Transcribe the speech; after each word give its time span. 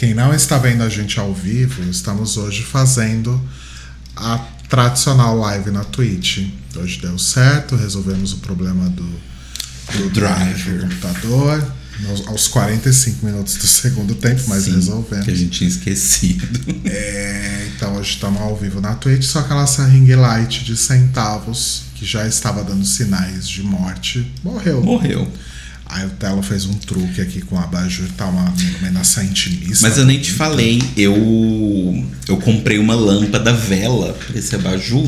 Quem 0.00 0.14
não 0.14 0.32
está 0.32 0.56
vendo 0.56 0.82
a 0.82 0.88
gente 0.88 1.20
ao 1.20 1.34
vivo, 1.34 1.82
estamos 1.90 2.38
hoje 2.38 2.62
fazendo 2.62 3.38
a 4.16 4.38
tradicional 4.66 5.36
live 5.36 5.70
na 5.70 5.84
Twitch. 5.84 6.48
Hoje 6.74 6.98
deu 7.02 7.18
certo, 7.18 7.76
resolvemos 7.76 8.32
o 8.32 8.38
problema 8.38 8.88
do, 8.88 9.04
do 9.98 10.08
drive 10.08 10.70
do 10.70 10.80
computador 10.88 11.72
nos- 12.00 12.26
aos 12.28 12.48
45 12.48 13.26
minutos 13.26 13.56
do 13.56 13.66
segundo 13.68 14.14
tempo, 14.14 14.40
mas 14.48 14.64
Sim, 14.64 14.76
resolvemos. 14.76 15.26
Que 15.26 15.32
a 15.32 15.36
gente 15.36 15.50
tinha 15.58 15.68
esquecido. 15.68 16.48
É, 16.86 17.68
então 17.76 17.94
hoje 17.96 18.12
estamos 18.12 18.40
ao 18.40 18.56
vivo 18.56 18.80
na 18.80 18.94
Twitch, 18.94 19.24
só 19.24 19.42
que 19.42 19.52
a 19.52 19.56
nossa 19.56 19.84
ring 19.84 20.10
light 20.14 20.64
de 20.64 20.78
centavos, 20.78 21.82
que 21.94 22.06
já 22.06 22.26
estava 22.26 22.64
dando 22.64 22.86
sinais 22.86 23.46
de 23.46 23.62
morte, 23.62 24.32
morreu. 24.42 24.82
Morreu. 24.82 25.30
Aí 25.92 26.06
o 26.06 26.10
Telo 26.10 26.40
fez 26.40 26.66
um 26.66 26.74
truque 26.74 27.20
aqui 27.20 27.40
com 27.40 27.58
a 27.58 27.64
abajur, 27.64 28.08
tá 28.16 28.26
uma 28.26 28.54
iluminação 28.60 29.24
intimista. 29.24 29.88
Mas 29.88 29.98
eu 29.98 30.06
nem 30.06 30.20
te 30.20 30.30
falei, 30.30 30.80
eu 30.96 32.08
eu 32.28 32.36
comprei 32.36 32.78
uma 32.78 32.94
lâmpada 32.94 33.52
vela 33.52 34.12
pra 34.12 34.38
esse 34.38 34.54
abajur, 34.54 35.04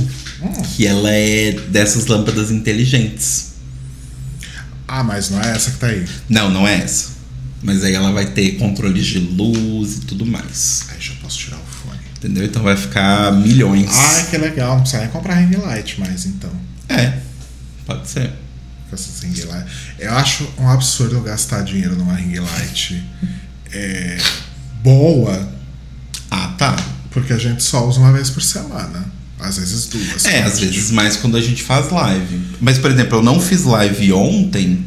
que 0.74 0.84
ela 0.84 1.08
é 1.08 1.52
dessas 1.68 2.06
lâmpadas 2.06 2.50
inteligentes. 2.50 3.52
Ah, 4.88 5.04
mas 5.04 5.30
não 5.30 5.40
é 5.40 5.52
essa 5.52 5.70
que 5.70 5.78
tá 5.78 5.86
aí. 5.86 6.04
Não, 6.28 6.50
não 6.50 6.66
é 6.66 6.82
essa. 6.82 7.12
Mas 7.62 7.84
aí 7.84 7.94
ela 7.94 8.10
vai 8.10 8.26
ter 8.26 8.58
controles 8.58 9.06
de 9.06 9.20
luz 9.20 9.98
e 9.98 10.00
tudo 10.00 10.26
mais. 10.26 10.86
Aí 10.88 10.96
já 10.98 11.14
posso 11.22 11.38
tirar 11.38 11.58
o 11.58 11.64
fone. 11.64 12.00
Entendeu? 12.16 12.44
Então 12.44 12.62
vai 12.62 12.76
ficar 12.76 13.30
milhões. 13.32 13.88
Ai, 13.88 14.26
que 14.26 14.36
legal, 14.36 14.74
não 14.74 14.80
precisa 14.80 15.02
nem 15.02 15.10
comprar 15.10 15.36
ring 15.36 15.56
light 15.56 16.00
mais 16.00 16.26
então. 16.26 16.50
É, 16.88 17.18
pode 17.86 18.08
ser. 18.08 18.41
Com 18.92 18.96
essas 18.96 19.20
ring 19.22 19.34
light. 19.46 19.66
Eu 19.98 20.12
acho 20.12 20.46
um 20.58 20.68
absurdo 20.68 21.18
gastar 21.22 21.62
dinheiro 21.62 21.96
numa 21.96 22.12
ring 22.14 22.38
light 22.38 23.02
é, 23.72 24.18
boa, 24.84 25.50
Ah, 26.30 26.48
tá. 26.58 26.76
porque 27.10 27.32
a 27.32 27.38
gente 27.38 27.62
só 27.62 27.88
usa 27.88 27.98
uma 28.00 28.12
vez 28.12 28.28
por 28.28 28.42
semana. 28.42 29.10
Às 29.40 29.56
vezes 29.56 29.86
duas. 29.86 30.26
É, 30.26 30.42
quando 30.42 30.52
às 30.52 30.58
gente- 30.60 30.74
vezes 30.74 30.90
mais 30.90 31.16
quando 31.16 31.38
a 31.38 31.40
gente 31.40 31.62
faz 31.62 31.90
live. 31.90 32.40
Mas, 32.60 32.76
por 32.78 32.90
exemplo, 32.90 33.16
eu 33.18 33.22
não 33.22 33.40
fiz 33.40 33.64
live 33.64 34.12
ontem, 34.12 34.84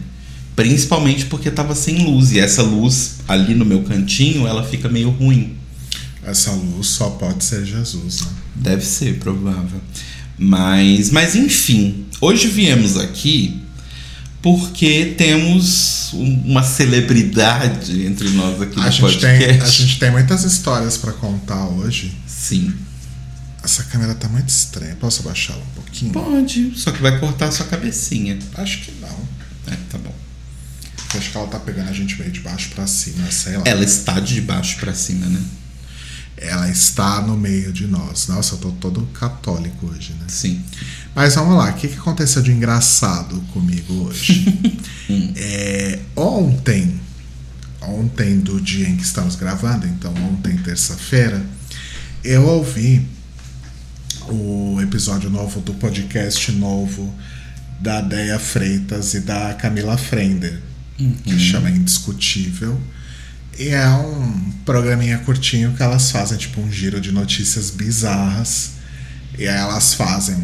principalmente 0.56 1.26
porque 1.26 1.50
tava 1.50 1.74
sem 1.74 2.06
luz. 2.06 2.32
E 2.32 2.40
essa 2.40 2.62
luz 2.62 3.16
ali 3.28 3.56
no 3.56 3.66
meu 3.66 3.82
cantinho, 3.84 4.46
ela 4.48 4.64
fica 4.64 4.88
meio 4.88 5.10
ruim. 5.10 5.58
Essa 6.24 6.52
luz 6.52 6.88
só 6.88 7.10
pode 7.10 7.44
ser 7.44 7.66
Jesus, 7.66 8.22
né? 8.22 8.28
Deve 8.56 8.86
ser, 8.86 9.18
provável. 9.18 9.82
Mas, 10.38 11.10
mas 11.10 11.36
enfim, 11.36 12.06
hoje 12.22 12.48
viemos 12.48 12.98
aqui 12.98 13.62
porque 14.46 15.16
temos 15.18 16.12
um- 16.14 16.52
uma 16.52 16.62
celebridade 16.62 18.06
entre 18.06 18.30
nós 18.30 18.62
aqui 18.62 18.80
A 18.80 18.84
no 18.86 18.92
gente, 18.92 19.20
tem, 19.20 19.40
podcast. 19.40 19.64
a 19.64 19.86
gente 19.86 20.00
tem 20.00 20.12
muitas 20.12 20.44
histórias 20.44 20.98
pra 20.98 21.12
contar 21.14 21.66
hoje. 21.66 22.16
Sim. 22.28 22.72
Essa 23.64 23.84
câmera 23.86 24.14
tá 24.14 24.28
muito 24.30 24.50
estranha. 24.50 24.96
Posso 25.00 25.22
abaixá-la 25.24 25.58
um 25.64 25.74
pouquinho? 25.82 26.12
Pode, 26.14 26.74
só 26.78 26.92
que 26.92 27.02
vai 27.02 27.20
cortar 27.20 27.48
a 27.48 27.52
sua 27.52 27.66
cabecinha. 27.66 28.38
Acho 28.54 28.82
que 28.82 28.92
não. 29.02 29.18
É, 29.74 29.76
tá 29.90 29.98
bom. 29.98 30.14
Acho 31.18 31.32
que 31.32 31.38
ela 31.38 31.48
tá 31.48 31.58
pegando 31.60 31.90
a 31.90 31.94
gente 31.94 32.16
meio 32.20 32.32
de 32.32 32.42
baixo 32.42 32.70
pra 32.76 32.86
cima, 32.86 33.26
sei 33.32 33.58
lá. 33.58 33.64
Ela 33.66 33.84
está 33.84 34.20
de 34.20 34.42
baixo 34.42 34.78
pra 34.78 34.94
cima, 34.94 35.26
né? 35.26 35.42
Ela 36.38 36.70
está 36.70 37.20
no 37.22 37.36
meio 37.36 37.74
de 37.74 37.88
nós. 37.88 38.28
Nossa, 38.28 38.54
eu 38.54 38.60
tô 38.60 38.70
todo 38.74 39.02
católico 39.14 39.88
hoje, 39.88 40.12
né? 40.20 40.26
Sim. 40.28 40.62
Mas 41.16 41.34
vamos 41.36 41.56
lá, 41.56 41.70
o 41.70 41.74
que, 41.74 41.88
que 41.88 41.98
aconteceu 41.98 42.42
de 42.42 42.52
engraçado 42.52 43.40
comigo 43.54 44.06
hoje? 44.06 44.54
É, 45.38 46.00
ontem, 46.16 47.00
ontem 47.80 48.40
do 48.40 48.60
dia 48.60 48.90
em 48.90 48.96
que 48.96 49.04
estamos 49.04 49.36
gravando, 49.36 49.86
então 49.86 50.12
ontem, 50.16 50.58
terça-feira, 50.58 51.46
eu 52.24 52.44
ouvi 52.44 53.08
o 54.28 54.82
episódio 54.82 55.30
novo 55.30 55.62
do 55.62 55.76
podcast 55.76 56.52
novo 56.54 57.14
da 57.80 58.02
Deia 58.02 58.40
Freitas 58.40 59.14
e 59.14 59.20
da 59.20 59.54
Camila 59.54 59.96
Frender, 59.96 60.60
que 61.24 61.40
chama 61.40 61.70
Indiscutível. 61.70 62.82
E 63.60 63.68
é 63.68 63.88
um 63.88 64.52
programinha 64.66 65.20
curtinho 65.20 65.74
que 65.74 65.84
elas 65.84 66.10
fazem, 66.10 66.40
tipo, 66.40 66.60
um 66.60 66.72
giro 66.72 67.00
de 67.00 67.12
notícias 67.12 67.70
bizarras. 67.70 68.72
E 69.38 69.48
aí 69.48 69.56
elas 69.56 69.94
fazem 69.94 70.36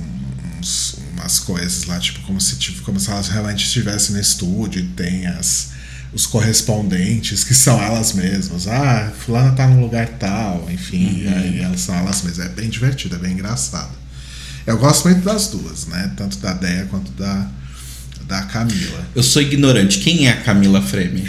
uns- 0.62 0.96
umas 1.14 1.40
coisas 1.40 1.86
lá, 1.86 2.00
tipo, 2.00 2.20
como 2.22 2.40
se, 2.40 2.56
tipo, 2.56 2.82
como 2.84 3.00
se 3.00 3.10
elas 3.10 3.28
realmente 3.28 3.66
estivessem 3.66 4.16
no 4.16 4.22
estúdio 4.22 4.82
e 4.82 4.88
tem 4.88 5.26
as, 5.28 5.72
os 6.14 6.26
correspondentes, 6.26 7.44
que 7.44 7.54
são 7.54 7.82
elas 7.82 8.14
mesmas. 8.14 8.68
Ah, 8.68 9.12
fulana 9.26 9.52
tá 9.54 9.68
num 9.68 9.82
lugar 9.82 10.08
tal, 10.20 10.68
enfim, 10.72 11.24
e 11.24 11.28
aí 11.28 11.60
elas 11.62 11.82
são 11.82 11.96
elas 11.96 12.22
mesmas. 12.22 12.46
É 12.46 12.50
bem 12.50 12.70
divertido, 12.70 13.16
é 13.16 13.20
bem 13.20 13.34
engraçado. 13.34 13.92
Eu 14.66 14.78
gosto 14.78 15.06
muito 15.10 15.22
das 15.24 15.48
duas, 15.48 15.88
né? 15.88 16.12
Tanto 16.16 16.38
da 16.38 16.54
Deia 16.54 16.86
quanto 16.86 17.12
da, 17.14 17.48
da 18.28 18.44
Camila. 18.44 19.08
Eu 19.16 19.24
sou 19.24 19.42
ignorante. 19.42 20.00
Quem 20.00 20.28
é 20.28 20.32
a 20.32 20.42
Camila 20.42 20.82
Freme? 20.82 21.28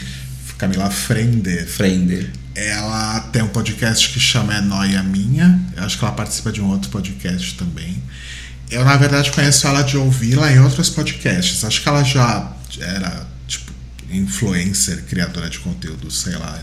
Camila 0.59 0.91
Frender. 0.91 1.67
Frender. 1.67 2.31
Ela 2.55 3.21
tem 3.33 3.43
um 3.43 3.49
podcast 3.49 4.11
que 4.11 4.21
chama 4.21 4.55
É 4.55 4.61
Noia 4.61 5.03
Minha. 5.03 5.59
Eu 5.75 5.85
acho 5.85 5.99
que 5.99 6.05
ela 6.05 6.13
participa 6.13 6.53
de 6.53 6.61
um 6.61 6.67
outro 6.69 6.91
podcast 6.91 7.55
também. 7.55 8.03
Eu, 8.73 8.85
na 8.85 8.97
verdade, 8.97 9.31
conheço 9.33 9.67
ela 9.67 9.83
de 9.83 9.97
ouvi-la 9.97 10.51
em 10.51 10.59
outros 10.61 10.89
podcasts. 10.91 11.63
Acho 11.65 11.83
que 11.83 11.89
ela 11.89 12.03
já 12.03 12.51
era, 12.81 13.27
tipo, 13.47 13.71
influencer, 14.11 15.05
criadora 15.05 15.49
de 15.51 15.59
conteúdo, 15.59 16.11
sei 16.11 16.35
lá, 16.37 16.59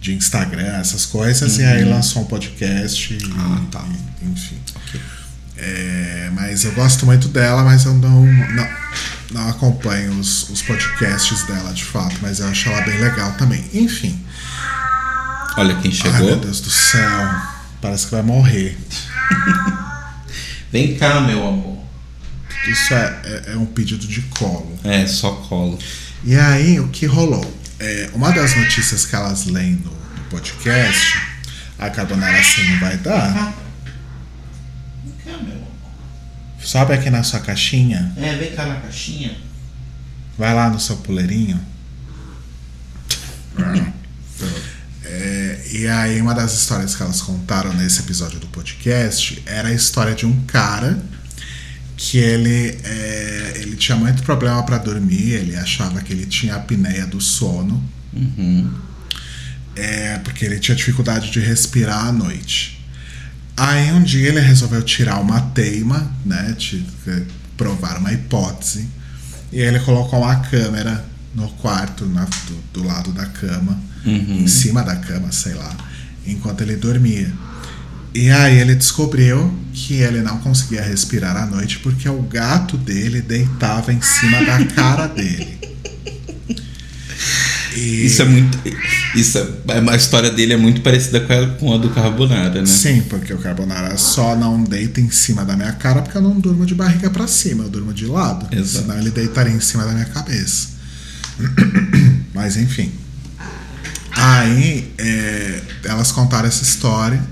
de 0.00 0.14
Instagram, 0.14 0.76
essas 0.78 1.06
coisas. 1.06 1.58
E 1.58 1.64
aí 1.64 1.84
lançou 1.84 2.22
um 2.22 2.24
podcast. 2.24 3.14
E, 3.14 3.18
Ah, 3.38 3.60
tá. 3.70 3.84
e- 4.22 4.26
enfim. 4.28 4.58
É, 5.56 6.30
mas 6.34 6.64
eu 6.64 6.72
gosto 6.72 7.04
muito 7.06 7.28
dela, 7.28 7.64
mas 7.64 7.84
eu 7.84 7.94
não, 7.94 8.24
não, 8.24 8.68
não 9.32 9.48
acompanho 9.48 10.12
os, 10.18 10.48
os 10.50 10.62
podcasts 10.62 11.44
dela 11.44 11.72
de 11.72 11.84
fato. 11.84 12.16
Mas 12.22 12.40
eu 12.40 12.48
acho 12.48 12.68
ela 12.68 12.80
bem 12.82 12.98
legal 13.00 13.32
também. 13.32 13.64
Enfim. 13.74 14.18
Olha 15.56 15.74
quem 15.76 15.90
Ai, 15.92 16.10
meu 16.10 16.12
chegou. 16.12 16.36
Deus 16.40 16.60
do 16.60 16.70
céu. 16.70 17.30
Parece 17.80 18.06
que 18.06 18.10
vai 18.12 18.22
morrer. 18.22 18.76
Vem 20.72 20.96
cá, 20.96 21.20
meu 21.20 21.46
amor. 21.46 21.78
Isso 22.66 22.92
é, 22.94 23.20
é, 23.24 23.52
é 23.52 23.56
um 23.56 23.66
pedido 23.66 24.06
de 24.06 24.20
colo. 24.22 24.78
É, 24.84 25.06
só 25.06 25.32
colo. 25.32 25.78
E 26.24 26.34
aí, 26.36 26.78
o 26.80 26.88
que 26.88 27.06
rolou? 27.06 27.44
É, 27.78 28.10
uma 28.12 28.32
das 28.32 28.54
notícias 28.56 29.06
que 29.06 29.14
elas 29.14 29.46
leem 29.46 29.72
no, 29.72 29.90
no 29.90 30.24
podcast, 30.30 31.20
a 31.78 31.88
Carbonara 31.88 32.38
assim 32.38 32.68
não 32.72 32.80
vai 32.80 32.96
dar. 32.98 33.54
Vem 35.04 35.14
cá, 35.24 35.38
meu 35.42 35.54
amor. 35.54 35.68
Sobe 36.60 36.92
aqui 36.92 37.08
na 37.08 37.22
sua 37.22 37.40
caixinha, 37.40 38.12
É, 38.16 38.34
vem 38.36 38.50
cá 38.54 38.66
na 38.66 38.76
caixinha. 38.80 39.36
vai 40.36 40.52
lá 40.54 40.68
no 40.68 40.80
seu 40.80 40.96
puleirinho. 40.98 41.60
É, 45.10 45.60
e 45.72 45.88
aí, 45.88 46.20
uma 46.20 46.34
das 46.34 46.52
histórias 46.54 46.94
que 46.94 47.02
elas 47.02 47.22
contaram 47.22 47.72
nesse 47.72 48.00
episódio 48.00 48.38
do 48.38 48.46
podcast 48.48 49.42
era 49.46 49.68
a 49.68 49.72
história 49.72 50.14
de 50.14 50.26
um 50.26 50.42
cara 50.44 50.98
que 51.96 52.18
ele, 52.18 52.78
é, 52.84 53.52
ele 53.56 53.74
tinha 53.76 53.96
muito 53.96 54.22
problema 54.22 54.62
para 54.62 54.76
dormir, 54.78 55.32
ele 55.32 55.56
achava 55.56 56.00
que 56.02 56.12
ele 56.12 56.26
tinha 56.26 56.54
apneia 56.56 57.06
do 57.06 57.20
sono, 57.20 57.82
Uhum. 58.12 58.70
é, 59.76 60.18
porque 60.18 60.44
ele 60.44 60.58
tinha 60.58 60.74
dificuldade 60.76 61.30
de 61.30 61.40
respirar 61.40 62.06
à 62.06 62.12
noite. 62.12 62.84
Aí 63.56 63.90
um 63.92 64.02
dia 64.02 64.28
ele 64.28 64.40
resolveu 64.40 64.82
tirar 64.82 65.20
uma 65.20 65.40
teima, 65.40 66.12
né, 66.24 66.54
de, 66.56 66.84
provar 67.56 67.96
uma 67.98 68.12
hipótese, 68.12 68.88
e 69.52 69.58
ele 69.60 69.80
colocou 69.80 70.20
uma 70.20 70.36
câmera 70.36 71.04
no 71.34 71.48
quarto, 71.54 72.06
na- 72.06 72.24
do, 72.46 72.80
do 72.80 72.86
lado 72.86 73.10
da 73.12 73.26
cama, 73.26 73.78
Uhum. 74.06 74.40
em 74.42 74.46
cima 74.46 74.82
da 74.82 74.96
cama, 74.96 75.30
sei 75.32 75.54
lá, 75.54 75.76
enquanto 76.26 76.60
ele 76.62 76.76
dormia. 76.76 77.32
E 78.14 78.30
aí 78.30 78.58
ele 78.58 78.74
descobriu 78.74 79.52
que 79.72 79.94
ele 79.94 80.20
não 80.22 80.38
conseguia 80.38 80.82
respirar 80.82 81.36
à 81.36 81.46
noite 81.46 81.78
porque 81.80 82.08
o 82.08 82.22
gato 82.22 82.76
dele 82.76 83.20
deitava 83.20 83.92
em 83.92 84.00
cima 84.00 84.44
da 84.44 84.64
cara 84.66 85.06
dele. 85.06 85.58
E- 87.76 88.06
Isso 88.06 88.22
é 88.22 88.24
muito. 88.24 88.58
Isso 89.14 89.38
é, 89.38 89.44
a 89.92 89.96
história 89.96 90.30
dele 90.30 90.52
é 90.52 90.56
muito 90.56 90.80
parecida 90.80 91.20
com 91.20 91.32
a, 91.32 91.46
com 91.48 91.74
a 91.74 91.78
do 91.78 91.90
Carbonara, 91.90 92.60
né? 92.60 92.66
Sim, 92.66 93.02
porque 93.02 93.32
o 93.32 93.38
carbonara 93.38 93.96
só 93.98 94.34
não 94.34 94.64
deita 94.64 95.00
em 95.00 95.10
cima 95.10 95.44
da 95.44 95.54
minha 95.56 95.72
cara 95.72 96.02
porque 96.02 96.16
eu 96.16 96.22
não 96.22 96.40
durmo 96.40 96.64
de 96.66 96.74
barriga 96.74 97.10
pra 97.10 97.26
cima, 97.28 97.64
eu 97.64 97.68
durmo 97.70 97.92
de 97.92 98.06
lado. 98.06 98.48
Exato. 98.54 98.86
Senão 98.86 98.98
ele 98.98 99.10
deitaria 99.10 99.52
em 99.52 99.60
cima 99.60 99.84
da 99.84 99.92
minha 99.92 100.06
cabeça. 100.06 100.68
Mas 102.34 102.56
enfim. 102.56 102.90
Aí 104.18 104.92
é, 104.98 105.62
elas 105.84 106.10
contaram 106.10 106.48
essa 106.48 106.62
história. 106.62 107.22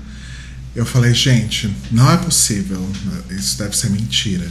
Eu 0.75 0.85
falei, 0.85 1.13
gente, 1.13 1.75
não 1.91 2.09
é 2.11 2.17
possível. 2.17 2.89
Isso 3.29 3.57
deve 3.57 3.75
ser 3.75 3.89
mentira. 3.89 4.47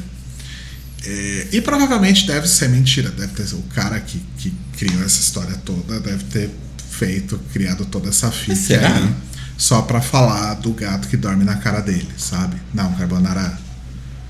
É, 1.05 1.49
e 1.53 1.61
provavelmente 1.61 2.27
deve 2.27 2.47
ser 2.47 2.69
mentira. 2.69 3.11
Deve 3.11 3.33
ter 3.33 3.55
o 3.55 3.62
cara 3.75 3.99
que, 4.00 4.21
que 4.37 4.53
criou 4.77 5.03
essa 5.03 5.21
história 5.21 5.56
toda 5.65 5.99
deve 6.00 6.25
ter 6.25 6.50
feito, 6.91 7.38
criado 7.53 7.85
toda 7.87 8.09
essa 8.09 8.31
ficha 8.31 8.56
será? 8.56 8.94
aí 8.94 9.15
só 9.56 9.83
pra 9.83 10.00
falar 10.00 10.55
do 10.55 10.73
gato 10.73 11.09
que 11.09 11.17
dorme 11.17 11.44
na 11.44 11.56
cara 11.56 11.81
dele, 11.81 12.09
sabe? 12.17 12.56
Não, 12.75 12.93
Carbonara. 12.93 13.59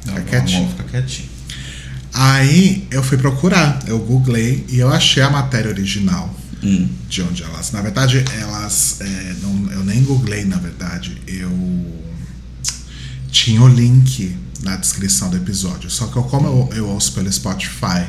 Não, 0.05 0.15
Fica 0.15 0.39
amor, 0.39 0.47
quietinho. 0.47 0.69
Fica 0.71 0.85
quietinho. 0.85 1.29
Aí 2.13 2.87
eu 2.91 3.03
fui 3.03 3.19
procurar, 3.19 3.81
eu 3.87 3.99
googlei 3.99 4.65
e 4.69 4.79
eu 4.79 4.91
achei 4.91 5.23
a 5.23 5.29
matéria 5.29 5.71
original 5.71 6.35
Hum. 6.67 6.89
de 7.09 7.23
onde 7.23 7.43
elas. 7.43 7.71
Na 7.73 7.81
verdade, 7.81 8.25
elas. 8.41 9.01
é, 9.01 9.37
não- 9.43 9.71
eu 9.73 9.85
nem 9.85 10.03
googlei, 10.03 10.45
na 10.45 10.57
verdade. 10.57 11.17
Eu 11.27 11.51
tinha 13.31 13.61
o 13.63 13.69
link 13.69 14.37
na 14.63 14.77
descrição 14.77 15.31
do 15.31 15.37
episódio. 15.37 15.91
Só 15.91 16.07
que 16.07 16.17
eu, 16.17 16.23
como 16.25 16.47
eu, 16.47 16.71
eu 16.77 16.89
ouço 16.89 17.13
pelo 17.13 17.31
Spotify 17.33 18.07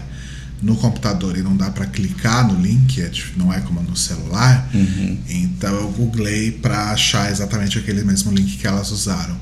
no 0.61 0.75
computador 0.75 1.37
e 1.37 1.43
não 1.43 1.55
dá 1.55 1.69
pra 1.69 1.85
clicar 1.85 2.47
no 2.51 2.59
link, 2.59 2.99
é 3.01 3.11
não 3.35 3.53
é 3.53 3.59
como 3.61 3.79
no 3.83 3.95
celular, 3.95 4.67
Uhum. 4.73 5.19
então 5.29 5.71
eu 5.75 5.89
googlei 5.91 6.51
pra 6.51 6.91
achar 6.91 7.29
exatamente 7.31 7.77
aquele 7.77 8.03
mesmo 8.03 8.31
link 8.31 8.57
que 8.57 8.65
elas 8.65 8.89
usaram 8.89 9.37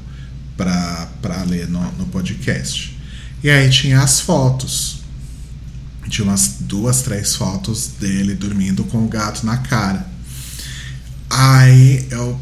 pra 0.58 1.08
pra 1.22 1.44
ler 1.44 1.70
no, 1.70 1.80
no 1.94 2.06
podcast. 2.08 2.98
E 3.44 3.50
aí 3.50 3.70
tinha 3.70 4.02
as 4.02 4.20
fotos. 4.20 4.95
Tinha 6.10 6.28
umas 6.28 6.58
duas, 6.62 7.02
três 7.02 7.36
fotos 7.36 7.88
dele 8.00 8.36
dormindo 8.36 8.84
com 8.86 9.04
o 9.04 9.08
gato 9.08 9.46
na 9.46 9.58
cara. 9.58 10.08
Aí 11.30 12.08
eu, 12.12 12.40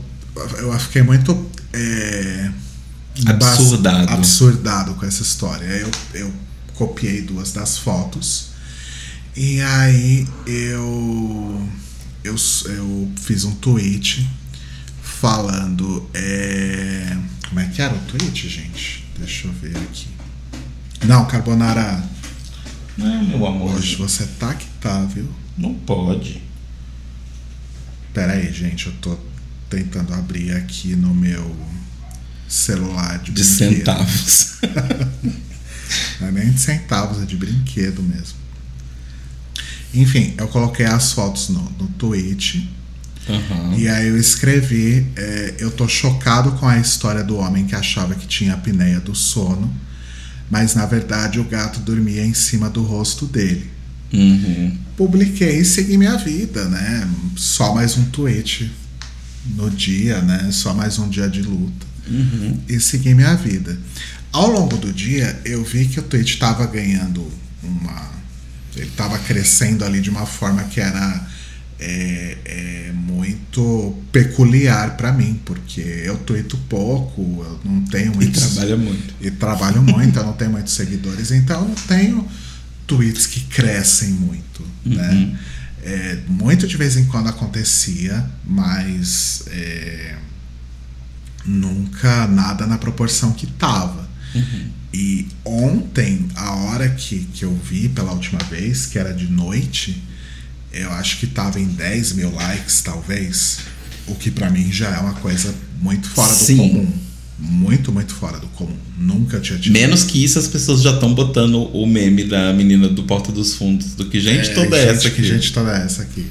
eu 0.58 0.80
fiquei 0.80 1.02
muito. 1.02 1.50
é, 1.72 2.52
Absurdado. 3.26 4.12
absurdado 4.14 4.94
com 4.96 5.06
essa 5.06 5.22
história. 5.22 5.68
Aí 5.68 5.82
eu, 5.82 5.92
eu 6.14 6.34
copiei 6.74 7.22
duas 7.22 7.52
das 7.52 7.78
fotos. 7.78 8.48
E 9.36 9.62
aí 9.62 10.28
eu, 10.46 11.70
eu, 12.24 12.36
eu 12.36 13.12
fiz 13.22 13.44
um 13.46 13.56
tweet 13.56 14.30
falando. 15.02 16.08
é, 16.14 17.16
como 17.48 17.60
é 17.60 17.66
que 17.68 17.82
era 17.82 17.94
o 17.94 18.00
tweet, 18.00 18.50
gente? 18.50 19.06
Deixa 19.18 19.48
eu 19.48 19.54
ver 19.54 19.78
aqui. 19.78 20.08
Não, 21.06 21.26
Carbonara. 21.26 22.04
Não, 22.98 23.24
meu 23.24 23.46
amor. 23.48 23.76
Hoje 23.76 23.96
você 23.96 24.26
tá 24.40 24.54
que 24.54 24.68
tá, 24.80 25.04
viu? 25.06 25.28
Não 25.58 25.74
pode. 25.74 26.42
Pera 28.14 28.34
aí, 28.34 28.52
gente, 28.52 28.88
eu 28.88 28.94
tô 29.02 29.18
tentando 29.70 30.14
abrir 30.14 30.52
aqui 30.56 30.96
no 30.96 31.14
meu 31.14 31.56
celular 32.48 33.18
de, 33.20 33.32
De 33.32 33.44
brinquedo. 33.44 33.78
centavos. 33.78 34.54
Não 36.22 36.28
é 36.28 36.32
nem 36.32 36.52
de 36.52 36.60
centavos, 36.60 37.22
é 37.22 37.26
de 37.26 37.36
brinquedo 37.36 38.02
mesmo. 38.04 38.38
Enfim, 39.94 40.34
eu 40.38 40.48
coloquei 40.48 40.86
as 40.86 41.12
fotos 41.12 41.50
no, 41.50 41.62
no 41.80 41.88
tweet. 42.00 42.70
Aham. 43.28 43.76
E 43.78 43.88
aí 43.88 44.08
eu 44.08 44.18
escrevi: 44.18 45.08
é, 45.16 45.56
Eu 45.60 45.72
tô 45.72 45.88
chocado 45.88 46.52
com 46.54 46.68
a 46.68 46.78
história 46.78 47.24
do 47.24 47.38
homem 47.38 47.66
que 47.66 47.76
achava 47.76 48.16
que 48.16 48.28
tinha 48.28 48.54
apneia 48.54 49.00
do 49.00 49.16
sono, 49.16 49.72
mas 50.50 50.76
na 50.76 50.86
verdade 50.86 51.40
o 51.40 51.44
gato 51.44 51.80
dormia 51.80 52.26
em 52.26 52.34
cima 52.34 52.70
do 52.70 52.84
rosto 52.84 53.26
dele. 53.26 53.72
Uhum. 54.14 54.78
Publiquei 54.96 55.60
e 55.60 55.66
segui 55.66 55.98
minha 55.98 56.18
vida, 56.18 56.66
né? 56.66 57.10
Só 57.36 57.74
mais 57.74 57.98
um 57.98 58.06
tweet 58.06 58.72
no 59.56 59.70
dia, 59.70 60.22
né? 60.22 60.50
Só 60.52 60.74
mais 60.74 61.00
um 61.00 61.10
dia 61.10 61.28
de 61.28 61.42
luta. 61.42 61.86
Uhum. 62.08 62.60
E 62.70 62.80
segui 62.80 63.14
minha 63.14 63.36
vida. 63.36 63.78
Ao 64.32 64.48
longo 64.48 64.78
do 64.78 64.92
dia, 64.92 65.40
eu 65.46 65.64
vi 65.64 65.88
que 65.88 66.00
o 66.00 66.04
tweet 66.04 66.34
estava 66.34 66.66
ganhando 66.68 67.26
uma. 67.64 68.12
Ele 68.76 68.88
estava 68.88 69.18
crescendo 69.20 69.86
ali 69.86 70.02
de 70.02 70.10
uma 70.10 70.26
forma 70.26 70.64
que 70.64 70.80
era 70.80 71.28
é, 71.86 72.38
é, 72.46 72.92
muito 72.94 74.02
peculiar 74.12 74.96
para 74.96 75.12
mim, 75.12 75.40
porque 75.44 75.82
eu 75.82 76.18
tweeto 76.20 76.58
pouco, 76.70 77.22
eu 77.22 77.60
não 77.66 77.82
tenho 77.84 78.14
E 78.14 78.16
muitos 78.16 78.42
trabalha 78.42 78.78
muito. 78.78 79.14
e 79.20 79.32
trabalho 79.32 79.84
muito, 79.84 80.18
eu 80.18 80.24
não 80.24 80.34
tenho 80.34 80.52
muitos 80.52 80.74
seguidores, 80.74 81.32
então 81.32 81.62
eu 81.62 81.68
não 81.68 81.76
tenho 81.76 82.26
tweets 82.88 83.28
que 83.28 83.42
crescem 83.42 84.12
muito, 84.12 84.66
né? 84.86 85.38
É, 85.86 86.20
muito 86.30 86.66
de 86.66 86.78
vez 86.78 86.96
em 86.96 87.06
quando 87.06 87.28
acontecia, 87.28 88.26
mas 88.46 89.44
é, 89.48 90.16
nunca 91.46 92.26
nada 92.28 92.66
na 92.66 92.78
proporção 92.78 93.34
que 93.34 93.46
tava. 93.46 94.08
E 94.94 95.28
ontem, 95.44 96.28
a 96.36 96.54
hora 96.56 96.88
que, 96.90 97.26
que 97.34 97.44
eu 97.44 97.54
vi 97.56 97.90
pela 97.90 98.14
última 98.14 98.40
vez, 98.50 98.86
que 98.86 98.98
era 98.98 99.14
de 99.14 99.28
noite, 99.28 100.02
eu 100.74 100.92
acho 100.94 101.18
que 101.20 101.28
tava 101.28 101.60
em 101.60 101.68
10 101.68 102.14
mil 102.14 102.34
likes, 102.34 102.82
talvez. 102.82 103.60
O 104.08 104.16
que 104.16 104.30
pra 104.32 104.50
mim 104.50 104.72
já 104.72 104.90
é 104.90 105.00
uma 105.00 105.14
coisa 105.14 105.54
muito 105.80 106.10
fora 106.10 106.34
do 106.34 106.44
Sim. 106.44 106.58
comum. 106.58 106.94
Muito, 107.40 107.92
muito 107.92 108.14
fora 108.16 108.40
do 108.40 108.48
comum. 108.48 108.76
Nunca 108.98 109.40
tinha 109.40 109.58
tido. 109.60 109.74
Menos 109.74 110.04
que 110.04 110.24
isso, 110.24 110.40
as 110.40 110.48
pessoas 110.48 110.82
já 110.82 110.92
estão 110.94 111.14
botando 111.14 111.56
o 111.76 111.86
meme 111.86 112.24
da 112.24 112.54
menina 112.54 112.88
do 112.88 113.04
Porta 113.04 113.32
dos 113.32 113.56
Fundos. 113.56 113.96
Do 113.96 114.06
que 114.10 114.20
gente 114.20 114.52
É, 114.52 114.54
toda 114.54 114.78
gente, 114.78 114.90
essa 114.90 115.02
que 115.10 115.22
aqui. 115.22 115.24
gente 115.24 115.54
toda 115.54 115.72
essa 115.78 116.02
aqui. 116.04 116.26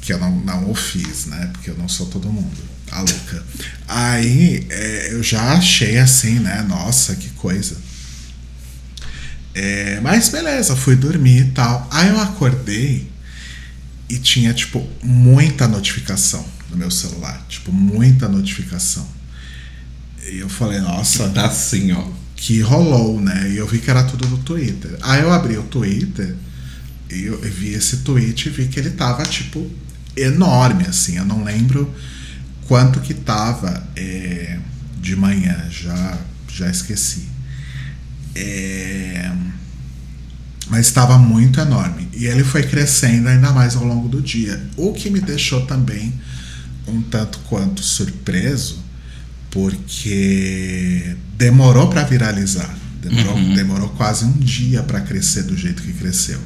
Que 0.00 0.12
eu 0.12 0.18
não, 0.18 0.36
não 0.40 0.70
o 0.70 0.74
fiz, 0.74 1.26
né? 1.26 1.50
Porque 1.52 1.70
eu 1.70 1.76
não 1.76 1.88
sou 1.88 2.06
todo 2.06 2.28
mundo. 2.32 2.56
A 2.90 3.00
louca. 3.00 3.44
Aí 3.86 4.66
é, 4.70 5.12
eu 5.12 5.22
já 5.22 5.52
achei 5.54 5.98
assim, 5.98 6.38
né? 6.38 6.64
Nossa, 6.66 7.14
que 7.16 7.28
coisa. 7.30 7.76
É, 9.54 10.00
mas 10.02 10.28
beleza, 10.28 10.76
fui 10.76 10.94
dormir 10.96 11.40
e 11.40 11.50
tal. 11.50 11.86
Aí 11.90 12.08
eu 12.08 12.20
acordei 12.20 13.06
e 14.08 14.18
tinha, 14.18 14.54
tipo, 14.54 14.86
muita 15.02 15.68
notificação 15.68 16.44
no 16.70 16.76
meu 16.76 16.90
celular. 16.90 17.44
Tipo, 17.48 17.72
muita 17.72 18.28
notificação. 18.28 19.06
E 20.30 20.38
eu 20.38 20.48
falei, 20.48 20.80
nossa, 20.80 21.28
Tá 21.30 21.46
assim, 21.46 21.92
ó. 21.92 22.04
que 22.36 22.60
rolou, 22.60 23.20
né? 23.20 23.50
E 23.50 23.56
eu 23.56 23.66
vi 23.66 23.78
que 23.78 23.90
era 23.90 24.02
tudo 24.04 24.26
do 24.26 24.38
Twitter. 24.38 24.96
Aí 25.02 25.22
eu 25.22 25.32
abri 25.32 25.56
o 25.58 25.62
Twitter 25.64 26.34
e 27.10 27.24
eu 27.24 27.40
vi 27.40 27.72
esse 27.72 27.98
tweet 27.98 28.46
e 28.48 28.50
vi 28.50 28.68
que 28.68 28.78
ele 28.78 28.90
tava, 28.90 29.24
tipo, 29.24 29.70
enorme, 30.16 30.84
assim. 30.86 31.16
Eu 31.16 31.24
não 31.24 31.42
lembro 31.44 31.92
quanto 32.66 33.00
que 33.00 33.14
tava 33.14 33.86
é, 33.96 34.58
de 35.00 35.16
manhã, 35.16 35.66
já, 35.70 36.18
já 36.50 36.70
esqueci. 36.70 37.28
É, 38.34 39.30
mas 40.68 40.86
estava 40.86 41.16
muito 41.18 41.60
enorme. 41.60 42.08
E 42.12 42.26
ele 42.26 42.44
foi 42.44 42.62
crescendo 42.62 43.28
ainda 43.28 43.52
mais 43.52 43.74
ao 43.76 43.84
longo 43.84 44.08
do 44.08 44.20
dia. 44.20 44.60
O 44.76 44.92
que 44.92 45.08
me 45.10 45.20
deixou 45.20 45.64
também 45.66 46.12
um 46.86 47.02
tanto 47.02 47.38
quanto 47.48 47.82
surpreso, 47.82 48.78
porque 49.50 51.16
demorou 51.36 51.88
para 51.88 52.04
viralizar. 52.04 52.74
Demorou, 53.02 53.36
Uhum. 53.36 53.54
demorou 53.54 53.88
quase 53.90 54.24
um 54.24 54.32
dia 54.32 54.82
para 54.82 55.00
crescer 55.00 55.44
do 55.44 55.56
jeito 55.56 55.82
que 55.82 55.92
cresceu. 55.92 56.40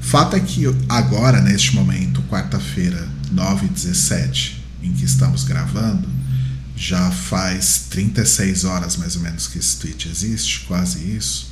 Fato 0.00 0.36
é 0.36 0.40
que 0.40 0.64
agora, 0.88 1.40
neste 1.40 1.74
momento, 1.74 2.22
quarta-feira, 2.22 3.08
9 3.32 3.66
h 3.66 3.74
17 3.74 4.62
em 4.82 4.92
que 4.92 5.04
estamos 5.04 5.44
gravando, 5.44 6.08
já 6.76 7.10
faz 7.10 7.84
36 7.90 8.64
horas 8.64 8.96
mais 8.96 9.14
ou 9.16 9.22
menos 9.22 9.46
que 9.46 9.58
esse 9.58 9.76
tweet 9.76 10.08
existe, 10.08 10.60
quase 10.66 10.98
isso. 11.00 11.49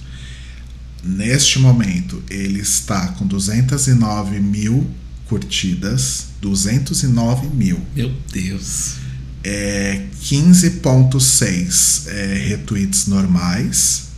Neste 1.03 1.59
momento, 1.59 2.23
ele 2.29 2.61
está 2.61 3.09
com 3.09 3.27
209 3.27 4.41
mil 4.41 4.89
curtidas, 5.27 6.29
209 6.41 7.49
mil. 7.49 7.81
Meu 7.95 8.13
Deus. 8.33 8.97
É 9.45 10.07
15.6 10.23 12.09
é, 12.09 12.35
retweets 12.49 13.07
normais. 13.07 14.09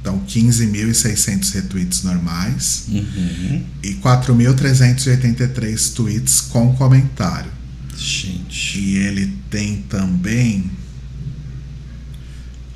Então, 0.00 0.20
15.600 0.26 1.52
retweets 1.52 2.02
normais. 2.02 2.84
Uhum. 2.88 3.64
E 3.82 3.94
4.383 3.94 5.92
tweets 5.94 6.40
com 6.40 6.74
comentário. 6.74 7.52
Gente. 7.96 8.80
E 8.80 8.96
ele 8.96 9.36
tem 9.50 9.82
também. 9.82 10.70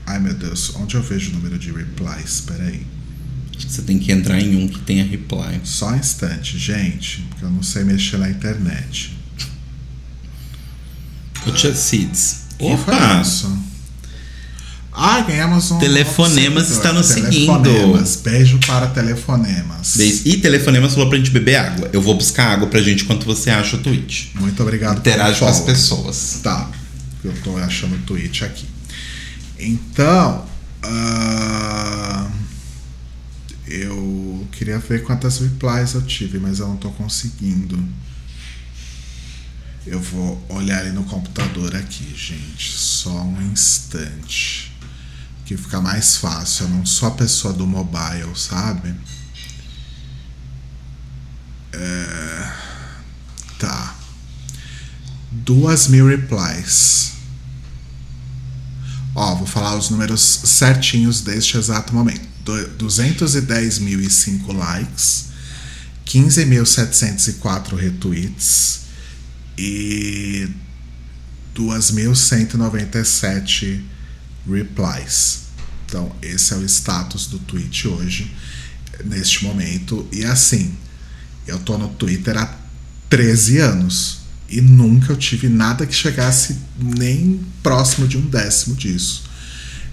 Ai 0.04 0.20
meu 0.20 0.34
Deus, 0.34 0.72
onde 0.76 0.94
eu 0.94 1.02
vejo 1.02 1.30
o 1.30 1.34
número 1.34 1.58
de 1.58 1.72
replies? 1.72 2.42
Peraí. 2.42 2.86
Que 3.56 3.72
você 3.72 3.82
tem 3.82 3.98
que 3.98 4.12
entrar 4.12 4.40
em 4.40 4.56
um 4.56 4.68
que 4.68 4.78
tenha 4.80 5.04
reply. 5.04 5.60
Só 5.64 5.90
um 5.90 5.96
instante, 5.96 6.58
gente, 6.58 7.22
porque 7.30 7.44
eu 7.44 7.50
não 7.50 7.62
sei 7.62 7.84
mexer 7.84 8.18
na 8.18 8.28
internet. 8.28 9.16
O 11.46 11.52
Tia 11.52 11.74
Seeds. 11.74 12.46
Que 12.58 12.76
foi 12.76 12.94
Opa! 12.94 13.20
isso? 13.22 13.66
Ah, 14.98 15.20
ganhamos 15.20 15.70
um. 15.70 15.78
Telefonemas 15.78 16.70
está 16.70 16.90
nos 16.90 17.10
Telefonemas. 17.10 18.16
Beijo 18.16 18.58
para 18.66 18.86
Telefonemas. 18.86 19.94
Beijo. 19.94 20.22
E 20.24 20.38
Telefonema 20.38 20.88
falou 20.88 21.10
pra 21.10 21.18
gente 21.18 21.30
beber 21.30 21.56
água. 21.56 21.90
Eu 21.92 22.00
vou 22.00 22.14
buscar 22.14 22.46
água 22.52 22.66
pra 22.66 22.80
gente 22.80 23.04
enquanto 23.04 23.26
você 23.26 23.50
acha 23.50 23.76
o 23.76 23.80
tweet. 23.80 24.32
Muito 24.36 24.62
obrigado 24.62 24.98
Interage 24.98 25.38
com 25.38 25.46
as 25.46 25.60
pessoas. 25.60 26.40
Tá, 26.42 26.70
eu 27.22 27.32
tô 27.44 27.58
achando 27.58 27.94
o 27.94 27.98
tweet 27.98 28.42
aqui. 28.42 28.64
Então, 29.58 30.46
ah, 30.82 32.26
Eu 33.66 34.46
queria 34.52 34.78
ver 34.78 35.02
quantas 35.02 35.40
replies 35.40 35.94
eu 35.94 36.02
tive, 36.02 36.38
mas 36.38 36.60
eu 36.60 36.68
não 36.68 36.76
tô 36.76 36.90
conseguindo. 36.90 37.76
Eu 39.84 40.00
vou 40.00 40.44
olhar 40.48 40.80
ali 40.80 40.90
no 40.90 41.04
computador 41.04 41.74
aqui, 41.74 42.14
gente. 42.16 42.72
Só 42.72 43.22
um 43.22 43.42
instante. 43.42 44.72
Que 45.44 45.56
fica 45.56 45.80
mais 45.80 46.16
fácil. 46.16 46.64
Eu 46.64 46.70
não 46.70 46.86
sou 46.86 47.08
a 47.08 47.12
pessoa 47.12 47.52
do 47.52 47.66
mobile, 47.66 48.36
sabe? 48.36 48.94
É... 51.72 52.52
Tá. 53.58 53.96
Duas 55.30 55.88
mil 55.88 56.08
replies. 56.08 57.12
Ó, 59.14 59.34
vou 59.34 59.46
falar 59.46 59.76
os 59.76 59.90
números 59.90 60.20
certinhos 60.20 61.20
deste 61.20 61.56
exato 61.56 61.94
momento. 61.94 62.35
210.005 62.46 64.56
likes, 64.56 65.26
15.704 66.06 67.74
retweets 67.74 68.82
e 69.58 70.48
2.197 71.54 73.82
replies. 74.48 75.40
Então, 75.86 76.14
esse 76.22 76.54
é 76.54 76.56
o 76.56 76.64
status 76.64 77.26
do 77.26 77.40
tweet 77.40 77.88
hoje, 77.88 78.32
neste 79.04 79.44
momento. 79.44 80.08
E 80.12 80.24
assim, 80.24 80.74
eu 81.46 81.58
tô 81.58 81.76
no 81.76 81.88
Twitter 81.88 82.38
há 82.38 82.56
13 83.10 83.58
anos 83.58 84.20
e 84.48 84.60
nunca 84.60 85.12
eu 85.12 85.16
tive 85.16 85.48
nada 85.48 85.86
que 85.86 85.94
chegasse 85.94 86.56
nem 86.78 87.44
próximo 87.62 88.06
de 88.06 88.16
um 88.16 88.22
décimo 88.22 88.76
disso. 88.76 89.24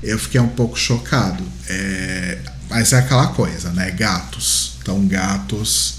Eu 0.03 0.19
fiquei 0.19 0.39
um 0.39 0.49
pouco 0.49 0.77
chocado. 0.77 1.43
É, 1.67 2.39
mas 2.69 2.91
é 2.93 2.99
aquela 2.99 3.27
coisa, 3.27 3.71
né? 3.71 3.91
Gatos. 3.91 4.73
Então, 4.81 5.07
gatos 5.07 5.95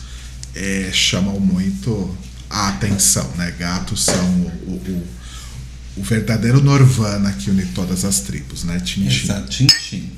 é, 0.54 0.90
chamam 0.92 1.40
muito 1.40 2.16
a 2.50 2.68
atenção, 2.68 3.28
né? 3.37 3.52
Gatos 3.58 4.04
são 4.04 4.25
o, 4.66 4.73
o, 4.73 5.06
o 5.96 6.02
verdadeiro 6.02 6.62
Norvana 6.62 7.32
que 7.32 7.50
une 7.50 7.64
todas 7.66 8.04
as 8.04 8.20
tribos, 8.20 8.64
né? 8.64 8.78
Tintin. 8.80 9.25
Exato, 9.25 9.49
Tintin. 9.49 10.12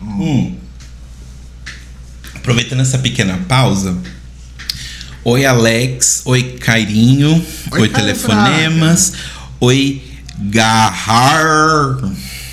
Hum. 0.00 0.22
Hum. 0.22 0.56
Aproveitando 2.34 2.80
essa 2.80 2.98
pequena 2.98 3.38
pausa. 3.48 3.96
Oi, 5.24 5.44
Alex. 5.44 6.22
Oi, 6.24 6.58
Cairinho. 6.58 7.44
Oi, 7.70 7.80
Oi 7.80 7.88
telefonemas. 7.88 9.12
Oi, 9.60 10.02
Garrar. 10.50 11.98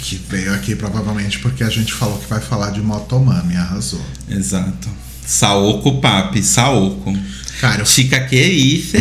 Que 0.10 0.16
veio 0.28 0.52
aqui 0.56 0.76
provavelmente 0.76 1.38
porque 1.38 1.64
a 1.64 1.70
gente 1.70 1.94
falou 1.94 2.18
que 2.18 2.28
vai 2.28 2.42
falar 2.42 2.72
de 2.72 2.82
Motomami, 2.82 3.56
arrasou. 3.56 4.04
Exato. 4.28 4.90
Saoko 5.24 6.02
Papi, 6.02 6.42
Saoko. 6.42 7.16
Cairo. 7.62 7.86
Chica 7.86 8.20
que 8.22 8.36
isso? 8.36 8.98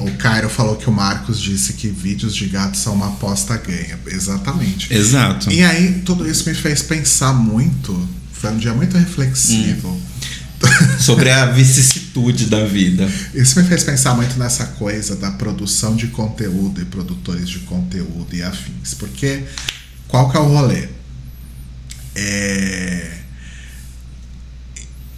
o 0.00 0.10
Cairo 0.16 0.48
falou 0.48 0.76
que 0.76 0.88
o 0.88 0.92
Marcos 0.92 1.38
disse 1.38 1.74
que 1.74 1.88
vídeos 1.88 2.34
de 2.34 2.46
gato 2.46 2.78
são 2.78 2.94
uma 2.94 3.08
aposta 3.08 3.54
ganha. 3.58 3.98
Exatamente. 4.06 4.94
Exato. 4.94 5.52
E 5.52 5.62
aí, 5.62 6.00
tudo 6.06 6.26
isso 6.26 6.48
me 6.48 6.54
fez 6.54 6.80
pensar 6.80 7.34
muito. 7.34 8.08
Foi 8.32 8.52
um 8.52 8.56
dia 8.56 8.72
muito 8.72 8.96
reflexivo. 8.96 9.90
Hum. 9.90 10.00
Sobre 10.98 11.30
a 11.30 11.46
vicissitude 11.46 12.46
da 12.46 12.64
vida. 12.64 13.08
Isso 13.34 13.60
me 13.60 13.66
fez 13.66 13.84
pensar 13.84 14.14
muito 14.14 14.38
nessa 14.38 14.64
coisa 14.66 15.14
da 15.16 15.30
produção 15.30 15.94
de 15.94 16.08
conteúdo 16.08 16.80
e 16.80 16.84
produtores 16.84 17.48
de 17.48 17.60
conteúdo 17.60 18.34
e 18.34 18.42
afins. 18.42 18.94
Porque 18.94 19.44
qual 20.08 20.30
que 20.30 20.36
é 20.36 20.40
o 20.40 20.44
rolê? 20.44 20.88
É 22.14 23.16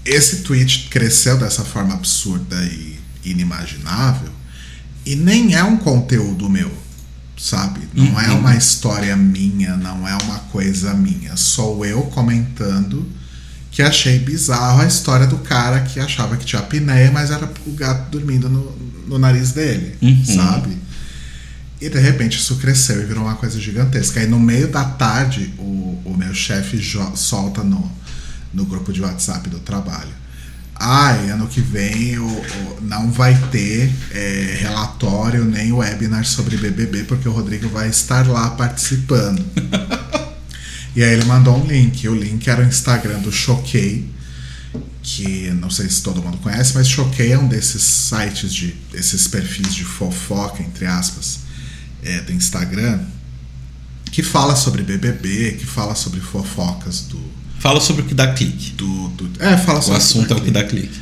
esse 0.09 0.37
tweet 0.39 0.89
cresceu 0.89 1.37
dessa 1.37 1.63
forma 1.63 1.93
absurda 1.93 2.57
e 2.65 2.99
inimaginável 3.23 4.33
e 5.05 5.15
nem 5.15 5.55
é 5.55 5.63
um 5.63 5.77
conteúdo 5.77 6.49
meu, 6.49 6.73
sabe? 7.37 7.81
Não 7.93 8.19
é 8.19 8.29
uhum. 8.29 8.33
é 8.33 8.39
uma 8.39 8.57
história 8.57 9.15
minha, 9.17 9.77
não 9.77 10.09
é 10.09 10.17
uma 10.23 10.39
coisa 10.51 10.95
minha. 10.95 11.37
Sou 11.37 11.85
eu 11.85 12.03
comentando 12.05 13.07
que 13.71 13.83
achei 13.83 14.19
bizarro 14.19 14.83
a 14.83 14.87
história 14.87 15.27
do 15.27 15.39
cara 15.39 15.81
que 15.81 16.01
achava 16.01 16.37
que 16.37 16.45
tinha 16.45 16.61
apneia, 16.61 17.11
mas 17.11 17.31
era 17.31 17.51
o 17.67 17.73
gato 17.73 18.11
dormindo 18.11 18.49
no, 18.49 18.77
no 19.07 19.19
nariz 19.19 19.53
dele, 19.53 19.97
uhum. 20.01 20.25
sabe? 20.25 20.77
E 21.81 21.89
de 21.89 21.99
repente 21.99 22.39
isso 22.39 22.57
cresceu 22.57 23.01
e 23.01 23.05
virou 23.05 23.25
uma 23.25 23.37
coisa 23.37 23.61
gigantesca. 23.61 24.21
Aí 24.21 24.27
no 24.27 24.41
meio 24.41 24.69
da 24.69 24.85
tarde, 24.85 25.55
o, 25.59 26.01
o 26.05 26.15
meu 26.17 26.35
chefe 26.35 26.81
solta 27.15 27.63
no, 27.63 27.91
no 28.53 28.65
grupo 28.65 28.93
de 28.93 29.01
WhatsApp 29.01 29.49
do 29.49 29.61
trabalho. 29.61 30.19
Ai, 30.75 31.31
ano 31.31 31.49
que 31.49 31.61
vem 31.61 32.19
o, 32.19 32.25
o 32.27 32.79
não 32.83 33.11
vai 33.11 33.37
ter 33.51 33.93
é, 34.13 34.59
relatório 34.61 35.45
nem 35.45 35.73
webinar 35.73 36.25
sobre 36.25 36.57
BBB, 36.57 37.05
porque 37.05 37.29
o 37.29 37.33
Rodrigo 37.33 37.69
vai 37.69 37.89
estar 37.89 38.27
lá 38.27 38.51
participando. 38.51 39.45
e 40.99 41.05
aí 41.05 41.13
ele 41.13 41.27
mandou 41.27 41.57
um 41.57 41.65
link. 41.65 42.09
O 42.09 42.15
link 42.17 42.51
era 42.51 42.61
o 42.61 42.67
Instagram 42.67 43.21
do 43.21 43.31
Choquei, 43.31 44.05
que 45.01 45.49
não 45.53 45.71
sei 45.71 45.89
se 45.89 46.03
todo 46.03 46.21
mundo 46.21 46.39
conhece, 46.39 46.75
mas 46.75 46.89
Choquei 46.89 47.31
é 47.31 47.39
um 47.39 47.47
desses 47.47 47.83
sites, 47.83 48.53
de 48.53 48.75
esses 48.93 49.29
perfis 49.29 49.73
de 49.73 49.85
fofoca, 49.85 50.61
entre 50.61 50.87
aspas, 50.87 51.39
é, 52.03 52.21
do 52.23 52.33
Instagram, 52.33 52.99
que 54.11 54.25
fala 54.25 54.57
sobre 54.57 54.83
BBB, 54.83 55.53
que 55.53 55.65
fala 55.65 55.95
sobre 55.95 56.19
fofocas 56.19 57.03
do, 57.03 57.39
Fala 57.61 57.81
sobre 57.81 58.03
o 58.03 58.05
que 58.05 58.15
dá 58.15 58.33
clique. 58.33 58.73
Do, 58.73 59.09
do, 59.11 59.31
é, 59.41 59.57
fala 59.57 59.81
sobre 59.81 59.95
o 59.95 60.03
assunto 60.03 60.35
o 60.35 60.37
é 60.37 60.41
o 60.41 60.45
que 60.45 60.51
dá 60.51 60.65
clique. 60.65 61.01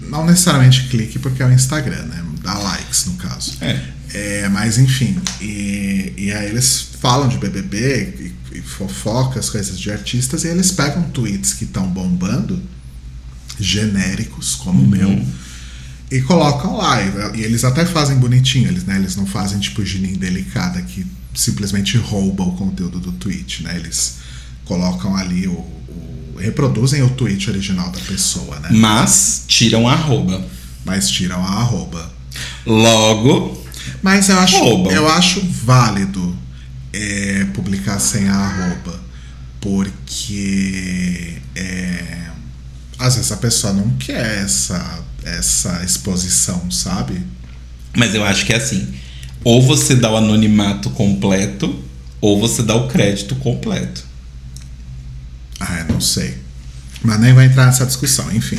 Não 0.00 0.24
necessariamente 0.24 0.88
clique, 0.88 1.18
porque 1.18 1.42
é 1.42 1.46
o 1.46 1.52
Instagram, 1.52 2.02
né? 2.04 2.24
Dá 2.42 2.54
likes, 2.54 3.04
no 3.04 3.14
caso. 3.16 3.58
É. 3.60 3.80
é 4.14 4.48
mas 4.48 4.78
enfim, 4.78 5.20
e, 5.38 6.14
e 6.16 6.32
aí 6.32 6.48
eles 6.48 6.88
falam 6.98 7.28
de 7.28 7.36
BBB 7.36 8.14
e, 8.20 8.34
e 8.54 8.60
fofocas, 8.60 9.50
coisas 9.50 9.78
de 9.78 9.90
artistas, 9.90 10.44
e 10.44 10.48
eles 10.48 10.70
pegam 10.70 11.02
tweets 11.10 11.52
que 11.52 11.64
estão 11.64 11.88
bombando, 11.88 12.62
genéricos, 13.58 14.54
como 14.54 14.78
uhum. 14.78 14.86
o 14.86 14.88
meu, 14.88 15.26
e 16.10 16.20
colocam 16.22 16.76
lá. 16.76 17.02
E, 17.02 17.40
e, 17.40 17.42
eles 17.42 17.64
até 17.64 17.84
fazem 17.84 18.16
bonitinho, 18.16 18.68
eles, 18.68 18.84
né? 18.84 18.96
Eles 18.96 19.16
não 19.16 19.26
fazem 19.26 19.58
tipo 19.58 19.84
Ginin 19.84 20.14
Delicada, 20.14 20.80
que 20.82 21.04
simplesmente 21.34 21.96
rouba 21.96 22.44
o 22.44 22.52
conteúdo 22.52 23.00
do 23.00 23.12
tweet, 23.12 23.64
né? 23.64 23.76
Eles 23.76 24.18
colocam 24.64 25.16
ali 25.16 25.48
o, 25.48 25.64
reproduzem 26.38 27.02
o 27.02 27.10
tweet 27.10 27.50
original 27.50 27.90
da 27.90 28.00
pessoa, 28.00 28.58
né? 28.60 28.68
Mas 28.70 29.44
tiram 29.48 29.88
a 29.88 29.92
arroba. 29.92 30.44
Mas 30.84 31.08
tiram 31.08 31.44
a 31.44 31.60
arroba. 31.60 32.12
Logo. 32.66 33.64
Mas 34.02 34.28
eu 34.28 34.38
acho, 34.38 34.56
eu 34.56 35.08
acho 35.08 35.40
válido 35.40 36.36
é, 36.94 37.46
publicar 37.52 37.98
sem 37.98 38.28
a 38.28 38.34
arroba. 38.34 39.00
Porque 39.60 41.38
é, 41.56 42.28
às 42.98 43.16
vezes 43.16 43.32
a 43.32 43.36
pessoa 43.36 43.72
não 43.72 43.90
quer 43.96 44.44
essa, 44.44 45.02
essa 45.24 45.82
exposição, 45.84 46.70
sabe? 46.70 47.20
Mas 47.96 48.14
eu 48.14 48.24
acho 48.24 48.46
que 48.46 48.52
é 48.52 48.56
assim. 48.56 48.94
Ou 49.42 49.60
você 49.60 49.94
dá 49.94 50.10
o 50.10 50.16
anonimato 50.16 50.90
completo, 50.90 51.82
ou 52.20 52.40
você 52.40 52.62
dá 52.62 52.74
o 52.74 52.88
crédito 52.88 53.34
completo. 53.36 54.04
Ah, 55.60 55.80
eu 55.80 55.94
não 55.94 56.00
sei. 56.00 56.38
Mas 57.02 57.20
nem 57.20 57.34
vai 57.34 57.46
entrar 57.46 57.66
nessa 57.66 57.84
discussão. 57.84 58.32
Enfim, 58.32 58.58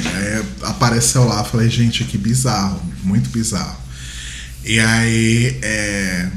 apareceu 0.62 1.24
lá, 1.26 1.44
falei, 1.44 1.70
gente, 1.70 2.04
que 2.04 2.18
bizarro, 2.18 2.80
muito 3.04 3.30
bizarro. 3.30 3.78
E 4.64 4.80
aí, 4.80 5.60
é, 5.62 6.30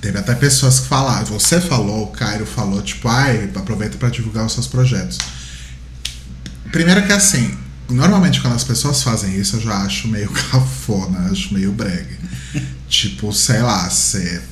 teve 0.00 0.18
até 0.18 0.34
pessoas 0.34 0.80
que 0.80 0.88
falaram, 0.88 1.26
você 1.26 1.60
falou, 1.60 2.04
o 2.04 2.06
Cairo 2.08 2.46
falou, 2.46 2.82
tipo, 2.82 3.08
ai, 3.08 3.50
aproveita 3.54 3.96
para 3.96 4.08
divulgar 4.08 4.46
os 4.46 4.52
seus 4.52 4.66
projetos. 4.66 5.18
Primeiro 6.70 7.06
que 7.06 7.12
assim, 7.12 7.56
normalmente 7.88 8.40
quando 8.40 8.54
as 8.54 8.64
pessoas 8.64 9.02
fazem 9.02 9.38
isso, 9.38 9.56
eu 9.56 9.60
já 9.60 9.78
acho 9.78 10.08
meio 10.08 10.30
cafona, 10.50 11.30
acho 11.30 11.54
meio 11.54 11.72
brega. 11.72 12.16
tipo, 12.88 13.32
sei 13.32 13.62
lá, 13.62 13.88
você 13.88 14.42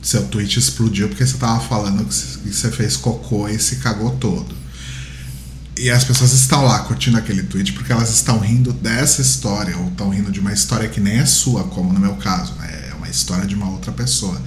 seu 0.00 0.24
tweet 0.26 0.58
explodiu 0.58 1.08
porque 1.08 1.26
você 1.26 1.36
tava 1.36 1.60
falando 1.60 2.04
que 2.04 2.14
você 2.14 2.70
fez 2.70 2.96
cocô 2.96 3.48
e 3.48 3.58
se 3.58 3.76
cagou 3.76 4.12
todo. 4.12 4.56
E 5.76 5.90
as 5.90 6.02
pessoas 6.02 6.32
estão 6.32 6.64
lá 6.64 6.80
curtindo 6.80 7.16
aquele 7.16 7.42
tweet 7.42 7.72
porque 7.72 7.92
elas 7.92 8.10
estão 8.10 8.38
rindo 8.38 8.72
dessa 8.72 9.22
história, 9.22 9.76
ou 9.76 9.88
estão 9.88 10.08
rindo 10.10 10.32
de 10.32 10.40
uma 10.40 10.52
história 10.52 10.88
que 10.88 11.00
nem 11.00 11.18
é 11.18 11.26
sua, 11.26 11.64
como 11.64 11.92
no 11.92 12.00
meu 12.00 12.16
caso, 12.16 12.54
né? 12.54 12.87
Uma 13.08 13.10
história 13.10 13.46
de 13.46 13.54
uma 13.54 13.70
outra 13.70 13.90
pessoa. 13.90 14.38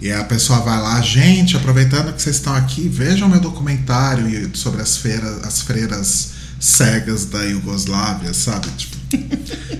E 0.00 0.12
a 0.12 0.22
pessoa 0.22 0.60
vai 0.60 0.78
lá, 0.78 1.00
gente, 1.00 1.56
aproveitando 1.56 2.12
que 2.14 2.20
vocês 2.20 2.36
estão 2.36 2.54
aqui, 2.54 2.86
vejam 2.86 3.28
meu 3.28 3.40
documentário 3.40 4.50
sobre 4.54 4.82
as 4.82 4.98
feiras, 4.98 5.42
as 5.44 5.62
freiras 5.62 6.28
cegas 6.60 7.24
da 7.24 7.42
Iugoslávia, 7.44 8.34
sabe? 8.34 8.68
Tipo, 8.76 8.96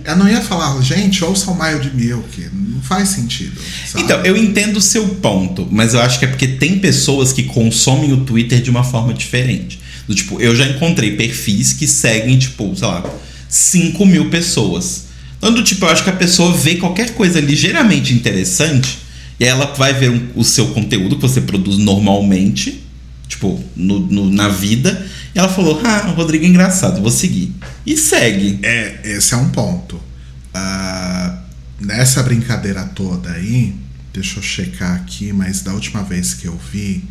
eu 0.05 0.17
não 0.17 0.27
ia 0.27 0.41
falar, 0.41 0.81
gente, 0.81 1.23
ouça 1.23 1.51
o 1.51 1.57
Maio 1.57 1.81
de 1.81 1.95
Milk. 1.95 2.49
Não 2.53 2.81
faz 2.81 3.11
sentido. 3.11 3.61
Sabe? 3.87 4.05
Então, 4.05 4.21
eu 4.23 4.37
entendo 4.37 4.79
o 4.79 4.81
seu 4.81 5.07
ponto, 5.17 5.69
mas 5.71 5.93
eu 5.93 6.01
acho 6.01 6.19
que 6.19 6.25
é 6.25 6.29
porque 6.29 6.49
tem 6.49 6.79
pessoas 6.79 7.33
que 7.33 7.43
consomem 7.43 8.13
o 8.13 8.25
Twitter 8.25 8.63
de 8.63 8.71
uma 8.71 8.83
forma 8.83 9.13
diferente. 9.13 9.79
Do 10.07 10.15
tipo, 10.15 10.41
eu 10.41 10.57
já 10.57 10.67
encontrei 10.67 11.15
perfis 11.15 11.75
que 11.75 11.87
seguem, 11.87 12.39
tipo, 12.39 12.75
sei 12.75 12.89
lá, 12.89 13.05
5 13.49 14.07
mil 14.07 14.31
pessoas. 14.31 15.08
Então, 15.39 15.63
tipo, 15.63 15.85
eu 15.85 15.89
acho 15.89 16.05
que 16.05 16.11
a 16.11 16.17
pessoa 16.17 16.53
vê 16.57 16.77
qualquer 16.77 17.15
coisa 17.15 17.41
ligeiramente 17.41 18.13
interessante 18.13 18.99
e 19.39 19.45
ela 19.45 19.73
vai 19.75 19.95
ver 19.95 20.11
um, 20.11 20.29
o 20.35 20.45
seu 20.45 20.69
conteúdo 20.69 21.17
que 21.17 21.23
você 21.23 21.41
produz 21.41 21.79
normalmente, 21.79 22.85
tipo, 23.29 23.63
no, 23.77 24.01
no, 24.01 24.31
na 24.31 24.49
vida, 24.49 25.07
e 25.35 25.39
ela 25.39 25.49
falou: 25.49 25.81
Ah, 25.85 26.09
o 26.11 26.15
Rodrigo 26.15 26.45
é 26.45 26.49
engraçado, 26.49 27.01
vou 27.01 27.11
seguir. 27.11 27.55
E 27.87 27.97
segue. 27.97 28.59
É, 28.63 29.01
esse 29.05 29.33
é 29.33 29.37
um 29.37 29.51
ponto. 29.51 29.97
Uh, 29.97 31.39
nessa 31.81 32.23
brincadeira 32.23 32.85
toda 32.85 33.31
aí, 33.31 33.77
deixa 34.13 34.41
eu 34.41 34.43
checar 34.43 34.97
aqui, 34.97 35.33
mas 35.33 35.61
da 35.61 35.73
última 35.73 36.03
vez 36.03 36.35
que 36.35 36.47
eu 36.47 36.59
vi, 36.73 37.05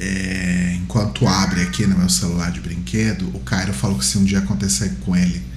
é, 0.00 0.76
enquanto 0.82 1.28
abre 1.28 1.62
aqui 1.62 1.86
no 1.86 1.96
meu 1.96 2.08
celular 2.08 2.50
de 2.50 2.60
brinquedo, 2.60 3.30
o 3.32 3.38
Cairo 3.40 3.72
falou 3.72 3.96
que 3.96 4.04
se 4.04 4.18
um 4.18 4.24
dia 4.24 4.38
acontecer 4.38 4.96
com 5.04 5.14
ele 5.14 5.51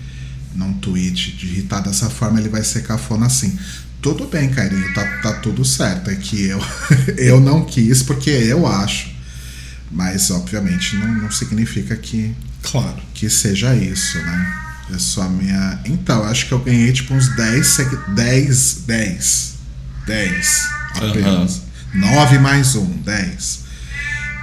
num 0.55 0.73
tweet 0.73 1.33
de 1.33 1.47
irritar 1.47 1.81
dessa 1.81 2.09
forma, 2.09 2.39
ele 2.39 2.49
vai 2.49 2.63
ser 2.63 2.83
cafona 2.83 3.25
assim. 3.25 3.57
Tudo 4.01 4.27
bem, 4.27 4.49
Cairinho, 4.49 4.93
tá, 4.93 5.03
tá 5.21 5.33
tudo 5.33 5.65
certo. 5.65 6.09
É 6.09 6.15
que 6.15 6.45
eu, 6.45 6.59
eu 7.17 7.39
não 7.39 7.65
quis 7.65 8.03
porque 8.03 8.29
eu 8.29 8.65
acho. 8.67 9.13
Mas, 9.91 10.29
obviamente, 10.31 10.95
não, 10.95 11.07
não 11.07 11.31
significa 11.31 11.95
que, 11.95 12.35
claro. 12.63 13.01
que 13.13 13.29
seja 13.29 13.75
isso, 13.75 14.17
né? 14.17 14.61
É 14.93 14.99
só 14.99 15.23
a 15.23 15.29
minha. 15.29 15.79
Então, 15.85 16.19
eu 16.19 16.25
acho 16.25 16.47
que 16.47 16.51
eu 16.51 16.59
ganhei 16.59 16.91
tipo 16.91 17.13
uns 17.13 17.35
10 17.35 17.65
segui... 17.65 17.97
10, 18.13 18.83
10. 18.85 19.53
10 20.05 20.69
apenas. 20.95 21.61
Uhum. 21.93 22.01
9 22.01 22.39
mais 22.39 22.75
1, 22.75 22.85
10. 22.85 23.59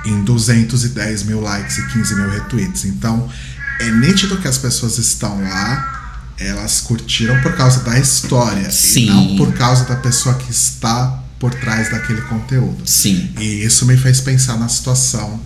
Em 0.07 0.25
210 0.25 1.23
mil 1.25 1.41
likes 1.41 1.79
e 1.79 1.87
15 1.89 2.15
mil 2.17 2.31
retweets. 2.31 2.85
Então, 2.85 3.31
é 3.79 3.91
nítido 3.91 4.39
que 4.39 4.49
as 4.49 4.59
pessoas 4.59 4.99
estão 4.99 5.41
lá 5.41 5.92
elas 6.47 6.81
curtiram 6.81 7.41
por 7.43 7.55
causa 7.57 7.81
da 7.81 7.99
história 7.99 8.71
Sim. 8.71 9.03
e 9.03 9.07
não 9.07 9.37
por 9.37 9.53
causa 9.55 9.85
da 9.85 9.97
pessoa 9.97 10.35
que 10.35 10.51
está 10.51 11.23
por 11.39 11.53
trás 11.55 11.91
daquele 11.91 12.23
conteúdo. 12.23 12.87
Sim. 12.87 13.31
E 13.39 13.65
isso 13.65 13.85
me 13.87 13.97
fez 13.97 14.21
pensar 14.21 14.57
na 14.59 14.69
situação 14.69 15.41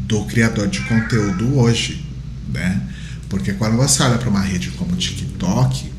do 0.00 0.24
criador 0.26 0.68
de 0.68 0.80
conteúdo 0.80 1.58
hoje, 1.58 2.04
né? 2.48 2.80
Porque 3.28 3.52
quando 3.52 3.76
você 3.76 4.02
olha 4.02 4.18
para 4.18 4.28
uma 4.28 4.40
rede 4.40 4.70
como 4.70 4.92
o 4.92 4.96
TikTok, 4.96 5.92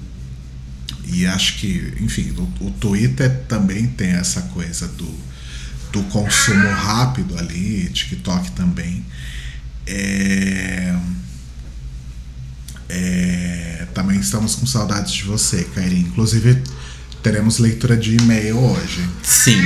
e 1.12 1.26
acho 1.26 1.58
que, 1.58 1.94
enfim, 2.00 2.34
o, 2.38 2.66
o, 2.66 2.72
Twitter 2.72 3.44
também 3.48 3.88
tem 3.88 4.10
essa 4.10 4.42
coisa 4.42 4.88
do, 4.88 5.12
do 5.92 6.04
consumo 6.04 6.70
rápido 6.70 7.38
ali, 7.38 7.90
TikTok 7.90 8.52
também. 8.52 9.04
É, 9.88 10.96
é, 12.90 13.86
também 13.94 14.20
estamos 14.20 14.56
com 14.56 14.66
saudades 14.66 15.14
de 15.14 15.24
você, 15.24 15.64
Kairi. 15.76 16.00
Inclusive, 16.00 16.62
teremos 17.22 17.60
leitura 17.60 17.96
de 17.96 18.16
e-mail 18.18 18.58
hoje. 18.58 19.08
Sim. 19.22 19.62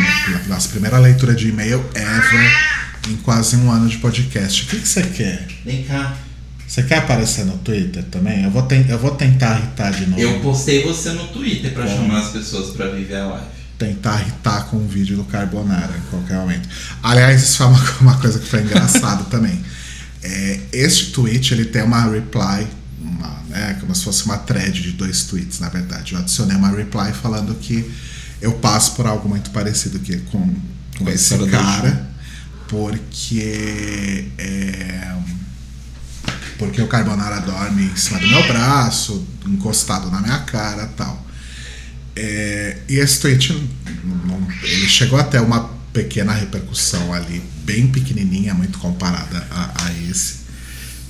Nossa 0.48 0.68
primeira 0.70 1.00
leitura 1.00 1.34
de 1.34 1.48
e-mail 1.48 1.84
ever 1.96 2.52
em 3.10 3.16
quase 3.18 3.56
um 3.56 3.72
ano 3.72 3.88
de 3.88 3.98
podcast. 3.98 4.64
O 4.64 4.68
que, 4.68 4.80
que 4.80 4.88
você 4.88 5.04
quer? 5.04 5.48
Vem 5.66 5.84
cá. 5.84 6.18
Você 6.68 6.84
quer 6.84 6.98
aparecer 6.98 7.46
no 7.46 7.58
Twitter 7.60 8.04
também? 8.06 8.44
Eu 8.44 8.52
vou, 8.52 8.64
te, 8.64 8.86
eu 8.90 8.98
vou 8.98 9.12
tentar 9.12 9.60
irritar 9.60 9.92
de 9.92 10.08
novo. 10.08 10.22
Eu 10.22 10.40
postei 10.40 10.84
você 10.84 11.12
no 11.12 11.28
Twitter 11.28 11.72
para 11.72 11.88
chamar 11.88 12.20
as 12.20 12.30
pessoas 12.30 12.76
para 12.76 12.88
viver 12.90 13.18
a 13.18 13.28
live. 13.28 13.46
Tentar 13.78 14.22
irritar 14.22 14.66
com 14.66 14.78
um 14.78 14.88
vídeo 14.88 15.16
do 15.16 15.24
Carbonara 15.24 15.96
em 15.96 16.10
qualquer 16.10 16.38
momento. 16.38 16.68
Aliás, 17.02 17.44
isso 17.44 17.58
foi 17.58 17.68
uma, 17.68 17.92
uma 18.02 18.18
coisa 18.18 18.40
que 18.40 18.48
foi 18.48 18.62
engraçado 18.62 19.26
também. 19.30 19.64
É, 20.24 20.60
este 20.72 21.12
tweet 21.12 21.54
ele 21.54 21.66
tem 21.66 21.84
uma 21.84 22.10
reply 22.10 22.68
uma, 23.14 23.44
né, 23.48 23.78
como 23.80 23.94
se 23.96 24.04
fosse 24.04 24.26
uma 24.26 24.38
thread 24.38 24.82
de 24.82 24.92
dois 24.92 25.24
tweets, 25.24 25.60
na 25.60 25.70
verdade. 25.70 26.14
Eu 26.14 26.20
adicionei 26.20 26.56
uma 26.56 26.70
reply 26.70 27.14
falando 27.14 27.56
que 27.56 27.90
eu 28.42 28.54
passo 28.54 28.96
por 28.96 29.06
algo 29.06 29.30
muito 29.30 29.52
parecido 29.52 30.00
que 30.00 30.18
com, 30.18 30.54
com 30.98 31.10
esse 31.10 31.38
cara, 31.48 32.10
porque 32.68 34.28
é, 34.38 35.16
porque 36.58 36.82
o 36.82 36.88
Carbonara 36.88 37.40
dorme 37.42 37.86
em 37.86 37.96
cima 37.96 38.20
do 38.20 38.28
meu 38.28 38.48
braço, 38.48 39.26
encostado 39.46 40.10
na 40.10 40.22
minha 40.22 40.40
cara 40.40 40.88
tal. 40.88 41.26
É, 42.16 42.78
e 42.88 42.98
esse 42.98 43.20
tweet 43.20 43.52
ele 44.64 44.88
chegou 44.88 45.20
até 45.20 45.42
uma 45.42 45.70
pequena 45.92 46.34
repercussão 46.34 47.14
ali, 47.14 47.42
bem 47.64 47.88
pequenininha, 47.88 48.54
muito 48.54 48.78
comparada 48.80 49.46
a, 49.52 49.86
a 49.86 49.94
esse. 50.10 50.43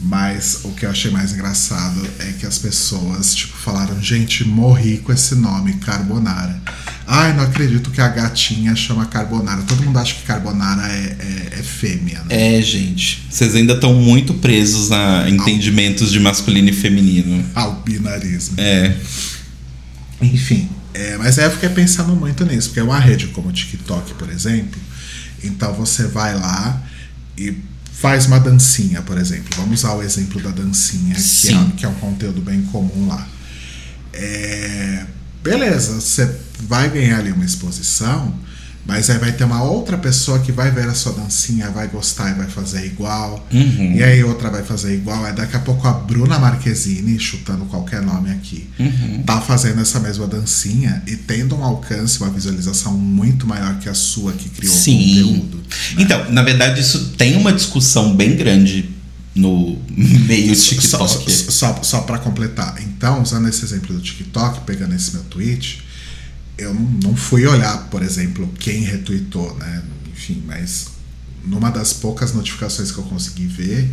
Mas 0.06 0.60
o 0.66 0.72
que 0.72 0.86
eu 0.86 0.90
achei 0.90 1.10
mais 1.10 1.32
engraçado 1.32 2.06
é 2.20 2.34
que 2.34 2.46
as 2.46 2.58
pessoas, 2.58 3.34
tipo, 3.34 3.56
falaram, 3.56 4.02
gente, 4.02 4.44
morri 4.44 4.98
com 4.98 5.14
esse 5.14 5.34
nome, 5.34 5.76
Carbonara. 5.76 6.62
Ai, 7.08 7.34
não 7.34 7.44
acredito 7.44 7.90
que 7.90 8.02
a 8.02 8.10
gatinha 8.10 8.76
chama 8.76 9.06
Carbonara. 9.06 9.62
Todo 9.62 9.82
mundo 9.82 9.98
acha 9.98 10.16
que 10.16 10.24
Carbonara 10.24 10.86
é, 10.92 11.18
é, 11.56 11.60
é 11.60 11.64
fêmea, 11.64 12.22
né? 12.26 12.58
É, 12.58 12.62
gente. 12.62 13.26
Vocês 13.30 13.56
ainda 13.56 13.74
estão 13.74 13.94
muito 13.94 14.34
presos 14.36 14.92
a 14.92 15.30
entendimentos 15.30 16.12
de 16.12 16.20
masculino 16.20 16.70
e 16.70 16.74
feminino. 16.74 17.46
Ao 17.56 17.76
binarismo. 17.76 18.56
É. 18.58 18.98
Enfim. 20.22 20.70
É, 20.94 21.18
mas 21.18 21.40
aí 21.40 21.46
eu 21.46 21.52
fiquei 21.52 21.70
pensando 21.70 22.14
muito 22.14 22.46
nisso, 22.46 22.70
porque 22.70 22.82
é 22.82 22.84
uma 22.84 23.00
rede 23.00 23.28
como 23.28 23.50
o 23.50 23.52
TikTok, 23.54 24.16
por 24.16 24.30
exemplo. 24.30 24.80
Então 25.42 25.74
você 25.74 26.08
vai 26.08 26.36
lá 26.36 26.84
e 27.38 27.56
faz 27.94 28.26
uma 28.26 28.40
dancinha, 28.40 29.02
por 29.02 29.18
exemplo. 29.18 29.50
Vamos 29.56 29.80
usar 29.80 29.94
o 29.94 30.04
exemplo 30.04 30.42
da 30.42 30.50
dancinha, 30.50 31.16
que 31.16 31.54
é, 31.54 31.78
que 31.78 31.86
é, 31.86 31.90
um 31.90 31.96
conteúdo 31.96 32.42
bem 32.42 32.62
comum 32.64 33.08
lá. 33.08 33.28
É, 34.12 35.06
beleza, 35.42 35.94
você 35.94 36.30
vai 36.62 36.90
ganhar 36.90 37.20
ali 37.20 37.32
uma 37.32 37.46
exposição, 37.46 38.34
mas 38.86 39.10
aí 39.10 39.18
vai 39.18 39.32
ter 39.32 39.46
uma 39.46 39.64
outra 39.64 39.98
pessoa 39.98 40.40
que 40.40 40.52
vai 40.52 40.70
ver 40.70 40.88
a 40.88 40.94
sua 40.94 41.14
dancinha, 41.14 41.70
vai 41.70 41.88
gostar 41.88 42.32
e 42.32 42.34
vai 42.34 42.48
fazer 42.48 42.86
igual. 42.86 43.48
Uhum. 43.52 43.94
E 43.96 44.04
aí 44.04 44.22
outra 44.24 44.50
vai 44.50 44.62
fazer 44.62 44.94
igual. 44.94 45.24
Aí 45.24 45.34
daqui 45.34 45.56
a 45.56 45.60
pouco 45.60 45.88
a 45.88 45.94
Bruna 45.94 46.38
Marquezine, 46.38 47.18
chutando 47.18 47.64
qualquer 47.66 48.02
nome 48.02 48.30
aqui, 48.32 48.70
uhum. 48.78 49.24
tá 49.26 49.40
fazendo 49.40 49.80
essa 49.80 50.02
mesma 50.02 50.28
dancinha 50.28 51.02
e 51.08 51.16
tendo 51.16 51.56
um 51.56 51.64
alcance, 51.64 52.20
uma 52.20 52.30
visualização 52.30 52.94
muito 52.98 53.48
maior 53.48 53.80
que 53.80 53.88
a 53.88 53.94
sua 53.94 54.34
que 54.34 54.50
criou 54.50 54.74
Sim. 54.74 55.22
o 55.22 55.28
conteúdo. 55.28 55.58
Né? 55.58 55.64
Então, 56.00 56.32
na 56.32 56.44
verdade, 56.44 56.82
isso 56.82 57.14
tem 57.18 57.38
uma 57.38 57.54
discussão 57.54 58.14
bem 58.14 58.36
grande 58.36 58.90
no 59.34 59.80
meio 59.96 60.54
TikTok. 60.54 60.90
Só, 60.90 61.08
só, 61.08 61.52
só, 61.52 61.84
só 61.84 62.02
para 62.02 62.20
completar. 62.20 62.76
Então, 62.82 63.22
usando 63.22 63.48
esse 63.48 63.64
exemplo 63.64 63.96
do 63.96 64.02
TikTok, 64.02 64.62
pegando 64.66 64.94
esse 64.94 65.14
meu 65.14 65.24
tweet 65.24 65.83
eu 66.58 66.74
não 67.04 67.16
fui 67.16 67.46
olhar, 67.46 67.90
por 67.90 68.02
exemplo, 68.02 68.50
quem 68.60 68.82
retweetou, 68.82 69.56
né? 69.58 69.84
Enfim, 70.12 70.44
mas 70.46 70.88
numa 71.44 71.70
das 71.70 71.94
poucas 71.94 72.34
notificações 72.34 72.92
que 72.92 72.98
eu 72.98 73.04
consegui 73.04 73.48
ver, 73.48 73.90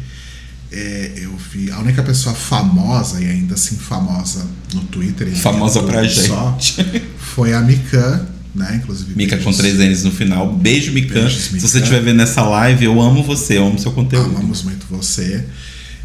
é, 0.73 1.13
eu 1.17 1.37
vi 1.37 1.71
a 1.71 1.79
única 1.81 2.03
pessoa 2.03 2.35
famosa 2.35 3.21
e 3.21 3.29
ainda 3.29 3.55
assim 3.55 3.77
famosa 3.77 4.47
no 4.73 4.83
Twitter. 4.83 5.29
Famosa 5.37 5.83
pra 5.83 6.09
só, 6.09 6.57
gente. 6.59 7.03
Foi 7.19 7.53
a 7.53 7.61
Mikan, 7.61 8.27
né? 8.55 8.81
Inclusive. 8.83 9.17
Mica 9.17 9.37
com 9.39 9.53
três 9.53 9.79
N's 9.79 10.05
no 10.05 10.13
final. 10.13 10.53
Beijo, 10.53 10.93
Mikan. 10.93 11.29
Se 11.29 11.59
você 11.59 11.79
estiver 11.79 12.03
vendo 12.03 12.23
essa 12.23 12.43
live, 12.43 12.85
eu 12.85 13.01
amo 13.01 13.23
você, 13.23 13.59
eu 13.59 13.67
amo 13.67 13.79
seu 13.79 13.93
conteúdo. 13.93 14.37
Amamos 14.37 14.63
muito 14.63 14.87
você. 14.89 15.45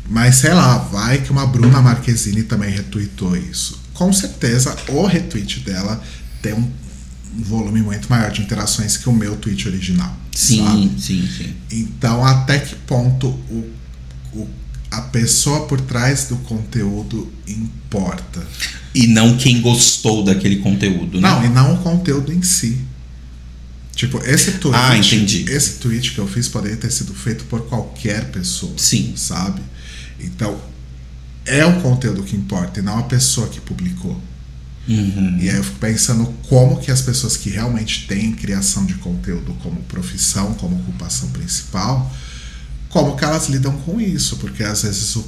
Mas 0.09 0.35
sei 0.35 0.53
lá, 0.53 0.77
vai 0.77 1.19
que 1.19 1.31
uma 1.31 1.45
Bruna 1.45 1.81
Marquezine 1.81 2.43
também 2.43 2.71
retweetou 2.71 3.35
isso. 3.35 3.79
Com 3.93 4.11
certeza 4.11 4.75
o 4.89 5.05
retweet 5.05 5.61
dela 5.61 6.01
um, 6.53 6.71
um 7.37 7.43
volume 7.43 7.81
muito 7.81 8.09
maior 8.09 8.31
de 8.31 8.41
interações 8.41 8.97
que 8.97 9.09
o 9.09 9.13
meu 9.13 9.35
tweet 9.37 9.67
original. 9.67 10.15
Sim, 10.33 10.65
sabe? 10.65 11.01
sim, 11.01 11.29
sim. 11.37 11.53
Então, 11.71 12.23
até 12.25 12.59
que 12.59 12.75
ponto 12.75 13.27
o, 13.27 13.71
o, 14.33 14.49
a 14.91 15.01
pessoa 15.01 15.65
por 15.67 15.79
trás 15.81 16.25
do 16.25 16.35
conteúdo 16.37 17.31
importa? 17.47 18.45
E 18.93 19.07
não 19.07 19.37
quem 19.37 19.61
gostou 19.61 20.23
daquele 20.23 20.57
conteúdo, 20.57 21.19
né? 21.19 21.29
Não, 21.29 21.45
e 21.45 21.49
não 21.49 21.73
o 21.75 21.77
conteúdo 21.77 22.31
em 22.31 22.41
si. 22.41 22.81
Tipo, 23.95 24.21
esse 24.25 24.53
tweet, 24.53 24.77
ah, 24.77 24.97
entendi. 24.97 25.45
esse 25.49 25.75
tweet 25.79 26.11
que 26.11 26.19
eu 26.19 26.27
fiz 26.27 26.49
poderia 26.49 26.75
ter 26.75 26.91
sido 26.91 27.13
feito 27.13 27.45
por 27.45 27.61
qualquer 27.67 28.25
pessoa. 28.25 28.73
Sim. 28.75 29.13
Sabe? 29.15 29.61
Então, 30.19 30.59
é 31.45 31.65
o 31.65 31.81
conteúdo 31.81 32.23
que 32.23 32.35
importa 32.35 32.79
e 32.79 32.83
não 32.83 32.99
a 32.99 33.03
pessoa 33.03 33.47
que 33.47 33.61
publicou. 33.61 34.21
Uhum. 34.87 35.37
E 35.39 35.49
aí 35.49 35.57
eu 35.57 35.63
fico 35.63 35.79
pensando 35.79 36.25
como 36.47 36.79
que 36.79 36.91
as 36.91 37.01
pessoas 37.01 37.35
que 37.35 37.49
realmente 37.49 38.07
têm 38.07 38.31
criação 38.31 38.85
de 38.85 38.95
conteúdo 38.95 39.53
como 39.63 39.81
profissão, 39.83 40.53
como 40.53 40.75
ocupação 40.75 41.29
principal, 41.29 42.13
como 42.89 43.15
que 43.15 43.25
elas 43.25 43.49
lidam 43.49 43.73
com 43.79 43.99
isso, 43.99 44.37
porque 44.37 44.63
às 44.63 44.83
vezes 44.83 45.15
o, 45.15 45.25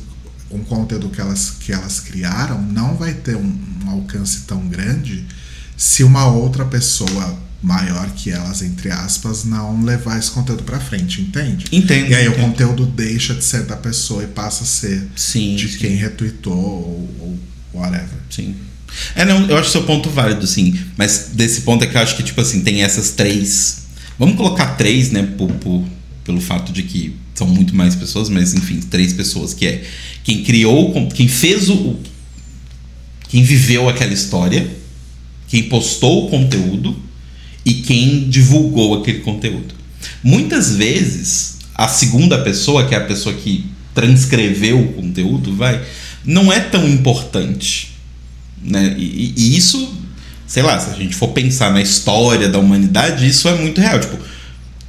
um 0.52 0.60
conteúdo 0.60 1.10
que 1.10 1.20
elas, 1.20 1.52
que 1.60 1.74
elas 1.74 2.00
criaram 2.00 2.62
não 2.62 2.96
vai 2.96 3.14
ter 3.14 3.36
um, 3.36 3.60
um 3.86 3.90
alcance 3.90 4.42
tão 4.42 4.68
grande 4.68 5.26
se 5.76 6.04
uma 6.04 6.28
outra 6.28 6.66
pessoa 6.66 7.38
maior 7.62 8.10
que 8.12 8.32
elas, 8.32 8.62
entre 8.62 8.92
aspas, 8.92 9.44
não 9.44 9.84
levar 9.84 10.20
esse 10.20 10.30
conteúdo 10.32 10.64
pra 10.64 10.80
frente, 10.80 11.22
entende? 11.22 11.66
Entendo. 11.72 12.10
E 12.10 12.16
aí 12.16 12.28
o 12.28 12.32
entendo. 12.32 12.46
conteúdo 12.46 12.86
deixa 12.86 13.34
de 13.34 13.44
ser 13.44 13.64
da 13.64 13.76
pessoa 13.76 14.24
e 14.24 14.28
passa 14.28 14.64
a 14.64 14.68
ser 14.68 15.08
Sim, 15.16 15.56
de 15.56 15.68
sim. 15.68 15.78
quem 15.80 15.96
retweetou 15.96 16.54
ou, 16.56 17.10
ou 17.20 17.40
whatever. 17.74 18.20
Sim. 18.30 18.56
É, 19.16 19.26
não, 19.26 19.48
eu 19.48 19.58
acho 19.58 19.70
seu 19.72 19.84
ponto 19.84 20.10
válido, 20.10 20.46
sim. 20.48 20.78
Mas 20.98 21.32
desse 21.34 21.62
ponto 21.62 21.84
é 21.84 21.88
que 21.88 21.96
eu 21.96 22.02
acho 22.02 22.16
que, 22.16 22.24
tipo 22.24 22.40
assim, 22.42 22.62
tem 22.62 22.84
essas 22.84 23.12
três. 23.12 23.84
Vamos 24.18 24.36
colocar 24.36 24.76
três, 24.78 25.12
né? 25.12 25.24
Por, 25.38 25.52
por- 25.54 25.84
pelo 26.24 26.42
fato 26.42 26.72
de 26.74 26.84
que 26.84 27.16
são 27.34 27.48
muito 27.48 27.76
mais 27.76 27.96
pessoas, 27.96 28.28
mas 28.30 28.54
enfim, 28.54 28.80
três 28.80 29.14
pessoas, 29.14 29.54
que 29.54 29.66
é 29.66 29.84
quem 30.24 30.44
criou, 30.44 30.94
quem 31.10 31.28
fez 31.28 31.70
o- 31.70 31.96
Quem 33.30 33.44
viveu 33.44 33.90
aquela 33.90 34.14
história, 34.14 34.70
quem 35.50 35.64
postou 35.64 36.26
o 36.26 36.30
conteúdo 36.30 36.98
e 37.66 37.74
quem 37.76 38.30
divulgou 38.30 39.00
aquele 39.02 39.20
conteúdo. 39.20 39.76
Muitas 40.24 40.76
vezes, 40.78 41.58
a 41.76 41.88
segunda 41.90 42.38
pessoa, 42.42 42.88
que 42.88 42.96
é 42.96 42.98
a 42.98 43.02
pessoa 43.06 43.36
que 43.36 43.66
transcreveu 43.94 44.80
o 44.80 44.94
conteúdo, 44.94 45.54
vai, 45.56 45.84
não 46.24 46.52
é 46.54 46.60
tão 46.62 46.88
importante. 46.88 47.97
Né? 48.64 48.96
E, 48.98 49.34
e 49.36 49.58
isso, 49.58 49.94
sei 50.46 50.64
lá, 50.64 50.80
se 50.80 50.90
a 50.90 50.94
gente 50.94 51.16
for 51.16 51.30
pensar 51.30 51.72
na 51.72 51.82
história 51.82 52.50
da 52.50 52.60
humanidade, 52.60 53.28
isso 53.28 53.48
é 53.48 53.56
muito 53.56 53.80
real. 53.80 54.00
Tipo, 54.00 54.18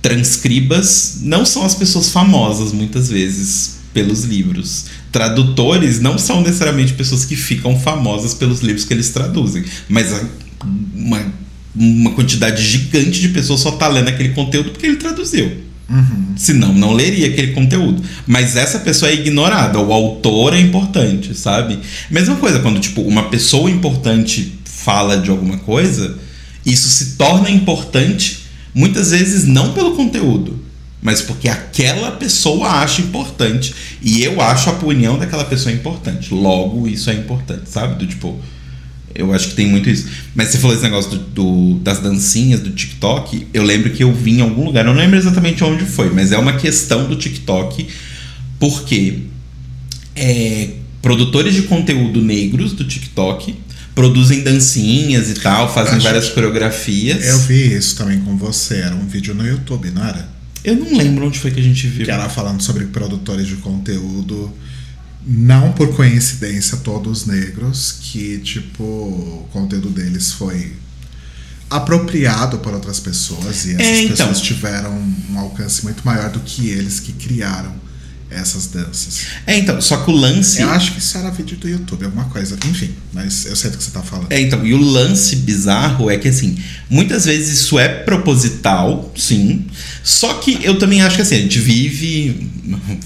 transcribas 0.01 1.19
não 1.23 1.45
são 1.45 1.65
as 1.65 1.75
pessoas 1.75 2.11
famosas 2.11 2.73
muitas 2.73 3.09
vezes 3.09 3.79
pelos 3.93 4.25
livros. 4.25 4.87
Tradutores 5.11 6.01
não 6.01 6.19
são 6.19 6.41
necessariamente 6.41 6.93
pessoas 6.93 7.25
que 7.25 7.37
ficam 7.37 7.79
famosas 7.79 8.35
pelos 8.35 8.61
livros 8.61 8.85
que 8.85 8.95
eles 8.95 9.11
traduzem, 9.11 9.65
mas 9.89 10.15
uma, 10.95 11.27
uma 11.75 12.13
quantidade 12.13 12.63
gigante 12.63 13.21
de 13.21 13.29
pessoas 13.31 13.61
só 13.61 13.73
tá 13.73 13.89
lendo 13.89 14.09
aquele 14.09 14.31
conteúdo 14.31 14.71
porque 14.71 14.87
ele 14.87 14.97
traduziu. 14.97 15.68
Senão, 16.37 16.73
não 16.73 16.93
leria 16.93 17.29
aquele 17.29 17.53
conteúdo. 17.53 18.03
Mas 18.27 18.57
essa 18.57 18.79
pessoa 18.81 19.11
é 19.11 19.15
ignorada. 19.15 19.79
O 19.79 19.93
autor 19.93 20.53
é 20.55 20.61
importante, 20.61 21.35
sabe? 21.35 21.79
Mesma 22.11 22.37
coisa, 22.37 22.61
quando, 22.61 22.79
tipo, 22.79 23.01
uma 23.03 23.25
pessoa 23.31 23.71
importante 23.71 24.59
fala 24.65 25.19
de 25.19 25.31
alguma 25.31 25.59
coisa, 25.59 26.19
isso 26.65 26.89
se 26.89 27.17
torna 27.17 27.51
importante 27.51 28.41
muitas 28.75 29.11
vezes 29.11 29.45
não 29.45 29.73
pelo 29.73 29.97
conteúdo, 29.97 30.63
mas 31.03 31.21
porque 31.21 31.49
aquela 31.49 32.13
pessoa 32.13 32.69
acha 32.69 33.01
importante. 33.01 33.75
E 34.03 34.23
eu 34.23 34.41
acho 34.41 34.69
a 34.69 34.73
opinião 34.73 35.19
daquela 35.19 35.45
pessoa 35.45 35.75
importante. 35.75 36.33
Logo, 36.33 36.87
isso 36.87 37.11
é 37.11 37.15
importante, 37.15 37.69
sabe? 37.69 37.99
Do 37.99 38.07
tipo. 38.07 38.39
Eu 39.15 39.33
acho 39.33 39.49
que 39.49 39.55
tem 39.55 39.67
muito 39.67 39.89
isso. 39.91 40.07
Mas 40.35 40.49
você 40.49 40.59
falou 40.59 40.75
esse 40.75 40.85
negócio 40.85 41.11
do, 41.11 41.19
do- 41.19 41.79
das 41.81 41.99
dancinhas 42.01 42.61
do 42.61 42.71
TikTok. 42.71 43.47
Eu 43.53 43.63
lembro 43.65 43.91
que 43.91 44.03
eu 44.05 44.13
vi 44.13 44.33
em 44.33 44.41
algum 44.41 44.65
lugar, 44.65 44.85
eu 44.87 44.93
não 44.95 45.01
lembro 45.01 45.17
exatamente 45.17 45.63
onde 45.65 45.85
foi, 45.85 46.11
mas 46.11 46.31
é 46.33 46.39
uma 46.39 46.53
questão 46.55 47.09
do 47.09 47.17
TikTok, 47.17 47.87
porque 48.61 49.21
é, 50.15 50.71
produtores 51.03 51.55
de 51.55 51.63
conteúdo 51.63 52.21
negros 52.23 52.73
do 52.73 52.85
TikTok 52.85 53.55
produzem 53.95 54.43
dancinhas 54.43 55.29
e 55.31 55.35
tal, 55.35 55.73
fazem 55.73 55.95
Acho 55.95 56.05
várias 56.05 56.29
coreografias. 56.29 57.25
Eu 57.27 57.39
vi 57.41 57.75
isso 57.75 57.97
também 57.97 58.21
com 58.21 58.37
você, 58.37 58.77
era 58.77 58.95
um 58.95 59.07
vídeo 59.07 59.35
no 59.35 59.47
YouTube, 59.47 59.91
não 59.91 60.05
era? 60.07 60.29
Eu 60.63 60.77
não 60.77 60.97
lembro 60.97 61.27
onde 61.27 61.39
foi 61.39 61.51
que 61.51 61.59
a 61.61 61.63
gente 61.63 61.87
viu. 61.87 62.05
Que 62.05 62.11
era 62.11 62.29
falando 62.29 62.61
sobre 62.63 62.85
produtores 62.87 63.47
de 63.47 63.57
conteúdo, 63.57 64.53
não 65.31 65.73
por 65.73 65.95
coincidência 65.95 66.79
todos 66.79 67.27
negros, 67.27 67.97
que 68.01 68.39
tipo, 68.39 68.83
o 68.83 69.49
conteúdo 69.53 69.91
deles 69.91 70.33
foi 70.33 70.73
apropriado 71.69 72.59
por 72.59 72.73
outras 72.73 72.99
pessoas 72.99 73.67
e 73.67 73.73
essas 73.75 73.81
É, 73.87 74.03
então. 74.05 74.17
pessoas 74.17 74.41
tiveram 74.41 74.91
um 75.31 75.39
alcance 75.39 75.85
muito 75.85 76.03
maior 76.03 76.31
do 76.31 76.41
que 76.41 76.71
eles 76.71 76.99
que 76.99 77.13
criaram 77.13 77.75
essas 78.31 78.67
danças. 78.67 79.27
É, 79.47 79.57
então, 79.57 79.81
só 79.81 79.97
que 79.99 80.11
o 80.11 80.15
lance. 80.15 80.61
Eu 80.61 80.71
acho 80.71 80.93
que 80.93 80.99
isso 80.99 81.17
era 81.17 81.31
vídeo 81.31 81.57
do 81.57 81.69
YouTube, 81.69 82.05
alguma 82.05 82.27
coisa. 82.27 82.59
Enfim, 82.69 82.91
mas 83.13 83.47
eu 83.47 83.57
sei 83.57 83.71
do 83.71 83.79
que 83.79 83.85
você 83.85 83.91
tá 83.91 84.03
falando. 84.03 84.31
É, 84.31 84.41
então, 84.41 84.65
e 84.67 84.75
o 84.75 84.81
lance 84.81 85.37
bizarro 85.37 86.11
é 86.11 86.19
que, 86.19 86.29
assim, 86.29 86.59
muitas 86.91 87.25
vezes 87.25 87.61
isso 87.61 87.79
é 87.79 87.89
proposital, 87.89 89.13
sim. 89.17 89.67
Só 90.03 90.35
que 90.35 90.59
eu 90.63 90.79
também 90.79 91.03
acho 91.03 91.17
que, 91.17 91.23
assim, 91.23 91.37
a 91.37 91.41
gente 91.41 91.59
vive. 91.59 92.51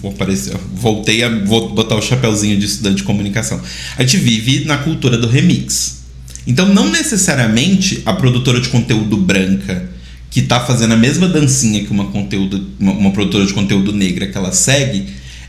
Vou 0.01 0.11
aparecer, 0.11 0.57
voltei 0.75 1.23
a 1.23 1.29
vou 1.45 1.73
botar 1.73 1.95
o 1.95 2.03
chapéuzinho 2.03 2.59
de 2.59 2.67
estudante 2.67 2.97
de 2.97 3.03
comunicação. 3.05 3.61
A 3.97 4.03
gente 4.03 4.17
vive 4.17 4.65
na 4.65 4.79
cultura 4.79 5.17
do 5.17 5.29
remix. 5.29 6.03
Então, 6.47 6.69
não 6.69 6.91
necessariamente 6.91 8.03
a 8.05 8.13
produtora 8.13 8.61
de 8.61 8.69
conteúdo 8.69 9.17
branca 9.17 9.92
que 10.33 10.41
tá 10.43 10.59
fazendo 10.61 10.95
a 10.95 10.97
mesma 10.97 11.29
dancinha 11.29 11.85
que 11.85 11.91
uma, 11.91 12.07
conteúdo, 12.07 12.67
uma, 12.81 12.93
uma 12.93 13.11
produtora 13.11 13.45
de 13.45 13.53
conteúdo 13.53 13.93
negra 13.93 14.27
que 14.27 14.37
ela 14.37 14.51
segue, 14.51 15.07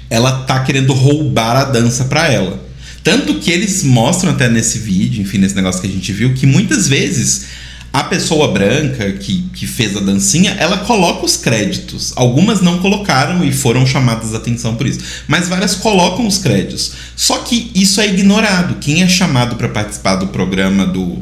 ela 0.10 0.44
tá 0.44 0.60
querendo 0.60 0.92
roubar 0.92 1.56
a 1.56 1.64
dança 1.64 2.04
pra 2.06 2.30
ela. 2.30 2.62
Tanto 3.02 3.36
que 3.36 3.50
eles 3.50 3.82
mostram 3.84 4.32
até 4.32 4.50
nesse 4.50 4.80
vídeo, 4.80 5.22
enfim, 5.22 5.38
nesse 5.38 5.56
negócio 5.56 5.82
que 5.82 5.88
a 5.88 5.90
gente 5.90 6.12
viu, 6.12 6.34
que 6.34 6.46
muitas 6.46 6.88
vezes 6.88 7.46
a 7.94 8.04
pessoa 8.04 8.52
branca 8.52 9.12
que, 9.14 9.44
que 9.54 9.66
fez 9.66 9.96
a 9.96 10.02
dancinha, 10.02 10.52
ela 10.60 10.80
coloca 10.80 11.26
os 11.26 11.38
créditos. 11.38 12.12
Algumas 12.18 12.60
não 12.60 12.80
colocaram 12.80 13.46
e 13.46 13.54
foram 13.54 13.86
chamadas 13.86 14.34
a 14.34 14.38
atenção 14.38 14.76
por 14.76 14.86
isso. 14.86 15.00
Mas 15.28 15.48
várias 15.48 15.76
colocam 15.76 16.28
os 16.28 16.40
créditos. 16.40 16.92
Só 17.16 17.38
que 17.38 17.72
isso 17.74 18.02
é 18.02 18.08
ignorado. 18.08 18.76
Quem 18.82 19.02
é 19.02 19.08
chamado 19.08 19.56
para 19.56 19.70
participar 19.70 20.16
do 20.16 20.28
programa 20.28 20.86
do. 20.86 21.22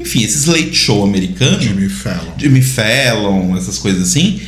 Enfim, 0.00 0.22
esses 0.22 0.44
late 0.44 0.74
show 0.74 1.04
americano. 1.04 1.60
Jimmy 1.60 1.88
Fallon. 1.88 2.32
Jimmy 2.38 2.62
Fallon, 2.62 3.56
essas 3.56 3.78
coisas 3.78 4.08
assim, 4.08 4.40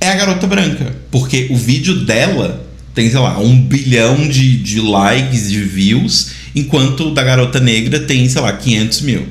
é 0.00 0.08
a 0.08 0.14
garota 0.14 0.46
branca. 0.46 0.94
Porque 1.10 1.46
o 1.50 1.56
vídeo 1.56 2.04
dela 2.04 2.66
tem, 2.94 3.10
sei 3.10 3.18
lá, 3.18 3.38
um 3.38 3.60
bilhão 3.60 4.26
de, 4.26 4.56
de 4.56 4.80
likes, 4.80 5.50
de 5.50 5.62
views, 5.62 6.30
enquanto 6.54 7.08
o 7.08 7.14
da 7.14 7.22
garota 7.22 7.60
negra 7.60 8.00
tem, 8.00 8.28
sei 8.28 8.40
lá, 8.40 8.52
500 8.52 9.00
mil. 9.02 9.26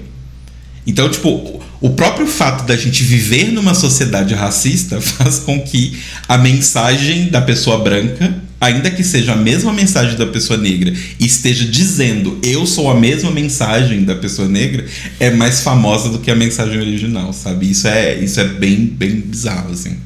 Então, 0.87 1.09
tipo, 1.09 1.63
o 1.81 1.89
próprio 1.91 2.27
fato 2.27 2.65
da 2.65 2.77
gente 2.77 3.03
viver 3.03 3.51
numa 3.51 3.73
sociedade 3.73 4.33
racista 4.35 5.01
faz 5.01 5.39
com 5.39 5.59
que 5.61 5.97
a 6.27 6.37
mensagem 6.37 7.29
da 7.29 7.41
pessoa 7.41 7.79
branca, 7.79 8.35
ainda 8.59 8.89
que 8.89 9.03
seja 9.03 9.33
a 9.33 9.35
mesma 9.35 9.71
mensagem 9.73 10.17
da 10.17 10.25
pessoa 10.25 10.57
negra, 10.57 10.93
e 11.19 11.25
esteja 11.25 11.65
dizendo 11.65 12.39
eu 12.43 12.65
sou 12.65 12.89
a 12.89 12.99
mesma 12.99 13.31
mensagem 13.31 14.03
da 14.03 14.15
pessoa 14.15 14.47
negra, 14.47 14.85
é 15.19 15.31
mais 15.31 15.61
famosa 15.61 16.09
do 16.09 16.19
que 16.19 16.31
a 16.31 16.35
mensagem 16.35 16.79
original, 16.79 17.33
sabe? 17.33 17.69
Isso 17.69 17.87
é, 17.87 18.15
isso 18.19 18.39
é 18.39 18.45
bem, 18.45 18.85
bem 18.85 19.19
bizarro, 19.21 19.71
assim. 19.71 19.97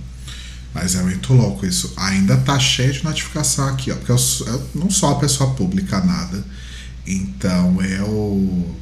Mas 0.73 0.95
é 0.95 1.01
muito 1.01 1.33
louco 1.33 1.65
isso. 1.65 1.93
Ainda 1.97 2.37
tá 2.37 2.59
cheio 2.59 2.93
de 2.93 3.03
notificação 3.03 3.67
aqui, 3.67 3.91
ó. 3.91 3.95
Porque 3.95 4.11
eu, 4.11 4.19
eu 4.47 4.69
não 4.75 4.89
sou 4.89 5.09
uma 5.09 5.19
pessoa 5.19 5.53
pública 5.53 5.99
nada. 5.99 6.43
Então 7.05 7.81
eu. 7.81 8.75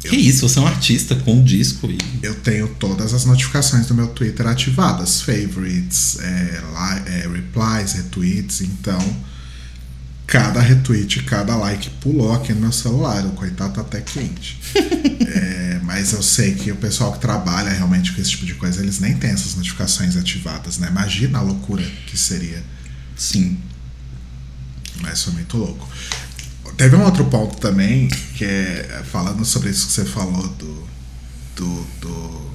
Que 0.00 0.14
isso, 0.16 0.48
você 0.48 0.58
é 0.58 0.62
um 0.62 0.66
artista 0.66 1.14
com 1.16 1.34
um 1.34 1.42
disco 1.44 1.90
e. 1.90 1.98
Eu 2.22 2.34
tenho 2.36 2.68
todas 2.68 3.12
as 3.12 3.24
notificações 3.24 3.86
do 3.86 3.94
meu 3.94 4.06
Twitter 4.08 4.46
ativadas. 4.46 5.20
Favorites, 5.22 6.18
é, 6.20 6.60
li- 6.62 7.12
é, 7.14 7.28
replies, 7.28 7.94
retweets. 7.94 8.60
Então, 8.60 8.98
cada 10.26 10.60
retweet, 10.60 11.22
cada 11.24 11.56
like 11.56 11.90
pulou 12.00 12.32
aqui 12.32 12.52
no 12.52 12.60
meu 12.60 12.72
celular. 12.72 13.24
O 13.26 13.30
coitado 13.30 13.74
tá 13.74 13.80
até 13.80 14.00
quente. 14.00 14.58
É, 15.30 15.78
mas 15.84 16.12
eu 16.12 16.22
sei 16.22 16.54
que 16.54 16.72
o 16.72 16.76
pessoal 16.76 17.12
que 17.12 17.20
trabalha 17.20 17.70
realmente 17.70 18.12
com 18.12 18.20
esse 18.20 18.30
tipo 18.30 18.46
de 18.46 18.54
coisa, 18.54 18.80
eles 18.82 18.98
nem 18.98 19.14
têm 19.16 19.30
essas 19.30 19.54
notificações 19.54 20.16
ativadas, 20.16 20.78
né? 20.78 20.88
Imagina 20.88 21.38
a 21.38 21.42
loucura 21.42 21.82
que 22.06 22.16
seria. 22.16 22.62
Sim. 23.16 23.58
Mas 25.02 25.22
foi 25.22 25.34
muito 25.34 25.56
louco. 25.56 25.88
Teve 26.78 26.94
um 26.94 27.02
outro 27.02 27.24
ponto 27.24 27.56
também, 27.56 28.06
que 28.36 28.44
é 28.44 29.02
falando 29.10 29.44
sobre 29.44 29.68
isso 29.68 29.88
que 29.88 29.92
você 29.94 30.04
falou 30.04 30.46
do, 30.46 30.88
do, 31.56 31.86
do, 32.00 32.50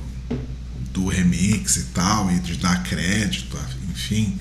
do 0.93 1.07
remix 1.07 1.75
e 1.75 1.83
tal, 1.93 2.31
e 2.31 2.39
de 2.39 2.55
dar 2.55 2.83
crédito, 2.83 3.57
enfim. 3.91 4.39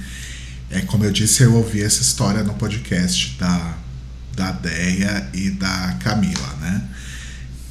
É 0.70 0.82
como 0.82 1.04
eu 1.04 1.10
disse, 1.10 1.42
eu 1.42 1.52
ouvi 1.56 1.82
essa 1.82 2.00
história 2.00 2.44
no 2.44 2.54
podcast 2.54 3.36
da, 3.40 3.76
da 4.36 4.52
Deia 4.52 5.28
e 5.34 5.50
da 5.50 5.96
Camila, 6.00 6.56
né? 6.60 6.88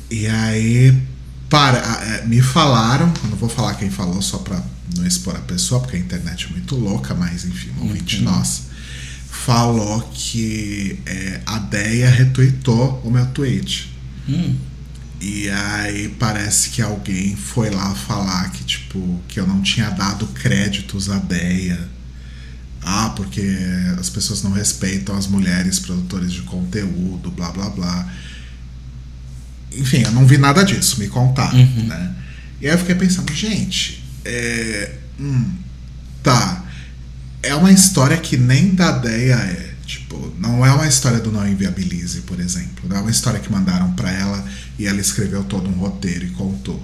E 0.10 0.28
aí, 0.28 1.02
para, 1.50 1.78
é, 1.78 2.26
me 2.26 2.42
falaram, 2.42 3.14
eu 3.24 3.30
não 3.30 3.38
vou 3.38 3.48
falar 3.48 3.76
quem 3.76 3.90
falou 3.90 4.22
só 4.22 4.40
pra 4.40 4.62
não 4.98 5.08
expor 5.08 5.38
a 5.38 5.40
pessoa, 5.40 5.80
porque 5.80 5.96
a 5.96 6.00
internet 6.00 6.48
é 6.48 6.50
muito 6.52 6.76
louca, 6.76 7.16
mas 7.16 7.46
enfim, 7.46 7.72
um 7.80 7.84
ouvinte 7.84 8.22
nossa 8.22 8.71
falou 9.46 10.02
que 10.14 11.00
é, 11.06 11.42
a 11.46 11.58
Deia 11.60 12.10
retweetou 12.10 13.02
o 13.04 13.10
meu 13.12 13.26
tweet. 13.28 13.92
Hum. 14.28 14.56
E 15.20 15.50
aí 15.50 16.10
parece 16.20 16.70
que 16.72 16.82
alguém 16.82 17.36
foi 17.36 17.70
lá 17.70 17.94
falar 17.94 18.52
que, 18.52 18.64
tipo, 18.64 19.22
que 19.28 19.40
eu 19.40 19.46
não 19.48 19.62
tinha 19.62 19.90
dado 19.90 20.26
créditos 20.28 21.10
à 21.10 21.18
Deia. 21.18 21.80
Ah, 22.84 23.14
porque 23.16 23.42
as 24.00 24.10
pessoas 24.10 24.42
não 24.42 24.52
respeitam 24.52 25.16
as 25.16 25.28
mulheres 25.28 25.80
produtoras 25.80 26.32
de 26.34 26.42
conteúdo, 26.42 27.30
blá 27.32 27.52
blá 27.52 27.70
blá. 27.70 28.12
Enfim, 29.72 30.02
eu 30.02 30.12
não 30.12 30.26
vi 30.26 30.38
nada 30.38 30.64
disso, 30.64 31.00
me 31.00 31.08
contaram, 31.08 31.58
Uhum. 31.60 31.86
né? 31.88 32.16
E 32.60 32.68
aí 32.68 32.74
eu 32.74 32.78
fiquei 32.80 32.96
pensando, 32.96 33.32
gente, 33.34 34.04
é, 34.26 34.96
hum, 35.20 35.52
tá. 36.24 36.66
É 37.44 37.56
uma 37.56 37.72
história 37.72 38.18
que 38.18 38.38
nem 38.38 38.74
da 38.76 38.98
ideia 38.98 39.36
é. 39.36 39.72
Tipo, 39.86 40.34
não 40.40 40.66
é 40.66 40.72
uma 40.72 40.88
história 40.88 41.20
do 41.20 41.32
Não 41.32 41.48
Inviabilize, 41.48 42.22
por 42.22 42.40
exemplo. 42.40 42.88
Não 42.88 42.98
é 42.98 43.00
uma 43.02 43.12
história 43.12 43.40
que 43.40 43.52
mandaram 43.52 43.92
para 43.94 44.12
ela 44.12 44.46
e 44.80 44.88
ela 44.88 45.02
escreveu 45.02 45.44
todo 45.44 45.70
um 45.70 45.74
roteiro 45.74 46.26
e 46.26 46.30
contou. 46.30 46.82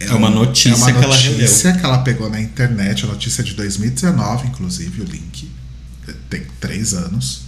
É 0.00 0.12
uma 0.12 0.30
notícia 0.30 0.72
é 0.72 0.76
uma 0.76 0.92
que 0.92 1.04
ela 1.04 1.16
notícia 1.16 1.72
que 1.72 1.84
ela 1.84 1.98
pegou 1.98 2.28
na 2.28 2.40
internet, 2.40 3.04
a 3.04 3.08
notícia 3.08 3.44
de 3.44 3.54
2019, 3.54 4.48
inclusive, 4.48 5.02
o 5.02 5.04
link. 5.04 5.48
Tem 6.28 6.42
três 6.58 6.94
anos. 6.94 7.42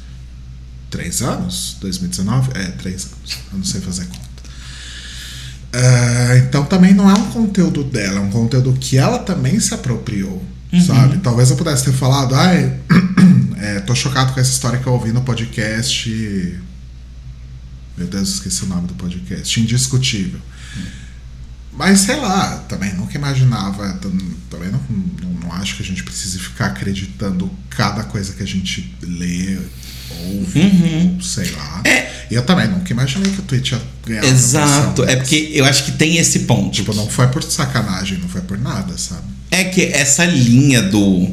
Três 0.90 1.22
anos? 1.22 1.76
2019? 1.80 2.52
É, 2.54 2.66
três 2.72 3.06
anos. 3.06 3.38
Eu 3.52 3.58
não 3.58 3.64
sei 3.64 3.80
fazer 3.80 4.06
conta. 4.06 4.24
Ah, 5.72 6.36
então 6.36 6.64
também 6.64 6.94
não 6.94 7.10
é 7.10 7.14
um 7.14 7.30
conteúdo 7.32 7.82
dela, 7.82 8.20
é 8.20 8.22
um 8.22 8.30
conteúdo 8.30 8.72
que 8.74 8.96
ela 8.96 9.18
também 9.18 9.58
se 9.58 9.74
apropriou, 9.74 10.40
sabe? 10.80 11.18
Talvez 11.18 11.50
eu 11.50 11.56
pudesse 11.56 11.84
ter 11.84 11.92
falado, 11.92 12.34
ai, 12.34 12.78
é, 13.58 13.80
tô 13.80 13.94
chocado 13.94 14.32
com 14.32 14.40
essa 14.40 14.50
história 14.50 14.78
que 14.78 14.86
eu 14.86 14.92
ouvi 14.92 15.12
no 15.12 15.22
podcast. 15.22 16.58
Meu 17.96 18.06
Deus, 18.06 18.28
esqueci 18.34 18.64
o 18.64 18.66
nome 18.66 18.88
do 18.88 18.94
podcast. 18.94 19.60
Indiscutível. 19.60 20.40
Mas 21.72 22.00
sei 22.00 22.16
lá, 22.16 22.58
também 22.68 22.94
nunca 22.94 23.16
imaginava, 23.16 23.92
tam- 23.94 24.16
também 24.48 24.70
não, 24.70 24.80
não, 25.22 25.30
não 25.40 25.52
acho 25.54 25.76
que 25.76 25.82
a 25.82 25.86
gente 25.86 26.04
precise 26.04 26.38
ficar 26.38 26.66
acreditando 26.66 27.50
cada 27.70 28.04
coisa 28.04 28.32
que 28.32 28.42
a 28.42 28.46
gente 28.46 28.94
lê, 29.02 29.58
ouve, 30.10 30.60
ou 31.14 31.22
sei 31.22 31.50
lá. 31.52 31.82
E 32.30 32.34
eu 32.34 32.42
também 32.42 32.68
nunca 32.68 32.92
imaginei 32.92 33.30
que 33.30 33.40
o 33.40 33.42
Twitch 33.42 33.72
ia 33.72 33.82
ganhar 34.04 34.24
Exato. 34.24 35.04
É 35.04 35.16
porque 35.16 35.50
eu 35.52 35.64
acho 35.64 35.84
que 35.84 35.92
tem 35.92 36.16
esse 36.16 36.40
ponto. 36.40 36.70
Tipo, 36.70 36.94
não 36.94 37.08
foi 37.08 37.28
por 37.28 37.42
sacanagem, 37.42 38.18
não 38.18 38.28
foi 38.28 38.40
por 38.40 38.58
nada, 38.58 38.96
sabe? 38.96 39.22
É 39.50 39.64
que 39.64 39.82
essa 39.82 40.24
linha 40.24 40.82
do 40.82 41.30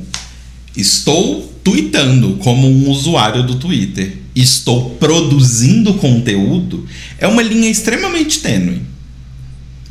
estou 0.75 1.51
tweetando 1.63 2.38
como 2.38 2.67
um 2.67 2.89
usuário 2.89 3.43
do 3.43 3.55
Twitter, 3.55 4.17
estou 4.36 4.91
produzindo 4.91 5.95
conteúdo, 5.95 6.88
é 7.17 7.27
uma 7.27 7.41
linha 7.41 7.69
extremamente 7.69 8.39
tênue. 8.39 8.81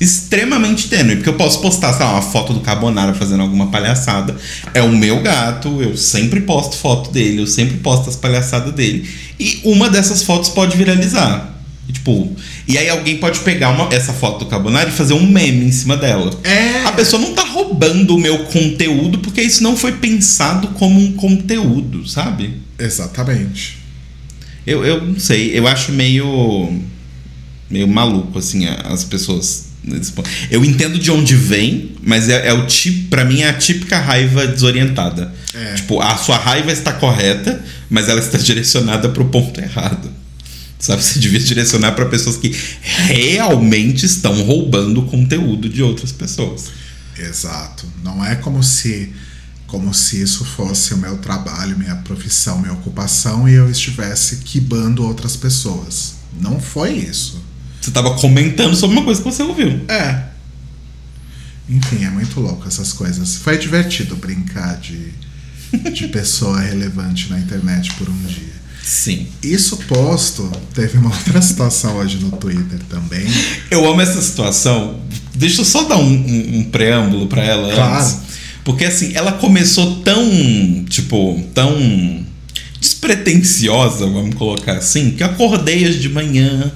Extremamente 0.01 0.89
tênue, 0.89 1.17
porque 1.17 1.29
eu 1.29 1.35
posso 1.35 1.61
postar, 1.61 1.93
sei 1.93 2.07
lá, 2.07 2.13
uma 2.13 2.23
foto 2.23 2.55
do 2.55 2.61
Carbonara 2.61 3.13
fazendo 3.13 3.43
alguma 3.43 3.67
palhaçada. 3.67 4.35
É 4.73 4.81
o 4.81 4.89
meu 4.91 5.21
gato, 5.21 5.83
eu 5.83 5.95
sempre 5.97 6.41
posto 6.41 6.77
foto 6.77 7.11
dele, 7.11 7.43
eu 7.43 7.47
sempre 7.47 7.77
posto 7.79 8.09
as 8.09 8.17
palhaçadas 8.17 8.73
dele. 8.73 9.09
E 9.39 9.61
uma 9.65 9.91
dessas 9.91 10.23
fotos 10.23 10.49
pode 10.49 10.77
viralizar. 10.77 11.55
E, 11.87 11.93
tipo, 11.93 12.35
e 12.67 12.79
aí 12.79 12.89
alguém 12.89 13.19
pode 13.19 13.41
pegar 13.41 13.69
uma- 13.71 13.93
essa 13.93 14.13
foto 14.13 14.45
do 14.45 14.47
Carbonara 14.47 14.89
e 14.89 14.93
fazer 14.93 15.13
um 15.13 15.27
meme 15.27 15.67
em 15.67 15.73
cima 15.73 15.97
dela. 15.97 16.31
É. 16.45 16.85
A 16.87 16.93
pessoa 16.93 17.21
não 17.21 17.35
tá 17.35 17.43
roubando 17.45 18.15
o 18.15 18.19
meu 18.19 18.39
conteúdo 18.45 19.19
porque 19.19 19.43
isso 19.43 19.63
não 19.63 19.77
foi 19.77 19.93
pensado 19.93 20.69
como 20.69 20.99
um 20.99 21.13
conteúdo, 21.13 22.09
sabe? 22.09 22.55
Exatamente. 22.79 23.79
Eu, 24.67 24.85
eu 24.85 25.05
não 25.05 25.19
sei, 25.19 25.59
eu 25.59 25.67
acho 25.67 25.93
meio. 25.93 26.81
meio 27.69 27.89
maluco, 27.89 28.39
assim, 28.39 28.67
as 28.67 29.05
pessoas. 29.05 29.70
Eu 30.51 30.64
entendo 30.64 30.99
de 30.99 31.11
onde 31.11 31.35
vem, 31.35 31.93
mas 32.03 32.29
é, 32.29 32.49
é 32.49 32.53
o 32.53 32.66
tipo. 32.66 33.09
Pra 33.09 33.25
mim 33.25 33.40
é 33.40 33.49
a 33.49 33.55
típica 33.55 33.99
raiva 33.99 34.47
desorientada. 34.47 35.33
É. 35.55 35.75
Tipo, 35.75 36.01
a 36.01 36.16
sua 36.16 36.37
raiva 36.37 36.71
está 36.71 36.93
correta, 36.93 37.62
mas 37.88 38.09
ela 38.09 38.21
está 38.21 38.37
direcionada 38.38 39.09
pro 39.09 39.25
ponto 39.27 39.61
errado. 39.61 40.11
Sabe? 40.79 41.03
Você 41.03 41.19
devia 41.19 41.40
direcionar 41.40 41.93
para 41.93 42.07
pessoas 42.07 42.37
que 42.37 42.55
realmente 42.83 44.07
estão 44.07 44.43
roubando 44.43 45.01
o 45.01 45.07
conteúdo 45.07 45.69
de 45.69 45.83
outras 45.83 46.11
pessoas. 46.11 46.71
Exato. 47.19 47.87
Não 48.03 48.25
é 48.25 48.35
como 48.37 48.62
se 48.62 49.12
como 49.66 49.95
se 49.95 50.21
isso 50.21 50.45
fosse 50.45 50.93
o 50.95 50.97
meu 50.97 51.19
trabalho, 51.19 51.79
minha 51.79 51.95
profissão, 51.95 52.59
minha 52.59 52.73
ocupação 52.73 53.49
e 53.49 53.55
eu 53.55 53.71
estivesse 53.71 54.38
quibando 54.38 55.05
outras 55.05 55.37
pessoas. 55.37 56.14
Não 56.40 56.59
foi 56.59 56.95
isso. 56.95 57.39
Você 57.81 57.90
tava 57.90 58.14
comentando 58.14 58.77
sobre 58.77 58.97
uma 58.97 59.05
coisa 59.05 59.23
que 59.23 59.31
você 59.31 59.43
ouviu. 59.43 59.81
É. 59.88 60.25
Enfim, 61.69 62.05
é 62.05 62.11
muito 62.11 62.40
louco 62.40 62.66
essas 62.66 62.93
coisas. 62.93 63.37
Foi 63.37 63.57
divertido 63.57 64.16
brincar 64.16 64.77
de, 64.81 65.12
de 65.93 66.09
pessoa 66.09 66.61
relevante 66.61 67.31
na 67.31 67.38
internet 67.38 67.93
por 67.95 68.09
um 68.09 68.23
dia. 68.25 68.61
Sim. 68.83 69.27
Isso 69.43 69.77
posto, 69.87 70.51
teve 70.75 70.99
uma 70.99 71.11
outra 71.14 71.40
situação 71.40 71.97
hoje 71.97 72.19
no 72.19 72.33
Twitter 72.33 72.81
também. 72.88 73.25
Eu 73.71 73.88
amo 73.88 74.01
essa 74.01 74.21
situação. 74.21 75.01
Deixa 75.35 75.61
eu 75.61 75.64
só 75.64 75.85
dar 75.85 75.97
um, 75.97 76.03
um- 76.11 76.59
um 76.59 76.64
preâmbulo 76.64 77.27
pra 77.29 77.45
ela 77.45 77.73
Claro. 77.73 78.03
antes. 78.05 78.16
Porque 78.64 78.85
assim, 78.85 79.12
ela 79.14 79.33
começou 79.33 80.01
tão, 80.03 80.85
tipo, 80.88 81.40
tão 81.55 82.25
despretensiosa, 82.81 84.07
vamos 84.07 84.35
colocar 84.35 84.73
assim, 84.79 85.12
que 85.12 85.23
eu 85.23 85.27
acordei 85.29 85.87
hoje 85.88 85.99
de 86.01 86.09
manhã. 86.09 86.71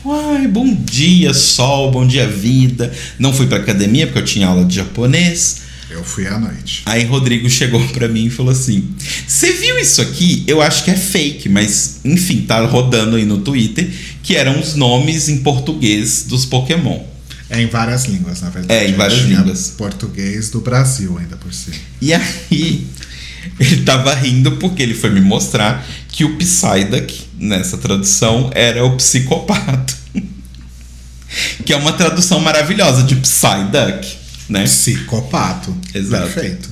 Tipo, 0.00 0.12
ai, 0.14 0.48
bom 0.48 0.74
dia, 0.74 1.34
sol, 1.34 1.90
bom 1.90 2.06
dia, 2.06 2.26
vida. 2.26 2.90
Não 3.18 3.34
fui 3.34 3.46
pra 3.46 3.58
academia 3.58 4.06
porque 4.06 4.18
eu 4.18 4.24
tinha 4.24 4.46
aula 4.46 4.64
de 4.64 4.76
japonês. 4.76 5.58
Eu 5.90 6.02
fui 6.02 6.26
à 6.26 6.38
noite. 6.38 6.82
Aí 6.86 7.04
Rodrigo 7.04 7.48
chegou 7.50 7.86
pra 7.88 8.08
mim 8.08 8.24
e 8.24 8.30
falou 8.30 8.50
assim: 8.50 8.88
Você 9.28 9.52
viu 9.52 9.78
isso 9.78 10.00
aqui? 10.00 10.42
Eu 10.46 10.62
acho 10.62 10.84
que 10.84 10.90
é 10.90 10.96
fake, 10.96 11.50
mas 11.50 12.00
enfim, 12.02 12.46
tá 12.48 12.64
rodando 12.64 13.16
aí 13.16 13.26
no 13.26 13.38
Twitter, 13.40 13.90
que 14.22 14.34
eram 14.34 14.58
os 14.58 14.74
nomes 14.74 15.28
em 15.28 15.42
português 15.42 16.24
dos 16.26 16.46
Pokémon. 16.46 17.04
É 17.50 17.60
em 17.60 17.66
várias 17.66 18.06
línguas, 18.06 18.40
na 18.40 18.48
verdade. 18.48 18.80
É, 18.80 18.88
em 18.88 18.94
várias 18.94 19.20
línguas. 19.20 19.74
Português 19.76 20.48
do 20.48 20.62
Brasil, 20.62 21.18
ainda 21.18 21.36
por 21.36 21.52
cima. 21.52 21.76
E 22.00 22.14
aí, 22.14 22.86
ele 23.60 23.82
tava 23.82 24.14
rindo 24.14 24.52
porque 24.52 24.82
ele 24.82 24.94
foi 24.94 25.10
me 25.10 25.20
mostrar 25.20 25.86
que 26.08 26.24
o 26.24 26.38
Psyduck, 26.38 27.29
nessa 27.40 27.78
tradução, 27.78 28.50
era 28.54 28.84
o 28.84 28.96
psicopata. 28.96 29.94
que 31.64 31.72
é 31.72 31.76
uma 31.76 31.92
tradução 31.92 32.38
maravilhosa 32.40 33.02
de 33.02 33.16
Psyduck, 33.16 34.16
né? 34.48 34.64
Psicopato. 34.64 35.74
Exato. 35.94 36.24
Perfeito. 36.24 36.68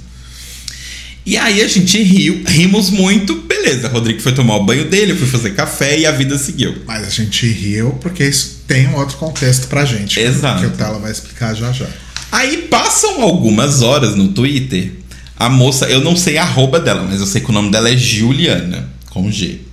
E 1.24 1.36
aí 1.36 1.60
a 1.62 1.68
gente 1.68 2.02
riu, 2.02 2.42
rimos 2.46 2.88
muito, 2.88 3.36
beleza. 3.42 3.88
Rodrigo 3.88 4.20
foi 4.20 4.32
tomar 4.32 4.56
o 4.56 4.64
banho 4.64 4.86
dele, 4.86 5.12
eu 5.12 5.16
fui 5.16 5.26
fazer 5.26 5.50
café 5.50 5.98
e 5.98 6.06
a 6.06 6.10
vida 6.10 6.38
seguiu. 6.38 6.82
Mas 6.86 7.06
a 7.06 7.10
gente 7.10 7.46
riu 7.46 7.90
porque 8.00 8.24
isso 8.24 8.62
tem 8.66 8.88
um 8.88 8.96
outro 8.96 9.18
contexto 9.18 9.68
pra 9.68 9.84
gente. 9.84 10.18
Exato. 10.18 10.60
Que 10.60 10.66
o 10.66 10.70
Tela 10.70 10.98
vai 10.98 11.12
explicar 11.12 11.54
já 11.54 11.70
já. 11.70 11.86
Aí 12.32 12.68
passam 12.70 13.22
algumas 13.22 13.82
horas 13.82 14.14
no 14.14 14.28
Twitter, 14.28 14.92
a 15.36 15.48
moça, 15.48 15.86
eu 15.88 16.00
não 16.00 16.16
sei 16.16 16.38
a 16.38 16.42
arroba 16.42 16.80
dela, 16.80 17.02
mas 17.02 17.20
eu 17.20 17.26
sei 17.26 17.40
que 17.40 17.50
o 17.50 17.52
nome 17.52 17.70
dela 17.70 17.90
é 17.90 17.96
Juliana, 17.96 18.88
com 19.10 19.30
G. 19.30 19.67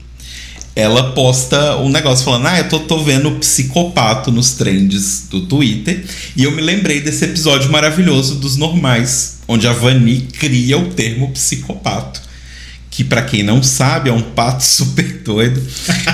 Ela 0.75 1.13
posta 1.13 1.77
um 1.77 1.89
negócio 1.89 2.25
falando: 2.25 2.47
Ah, 2.47 2.59
eu 2.59 2.67
tô, 2.67 2.79
tô 2.79 3.01
vendo 3.01 3.31
psicopato 3.31 4.31
nos 4.31 4.51
trends 4.51 5.27
do 5.29 5.45
Twitter. 5.45 6.03
E 6.35 6.43
eu 6.43 6.51
me 6.51 6.61
lembrei 6.61 6.99
desse 6.99 7.23
episódio 7.23 7.71
maravilhoso 7.71 8.35
dos 8.35 8.57
normais, 8.57 9.37
onde 9.47 9.67
a 9.67 9.71
Vani 9.71 10.27
cria 10.37 10.77
o 10.77 10.89
termo 10.89 11.31
psicopato. 11.31 12.21
Que, 12.91 13.03
pra 13.03 13.21
quem 13.21 13.43
não 13.43 13.63
sabe, 13.63 14.09
é 14.09 14.13
um 14.13 14.21
pato 14.21 14.63
super 14.67 15.21
doido. 15.23 15.65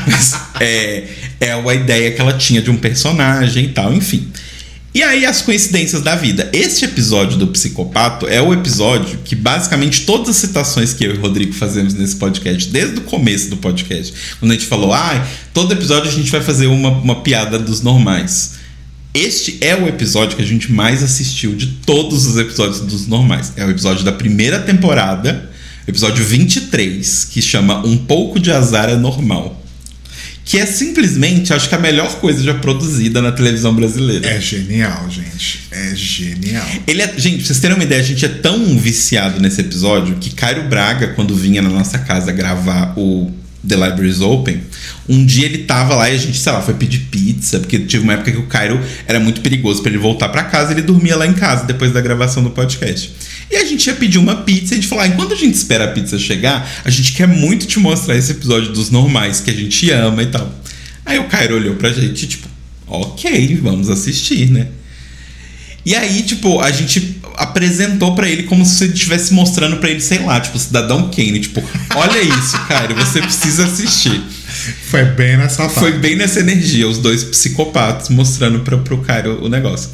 Mas 0.07 0.35
é, 0.59 1.07
é 1.39 1.55
uma 1.55 1.73
ideia 1.73 2.11
que 2.11 2.21
ela 2.21 2.33
tinha 2.33 2.61
de 2.61 2.69
um 2.69 2.77
personagem 2.77 3.65
e 3.65 3.69
tal, 3.69 3.91
enfim. 3.91 4.31
E 4.93 5.01
aí, 5.01 5.25
as 5.25 5.41
coincidências 5.41 6.01
da 6.01 6.17
vida. 6.17 6.49
Este 6.51 6.83
episódio 6.83 7.37
do 7.37 7.47
Psicopato 7.47 8.27
é 8.27 8.41
o 8.41 8.51
episódio 8.51 9.19
que, 9.23 9.37
basicamente, 9.37 10.01
todas 10.01 10.27
as 10.27 10.35
citações 10.35 10.93
que 10.93 11.05
eu 11.05 11.15
e 11.15 11.17
o 11.17 11.21
Rodrigo 11.21 11.53
fazemos 11.53 11.93
nesse 11.93 12.17
podcast, 12.17 12.69
desde 12.69 12.97
o 12.97 13.01
começo 13.03 13.49
do 13.49 13.55
podcast, 13.55 14.13
quando 14.37 14.51
a 14.51 14.53
gente 14.53 14.65
falou, 14.65 14.91
ah, 14.91 15.25
todo 15.53 15.71
episódio 15.71 16.11
a 16.11 16.13
gente 16.13 16.29
vai 16.29 16.41
fazer 16.41 16.67
uma, 16.67 16.89
uma 16.89 17.21
piada 17.21 17.57
dos 17.57 17.81
normais. 17.81 18.55
Este 19.13 19.59
é 19.61 19.77
o 19.77 19.87
episódio 19.87 20.35
que 20.35 20.43
a 20.43 20.45
gente 20.45 20.69
mais 20.69 21.01
assistiu 21.01 21.55
de 21.55 21.67
todos 21.85 22.25
os 22.25 22.35
episódios 22.35 22.81
dos 22.81 23.07
normais. 23.07 23.53
É 23.55 23.63
o 23.63 23.69
episódio 23.69 24.03
da 24.03 24.11
primeira 24.11 24.59
temporada, 24.59 25.49
episódio 25.87 26.25
23, 26.25 27.29
que 27.31 27.41
chama 27.41 27.77
Um 27.87 27.95
pouco 27.95 28.41
de 28.41 28.51
azar 28.51 28.89
é 28.89 28.97
normal. 28.97 29.60
Que 30.43 30.57
é 30.57 30.65
simplesmente, 30.65 31.53
acho 31.53 31.69
que 31.69 31.75
a 31.75 31.79
melhor 31.79 32.19
coisa 32.19 32.43
já 32.43 32.53
produzida 32.53 33.21
na 33.21 33.31
televisão 33.31 33.73
brasileira. 33.73 34.27
É 34.27 34.41
genial, 34.41 35.09
gente. 35.09 35.61
É 35.71 35.95
genial. 35.95 36.65
Ele 36.87 37.01
é, 37.01 37.13
gente, 37.17 37.37
pra 37.37 37.45
vocês 37.45 37.59
terem 37.59 37.75
uma 37.75 37.83
ideia, 37.83 38.01
a 38.01 38.03
gente 38.03 38.25
é 38.25 38.29
tão 38.29 38.77
viciado 38.77 39.39
nesse 39.39 39.61
episódio 39.61 40.15
que 40.15 40.31
Cairo 40.31 40.63
Braga, 40.63 41.09
quando 41.09 41.35
vinha 41.35 41.61
na 41.61 41.69
nossa 41.69 41.99
casa 41.99 42.31
gravar 42.31 42.93
o 42.97 43.31
The 43.67 43.75
Libraries 43.75 44.21
Open, 44.21 44.61
um 45.07 45.23
dia 45.23 45.45
ele 45.45 45.59
tava 45.59 45.95
lá 45.95 46.09
e 46.09 46.15
a 46.15 46.17
gente, 46.17 46.37
sei 46.37 46.51
lá, 46.51 46.61
foi 46.61 46.73
pedir 46.73 46.99
pizza, 47.11 47.59
porque 47.59 47.77
tive 47.79 48.03
uma 48.03 48.13
época 48.13 48.31
que 48.31 48.37
o 48.37 48.47
Cairo 48.47 48.81
era 49.07 49.19
muito 49.19 49.41
perigoso 49.41 49.81
pra 49.81 49.91
ele 49.91 49.99
voltar 49.99 50.29
pra 50.29 50.43
casa, 50.43 50.71
ele 50.71 50.81
dormia 50.81 51.15
lá 51.15 51.27
em 51.27 51.33
casa 51.33 51.65
depois 51.65 51.93
da 51.93 52.01
gravação 52.01 52.43
do 52.43 52.49
podcast. 52.49 53.13
E 53.51 53.57
a 53.57 53.65
gente 53.65 53.85
ia 53.85 53.95
pedir 53.95 54.17
uma 54.17 54.37
pizza 54.37 54.73
e 54.73 54.77
a 54.77 54.81
gente 54.81 54.87
falou: 54.87 55.03
ah, 55.03 55.07
enquanto 55.07 55.33
a 55.33 55.37
gente 55.37 55.53
espera 55.53 55.85
a 55.85 55.87
pizza 55.89 56.17
chegar, 56.17 56.81
a 56.85 56.89
gente 56.89 57.11
quer 57.11 57.27
muito 57.27 57.65
te 57.65 57.79
mostrar 57.79 58.15
esse 58.15 58.31
episódio 58.31 58.71
dos 58.71 58.89
normais 58.89 59.41
que 59.41 59.51
a 59.51 59.53
gente 59.53 59.91
ama 59.91 60.23
e 60.23 60.27
tal. 60.27 60.51
Aí 61.05 61.19
o 61.19 61.25
Cairo 61.25 61.55
olhou 61.55 61.75
pra 61.75 61.91
gente, 61.91 62.27
tipo, 62.27 62.47
ok, 62.87 63.59
vamos 63.61 63.89
assistir, 63.89 64.49
né? 64.49 64.67
E 65.85 65.95
aí, 65.95 66.21
tipo, 66.21 66.59
a 66.59 66.71
gente 66.71 67.19
apresentou 67.35 68.13
pra 68.13 68.29
ele 68.29 68.43
como 68.43 68.63
se 68.65 68.85
estivesse 68.85 69.33
mostrando 69.33 69.77
pra 69.77 69.89
ele, 69.89 69.99
sei 69.99 70.19
lá, 70.19 70.39
tipo, 70.39 70.57
Cidadão 70.59 71.09
Kane. 71.09 71.39
Tipo, 71.39 71.63
olha 71.95 72.21
isso, 72.21 72.57
cara, 72.67 72.93
você 72.93 73.19
precisa 73.19 73.65
assistir. 73.65 74.21
Foi 74.89 75.03
bem 75.05 75.37
nessa 75.37 75.63
parte. 75.63 75.79
Foi 75.79 75.93
bem 75.93 76.15
nessa 76.15 76.39
energia, 76.39 76.87
os 76.87 76.99
dois 76.99 77.23
psicopatas 77.23 78.09
mostrando 78.09 78.59
pra, 78.59 78.77
pro 78.77 78.99
cara 78.99 79.33
o 79.33 79.49
negócio. 79.49 79.89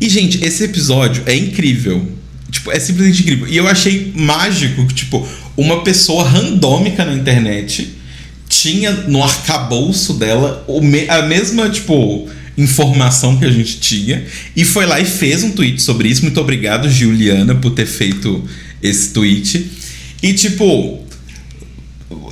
E, 0.00 0.08
gente, 0.08 0.42
esse 0.42 0.64
episódio 0.64 1.22
é 1.26 1.36
incrível. 1.36 2.19
Tipo, 2.50 2.72
é 2.72 2.80
simplesmente 2.80 3.22
incrível. 3.22 3.46
E 3.48 3.56
eu 3.56 3.68
achei 3.68 4.12
mágico 4.14 4.86
que, 4.86 4.94
tipo, 4.94 5.26
uma 5.56 5.82
pessoa 5.82 6.28
randômica 6.28 7.04
na 7.04 7.14
internet 7.14 7.96
tinha 8.48 8.90
no 8.92 9.22
arcabouço 9.22 10.14
dela 10.14 10.66
a 11.08 11.22
mesma, 11.22 11.70
tipo, 11.70 12.28
informação 12.58 13.36
que 13.36 13.44
a 13.44 13.50
gente 13.50 13.78
tinha. 13.78 14.24
E 14.56 14.64
foi 14.64 14.86
lá 14.86 15.00
e 15.00 15.04
fez 15.04 15.44
um 15.44 15.52
tweet 15.52 15.80
sobre 15.80 16.08
isso. 16.08 16.22
Muito 16.22 16.40
obrigado, 16.40 16.90
Juliana, 16.90 17.54
por 17.54 17.70
ter 17.70 17.86
feito 17.86 18.44
esse 18.82 19.12
tweet. 19.12 19.70
E, 20.22 20.32
tipo, 20.32 21.00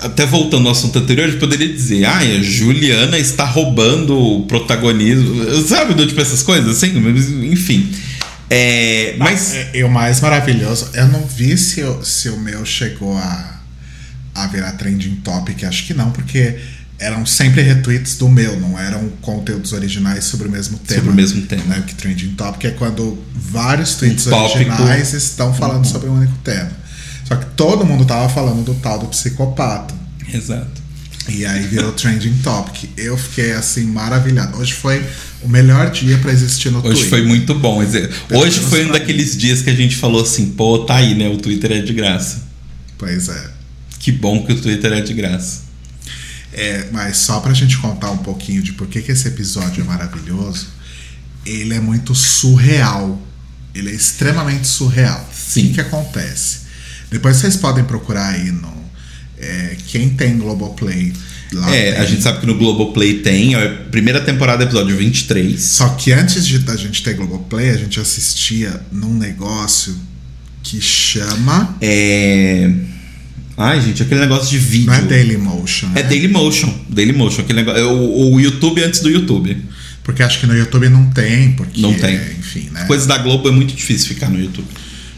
até 0.00 0.26
voltando 0.26 0.66
ao 0.66 0.72
assunto 0.72 0.98
anterior, 0.98 1.26
a 1.26 1.30
gente 1.30 1.40
poderia 1.40 1.68
dizer, 1.68 2.04
ah, 2.04 2.18
a 2.18 2.42
Juliana 2.42 3.18
está 3.18 3.44
roubando 3.44 4.18
o 4.18 4.42
protagonismo. 4.42 5.62
Sabe, 5.66 5.94
tipo 6.06 6.20
essas 6.20 6.42
coisas 6.42 6.76
assim? 6.76 6.92
Enfim. 7.50 7.88
É, 8.50 9.14
mas. 9.18 9.54
É, 9.54 9.70
E 9.74 9.84
o 9.84 9.90
mais 9.90 10.20
maravilhoso, 10.20 10.90
eu 10.94 11.06
não 11.08 11.24
vi 11.26 11.56
se, 11.58 11.82
o- 11.82 12.04
se 12.04 12.28
o 12.28 12.38
meu 12.38 12.64
chegou 12.64 13.16
a, 13.16 13.60
a 14.34 14.46
virar 14.46 14.72
trending 14.72 15.16
topic, 15.16 15.64
acho 15.64 15.86
que 15.86 15.94
não, 15.94 16.10
porque 16.10 16.58
eram 16.98 17.24
sempre 17.24 17.62
retweets 17.62 18.16
do 18.16 18.28
meu, 18.28 18.58
não 18.58 18.78
eram 18.78 19.08
conteúdos 19.20 19.72
originais 19.72 20.24
sobre 20.24 20.48
o 20.48 20.50
mesmo 20.50 20.78
tema. 20.78 21.00
Sobre 21.00 21.12
o 21.12 21.14
mesmo 21.14 21.42
tema. 21.42 21.62
Né? 21.66 21.84
Que 21.86 21.94
trending 21.94 22.34
topic 22.34 22.64
é 22.64 22.70
quando 22.72 23.22
vários 23.34 23.94
tweets 23.94 24.26
Um. 24.26 24.30
Uhum. 24.34 24.44
originais 24.44 25.12
estão 25.12 25.54
falando 25.54 25.86
sobre 25.86 26.08
um 26.08 26.14
único 26.14 26.36
tema. 26.38 26.70
Só 27.24 27.36
que 27.36 27.46
todo 27.54 27.84
mundo 27.84 28.04
tava 28.06 28.28
falando 28.28 28.64
do 28.64 28.74
tal 28.76 28.98
do 28.98 29.06
psicopata. 29.08 29.94
Exato. 30.32 30.82
E 31.28 31.44
aí 31.44 31.66
virou 31.66 31.92
trending 31.92 32.38
topic. 32.42 32.88
Eu 32.96 33.16
fiquei 33.18 33.52
assim 33.52 33.84
maravilhado. 33.84 34.56
Hoje 34.58 34.72
foi 34.72 35.04
o 35.42 35.48
melhor 35.48 35.90
dia 35.90 36.18
pra 36.18 36.32
existir 36.32 36.70
no 36.70 36.78
Hoje 36.78 36.88
Twitter. 36.88 37.10
foi 37.10 37.22
muito 37.22 37.54
bom. 37.54 37.84
Pelo 38.28 38.42
Hoje 38.42 38.60
foi 38.60 38.86
um 38.86 38.92
daqueles 38.92 39.36
dias 39.36 39.62
que 39.62 39.70
a 39.70 39.74
gente 39.74 39.96
falou 39.96 40.22
assim, 40.22 40.50
pô, 40.50 40.80
tá 40.80 40.96
aí, 40.96 41.14
né? 41.14 41.28
O 41.28 41.36
Twitter 41.36 41.72
é 41.72 41.80
de 41.80 41.92
graça. 41.92 42.42
Pois 42.96 43.28
é. 43.28 43.50
Que 43.98 44.10
bom 44.12 44.44
que 44.44 44.52
o 44.52 44.60
Twitter 44.60 44.92
é 44.92 45.00
de 45.00 45.14
graça. 45.14 45.62
É, 46.52 46.88
mas 46.90 47.18
só 47.18 47.40
pra 47.40 47.52
gente 47.52 47.76
contar 47.78 48.10
um 48.10 48.18
pouquinho 48.18 48.62
de 48.62 48.72
por 48.72 48.86
que, 48.88 49.02
que 49.02 49.12
esse 49.12 49.28
episódio 49.28 49.82
é 49.82 49.84
maravilhoso, 49.84 50.68
ele 51.46 51.74
é 51.74 51.80
muito 51.80 52.14
surreal. 52.14 53.20
Ele 53.74 53.90
é 53.90 53.94
extremamente 53.94 54.66
surreal. 54.66 55.28
Sim. 55.32 55.60
O 55.60 55.68
que, 55.68 55.74
que 55.74 55.80
acontece? 55.80 56.60
Depois 57.10 57.36
vocês 57.36 57.56
podem 57.56 57.84
procurar 57.84 58.30
aí 58.30 58.50
no. 58.50 58.72
é, 59.38 59.76
quem 59.86 60.10
tem 60.10 60.36
Globoplay 60.36 61.12
lá. 61.52 61.74
é, 61.74 61.92
tem. 61.92 62.00
a 62.00 62.04
gente 62.04 62.22
sabe 62.22 62.40
que 62.40 62.46
no 62.46 62.56
Globoplay 62.56 63.14
tem, 63.20 63.54
é 63.54 63.66
a 63.66 63.68
primeira 63.90 64.20
temporada, 64.20 64.64
episódio 64.64 64.96
23. 64.96 65.60
Só 65.60 65.88
que 65.90 66.12
antes 66.12 66.46
de 66.46 66.58
da 66.60 66.76
gente 66.76 67.02
ter 67.02 67.14
Globoplay, 67.14 67.70
a 67.70 67.76
gente 67.76 67.98
assistia 68.00 68.80
num 68.92 69.14
negócio 69.14 69.96
que 70.62 70.80
chama. 70.80 71.76
É. 71.80 72.70
Ai, 73.56 73.80
gente, 73.80 74.02
aquele 74.02 74.20
negócio 74.20 74.48
de 74.48 74.58
vídeo. 74.58 74.86
Não 74.86 74.94
é 74.94 75.02
Dailymotion. 75.02 75.88
É 75.94 76.02
né? 76.02 76.02
Dailymotion. 76.04 76.74
Dailymotion, 76.88 77.42
aquele 77.42 77.58
negócio. 77.60 77.80
é 77.80 77.84
O, 77.84 78.34
o 78.34 78.40
YouTube 78.40 78.82
antes 78.84 79.00
do 79.00 79.10
YouTube. 79.10 79.56
Porque 80.04 80.22
acho 80.22 80.40
que 80.40 80.46
no 80.46 80.56
YouTube 80.56 80.88
não 80.88 81.10
tem, 81.10 81.52
porque. 81.52 81.80
Não 81.80 81.92
tem. 81.92 82.14
Enfim, 82.38 82.70
né? 82.72 82.84
Coisas 82.84 83.06
da 83.06 83.18
Globo 83.18 83.48
é 83.48 83.52
muito 83.52 83.74
difícil 83.74 84.08
ficar 84.08 84.30
no 84.30 84.40
YouTube. 84.40 84.66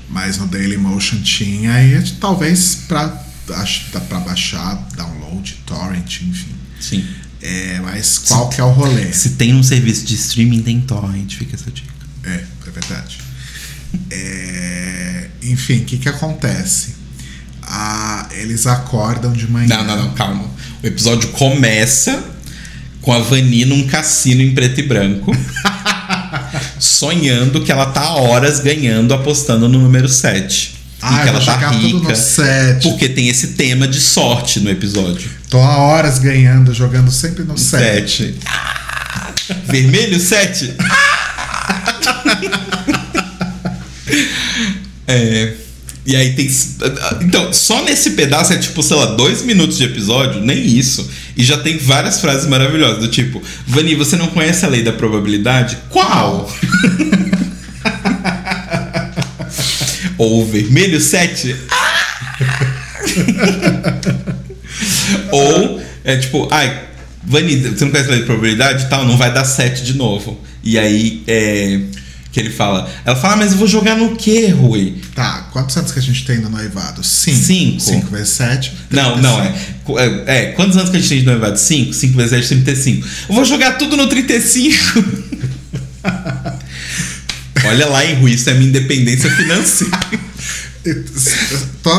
Mas 0.08 0.38
no 0.38 0.46
Dailymotion 0.46 1.20
tinha 1.20 1.80
e 1.84 2.02
talvez 2.18 2.86
pra, 2.88 3.06
dá 3.92 4.00
pra 4.00 4.18
baixar, 4.20 4.74
download, 4.96 5.60
torrent, 5.66 6.22
enfim. 6.22 6.54
Sim. 6.80 7.06
É, 7.42 7.80
mas 7.82 8.18
qual 8.18 8.48
que 8.48 8.60
é 8.60 8.64
o 8.64 8.70
rolê? 8.70 9.12
Se 9.12 9.30
tem 9.30 9.54
um 9.54 9.62
serviço 9.62 10.04
de 10.04 10.14
streaming, 10.14 10.62
tem 10.62 10.80
torrent, 10.80 11.34
fica 11.34 11.56
essa 11.56 11.70
dica. 11.70 11.92
É, 12.24 12.44
é 12.66 12.70
verdade. 12.70 13.18
É, 14.10 15.26
enfim, 15.42 15.78
o 15.78 15.84
que 15.84 15.98
que 15.98 16.08
acontece? 16.08 16.94
Ah, 17.62 18.28
eles 18.32 18.66
acordam 18.66 19.32
de 19.32 19.50
manhã. 19.50 19.68
Não, 19.68 19.84
não, 19.84 20.04
não, 20.04 20.14
calma. 20.14 20.44
O 20.82 20.86
episódio 20.86 21.28
começa 21.30 22.22
com 23.00 23.12
a 23.12 23.18
Vani 23.18 23.64
num 23.64 23.86
cassino 23.86 24.42
em 24.42 24.54
preto 24.54 24.80
e 24.80 24.82
branco. 24.82 25.32
sonhando 26.78 27.62
que 27.62 27.70
ela 27.70 27.86
tá 27.86 28.14
horas 28.14 28.60
ganhando, 28.60 29.12
apostando 29.14 29.68
no 29.68 29.78
número 29.78 30.08
7. 30.08 30.79
Ah, 31.02 31.20
e 31.20 31.22
que 31.22 31.28
ela 31.28 31.40
tá 31.44 31.70
rica. 31.70 32.08
no 32.10 32.16
7. 32.16 32.88
Porque 32.88 33.08
tem 33.08 33.28
esse 33.28 33.48
tema 33.48 33.88
de 33.88 34.00
sorte 34.00 34.60
no 34.60 34.70
episódio. 34.70 35.30
Tô 35.48 35.58
há 35.58 35.78
horas 35.78 36.18
ganhando, 36.18 36.74
jogando 36.74 37.10
sempre 37.10 37.42
no 37.44 37.56
7. 37.56 38.34
7. 39.48 39.60
Vermelho 39.66 40.20
7. 40.20 40.74
é. 45.06 45.54
E 46.06 46.16
aí 46.16 46.32
tem. 46.32 46.50
Então, 47.20 47.52
só 47.52 47.84
nesse 47.84 48.10
pedaço 48.10 48.52
é 48.52 48.56
tipo, 48.56 48.82
sei 48.82 48.96
lá, 48.96 49.06
dois 49.06 49.42
minutos 49.42 49.76
de 49.76 49.84
episódio, 49.84 50.40
nem 50.40 50.66
isso. 50.66 51.08
E 51.36 51.44
já 51.44 51.58
tem 51.58 51.78
várias 51.78 52.20
frases 52.20 52.48
maravilhosas, 52.48 52.98
do 52.98 53.08
tipo, 53.08 53.42
Vani, 53.66 53.94
você 53.94 54.16
não 54.16 54.26
conhece 54.28 54.64
a 54.64 54.68
lei 54.68 54.82
da 54.82 54.92
probabilidade? 54.92 55.78
Qual? 55.88 56.50
Ou 60.20 60.44
vermelho 60.44 61.00
7? 61.00 61.56
Ou 65.32 65.82
é 66.04 66.18
tipo, 66.18 66.46
ai, 66.50 66.88
Vani, 67.24 67.56
você 67.56 67.86
não 67.86 67.90
conhece 67.90 68.10
a 68.10 68.12
lei 68.12 68.20
da 68.20 68.26
probabilidade 68.26 68.84
e 68.84 68.88
tal? 68.90 69.06
Não 69.06 69.16
vai 69.16 69.32
dar 69.32 69.46
7 69.46 69.82
de 69.82 69.94
novo. 69.94 70.38
E 70.62 70.78
aí 70.78 71.22
é. 71.26 71.80
Que 72.30 72.38
ele 72.38 72.50
fala. 72.50 72.86
Ela 73.06 73.16
fala, 73.16 73.32
ah, 73.32 73.36
mas 73.38 73.52
eu 73.52 73.58
vou 73.58 73.66
jogar 73.66 73.96
no 73.96 74.14
quê, 74.14 74.48
Rui? 74.48 75.00
Tá, 75.14 75.48
quantos 75.54 75.74
anos 75.78 75.90
que 75.90 75.98
a 75.98 76.02
gente 76.02 76.26
tem 76.26 76.36
no 76.36 76.50
noivado? 76.50 77.02
5. 77.02 77.36
Cinco. 77.38 77.80
5 77.80 78.06
vezes 78.08 78.28
7. 78.28 78.72
Não, 78.90 79.16
não, 79.16 79.40
é, 79.40 79.54
é. 79.96 80.24
É, 80.26 80.46
quantos 80.52 80.76
anos 80.76 80.90
que 80.90 80.98
a 80.98 81.00
gente 81.00 81.08
tem 81.08 81.20
de 81.20 81.26
noivado? 81.26 81.58
5? 81.58 81.94
5 81.94 82.14
vezes 82.14 82.30
10, 82.32 82.48
35. 82.48 83.08
Eu 83.26 83.34
vou 83.34 83.44
jogar 83.46 83.78
tudo 83.78 83.96
no 83.96 84.06
35. 84.06 85.02
Olha 87.66 87.86
lá, 87.86 88.04
hein, 88.04 88.16
Rui, 88.16 88.32
isso 88.32 88.48
é 88.50 88.54
minha 88.54 88.68
independência 88.68 89.30
financeira. 89.30 89.98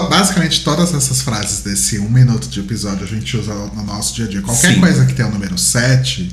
Basicamente, 0.10 0.63
todas 0.63 0.93
essas 0.93 1.21
frases 1.21 1.62
desse 1.62 2.00
um 2.00 2.10
minuto 2.10 2.47
de 2.47 2.60
episódio 2.60 3.04
a 3.04 3.08
gente 3.08 3.38
usa 3.38 3.54
no 3.54 3.84
nosso 3.84 4.15
dia 4.15 4.26
a 4.26 4.28
dia. 4.28 4.41
Qualquer 4.41 4.74
Sim. 4.74 4.80
coisa 4.80 5.06
que 5.06 5.13
tenha 5.13 5.28
o 5.28 5.32
número 5.32 5.58
7, 5.58 6.32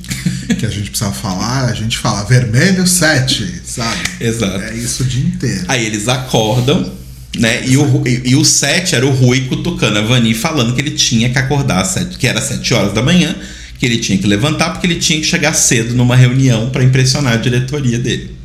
que 0.58 0.64
a 0.64 0.70
gente 0.70 0.90
precisa 0.90 1.12
falar, 1.12 1.66
a 1.66 1.74
gente 1.74 1.98
fala 1.98 2.24
vermelho 2.24 2.86
7, 2.86 3.62
sabe? 3.64 4.00
Exato. 4.20 4.64
É 4.64 4.74
isso 4.74 5.02
o 5.02 5.06
dia 5.06 5.26
inteiro. 5.26 5.64
Aí 5.68 5.84
eles 5.84 6.08
acordam, 6.08 6.90
né? 7.36 7.66
E 7.66 7.76
o, 7.76 8.02
e, 8.06 8.30
e 8.30 8.34
o 8.36 8.44
7 8.44 8.94
era 8.94 9.06
o 9.06 9.10
Rui 9.10 9.42
cutucando 9.42 9.98
a 9.98 10.02
Vani 10.02 10.32
falando 10.32 10.74
que 10.74 10.80
ele 10.80 10.92
tinha 10.92 11.28
que 11.28 11.38
acordar 11.38 11.82
às 11.82 11.88
7, 11.88 12.16
que 12.16 12.26
era 12.26 12.40
7 12.40 12.72
horas 12.72 12.94
da 12.94 13.02
manhã, 13.02 13.36
que 13.78 13.84
ele 13.84 13.98
tinha 13.98 14.16
que 14.16 14.26
levantar 14.26 14.70
porque 14.70 14.86
ele 14.86 14.96
tinha 14.96 15.20
que 15.20 15.26
chegar 15.26 15.52
cedo 15.52 15.94
numa 15.94 16.16
reunião 16.16 16.70
para 16.70 16.82
impressionar 16.82 17.34
a 17.34 17.36
diretoria 17.36 17.98
dele. 17.98 18.37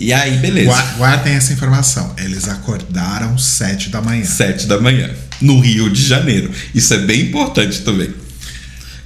E 0.00 0.12
aí, 0.12 0.36
beleza. 0.38 0.66
Gua- 0.70 0.82
Guardem 0.96 1.34
essa 1.34 1.52
informação. 1.52 2.14
Eles 2.18 2.46
acordaram 2.48 3.36
7 3.36 3.88
da 3.90 4.00
manhã. 4.00 4.24
7 4.24 4.66
da 4.66 4.80
manhã, 4.80 5.10
no 5.40 5.60
Rio 5.60 5.90
de 5.90 6.02
Janeiro. 6.06 6.50
Isso 6.74 6.94
é 6.94 6.98
bem 6.98 7.22
importante 7.22 7.80
também. 7.82 8.14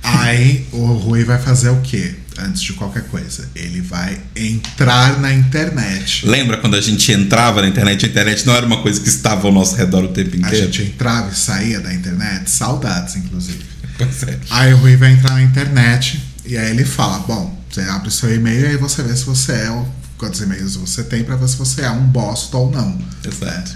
Aí 0.03 0.67
o 0.73 0.87
Rui 0.95 1.25
vai 1.25 1.39
fazer 1.39 1.71
o 1.71 1.81
quê? 1.81 2.15
Antes 2.39 2.63
de 2.63 2.73
qualquer 2.73 3.05
coisa. 3.05 3.49
Ele 3.55 3.81
vai 3.81 4.19
entrar 4.35 5.21
na 5.21 5.33
internet. 5.33 6.27
Lembra 6.27 6.57
quando 6.57 6.75
a 6.77 6.81
gente 6.81 7.13
entrava 7.13 7.63
na 7.63 7.69
internet? 7.69 8.05
A 8.05 8.09
internet 8.09 8.47
não 8.47 8.55
era 8.55 8.67
uma 8.67 8.83
coisa 8.83 9.01
que 9.01 9.09
estava 9.09 9.47
ao 9.47 9.53
nosso 9.53 9.77
redor 9.77 10.03
o 10.05 10.09
tempo 10.09 10.35
A 10.35 10.39
inteiro. 10.39 10.57
gente 10.73 10.83
entrava 10.83 11.31
e 11.31 11.37
saía 11.37 11.79
da 11.81 11.93
internet. 11.95 12.51
Saudades, 12.51 13.17
inclusive. 13.17 13.63
Pois 13.99 14.23
é. 14.23 14.39
Aí 14.51 14.73
o 14.73 14.79
Rui 14.79 14.97
vai 14.97 15.13
entrar 15.13 15.35
na 15.35 15.43
internet 15.43 16.19
e 16.47 16.57
aí 16.57 16.71
ele 16.71 16.85
fala: 16.85 17.19
Bom, 17.21 17.63
você 17.71 17.83
abre 17.83 18.09
o 18.09 18.11
seu 18.11 18.35
e-mail 18.35 18.63
e 18.63 18.67
aí 18.69 18.77
você 18.79 19.03
vê 19.03 19.15
se 19.15 19.25
você 19.25 19.53
é 19.53 19.71
o. 19.71 19.87
Quantos 20.23 20.41
e-mails 20.41 20.77
você 20.77 21.03
tem 21.03 21.25
pra 21.25 21.35
ver 21.35 21.49
se 21.49 21.57
você 21.57 21.83
é 21.83 21.91
um 21.91 22.05
bosta 22.05 22.57
ou 22.57 22.71
não. 22.71 22.97
Exato. 23.27 23.73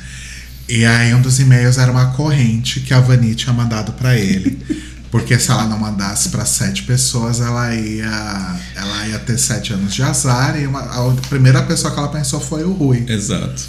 E 0.68 0.84
aí 0.84 1.12
um 1.12 1.20
dos 1.20 1.40
e-mails 1.40 1.76
era 1.76 1.90
uma 1.90 2.06
corrente 2.12 2.78
que 2.78 2.94
a 2.94 3.00
Vani 3.00 3.34
tinha 3.34 3.52
mandado 3.52 3.92
pra 3.94 4.14
ele. 4.16 4.56
Porque 5.10 5.36
se 5.40 5.50
ela 5.50 5.64
não 5.66 5.76
mandasse 5.78 6.28
pra 6.28 6.44
sete 6.44 6.84
pessoas, 6.84 7.40
ela 7.40 7.74
ia, 7.74 8.56
ela 8.76 9.06
ia 9.08 9.18
ter 9.18 9.36
sete 9.38 9.72
anos 9.72 9.92
de 9.92 10.02
azar. 10.04 10.56
E 10.60 10.66
uma- 10.68 10.82
a 10.82 11.14
primeira 11.28 11.62
pessoa 11.64 11.92
que 11.92 11.98
ela 11.98 12.08
pensou 12.08 12.38
foi 12.40 12.62
o 12.62 12.72
Rui. 12.72 13.04
Exato. 13.08 13.62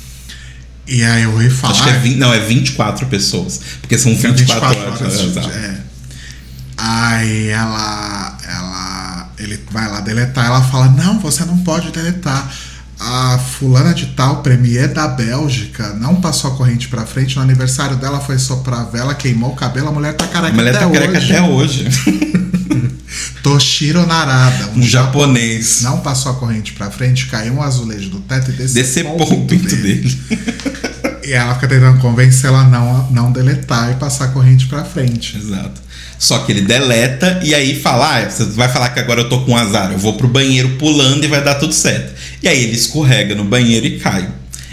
E 0.86 1.04
aí 1.04 1.26
o 1.26 1.32
Rui 1.32 1.50
fala. 1.50 1.74
Acho 1.74 1.84
que 1.84 1.90
é 1.90 1.94
"Ah, 1.94 2.00
20, 2.00 2.18
não, 2.18 2.32
é 2.34 2.40
24 2.46 3.08
pessoas. 3.08 3.60
Porque 3.82 3.98
são 3.98 4.16
Fica 4.16 4.34
24, 4.34 4.80
horas. 4.80 5.18
de- 5.20 5.26
Exato. 5.26 5.50
é. 5.50 5.78
Aí 6.78 7.48
ela, 7.48 8.27
ele 9.40 9.60
vai 9.72 9.88
lá 9.90 10.00
deletar, 10.02 10.46
ela 10.46 10.62
fala: 10.64 10.90
Não, 10.90 11.20
você 11.20 11.44
não 11.46 11.58
pode 11.60 11.92
deletar. 11.92 12.52
a 13.00 13.38
fulana 13.38 13.94
de 13.94 14.08
tal, 14.08 14.42
premier 14.42 14.88
da 14.92 15.08
Bélgica, 15.08 15.94
não 15.94 16.16
passou 16.20 16.52
a 16.54 16.56
corrente 16.56 16.88
pra 16.88 17.06
frente. 17.06 17.36
No 17.36 17.42
aniversário 17.44 17.96
dela 17.96 18.20
foi 18.20 18.40
soprar 18.40 18.80
a 18.82 18.84
vela, 18.86 19.14
queimou 19.14 19.52
o 19.52 19.56
cabelo, 19.56 19.90
a 19.90 19.92
mulher 19.92 20.14
tá 20.14 20.26
careca 20.28 20.52
A 20.54 20.56
mulher 20.56 20.76
até 20.76 20.86
tá 20.86 20.92
careca 20.92 21.18
hoje. 21.20 21.32
até 21.32 21.42
hoje. 21.44 21.88
Toshiro 23.44 24.06
Narada, 24.06 24.72
Um 24.76 24.82
japonês. 24.84 25.82
não 25.82 26.00
passou 26.02 26.32
a 26.32 26.36
corrente 26.36 26.74
pra 26.74 26.90
frente, 26.92 27.28
caiu 27.28 27.54
um 27.54 27.62
azulejo 27.64 28.10
do 28.10 28.20
teto 28.20 28.52
e 28.52 28.54
decepou, 28.54 29.18
Decepou 29.18 29.34
o 29.44 29.46
pinto 29.48 29.76
dele. 29.76 30.22
E 31.28 31.34
ela 31.34 31.54
fica 31.56 31.68
tentando 31.68 32.00
convencê-la 32.00 32.62
a 32.62 32.70
não, 32.70 33.12
não 33.12 33.32
deletar 33.34 33.92
e 33.92 33.96
passar 33.96 34.26
a 34.26 34.28
corrente 34.30 34.66
pra 34.68 34.86
frente. 34.86 35.36
Exato. 35.36 35.82
Só 36.18 36.40
que 36.40 36.54
ele 36.54 36.62
deleta 36.62 37.42
e 37.44 37.54
aí 37.54 37.78
fala: 37.78 38.20
ah, 38.20 38.30
você 38.30 38.46
vai 38.46 38.70
falar 38.70 38.92
que 38.92 39.00
agora 39.02 39.22
eu 39.22 39.30
tô 39.30 39.42
com 39.42 39.56
azar, 39.58 39.92
eu 39.92 39.98
vou 39.98 40.14
pro 40.14 40.30
banheiro 40.30 40.70
pulando 40.80 41.26
e 41.26 41.28
vai 41.28 41.44
dar 41.44 41.56
tudo 41.56 41.74
certo. 41.74 42.14
E 42.42 42.48
aí 42.48 42.64
ele 42.64 42.76
escorrega 42.76 43.36
no 43.36 43.44
banheiro 43.44 43.86
e 43.86 44.00
cai. 44.00 44.26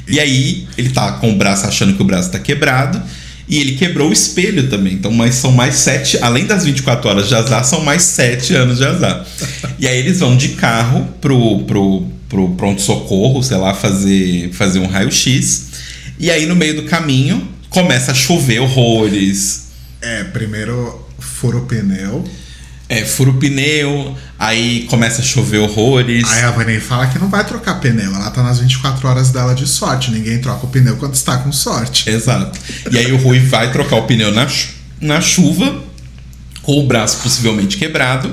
E 0.06 0.20
aí 0.20 0.68
ele 0.78 0.90
tá 0.90 1.12
com 1.12 1.32
o 1.32 1.36
braço 1.36 1.66
achando 1.66 1.94
que 1.94 2.02
o 2.02 2.04
braço 2.04 2.30
tá 2.30 2.38
quebrado. 2.38 3.02
E 3.48 3.58
ele 3.58 3.72
quebrou 3.72 4.08
o 4.08 4.12
espelho 4.12 4.70
também. 4.70 4.94
Então, 4.94 5.10
mas 5.10 5.34
são 5.34 5.50
mais 5.50 5.74
sete. 5.74 6.18
Além 6.22 6.46
das 6.46 6.64
24 6.64 7.10
horas 7.10 7.28
de 7.28 7.34
azar, 7.34 7.64
são 7.64 7.84
mais 7.84 8.02
sete 8.02 8.54
anos 8.54 8.78
de 8.78 8.86
azar. 8.86 9.26
E 9.76 9.88
aí 9.88 9.98
eles 9.98 10.20
vão 10.20 10.36
de 10.36 10.50
carro 10.50 11.06
pro, 11.20 11.58
pro, 11.64 12.06
pro 12.28 12.50
pronto-socorro, 12.50 13.42
sei 13.42 13.56
lá, 13.56 13.74
fazer, 13.74 14.50
fazer 14.52 14.78
um 14.78 14.86
raio-x. 14.86 15.73
E 16.18 16.30
aí, 16.30 16.46
no 16.46 16.54
meio 16.54 16.76
do 16.76 16.84
caminho, 16.84 17.46
começa 17.68 18.12
a 18.12 18.14
chover 18.14 18.60
horrores. 18.60 19.68
É, 20.00 20.24
primeiro 20.24 21.04
fura 21.18 21.56
o 21.56 21.62
pneu. 21.66 22.24
É, 22.88 23.02
fura 23.04 23.30
o 23.30 23.34
pneu, 23.34 24.14
aí 24.38 24.86
começa 24.90 25.22
a 25.22 25.24
chover 25.24 25.58
horrores. 25.58 26.30
Aí 26.30 26.42
a 26.42 26.50
Vanessa 26.50 26.86
fala 26.86 27.06
que 27.06 27.18
não 27.18 27.28
vai 27.30 27.44
trocar 27.44 27.80
pneu. 27.80 28.14
Ela 28.14 28.30
tá 28.30 28.42
nas 28.42 28.58
24 28.60 29.08
horas 29.08 29.30
dela 29.30 29.54
de 29.54 29.66
sorte. 29.66 30.10
Ninguém 30.10 30.38
troca 30.38 30.66
o 30.66 30.68
pneu 30.68 30.96
quando 30.96 31.14
está 31.14 31.38
com 31.38 31.50
sorte. 31.50 32.08
Exato. 32.10 32.58
E 32.90 32.98
aí 32.98 33.10
o 33.10 33.16
Rui 33.16 33.40
vai 33.40 33.72
trocar 33.72 33.96
o 33.96 34.02
pneu 34.02 34.30
na, 34.32 34.46
na 35.00 35.20
chuva, 35.20 35.82
com 36.62 36.78
o 36.78 36.86
braço 36.86 37.18
possivelmente 37.22 37.76
quebrado, 37.78 38.32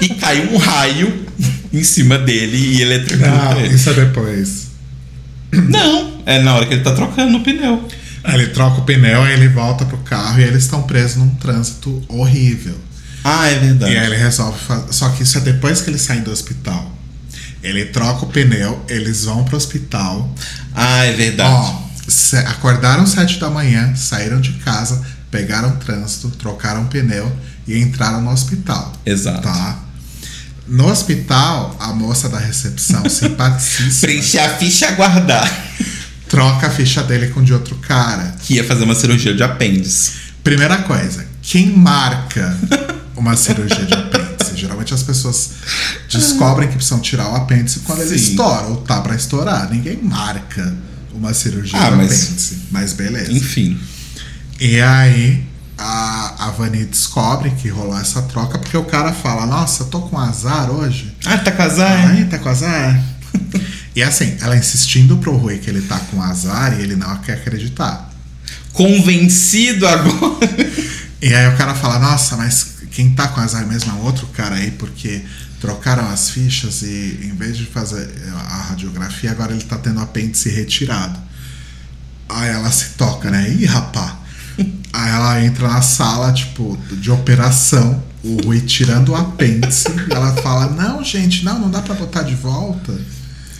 e 0.00 0.08
cai 0.10 0.46
um 0.46 0.56
raio 0.58 1.24
em 1.72 1.82
cima 1.82 2.18
dele 2.18 2.56
e 2.56 2.82
eletrocuta 2.82 3.26
Não, 3.30 3.60
ele. 3.60 3.74
isso 3.74 3.88
é 3.90 3.94
depois. 3.94 4.66
Não, 5.50 6.13
é 6.26 6.38
na 6.40 6.54
hora 6.54 6.66
que 6.66 6.74
ele 6.74 6.82
tá 6.82 6.92
trocando 6.92 7.38
o 7.38 7.42
pneu. 7.42 7.88
Aí 8.22 8.40
ele 8.40 8.46
troca 8.48 8.80
o 8.80 8.84
pneu, 8.84 9.22
aí 9.22 9.34
ele 9.34 9.48
volta 9.48 9.84
pro 9.84 9.98
carro 9.98 10.40
e 10.40 10.44
eles 10.44 10.64
estão 10.64 10.82
presos 10.82 11.16
num 11.16 11.34
trânsito 11.34 12.02
horrível. 12.08 12.76
Ah, 13.22 13.48
é 13.48 13.58
verdade. 13.58 13.92
E 13.92 13.98
aí 13.98 14.06
ele 14.06 14.16
resolve 14.16 14.58
fazer. 14.58 14.92
Só 14.92 15.08
que 15.10 15.22
isso 15.22 15.38
é 15.38 15.40
depois 15.40 15.80
que 15.80 15.90
eles 15.90 16.02
saem 16.02 16.22
do 16.22 16.30
hospital. 16.30 16.92
Ele 17.62 17.86
troca 17.86 18.24
o 18.24 18.28
pneu, 18.28 18.84
eles 18.88 19.24
vão 19.24 19.44
pro 19.44 19.56
hospital. 19.56 20.32
Ah, 20.74 21.04
é 21.04 21.12
verdade. 21.12 21.50
Ó, 21.50 21.84
acordaram 22.50 23.06
sete 23.06 23.38
da 23.38 23.48
manhã, 23.48 23.94
saíram 23.96 24.40
de 24.40 24.52
casa, 24.54 25.02
pegaram 25.30 25.76
trânsito, 25.76 26.30
trocaram 26.30 26.86
pneu 26.86 27.30
e 27.66 27.78
entraram 27.78 28.20
no 28.20 28.30
hospital. 28.30 28.92
Exato. 29.06 29.42
Tá? 29.42 29.78
No 30.66 30.90
hospital, 30.90 31.76
a 31.78 31.92
moça 31.92 32.28
da 32.28 32.38
recepção, 32.38 33.08
simpaticíssima, 33.08 34.00
Preencher 34.00 34.38
a 34.38 34.48
ficha 34.50 34.86
e 34.86 34.88
aguardar. 34.88 35.64
Troca 36.34 36.66
a 36.66 36.70
ficha 36.70 37.02
dele 37.02 37.28
com 37.28 37.42
de 37.42 37.52
outro 37.52 37.76
cara. 37.76 38.34
Que 38.42 38.54
ia 38.54 38.64
fazer 38.64 38.84
uma 38.84 38.94
cirurgia 38.94 39.34
de 39.34 39.42
apêndice. 39.42 40.12
Primeira 40.42 40.78
coisa, 40.78 41.24
quem 41.42 41.70
marca 41.76 42.56
uma 43.16 43.36
cirurgia 43.36 43.84
de 43.84 43.94
apêndice? 43.94 44.56
Geralmente 44.56 44.92
as 44.94 45.02
pessoas 45.02 45.50
descobrem 46.10 46.68
que 46.68 46.74
precisam 46.76 47.00
tirar 47.00 47.28
o 47.30 47.34
apêndice 47.36 47.80
quando 47.80 48.02
ele 48.02 48.18
Sim. 48.18 48.30
estoura 48.32 48.66
ou 48.66 48.76
tá 48.78 49.00
pra 49.00 49.14
estourar. 49.14 49.70
Ninguém 49.70 49.98
marca 50.02 50.74
uma 51.12 51.32
cirurgia 51.34 51.78
Ah, 51.80 51.90
de 51.90 51.96
mas- 51.96 52.12
apêndice. 52.24 52.58
Mas 52.70 52.92
beleza. 52.92 53.32
Enfim. 53.32 53.78
E 54.60 54.80
aí 54.80 55.44
a, 55.76 56.46
a 56.46 56.50
Vani 56.50 56.84
descobre 56.84 57.50
que 57.50 57.68
rolou 57.68 57.98
essa 57.98 58.22
troca 58.22 58.58
porque 58.58 58.76
o 58.76 58.84
cara 58.84 59.12
fala: 59.12 59.44
Nossa, 59.46 59.84
tô 59.86 60.02
com 60.02 60.18
azar 60.18 60.70
hoje. 60.70 61.14
Ah, 61.24 61.38
tá 61.38 61.50
casado? 61.50 62.08
Ai, 62.10 62.24
tá 62.26 62.38
com 62.38 62.48
azar. 62.48 63.02
e 63.94 64.02
assim, 64.02 64.36
ela 64.40 64.56
insistindo 64.56 65.16
pro 65.18 65.36
Rui 65.36 65.58
que 65.58 65.70
ele 65.70 65.82
tá 65.82 65.98
com 65.98 66.20
azar 66.20 66.78
e 66.78 66.82
ele 66.82 66.96
não 66.96 67.16
quer 67.18 67.34
acreditar. 67.34 68.10
Convencido 68.72 69.86
agora. 69.86 70.48
E 71.22 71.32
aí 71.32 71.48
o 71.48 71.56
cara 71.56 71.74
fala, 71.74 71.98
nossa, 71.98 72.36
mas 72.36 72.74
quem 72.90 73.14
tá 73.14 73.28
com 73.28 73.40
azar 73.40 73.66
mesmo 73.66 73.92
é 73.92 73.94
um 73.94 74.04
outro 74.04 74.26
cara 74.28 74.56
aí, 74.56 74.72
porque 74.72 75.22
trocaram 75.60 76.08
as 76.10 76.30
fichas 76.30 76.82
e 76.82 77.20
em 77.22 77.34
vez 77.34 77.56
de 77.56 77.64
fazer 77.64 78.10
a 78.34 78.62
radiografia, 78.68 79.30
agora 79.30 79.52
ele 79.52 79.64
tá 79.64 79.78
tendo 79.78 80.00
o 80.00 80.02
apêndice 80.02 80.50
retirado. 80.50 81.18
Aí 82.28 82.50
ela 82.50 82.70
se 82.70 82.90
toca, 82.90 83.30
né? 83.30 83.48
Ih, 83.48 83.64
rapá. 83.64 84.18
Aí 84.92 85.10
ela 85.10 85.42
entra 85.44 85.68
na 85.68 85.82
sala, 85.82 86.32
tipo, 86.32 86.78
de 86.92 87.10
operação, 87.10 88.02
o 88.22 88.42
Rui 88.44 88.60
tirando 88.60 89.10
o 89.10 89.16
apêndice, 89.16 89.88
e 90.08 90.12
ela 90.12 90.34
fala, 90.36 90.68
não, 90.68 91.02
gente, 91.02 91.44
não, 91.44 91.58
não 91.58 91.70
dá 91.70 91.82
pra 91.82 91.94
botar 91.94 92.22
de 92.22 92.34
volta. 92.34 92.92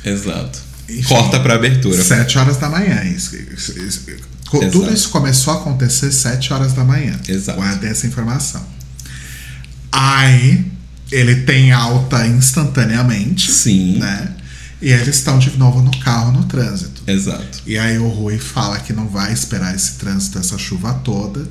Exato. 0.05 0.59
Enfim. 0.89 1.03
Corta 1.03 1.41
pra 1.41 1.55
abertura. 1.55 2.03
Sete 2.03 2.37
horas 2.39 2.57
da 2.59 2.69
manhã. 2.69 3.03
Isso, 3.05 3.35
isso- 3.37 3.79
isso- 3.79 4.03
Exato. 4.11 4.71
tudo 4.71 4.93
isso 4.93 5.09
começou 5.09 5.55
a 5.55 5.57
acontecer 5.57 6.13
sete 6.13 6.53
horas 6.53 6.75
da 6.75 6.85
manhã. 6.85 7.19
Exato. 7.27 7.59
Guardem 7.59 7.91
essa 7.91 8.07
informação. 8.07 8.65
Aí 9.91 10.65
ele 11.11 11.37
tem 11.43 11.73
alta 11.73 12.27
instantaneamente. 12.27 13.51
Sim. 13.51 13.99
Né? 13.99 14.29
E 14.83 14.91
eles 14.91 15.17
estão 15.17 15.39
de 15.39 15.57
novo 15.57 15.81
no 15.83 15.97
carro 16.01 16.33
no 16.33 16.45
trânsito. 16.45 17.03
Exato. 17.07 17.63
E 17.67 17.79
aí 17.79 17.99
o 17.99 18.09
Rui 18.09 18.39
fala 18.39 18.79
que 18.81 18.93
não 18.93 19.09
vai 19.09 19.33
esperar 19.33 19.75
esse 19.75 19.93
trânsito, 19.93 20.39
essa 20.39 20.59
chuva 20.59 20.93
toda. 21.05 21.47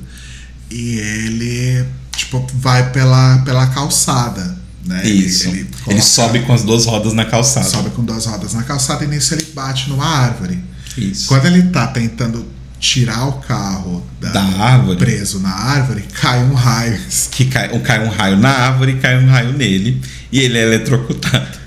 E 0.70 0.98
ele, 0.98 1.84
tipo, 2.16 2.46
vai 2.54 2.90
pela, 2.92 3.38
pela 3.38 3.66
calçada. 3.68 4.56
Né? 4.84 5.06
Isso. 5.06 5.48
Ele, 5.48 5.66
coloca- 5.82 6.02
sobe 6.02 6.40
com 6.40 6.52
as 6.52 6.62
duas 6.62 6.84
rodas 6.84 7.14
na 7.14 7.24
calçada. 7.24 7.66
sobe 7.66 7.90
com 7.90 8.04
duas 8.04 8.26
rodas 8.26 8.52
na 8.52 8.62
calçada 8.62 9.04
e 9.04 9.08
nisso 9.08 9.32
ele 9.34 9.46
bate 9.54 9.88
numa 9.88 10.04
árvore. 10.06 10.58
Isso. 10.96 11.26
Quando 11.28 11.46
ele 11.46 11.62
tá 11.64 11.86
tentando 11.86 12.46
tirar 12.78 13.26
o 13.26 13.32
carro 13.40 14.06
da, 14.20 14.28
Da 14.30 14.42
árvore. 14.42 14.98
preso 14.98 15.40
na 15.40 15.48
árvore, 15.50 16.04
cai 16.20 16.44
um 16.44 16.52
raio. 16.52 17.00
Que 17.30 17.46
cai, 17.46 17.68
cai 17.80 18.04
um 18.06 18.10
raio 18.10 18.36
na 18.36 18.50
árvore 18.50 18.92
e 18.92 18.96
cai 18.96 19.16
um 19.18 19.26
raio 19.26 19.54
nele. 19.54 20.00
E 20.30 20.40
ele 20.40 20.58
é 20.58 20.62
eletrocutado. 20.62 21.58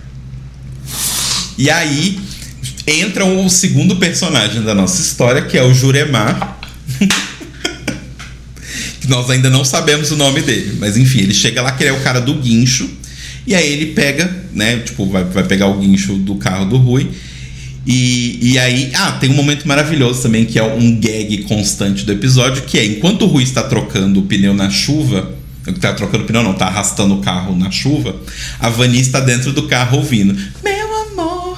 E 1.57 1.71
aí 1.71 2.19
entra 2.85 3.25
o 3.25 3.49
segundo 3.49 3.95
personagem 3.95 4.61
da 4.61 4.75
nossa 4.75 5.01
história, 5.01 5.41
que 5.41 5.57
é 5.57 5.63
o 5.63 5.73
Juremar. 5.73 6.59
que 9.01 9.07
nós 9.07 9.29
ainda 9.29 9.49
não 9.49 9.63
sabemos 9.65 10.11
o 10.11 10.15
nome 10.15 10.41
dele. 10.41 10.77
Mas 10.79 10.97
enfim, 10.97 11.19
ele 11.19 11.33
chega 11.33 11.61
lá 11.61 11.71
que 11.71 11.83
ele 11.83 11.95
é 11.95 11.99
o 11.99 12.03
cara 12.03 12.19
do 12.21 12.35
guincho. 12.35 12.89
E 13.47 13.55
aí 13.55 13.71
ele 13.71 13.93
pega, 13.93 14.29
né? 14.53 14.77
Tipo, 14.79 15.05
vai, 15.05 15.23
vai 15.23 15.45
pegar 15.45 15.67
o 15.67 15.79
guincho 15.79 16.15
do 16.15 16.35
carro 16.35 16.65
do 16.65 16.75
Rui. 16.75 17.09
E, 17.85 18.37
e 18.41 18.59
aí, 18.59 18.91
ah, 18.93 19.13
tem 19.13 19.29
um 19.29 19.33
momento 19.33 19.65
maravilhoso 19.65 20.21
também, 20.21 20.43
que 20.43 20.59
é 20.59 20.63
um 20.63 20.99
gag 20.99 21.43
constante 21.43 22.03
do 22.03 22.11
episódio, 22.11 22.63
que 22.63 22.77
é 22.77 22.85
enquanto 22.85 23.21
o 23.21 23.25
Rui 23.27 23.43
está 23.43 23.63
trocando 23.63 24.19
o 24.19 24.23
pneu 24.23 24.53
na 24.53 24.69
chuva, 24.69 25.33
tá 25.79 25.93
trocando 25.93 26.25
o 26.25 26.27
pneu, 26.27 26.43
não, 26.43 26.53
tá 26.53 26.65
arrastando 26.65 27.15
o 27.15 27.21
carro 27.21 27.55
na 27.55 27.71
chuva, 27.71 28.13
a 28.59 28.67
Vani 28.67 28.99
está 28.99 29.21
dentro 29.21 29.53
do 29.53 29.69
carro 29.69 29.99
ouvindo. 29.99 30.37
Meu 30.61 30.95
amor, 31.11 31.57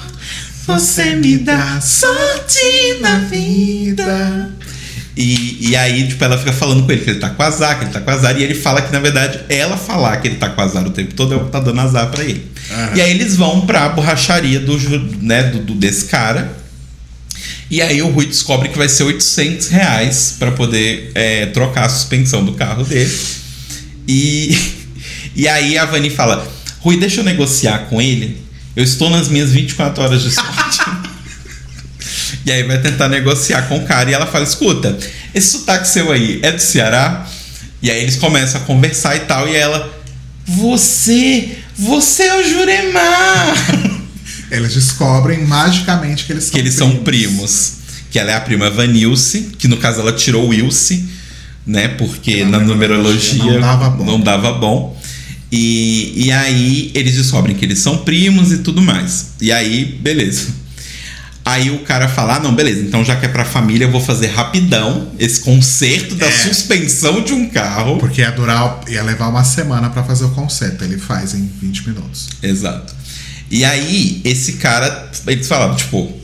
você 0.68 1.16
me 1.16 1.40
dá 1.40 1.82
sorte 1.82 3.00
na 3.02 3.18
vida. 3.22 4.52
E, 5.22 5.72
e 5.72 5.76
aí, 5.76 6.08
tipo, 6.08 6.24
ela 6.24 6.38
fica 6.38 6.54
falando 6.54 6.86
com 6.86 6.92
ele 6.94 7.02
que 7.04 7.10
ele 7.10 7.20
tá 7.20 7.30
com 7.30 7.44
azar, 7.44 7.78
que 7.78 7.84
ele 7.84 7.92
tá 7.92 8.00
com 8.00 8.10
azar, 8.10 8.40
e 8.40 8.42
ele 8.44 8.56
fala 8.56 8.82
que, 8.82 8.90
na 8.94 9.02
verdade, 9.02 9.42
ela 9.50 9.76
falar 9.76 10.16
que 10.16 10.30
ele 10.30 10.38
tá 10.38 10.48
com 10.48 10.62
azar 10.62 10.88
o 10.88 10.92
tempo 10.92 11.14
todo 11.14 11.34
é 11.34 11.36
o 11.38 11.44
que 11.44 11.52
tá 11.52 11.60
dando 11.60 11.82
azar 11.82 12.08
pra 12.10 12.24
ele. 12.24 12.50
Aham. 12.72 12.92
E 12.96 13.02
aí 13.02 13.12
eles 13.12 13.36
vão 13.36 13.66
pra 13.66 13.90
borracharia 13.90 14.62
do, 14.62 14.78
né, 15.22 15.44
do, 15.44 15.60
do- 15.60 15.76
desse 15.76 16.06
cara. 16.06 16.58
E 17.70 17.82
aí 17.82 18.02
o 18.02 18.08
Rui 18.08 18.28
descobre 18.28 18.70
que 18.70 18.78
vai 18.78 18.88
ser 18.88 19.04
800 19.04 19.68
reais 19.68 20.36
pra 20.40 20.52
poder 20.54 21.12
é, 21.14 21.48
trocar 21.48 21.86
a 21.86 21.90
suspensão 21.90 22.46
do 22.46 22.54
carro 22.54 22.86
dele. 22.86 23.14
E, 24.08 24.58
e 25.36 25.48
aí 25.50 25.78
a 25.78 25.84
Vani 25.86 26.10
fala: 26.10 26.48
Rui, 26.80 26.96
deixa 26.98 27.20
eu 27.20 27.26
negociar 27.26 27.88
com 27.90 28.02
ele. 28.02 28.38
Eu 28.76 28.84
estou 28.86 29.10
nas 29.10 29.28
minhas 29.28 29.52
24 29.52 30.02
horas 30.02 30.22
de 30.22 30.32
sorte. 30.32 30.50
e 32.50 32.52
aí 32.52 32.64
vai 32.64 32.80
tentar 32.82 33.08
negociar 33.08 33.64
com 33.68 33.78
o 33.78 33.86
cara. 33.86 34.10
E 34.10 34.14
ela 34.14 34.26
fala: 34.26 34.44
Escuta, 34.44 34.98
esse 35.34 35.52
sotaque 35.52 35.88
seu 35.88 36.12
aí 36.12 36.40
é 36.42 36.52
do 36.52 36.60
Ceará? 36.62 37.28
E 37.82 37.90
aí 37.90 38.02
eles 38.02 38.16
começam 38.18 38.60
a 38.62 38.64
conversar 38.66 39.16
e 39.16 39.22
tal. 39.22 39.48
E 39.48 39.56
ela: 39.56 39.90
Você, 40.48 41.58
você 41.78 42.24
é 42.24 42.40
o 42.40 42.50
Juremar. 42.50 44.00
Eles 44.52 44.74
descobrem 44.74 45.46
magicamente 45.46 46.26
que 46.26 46.32
eles 46.32 46.46
são 46.46 46.52
que 46.54 46.58
eles 46.60 46.74
são 46.74 46.96
primos. 47.04 47.74
Que 48.10 48.18
ela 48.18 48.32
é 48.32 48.36
a 48.36 48.42
prima 48.42 48.68
Vanilce, 48.68 49.52
que 49.60 49.68
no 49.68 49.78
caso 49.78 50.02
ela 50.02 50.12
tirou 50.12 50.50
o 50.50 50.52
Ilse, 50.52 51.08
né? 51.68 51.90
Porque 51.90 52.44
Na 52.44 52.58
na 52.58 52.60
numerologia 52.62 53.38
numerologia 53.44 53.62
não 53.62 53.62
dava 53.62 53.90
bom. 53.92 54.06
não 54.06 54.20
dava 54.20 54.52
bom. 54.54 55.02
E, 55.52 56.14
e 56.26 56.32
aí 56.32 56.92
eles 56.96 57.16
descobrem 57.16 57.56
que 57.56 57.64
eles 57.64 57.78
são 57.78 58.00
primos 58.00 58.52
e 58.52 58.58
tudo 58.58 58.82
mais. 58.82 59.34
E 59.40 59.52
aí, 59.52 59.86
beleza. 59.86 60.48
Aí 61.52 61.72
o 61.72 61.80
cara 61.80 62.08
fala: 62.08 62.36
ah, 62.36 62.40
não, 62.40 62.54
beleza, 62.54 62.82
então 62.82 63.04
já 63.04 63.16
que 63.16 63.26
é 63.26 63.30
pra 63.30 63.44
família, 63.46 63.86
eu 63.86 63.92
vou 63.92 64.02
fazer 64.02 64.28
rapidão 64.28 65.12
esse 65.18 65.40
conserto 65.40 66.16
da 66.16 66.28
É. 66.28 66.32
suspensão 66.32 67.22
de 67.22 67.34
um 67.34 67.50
carro. 67.50 67.98
Porque 67.98 68.22
ia 68.22 68.32
durar, 68.32 68.82
ia 68.88 69.02
levar 69.04 69.28
uma 69.30 69.44
semana 69.44 69.90
pra 69.90 70.04
fazer 70.04 70.26
o 70.26 70.30
conserto. 70.32 70.84
Ele 70.84 70.98
faz 70.98 71.34
em 71.34 71.50
20 71.62 71.88
minutos. 71.90 72.30
Exato. 72.44 72.94
E 73.50 73.66
aí, 73.66 74.22
esse 74.24 74.54
cara, 74.54 75.10
eles 75.26 75.48
falavam, 75.48 75.76
tipo, 75.76 76.16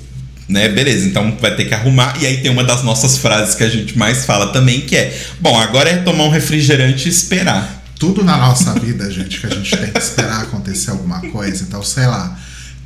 né, 0.48 0.70
beleza, 0.70 1.08
então 1.08 1.36
vai 1.42 1.56
ter 1.56 1.66
que 1.66 1.74
arrumar. 1.74 2.16
E 2.22 2.26
aí 2.28 2.38
tem 2.38 2.52
uma 2.52 2.64
das 2.64 2.84
nossas 2.84 3.18
frases 3.18 3.56
que 3.56 3.64
a 3.64 3.70
gente 3.70 3.98
mais 3.98 4.26
fala 4.26 4.48
também, 4.54 4.82
que 4.82 4.96
é: 4.96 5.18
bom, 5.40 5.60
agora 5.60 5.90
é 5.90 5.98
tomar 5.98 6.26
um 6.26 6.30
refrigerante 6.30 7.08
e 7.08 7.12
esperar. 7.12 7.84
Tudo 7.98 8.24
na 8.24 8.38
nossa 8.38 8.74
vida, 8.80 9.10
gente, 9.10 9.40
que 9.40 9.48
a 9.48 9.50
gente 9.50 9.76
tem 9.76 9.90
que 9.92 9.98
esperar 9.98 10.42
acontecer 10.44 10.92
alguma 10.92 11.20
coisa. 11.32 11.64
Então, 11.64 11.82
sei 11.82 12.06
lá, 12.06 12.38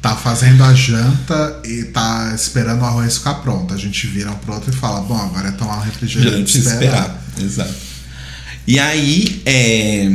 tá 0.01 0.15
fazendo 0.15 0.63
a 0.63 0.73
janta 0.73 1.59
e 1.65 1.83
tá 1.85 2.31
esperando 2.35 2.81
o 2.81 2.85
arroz 2.85 3.17
ficar 3.17 3.35
pronto. 3.35 3.73
A 3.73 3.77
gente 3.77 4.07
vira 4.07 4.31
um 4.31 4.35
pro 4.35 4.53
outro 4.53 4.71
e 4.71 4.75
fala: 4.75 5.01
bom, 5.01 5.17
agora 5.17 5.49
é 5.49 5.51
tomar 5.51 5.77
um 5.77 5.81
refrigerante 5.81 6.57
e 6.57 6.61
esperar. 6.61 6.81
esperar. 6.81 7.23
Exato. 7.39 7.73
E 8.67 8.79
aí, 8.79 9.41
é, 9.45 10.11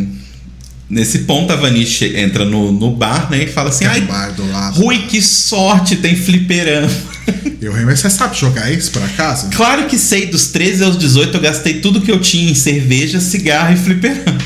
nesse 0.88 1.20
ponto, 1.20 1.52
a 1.52 1.56
Vani 1.56 1.84
che- 1.84 2.16
entra 2.20 2.44
no, 2.44 2.70
no 2.72 2.94
bar, 2.96 3.28
né, 3.30 3.44
e 3.44 3.46
fala 3.46 3.70
assim: 3.70 3.84
um 3.86 3.90
ai, 3.90 4.06
lado. 4.06 4.42
Rui, 4.76 5.06
que 5.06 5.20
sorte, 5.20 5.96
tem 5.96 6.14
fliperama. 6.16 6.88
E 7.60 7.66
o 7.68 7.72
Rei, 7.72 7.86
mas 7.86 8.00
você 8.00 8.10
sabe 8.10 8.36
jogar 8.38 8.70
isso 8.70 8.90
por 8.90 9.02
acaso? 9.02 9.48
Claro 9.48 9.86
que 9.86 9.98
sei, 9.98 10.26
dos 10.26 10.48
13 10.48 10.84
aos 10.84 10.98
18 10.98 11.34
eu 11.34 11.40
gastei 11.40 11.80
tudo 11.80 12.02
que 12.02 12.10
eu 12.12 12.20
tinha 12.20 12.50
em 12.50 12.54
cerveja, 12.54 13.18
cigarro 13.20 13.72
e 13.72 13.76
fliperama. 13.76 14.38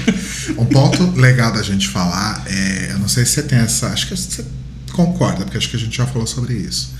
Um 0.56 0.64
ponto 0.64 1.10
legal 1.18 1.52
da 1.52 1.60
gente 1.62 1.88
falar 1.88 2.44
é. 2.46 2.88
Eu 2.92 2.98
não 3.00 3.08
sei 3.08 3.24
se 3.26 3.32
você 3.32 3.42
tem 3.42 3.58
essa. 3.58 3.88
Acho 3.88 4.06
que 4.06 4.16
você 4.16 4.44
concorda, 5.06 5.44
porque 5.44 5.56
acho 5.58 5.68
que 5.70 5.76
a 5.76 5.80
gente 5.80 5.96
já 5.96 6.06
falou 6.06 6.26
sobre 6.26 6.54
isso. 6.54 6.94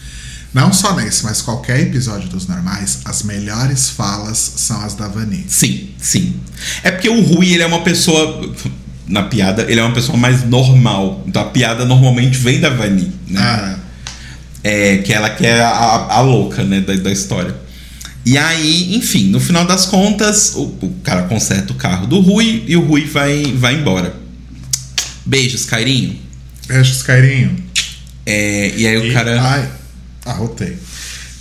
Não 0.55 0.73
só 0.73 0.95
nesse, 0.97 1.25
mas 1.25 1.43
qualquer 1.43 1.81
episódio 1.81 2.29
dos 2.29 2.47
normais, 2.47 3.01
as 3.05 3.23
melhores 3.23 3.91
falas 3.91 4.39
são 4.57 4.81
as 4.83 4.95
da 4.95 5.07
Vani. 5.09 5.45
Sim, 5.49 5.91
sim. 6.01 6.37
É 6.83 6.91
porque 6.91 7.09
o 7.09 7.21
Rui, 7.23 7.53
ele 7.53 7.63
é 7.63 7.67
uma 7.67 7.83
pessoa. 7.83 8.51
Na 9.07 9.23
piada, 9.23 9.63
ele 9.71 9.81
é 9.81 9.83
uma 9.83 9.93
pessoa 9.95 10.17
mais 10.19 10.45
normal. 10.45 11.23
Então 11.27 11.43
a 11.43 11.47
piada 11.47 11.85
normalmente 11.85 12.37
vem 12.39 12.61
da 12.61 12.71
Vani, 12.71 13.13
né? 13.27 13.41
Ah, 13.41 13.79
É, 14.65 14.99
que 14.99 15.13
ela 15.13 15.31
que 15.31 15.47
é 15.47 15.61
a, 15.61 15.69
a- 16.17 16.21
louca, 16.21 16.63
né, 16.65 16.81
da, 16.81 16.95
da 16.95 17.11
história. 17.13 17.55
E 18.27 18.37
aí, 18.37 18.95
enfim, 18.97 19.29
no 19.31 19.41
final 19.41 19.65
das 19.67 19.87
contas, 19.87 20.53
o, 20.57 20.63
o 20.83 20.95
cara 21.03 21.23
conserta 21.23 21.73
o 21.73 21.77
carro 21.77 22.07
do 22.07 22.21
Rui 22.21 22.65
e 22.67 22.77
o 22.77 22.81
Rui 22.85 23.05
vai, 23.07 23.45
vai 23.57 23.75
embora. 23.75 24.15
Beijos, 25.25 25.65
Cairinho. 25.65 26.19
beijos, 26.67 27.03
Cairinho. 27.03 27.57
É, 28.31 28.73
e 28.77 28.87
aí 28.87 28.97
o 28.99 29.07
E- 29.07 29.13
cara. 29.13 29.41
Ai, 29.41 29.69
arrotei. 30.27 30.77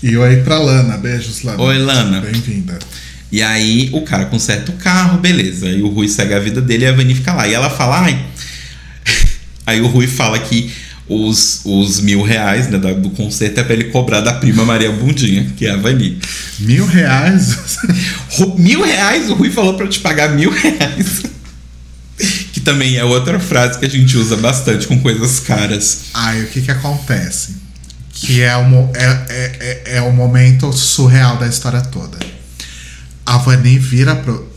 E 0.02 0.16
oi 0.16 0.38
pra 0.38 0.58
Lana. 0.58 0.98
Beijos, 0.98 1.44
Lana. 1.44 1.62
Oi, 1.62 1.78
Lana. 1.80 2.22
Bem-vinda. 2.22 2.80
E 3.30 3.42
aí 3.44 3.90
o 3.92 4.02
cara 4.04 4.26
conserta 4.28 4.72
o 4.72 4.76
carro, 4.76 5.18
beleza. 5.18 5.68
E 5.68 5.82
o 5.82 5.90
Rui 5.90 6.08
segue 6.08 6.34
a 6.34 6.40
vida 6.40 6.62
dele 6.62 6.86
e 6.86 6.88
a 6.88 6.94
Vani 6.94 7.14
fica 7.14 7.34
lá. 7.34 7.46
E 7.46 7.54
ela 7.54 7.70
fala, 7.70 8.04
ai. 8.04 8.26
Aí 9.68 9.82
o 9.82 9.88
Rui 9.88 10.08
fala 10.08 10.40
que 10.40 10.72
os, 11.10 11.60
os 11.66 12.00
mil 12.00 12.22
reais 12.22 12.70
né, 12.70 12.78
do 12.78 13.10
conserto 13.10 13.60
é 13.60 13.64
pra 13.66 13.74
ele 13.74 13.86
cobrar 13.86 14.22
da 14.22 14.32
prima 14.34 14.64
Maria 14.64 14.90
Bundinha, 14.94 15.46
que 15.58 15.66
é 15.66 15.72
a 15.72 15.76
Vani. 15.76 16.18
Mil 16.60 16.86
reais? 16.86 17.58
Mil 18.58 18.82
reais? 18.82 19.30
O 19.30 19.34
Rui 19.34 19.50
falou 19.52 19.74
pra 19.74 19.86
eu 19.86 19.90
te 19.90 20.00
pagar 20.00 20.30
mil 20.34 20.50
reais. 20.50 21.24
Também 22.68 22.98
é 22.98 23.04
outra 23.06 23.40
frase 23.40 23.80
que 23.80 23.86
a 23.86 23.90
gente 23.90 24.18
usa 24.18 24.36
bastante 24.36 24.88
com 24.88 25.00
coisas 25.00 25.40
caras. 25.40 26.08
Aí 26.14 26.44
o 26.44 26.48
que 26.48 26.62
que 26.62 26.70
acontece? 26.70 27.56
Que 28.12 28.42
é 28.42 28.58
o, 28.58 28.90
é, 28.94 29.26
é, 29.30 29.84
é, 29.86 29.98
é 29.98 30.02
o 30.02 30.12
momento 30.12 30.74
surreal 30.74 31.38
da 31.38 31.48
história 31.48 31.80
toda. 31.80 32.18
A 33.26 33.38
Vani 33.38 33.80
vira 33.80 34.18
pro, 34.18 34.52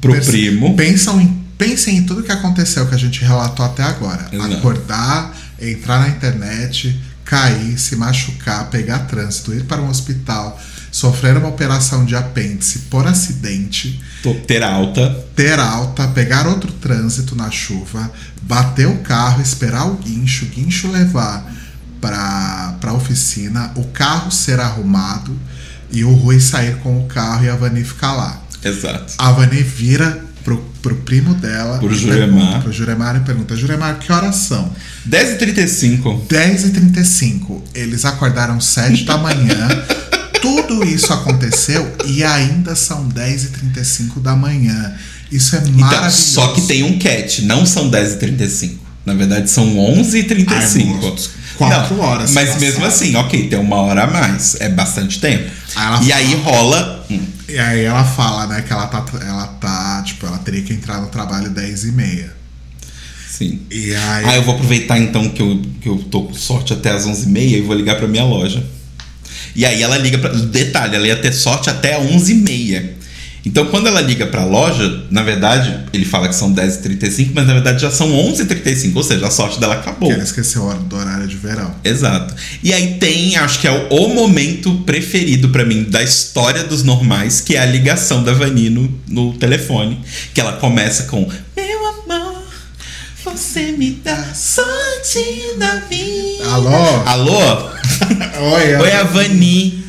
Pro 0.00 0.20
primo. 0.20 0.76
Pensam 0.76 1.20
em, 1.20 1.44
pensem 1.58 1.96
em 1.96 2.02
tudo 2.04 2.22
que 2.22 2.30
aconteceu 2.30 2.86
que 2.86 2.94
a 2.94 2.98
gente 2.98 3.22
relatou 3.22 3.66
até 3.66 3.82
agora. 3.82 4.28
Exato. 4.30 4.54
Acordar, 4.54 5.36
entrar 5.60 5.98
na 5.98 6.08
internet, 6.10 7.00
cair, 7.24 7.76
se 7.78 7.96
machucar, 7.96 8.70
pegar 8.70 9.00
trânsito, 9.00 9.52
ir 9.52 9.64
para 9.64 9.82
um 9.82 9.88
hospital, 9.88 10.60
sofrer 10.94 11.36
uma 11.36 11.48
operação 11.48 12.04
de 12.04 12.14
apêndice 12.14 12.78
por 12.88 13.04
acidente, 13.04 14.00
Ter 14.46 14.62
alta. 14.62 15.24
ter 15.34 15.58
alta, 15.58 16.06
pegar 16.06 16.46
outro 16.46 16.70
trânsito 16.70 17.34
na 17.34 17.50
chuva, 17.50 18.08
bater 18.42 18.86
o 18.86 18.98
carro, 18.98 19.42
esperar 19.42 19.88
o 19.88 19.94
guincho, 19.96 20.44
o 20.44 20.48
guincho 20.48 20.88
levar 20.92 21.52
para 22.00 22.78
a 22.80 22.92
oficina, 22.92 23.72
o 23.74 23.84
carro 23.86 24.30
ser 24.30 24.60
arrumado 24.60 25.36
e 25.90 26.04
o 26.04 26.12
Rui 26.12 26.38
sair 26.38 26.76
com 26.76 26.96
o 27.04 27.06
carro 27.08 27.44
e 27.44 27.48
a 27.50 27.56
Vani 27.56 27.82
ficar 27.82 28.12
lá. 28.12 28.40
Exato. 28.62 29.14
A 29.18 29.32
Vani 29.32 29.64
vira 29.64 30.22
pro, 30.44 30.58
pro 30.80 30.94
primo 30.96 31.34
dela. 31.34 31.78
Pro 31.78 31.92
Juremar. 31.92 32.28
pergunta 32.30 32.60
Pro 32.60 32.72
Juremar 32.72 33.16
e 33.16 33.20
pergunta: 33.20 33.56
Juremar, 33.56 33.98
que 33.98 34.12
horas 34.12 34.36
são? 34.36 34.70
10h35. 35.08 36.26
10h35. 36.28 37.62
Eles 37.74 38.04
acordaram 38.04 38.60
7 38.60 39.04
da 39.04 39.18
manhã. 39.18 39.68
Tudo 40.44 40.84
isso 40.84 41.12
aconteceu 41.12 41.96
e 42.06 42.22
ainda 42.22 42.74
são 42.76 43.08
10h35 43.08 44.20
da 44.20 44.36
manhã. 44.36 44.94
Isso 45.32 45.56
é 45.56 45.60
Então, 45.60 45.72
maravilhoso. 45.72 46.16
só 46.32 46.48
que 46.52 46.60
tem 46.62 46.82
um 46.84 46.98
catch, 46.98 47.40
não 47.40 47.64
são 47.66 47.90
10h35. 47.90 48.78
Na 49.06 49.14
verdade, 49.14 49.50
são 49.50 49.66
11h35. 49.76 50.48
Ai, 50.52 50.84
moço, 50.84 51.30
quatro 51.58 51.98
horas 52.00 52.30
Mas 52.32 52.48
passaram. 52.50 52.60
mesmo 52.66 52.84
assim, 52.86 53.14
ok, 53.16 53.48
tem 53.48 53.58
uma 53.58 53.76
hora 53.76 54.04
a 54.04 54.06
mais. 54.06 54.56
É 54.60 54.68
bastante 54.68 55.18
tempo. 55.20 55.44
Aí 55.76 56.06
e 56.06 56.10
fala- 56.10 56.14
aí 56.16 56.34
rola. 56.36 57.06
hum, 57.10 57.20
E 57.48 57.58
aí 57.58 57.84
ela 57.84 58.04
fala, 58.04 58.46
né, 58.46 58.62
que 58.62 58.72
ela 58.72 58.86
tá, 58.86 59.04
ela 59.20 59.46
tá, 59.46 60.02
tipo, 60.06 60.26
ela 60.26 60.38
teria 60.38 60.62
que 60.62 60.72
entrar 60.72 61.00
no 61.00 61.08
trabalho 61.08 61.50
10h30. 61.50 62.30
Sim. 63.30 63.60
E 63.70 63.94
aí. 63.94 64.24
Ah, 64.26 64.36
eu 64.36 64.42
vou 64.44 64.54
aproveitar 64.54 64.98
então 64.98 65.28
que 65.28 65.42
eu, 65.42 65.60
que 65.80 65.88
eu 65.88 65.98
tô 66.10 66.22
com 66.24 66.34
sorte 66.34 66.72
até 66.72 66.90
as 66.92 67.04
11h30 67.06 67.58
e 67.58 67.60
vou 67.60 67.74
ligar 67.76 67.96
pra 67.96 68.06
minha 68.06 68.24
loja. 68.24 68.64
E 69.54 69.64
aí 69.64 69.82
ela 69.82 69.96
liga 69.98 70.18
pra. 70.18 70.30
Detalhe, 70.30 70.96
ela 70.96 71.06
ia 71.06 71.16
ter 71.16 71.32
sorte 71.32 71.70
até 71.70 71.98
11h30. 72.00 73.04
Então 73.46 73.66
quando 73.66 73.86
ela 73.86 74.00
liga 74.00 74.26
pra 74.26 74.44
loja, 74.44 75.04
na 75.10 75.22
verdade, 75.22 75.84
ele 75.92 76.04
fala 76.04 76.28
que 76.28 76.34
são 76.34 76.54
10h35, 76.54 77.30
mas 77.34 77.46
na 77.46 77.52
verdade 77.52 77.82
já 77.82 77.90
são 77.90 78.10
11h35, 78.10 78.96
ou 78.96 79.02
seja, 79.02 79.26
a 79.26 79.30
sorte 79.30 79.60
dela 79.60 79.74
acabou. 79.74 80.08
que 80.08 80.14
ela 80.14 80.24
esqueceu 80.24 80.62
a 80.62 80.66
hora 80.66 80.78
do 80.78 80.96
horário 80.96 81.26
de 81.28 81.36
verão. 81.36 81.74
Exato. 81.84 82.34
E 82.62 82.72
aí 82.72 82.94
tem, 82.94 83.36
acho 83.36 83.60
que 83.60 83.68
é 83.68 83.70
o, 83.70 83.94
o 83.94 84.14
momento 84.14 84.74
preferido 84.86 85.50
pra 85.50 85.64
mim 85.64 85.84
da 85.84 86.02
história 86.02 86.64
dos 86.64 86.82
normais, 86.82 87.42
que 87.42 87.54
é 87.54 87.60
a 87.60 87.66
ligação 87.66 88.24
da 88.24 88.32
Vani 88.32 88.70
no, 88.70 89.00
no 89.06 89.34
telefone. 89.34 90.00
Que 90.32 90.40
ela 90.40 90.54
começa 90.54 91.04
com 91.04 91.28
Meu 91.54 91.86
amor, 91.86 92.42
você 93.22 93.72
me 93.72 93.90
dá 93.90 94.32
sorte 94.32 95.54
na 95.58 95.80
vida. 95.80 96.50
Alô? 96.50 97.02
Alô? 97.04 97.70
Oi, 98.54 98.76
Oi, 98.76 98.92
a 98.92 99.02
Vani. 99.04 99.84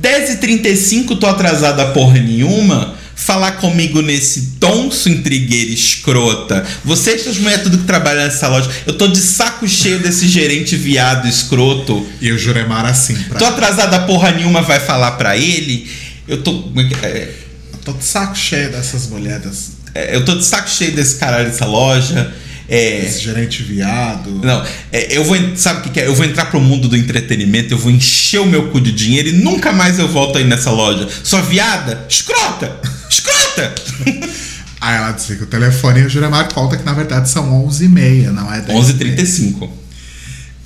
10h35, 0.00 1.18
tô 1.18 1.26
atrasada 1.26 1.86
porra 1.86 2.18
nenhuma. 2.18 2.94
Falar 3.16 3.52
comigo 3.52 4.02
nesse 4.02 4.56
tonso 4.60 5.08
intrigueira 5.08 5.70
escrota. 5.70 6.66
Você 6.84 7.14
e 7.14 7.18
suas 7.20 7.38
mulheres 7.38 7.62
tudo 7.62 7.78
que 7.78 7.84
trabalham 7.84 8.24
nessa 8.24 8.48
loja. 8.48 8.68
Eu 8.86 8.94
tô 8.98 9.06
de 9.06 9.18
saco 9.18 9.66
cheio 9.68 10.00
desse 10.00 10.26
gerente 10.26 10.74
viado 10.76 11.26
escroto. 11.28 12.04
E 12.20 12.32
o 12.32 12.38
Juremar 12.38 12.84
assim, 12.84 13.14
pra. 13.14 13.38
Tô 13.38 13.44
atrasada 13.46 14.00
porra 14.00 14.32
nenhuma, 14.32 14.62
vai 14.62 14.80
falar 14.80 15.12
pra 15.12 15.36
ele. 15.36 15.88
Eu 16.26 16.42
tô. 16.42 16.64
é 16.76 16.84
que- 16.84 17.06
é, 17.06 17.32
Eu 17.72 17.78
tô 17.84 17.92
de 17.92 18.04
saco 18.04 18.36
cheio 18.36 18.70
dessas 18.72 19.06
mulheres, 19.08 19.72
é, 19.94 20.16
eu 20.16 20.24
tô 20.24 20.34
de 20.34 20.44
saco 20.44 20.68
cheio 20.68 20.92
desse 20.92 21.14
caralho 21.16 21.48
dessa 21.50 21.66
loja. 21.66 22.34
É. 22.68 23.00
desse 23.02 23.22
gerente 23.22 23.62
viado. 23.62 24.40
Não, 24.42 24.64
é, 24.90 25.16
eu 25.16 25.24
vou. 25.24 25.36
Sabe 25.56 25.80
o 25.80 25.82
que, 25.82 25.90
que 25.90 26.00
é? 26.00 26.06
Eu 26.06 26.14
vou 26.14 26.24
entrar 26.24 26.46
pro 26.46 26.60
mundo 26.60 26.88
do 26.88 26.96
entretenimento, 26.96 27.74
eu 27.74 27.78
vou 27.78 27.90
encher 27.90 28.40
o 28.40 28.46
meu 28.46 28.70
cu 28.70 28.80
de 28.80 28.92
dinheiro 28.92 29.28
e 29.28 29.32
nunca 29.32 29.72
mais 29.72 29.98
eu 29.98 30.08
volto 30.08 30.38
aí 30.38 30.44
nessa 30.44 30.70
loja. 30.70 31.08
Sua 31.22 31.42
viada, 31.42 32.06
escrota! 32.08 32.80
Escrota! 33.10 33.74
Aí 34.84 34.98
ela 34.98 35.12
desliga 35.12 35.44
o 35.44 35.46
telefone 35.46 36.00
e 36.00 36.04
o 36.04 36.10
Juremar 36.10 36.52
conta 36.52 36.76
que 36.76 36.84
na 36.84 36.92
verdade 36.92 37.30
são 37.30 37.66
11h30, 37.66 38.26
não 38.26 38.52
é 38.52 38.60
10 38.60 38.86
11h35. 38.86 39.70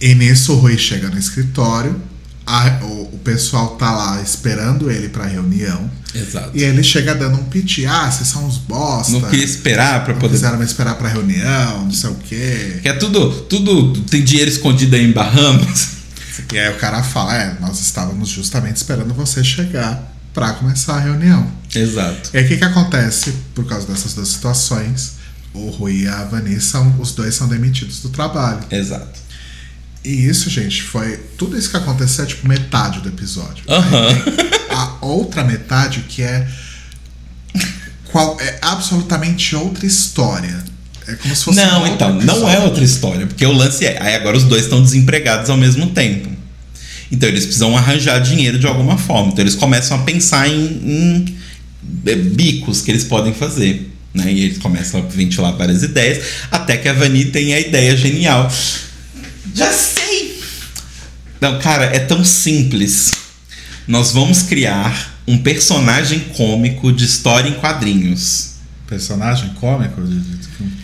E 0.00 0.12
nisso 0.16 0.54
o 0.54 0.56
Rui 0.56 0.76
chega 0.76 1.08
no 1.08 1.16
escritório, 1.16 1.94
a- 2.48 2.78
o, 2.84 3.14
o 3.14 3.18
pessoal 3.22 3.76
tá 3.76 3.90
lá 3.90 4.22
esperando 4.22 4.90
ele 4.90 5.08
pra 5.08 5.26
reunião. 5.26 5.90
Exato. 6.14 6.50
E 6.54 6.62
ele 6.62 6.82
chega 6.82 7.14
dando 7.14 7.38
um 7.38 7.44
piti, 7.44 7.84
ah, 7.86 8.10
vocês 8.10 8.28
são 8.28 8.46
uns 8.46 8.56
bosta. 8.56 9.12
Não 9.12 9.20
queria 9.22 9.44
esperar 9.44 10.04
pra 10.04 10.14
não 10.14 10.20
poder. 10.20 10.34
quiseram 10.34 10.58
me 10.58 10.64
esperar 10.64 10.94
pra 10.96 11.08
reunião, 11.08 11.84
não 11.84 11.90
sei 11.92 12.10
o 12.10 12.14
quê. 12.14 12.78
Que 12.82 12.88
é 12.88 12.94
tudo, 12.94 13.30
tudo. 13.42 13.92
Tem 14.02 14.24
dinheiro 14.24 14.50
escondido 14.50 14.96
aí 14.96 15.04
em 15.04 15.12
Bahamas. 15.12 15.98
E 16.52 16.58
aí 16.58 16.72
o 16.72 16.76
cara 16.78 17.02
fala, 17.02 17.34
é, 17.36 17.56
nós 17.60 17.78
estávamos 17.80 18.28
justamente 18.30 18.76
esperando 18.76 19.12
você 19.12 19.44
chegar 19.44 20.14
pra 20.32 20.52
começar 20.52 20.96
a 20.96 21.00
reunião. 21.00 21.50
Exato. 21.74 22.30
E 22.32 22.38
aí 22.38 22.44
o 22.44 22.48
que 22.48 22.56
que 22.56 22.64
acontece 22.64 23.34
por 23.54 23.66
causa 23.66 23.86
dessas 23.86 24.14
duas 24.14 24.28
situações? 24.28 25.18
o 25.54 25.70
Rui 25.70 26.02
e 26.02 26.08
a 26.08 26.24
Vanessa, 26.24 26.78
os 27.00 27.12
dois 27.12 27.34
são 27.34 27.48
demitidos 27.48 28.00
do 28.00 28.10
trabalho. 28.10 28.60
Exato. 28.70 29.18
E 30.04 30.26
isso, 30.26 30.48
gente, 30.48 30.82
foi. 30.82 31.18
Tudo 31.36 31.58
isso 31.58 31.70
que 31.70 31.76
aconteceu 31.76 32.24
é 32.24 32.26
tipo 32.26 32.48
metade 32.48 33.00
do 33.00 33.08
episódio. 33.08 33.64
Aham. 33.68 34.08
A 34.70 35.04
outra 35.04 35.42
metade 35.44 36.04
que 36.08 36.22
é. 36.22 36.46
Qual, 38.10 38.40
é 38.40 38.58
absolutamente 38.62 39.54
outra 39.56 39.84
história. 39.84 40.64
É 41.06 41.14
como 41.14 41.34
se 41.34 41.44
fosse. 41.44 41.56
Não, 41.58 41.86
então, 41.86 42.12
não 42.14 42.20
é 42.20 42.52
episódio. 42.52 42.62
outra 42.62 42.84
história, 42.84 43.26
porque 43.26 43.44
o 43.44 43.52
lance 43.52 43.84
é. 43.84 44.00
Aí 44.00 44.14
agora 44.14 44.36
os 44.36 44.44
dois 44.44 44.64
estão 44.64 44.82
desempregados 44.82 45.50
ao 45.50 45.56
mesmo 45.56 45.88
tempo. 45.88 46.28
Então 47.10 47.28
eles 47.28 47.44
precisam 47.44 47.76
arranjar 47.76 48.18
dinheiro 48.20 48.58
de 48.58 48.66
alguma 48.66 48.98
forma. 48.98 49.32
Então 49.32 49.42
eles 49.42 49.54
começam 49.54 49.98
a 49.98 50.02
pensar 50.02 50.48
em, 50.48 50.64
em, 50.64 51.36
é, 52.06 52.14
bicos 52.14 52.82
que 52.82 52.90
eles 52.90 53.04
podem 53.04 53.32
fazer. 53.32 53.90
Né? 54.12 54.32
E 54.32 54.44
eles 54.44 54.58
começam 54.58 55.00
a 55.00 55.04
ventilar 55.04 55.56
várias 55.56 55.82
ideias, 55.82 56.24
até 56.50 56.76
que 56.76 56.88
a 56.88 56.92
Vani 56.92 57.26
tem 57.26 57.54
a 57.54 57.60
ideia 57.60 57.96
genial. 57.96 58.50
Já 59.54 59.72
sei! 59.72 60.40
Não, 61.40 61.58
cara, 61.58 61.84
é 61.86 61.98
tão 62.00 62.24
simples. 62.24 63.12
Nós 63.86 64.12
vamos 64.12 64.42
criar 64.42 65.14
um 65.26 65.38
personagem 65.38 66.20
cômico 66.36 66.92
de 66.92 67.04
história 67.04 67.48
em 67.48 67.54
quadrinhos. 67.54 68.54
Personagem 68.86 69.50
cômico? 69.60 70.00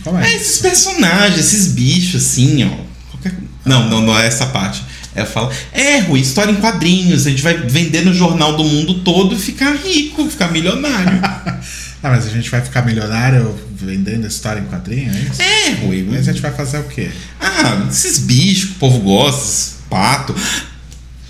Como 0.03 0.17
é, 0.19 0.31
É, 0.31 0.35
esses 0.35 0.53
isso? 0.53 0.61
personagens, 0.61 1.39
esses 1.39 1.67
bichos, 1.73 2.23
assim, 2.23 2.63
ó. 2.63 3.11
Qualquer- 3.11 3.35
Não, 3.65 3.89
não, 3.89 4.01
não 4.01 4.17
é 4.17 4.25
essa 4.27 4.45
parte. 4.47 4.83
É 5.15 5.25
fala, 5.25 5.51
é, 5.71 5.99
Rui, 5.99 6.19
história 6.19 6.51
em 6.51 6.55
quadrinhos. 6.55 7.25
A 7.25 7.29
gente 7.29 7.41
vai 7.41 7.55
vender 7.57 8.03
no 8.05 8.13
jornal 8.13 8.55
do 8.57 8.63
mundo 8.63 8.95
todo 8.95 9.33
e 9.35 9.39
ficar 9.39 9.73
rico, 9.75 10.29
ficar 10.29 10.51
milionário. 10.51 11.19
Ah, 12.05 12.11
mas 12.11 12.27
a 12.27 12.29
gente 12.29 12.49
vai 12.51 12.61
ficar 12.61 12.83
milionário 12.85 13.55
vendendo 13.75 14.27
história 14.27 14.59
em 14.59 14.65
quadrinho, 14.65 15.11
é 15.11 15.19
isso? 15.21 15.41
é, 15.41 15.69
Rui. 15.85 16.05
Mas 16.09 16.27
a 16.27 16.31
gente 16.31 16.41
vai 16.41 16.51
fazer 16.51 16.77
o 16.77 16.83
quê? 16.83 17.09
Ah, 17.41 17.87
esses 17.89 18.19
bichos 18.19 18.65
que 18.69 18.75
o 18.75 18.79
povo 18.79 18.99
gosta, 18.99 19.41
esses 19.41 19.75
pato. 19.89 20.35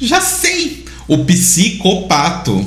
Já 0.01 0.19
sei! 0.19 0.83
O 1.07 1.23
psicopato. 1.23 2.53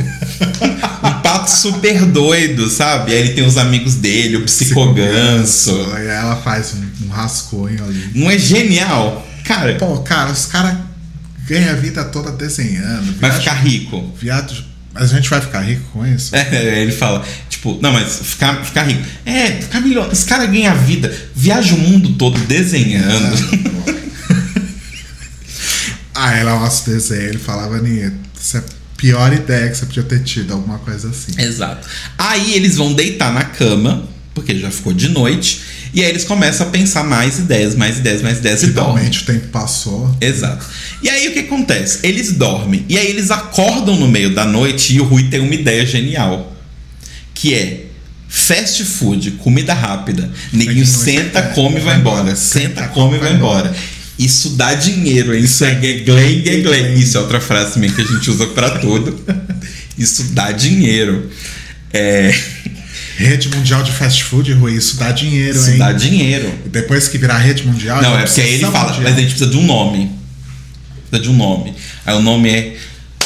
um 1.03 1.21
pato 1.23 1.51
super 1.51 2.05
doido, 2.07 2.69
sabe? 2.71 3.13
Aí 3.13 3.19
ele 3.19 3.33
tem 3.35 3.45
os 3.45 3.57
amigos 3.59 3.97
dele, 3.97 4.37
o 4.37 4.45
psicoganso. 4.45 5.73
Ela 5.97 6.37
faz 6.37 6.75
um, 6.75 7.07
um 7.07 7.09
rascunho 7.11 7.85
ali. 7.85 8.11
Não 8.15 8.31
é 8.31 8.39
genial? 8.39 9.27
Cara, 9.45 9.75
Pô, 9.75 9.99
cara, 9.99 10.31
os 10.31 10.47
caras 10.47 10.77
ganham 11.47 11.71
a 11.73 11.75
vida 11.77 12.05
toda 12.05 12.31
desenhando. 12.31 13.13
vai 13.21 13.31
viaja- 13.31 13.39
ficar 13.39 13.55
rico. 13.55 14.15
Viado, 14.21 14.55
mas 14.93 15.13
a 15.13 15.17
gente 15.17 15.29
vai 15.29 15.41
ficar 15.41 15.61
rico 15.61 15.83
com 15.93 16.07
isso? 16.07 16.35
É, 16.37 16.83
ele 16.83 16.93
fala, 16.93 17.25
tipo, 17.49 17.79
não, 17.81 17.93
mas 17.93 18.21
ficar, 18.23 18.65
ficar 18.65 18.85
rico. 18.85 19.03
É, 19.25 19.53
ficar 19.53 19.81
milionário. 19.81 20.13
Esse 20.13 20.25
cara 20.25 20.47
ganha 20.47 20.75
vida, 20.75 21.15
viaja 21.35 21.75
o 21.75 21.79
mundo 21.79 22.15
todo 22.15 22.39
desenhando. 22.47 23.69
Ah, 26.21 26.35
ela 26.35 26.57
mostra 26.59 26.91
o 26.91 26.95
desenho, 26.97 27.29
ele 27.29 27.39
falava, 27.39 27.77
Aninha, 27.77 28.13
isso 28.41 28.57
é 28.57 28.61
a 28.61 28.65
pior 28.97 29.33
ideia 29.33 29.69
que 29.71 29.77
você 29.77 29.87
podia 29.87 30.03
ter 30.03 30.25
tido, 30.25 30.53
alguma 30.53 30.81
coisa 30.81 31.11
assim. 31.11 31.41
Exato. 31.41 31.87
Aí 32.19 32.57
eles 32.57 32.75
vão 32.75 32.93
deitar 32.93 33.33
na 33.33 33.45
cama, 33.45 34.09
porque 34.35 34.59
já 34.59 34.69
ficou 34.69 34.93
de 34.93 35.09
noite, 35.11 35.61
e 35.95 36.03
aí 36.03 36.11
eles 36.11 36.25
começam 36.25 36.67
a 36.67 36.71
pensar 36.71 37.05
mais 37.05 37.39
ideias, 37.39 37.75
mais 37.75 37.99
ideias, 37.99 38.23
mais 38.23 38.39
ideias 38.39 38.63
e 38.63 38.69
dormem. 38.69 38.97
Finalmente 38.97 39.23
o 39.23 39.25
tempo 39.25 39.49
passou. 39.49 40.15
Exato. 40.21 40.67
E 41.03 41.09
aí 41.09 41.29
o 41.29 41.33
que 41.33 41.41
acontece? 41.41 42.01
Eles 42.03 42.33
dormem, 42.33 42.85
e 42.89 42.99
aí 42.99 43.09
eles 43.09 43.31
acordam 43.31 43.97
no 43.97 44.09
meio 44.09 44.35
da 44.35 44.45
noite 44.45 44.95
e 44.95 45.01
o 45.01 45.05
Rui 45.05 45.25
tem 45.25 45.41
uma 45.41 45.55
ideia 45.55 45.85
genial, 45.87 46.57
que 47.35 47.55
é 47.55 47.87
fast 48.29 48.85
food, 48.85 49.33
comida 49.33 49.73
rápida. 49.73 50.31
Neguinho 50.53 50.87
senta, 50.87 51.43
come 51.55 51.79
e 51.79 51.81
vai 51.81 51.97
embora. 51.99 52.37
Senta, 52.37 52.89
come 52.89 53.17
e 53.17 53.21
vai 53.21 53.33
embora. 53.33 53.75
Isso 54.19 54.51
dá 54.51 54.75
dinheiro, 54.75 55.35
hein? 55.35 55.45
Isso 55.45 55.65
é 55.65 55.75
glen, 55.75 56.43
glen. 56.63 56.95
Isso 56.95 57.17
é 57.17 57.21
outra 57.21 57.41
frase 57.41 57.75
também 57.75 57.91
que 57.91 58.01
a 58.01 58.05
gente 58.05 58.29
usa 58.29 58.49
pra 58.49 58.79
tudo. 58.79 59.19
Isso 59.97 60.25
dá 60.33 60.51
dinheiro. 60.51 61.31
É, 61.93 62.35
Rede 63.19 63.49
mundial 63.49 63.83
de 63.83 63.91
fast 63.91 64.23
food, 64.23 64.53
Rui, 64.53 64.77
isso 64.77 64.97
dá 64.97 65.11
dinheiro, 65.11 65.59
isso 65.59 65.71
hein? 65.71 65.79
dá 65.79 65.91
dinheiro. 65.91 66.53
Depois 66.67 67.09
que 67.09 67.19
virar 67.19 67.39
rede 67.39 67.67
mundial. 67.67 68.01
Não, 68.01 68.17
é 68.17 68.23
porque 68.23 68.41
aí 68.41 68.55
ele 68.55 68.67
fala, 68.67 68.93
mundial. 68.93 69.03
mas 69.03 69.17
a 69.17 69.21
gente 69.21 69.31
precisa 69.31 69.51
de 69.51 69.57
um 69.57 69.67
nome. 69.67 70.13
Precisa 71.11 71.23
de 71.29 71.29
um 71.29 71.37
nome. 71.37 71.75
Aí 72.07 72.15
o 72.15 72.23
nome 72.23 72.49
é. 72.49 72.77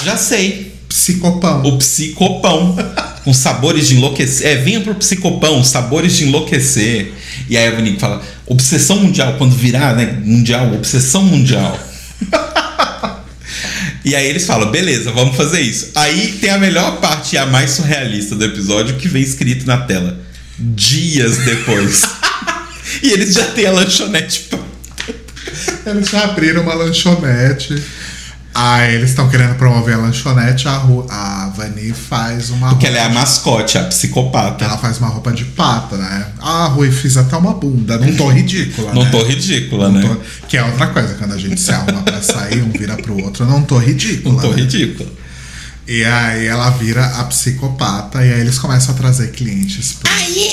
Já 0.03 0.17
sei. 0.17 0.75
Psicopão. 0.89 1.63
O 1.65 1.77
psicopão. 1.77 2.75
com 3.23 3.35
sabores 3.35 3.89
de 3.89 3.97
enlouquecer. 3.97 4.47
É, 4.47 4.57
venha 4.57 4.81
pro 4.81 4.95
psicopão, 4.95 5.63
sabores 5.63 6.17
de 6.17 6.25
enlouquecer. 6.25 7.13
E 7.51 7.57
aí 7.59 7.69
a 7.69 7.73
Vanique 7.73 8.01
fala: 8.01 8.23
obsessão 8.47 8.97
mundial, 8.97 9.35
quando 9.37 9.55
virar, 9.55 9.95
né? 9.95 10.19
Mundial, 10.25 10.73
obsessão 10.73 11.23
mundial. 11.23 11.79
e 14.05 14.15
aí 14.15 14.27
eles 14.27 14.47
falam: 14.47 14.71
beleza, 14.71 15.11
vamos 15.13 15.37
fazer 15.37 15.61
isso. 15.61 15.91
Aí 15.95 16.39
tem 16.41 16.51
a 16.51 16.59
melhor 16.59 17.01
parte 17.01 17.35
e 17.35 17.39
a 17.39 17.47
mais 17.47 17.73
surrealista 17.73 18.35
do 18.35 18.45
episódio 18.45 18.97
que 18.97 19.09
vem 19.09 19.23
escrito 19.23 19.67
na 19.67 19.79
tela: 19.79 20.19
dias 20.59 21.39
depois. 21.39 22.03
e 23.03 23.11
eles 23.11 23.35
já 23.35 23.45
têm 23.47 23.67
a 23.67 23.73
lanchonete 23.73 24.41
pronta. 24.49 24.73
Eles 25.87 26.09
já 26.09 26.25
abriram 26.25 26.63
uma 26.63 26.75
lanchonete. 26.75 27.83
Aí 28.55 28.97
eles 28.97 29.11
estão 29.11 29.29
querendo 29.31 29.55
promover 29.55 29.95
a 29.95 29.99
lanchonete. 29.99 30.69
A, 30.69 30.77
Ru- 30.77 31.07
a 31.09 31.51
Vani 31.57 31.93
faz 31.95 32.51
uma 32.51 32.69
Porque 32.69 32.87
ela 32.87 32.99
é 32.99 33.05
a 33.05 33.09
mascote, 33.09 33.79
a 33.79 33.85
psicopata. 33.85 34.65
Ela 34.65 34.77
faz 34.77 34.99
uma 34.99 35.09
roupa 35.09 35.33
de 35.33 35.45
pata, 35.47 35.97
né? 35.97 36.27
Ah, 36.41 36.67
Rui, 36.67 36.91
fiz 36.93 37.17
até 37.17 37.35
uma 37.37 37.55
bunda. 37.55 37.97
Não 37.99 38.15
tô 38.15 38.29
ridícula, 38.29 38.93
Não 38.93 39.05
né? 39.05 39.11
tô 39.11 39.23
ridícula, 39.25 39.89
Não 39.91 40.01
né? 40.01 40.07
tô- 40.41 40.47
Que 40.49 40.59
é 40.59 40.65
outra 40.65 40.89
coisa, 40.89 41.15
quando 41.15 41.33
a 41.33 41.39
gente 41.39 41.59
se 41.61 41.73
arruma 41.73 42.03
pra 42.03 42.21
sair, 42.21 42.63
um 42.63 42.71
vira 42.71 42.95
pro 42.97 43.23
outro, 43.23 43.47
não 43.47 43.63
tô 43.63 43.79
ridícula. 43.79 44.35
Não 44.35 44.41
tô 44.41 44.49
né? 44.51 44.57
ridícula. 44.57 45.09
E 45.89 46.05
aí 46.05 46.47
ela 46.47 46.69
vira 46.71 47.05
a 47.05 47.25
psicopata 47.25 48.25
e 48.25 48.33
aí 48.33 48.41
eles 48.41 48.59
começam 48.59 48.95
a 48.95 48.99
trazer 48.99 49.29
clientes. 49.33 49.95
pra- 49.95 50.13
Aí 50.13 50.49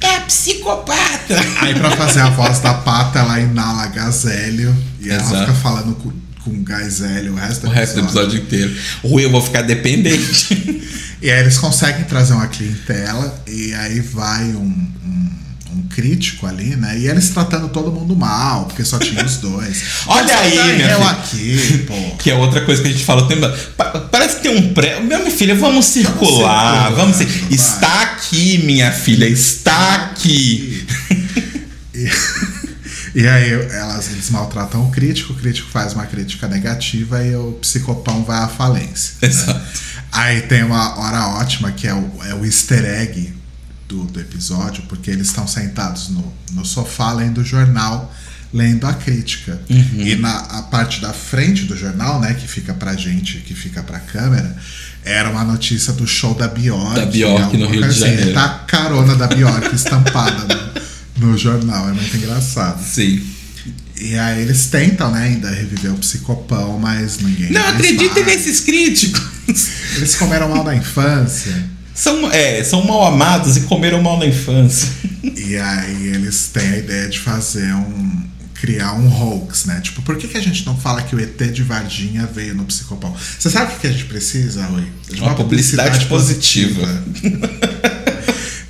é, 0.00 0.06
é 0.06 0.16
a 0.16 0.20
psicopata. 0.20 1.36
Aí 1.62 1.74
pra 1.74 1.90
fazer 1.96 2.20
a 2.20 2.30
voz 2.30 2.60
da 2.60 2.74
pata, 2.74 3.18
ela 3.18 3.40
inala 3.40 3.86
gazélio 3.88 4.74
e 5.00 5.10
ela 5.10 5.20
Exato. 5.20 5.40
fica 5.40 5.52
falando 5.54 5.94
com, 6.44 6.50
com 6.50 6.62
gazélio 6.62 7.32
o 7.32 7.36
resto 7.36 7.62
do 7.62 7.66
O 7.68 7.70
resto 7.70 7.94
do 7.94 8.00
episódio 8.06 8.38
inteiro. 8.40 8.74
Rui, 9.02 9.24
eu 9.24 9.30
vou 9.30 9.42
ficar 9.42 9.62
dependente. 9.62 10.80
E 11.22 11.30
aí 11.30 11.40
eles 11.40 11.58
conseguem 11.58 12.04
trazer 12.04 12.32
uma 12.32 12.46
clientela 12.46 13.42
e 13.46 13.74
aí 13.74 14.00
vai 14.00 14.42
um, 14.54 14.62
um, 15.04 15.30
um 15.74 15.82
crítico 15.90 16.46
ali, 16.46 16.74
né? 16.76 16.98
E 16.98 17.08
eles 17.08 17.28
tratando 17.28 17.68
todo 17.68 17.92
mundo 17.92 18.16
mal, 18.16 18.64
porque 18.64 18.82
só 18.82 18.98
tinha 18.98 19.22
os 19.22 19.36
dois. 19.36 19.82
Olha 20.08 20.34
aí, 20.38 20.56
tá 20.56 20.64
minha 20.64 20.88
eu 20.92 21.04
aqui, 21.06 21.84
pô. 21.86 22.16
Que 22.16 22.30
é 22.30 22.34
outra 22.34 22.62
coisa 22.62 22.80
que 22.80 22.88
a 22.88 22.90
gente 22.90 23.04
fala. 23.04 23.28
Pa- 23.76 24.00
Parece 24.10 24.36
que 24.36 24.42
tem 24.44 24.56
um 24.56 24.72
pré. 24.72 24.98
Minha 24.98 25.30
filha, 25.30 25.54
vamos 25.54 25.84
circular. 25.84 26.86
circular, 26.88 26.92
Vamos. 26.94 27.16
cir- 27.18 27.26
vai. 27.28 27.52
Está 27.52 28.00
aqui, 28.00 28.56
minha 28.64 28.90
filha. 28.90 29.26
Está 29.28 29.96
aqui. 29.96 30.86
E, 31.92 32.08
e 33.14 33.26
aí 33.26 33.52
elas, 33.52 34.10
eles 34.10 34.30
maltratam 34.30 34.86
o 34.86 34.90
crítico, 34.90 35.32
o 35.32 35.36
crítico 35.36 35.70
faz 35.70 35.94
uma 35.94 36.06
crítica 36.06 36.46
negativa 36.46 37.24
e 37.24 37.34
o 37.34 37.52
psicopão 37.60 38.24
vai 38.24 38.42
à 38.42 38.48
falência. 38.48 39.14
Exato. 39.22 39.60
Aí 40.12 40.42
tem 40.42 40.62
uma 40.62 40.98
hora 40.98 41.28
ótima 41.40 41.70
que 41.72 41.86
é 41.86 41.94
o, 41.94 42.10
é 42.24 42.34
o 42.34 42.44
easter 42.44 42.84
egg 42.84 43.32
do, 43.88 44.04
do 44.04 44.20
episódio, 44.20 44.84
porque 44.88 45.10
eles 45.10 45.28
estão 45.28 45.46
sentados 45.46 46.08
no, 46.08 46.32
no 46.52 46.64
sofá 46.64 47.12
lendo 47.12 47.38
o 47.38 47.44
jornal, 47.44 48.12
lendo 48.52 48.86
a 48.86 48.94
crítica. 48.94 49.60
E 49.68 50.14
na 50.16 50.36
a 50.36 50.62
parte 50.62 51.00
da 51.00 51.12
frente 51.12 51.64
do 51.64 51.76
jornal, 51.76 52.20
né, 52.20 52.34
que 52.34 52.46
fica 52.46 52.72
pra 52.72 52.94
gente, 52.94 53.38
que 53.38 53.54
fica 53.54 53.82
pra 53.82 53.98
câmera, 53.98 54.56
era 55.04 55.30
uma 55.30 55.44
notícia 55.44 55.92
do 55.92 56.06
show 56.06 56.34
da 56.34 56.46
Bjork. 56.46 56.94
Da 56.94 57.06
Bjork 57.06 57.56
no 57.56 57.64
alguma 57.64 57.70
Rio 57.70 57.82
de 57.82 57.88
assim. 57.88 58.00
Janeiro. 58.00 58.34
Tá 58.34 58.44
a 58.44 58.58
carona 58.60 59.16
da 59.16 59.26
Bjork 59.26 59.74
estampada 59.74 60.54
no, 60.54 60.80
no 61.20 61.36
jornal, 61.36 61.88
é 61.88 61.92
muito 61.92 62.16
engraçado. 62.16 62.82
Sim. 62.82 63.22
E 64.00 64.16
aí 64.16 64.40
eles 64.42 64.66
tentam, 64.66 65.10
né, 65.12 65.24
ainda 65.24 65.50
reviver 65.50 65.92
o 65.92 65.98
psicopão, 65.98 66.78
mas 66.78 67.18
ninguém. 67.18 67.50
Não 67.52 67.68
acreditem 67.68 68.24
nesses 68.24 68.60
críticos. 68.60 69.20
Eles 69.96 70.14
comeram 70.16 70.48
mal 70.48 70.64
na 70.64 70.74
infância. 70.74 71.52
São, 71.94 72.30
é, 72.30 72.64
são 72.64 72.82
mal 72.84 73.04
amados 73.04 73.56
e 73.58 73.62
comeram 73.62 74.00
mal 74.02 74.18
na 74.18 74.26
infância. 74.26 74.88
E 75.22 75.56
aí 75.56 76.06
eles 76.06 76.48
têm 76.52 76.66
a 76.66 76.78
ideia 76.78 77.08
de 77.08 77.18
fazer 77.18 77.74
um. 77.74 78.22
criar 78.54 78.94
um 78.94 79.08
hoax, 79.12 79.66
né? 79.66 79.80
Tipo, 79.82 80.00
por 80.00 80.16
que, 80.16 80.28
que 80.28 80.38
a 80.38 80.40
gente 80.40 80.64
não 80.64 80.76
fala 80.78 81.02
que 81.02 81.14
o 81.14 81.20
ET 81.20 81.36
de 81.52 81.62
Varginha 81.62 82.26
veio 82.26 82.54
no 82.54 82.64
psicopão? 82.64 83.14
Você 83.38 83.50
sabe 83.50 83.72
o 83.72 83.74
que 83.74 83.80
que 83.82 83.86
a 83.88 83.92
gente 83.92 84.04
precisa, 84.06 84.64
Rui? 84.64 84.84
De 85.12 85.20
Uma 85.20 85.34
publicidade 85.34 86.06
positiva. 86.06 87.04
e 87.22 88.09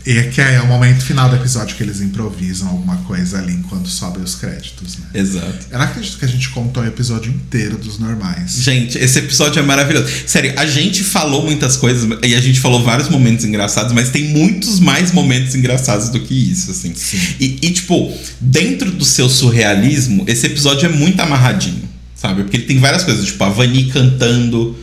E 0.07 0.17
é 0.17 0.23
que 0.25 0.41
é 0.41 0.61
o 0.61 0.67
momento 0.67 1.05
final 1.05 1.29
do 1.29 1.37
episódio 1.37 1.77
que 1.77 1.83
eles 1.83 2.01
improvisam 2.01 2.69
alguma 2.69 2.97
coisa 2.99 3.39
ali 3.39 3.53
enquanto 3.53 3.89
sobem 3.89 4.23
os 4.23 4.35
créditos, 4.35 4.97
né? 4.99 5.07
Exato. 5.15 5.67
Eu 5.71 5.79
não 5.79 5.85
acredito 5.85 6.19
que 6.19 6.25
a 6.25 6.29
gente 6.29 6.49
contou 6.51 6.83
o 6.83 6.87
episódio 6.87 7.31
inteiro 7.31 7.77
dos 7.77 7.99
normais. 7.99 8.53
Gente, 8.63 8.97
esse 8.97 9.19
episódio 9.19 9.61
é 9.61 9.63
maravilhoso. 9.63 10.09
Sério, 10.27 10.55
a 10.57 10.67
gente 10.67 11.05
falou 11.05 11.45
muitas 11.45 11.77
coisas 11.77 12.09
e 12.25 12.35
a 12.35 12.41
gente 12.41 12.61
falou 12.61 12.83
vários 12.83 13.09
momentos 13.09 13.45
engraçados, 13.45 13.93
mas 13.93 14.09
tem 14.09 14.25
muitos 14.29 14.81
mais 14.81 15.13
momentos 15.13 15.55
engraçados 15.55 16.09
do 16.09 16.21
que 16.21 16.35
isso, 16.35 16.71
assim. 16.71 16.95
E, 17.39 17.59
e, 17.63 17.71
tipo, 17.71 18.13
dentro 18.41 18.91
do 18.91 19.05
seu 19.05 19.29
surrealismo, 19.29 20.25
esse 20.27 20.47
episódio 20.47 20.87
é 20.87 20.93
muito 20.93 21.21
amarradinho, 21.21 21.89
sabe? 22.15 22.43
Porque 22.43 22.57
ele 22.57 22.67
tem 22.67 22.79
várias 22.79 23.05
coisas, 23.05 23.27
tipo, 23.27 23.43
a 23.45 23.51
Vani 23.51 23.85
cantando 23.91 24.77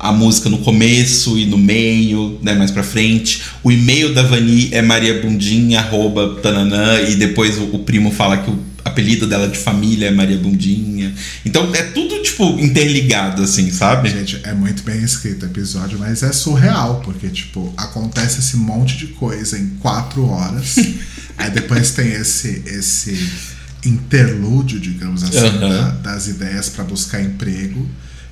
a 0.00 0.12
música 0.12 0.48
no 0.48 0.58
começo 0.58 1.38
e 1.38 1.44
no 1.44 1.58
meio, 1.58 2.38
né, 2.42 2.54
mais 2.54 2.70
pra 2.70 2.82
frente. 2.82 3.42
O 3.62 3.70
e-mail 3.70 4.14
da 4.14 4.22
Vani 4.22 4.70
é 4.72 4.80
Maria 4.80 5.20
Bundinha, 5.20 5.80
arroba 5.80 6.40
tananã, 6.42 7.02
e 7.02 7.16
depois 7.16 7.58
o, 7.58 7.64
o, 7.64 7.80
primo 7.80 8.10
fala 8.10 8.38
que 8.38 8.50
o 8.50 8.58
apelido 8.82 9.26
dela 9.26 9.46
de 9.46 9.58
família 9.58 10.08
é 10.08 10.10
Maria 10.10 10.38
Bundinha. 10.38 11.14
Então 11.44 11.68
é 11.74 11.82
tudo, 11.82 12.22
tipo, 12.22 12.58
interligado, 12.58 13.42
assim, 13.42 13.70
sabe? 13.70 14.08
Gente, 14.08 14.40
é 14.42 14.54
muito 14.54 14.82
bem 14.82 15.02
escrito 15.02 15.44
o 15.44 15.46
episódio, 15.46 15.98
mas 15.98 16.22
é 16.22 16.32
surreal, 16.32 17.02
porque, 17.04 17.28
tipo, 17.28 17.72
acontece 17.76 18.40
esse 18.40 18.56
monte 18.56 18.96
de 18.96 19.08
coisa 19.08 19.58
em 19.58 19.68
quatro 19.80 20.26
horas. 20.26 20.76
aí 21.36 21.50
depois 21.50 21.90
tem 21.90 22.10
esse, 22.12 22.62
esse 22.66 23.30
interlúdio, 23.84 24.80
digamos 24.80 25.22
assim, 25.22 25.46
uhum. 25.46 25.60
da, 25.60 25.90
das 25.90 26.26
ideias 26.26 26.70
para 26.70 26.84
buscar 26.84 27.20
emprego. 27.20 27.86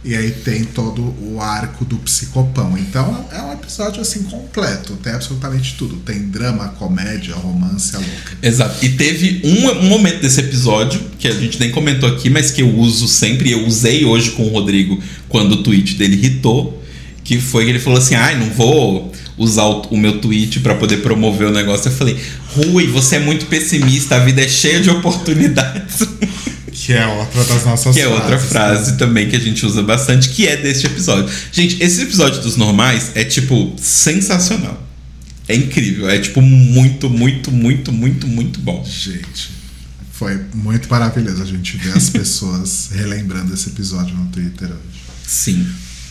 E 0.05 0.15
aí 0.15 0.31
tem 0.31 0.65
todo 0.65 1.03
o 1.21 1.41
arco 1.41 1.85
do 1.85 1.97
psicopão. 1.97 2.79
Então 2.79 3.27
é 3.33 3.43
um 3.43 3.53
episódio 3.53 4.01
assim 4.01 4.23
completo, 4.23 4.95
tem 4.97 5.13
absolutamente 5.13 5.75
tudo. 5.75 5.97
Tem 5.97 6.29
drama, 6.29 6.69
comédia, 6.69 7.35
romance, 7.35 7.97
a 7.97 7.99
louca. 7.99 8.39
Exato. 8.41 8.85
E 8.85 8.91
teve 8.91 9.41
um, 9.45 9.69
um, 9.71 9.89
momento 9.89 10.21
desse 10.21 10.41
episódio, 10.41 11.01
que 11.19 11.27
a 11.27 11.33
gente 11.33 11.59
nem 11.59 11.73
comentou 11.73 12.09
aqui, 12.09 12.31
mas 12.31 12.51
que 12.51 12.63
eu 12.63 12.73
uso 12.77 13.09
sempre, 13.09 13.51
eu 13.51 13.67
usei 13.67 14.05
hoje 14.05 14.31
com 14.31 14.45
o 14.45 14.49
Rodrigo 14.49 15.03
quando 15.29 15.53
o 15.53 15.63
tweet 15.63 15.97
dele 15.97 16.15
irritou, 16.17 16.83
que 17.25 17.41
foi 17.41 17.65
que 17.65 17.71
ele 17.71 17.81
falou 17.81 17.99
assim: 17.99 18.15
ai, 18.15 18.35
ah, 18.35 18.39
não 18.39 18.51
vou 18.51 19.13
usar 19.37 19.65
o, 19.65 19.83
o 19.91 19.97
meu 19.97 20.21
tweet 20.21 20.61
para 20.61 20.77
poder 20.77 20.99
promover 20.99 21.49
o 21.49 21.53
negócio. 21.53 21.89
Eu 21.89 21.93
falei, 21.93 22.17
Rui, 22.55 22.87
você 22.87 23.17
é 23.17 23.21
muito 23.21 23.47
pessimista, 23.47 24.17
a 24.17 24.21
vida 24.21 24.43
é 24.43 24.49
cheia 24.49 24.81
de 24.81 24.91
oportunidades. 24.91 26.07
Que 26.87 26.93
é 26.93 27.07
outra 27.07 27.45
das 27.45 27.65
nossas 27.65 27.95
Que 27.95 28.01
é 28.01 28.05
frases, 28.05 28.21
outra 28.21 28.39
frase 28.39 28.91
né? 28.93 28.97
também 28.99 29.29
que 29.29 29.35
a 29.35 29.41
gente 29.41 29.67
usa 29.67 29.83
bastante, 29.83 30.29
que 30.29 30.47
é 30.47 30.57
deste 30.57 30.87
episódio. 30.87 31.29
Gente, 31.51 31.83
esse 31.83 32.03
episódio 32.03 32.41
dos 32.41 32.57
normais 32.57 33.11
é, 33.15 33.25
tipo, 33.25 33.75
sensacional. 33.77 34.81
É 35.49 35.57
incrível. 35.57 36.09
É, 36.09 36.19
tipo, 36.19 36.41
muito, 36.41 37.11
muito, 37.11 37.51
muito, 37.51 37.91
muito, 37.91 38.27
muito 38.29 38.61
bom. 38.61 38.85
Gente, 38.85 39.51
foi 40.13 40.41
muito 40.55 40.89
maravilhoso 40.89 41.43
a 41.43 41.47
gente 41.47 41.77
ver 41.77 41.97
as 41.97 42.11
pessoas 42.11 42.91
relembrando 42.95 43.53
esse 43.53 43.71
episódio 43.71 44.15
no 44.15 44.27
Twitter 44.27 44.69
hoje. 44.69 45.01
Sim. 45.27 45.67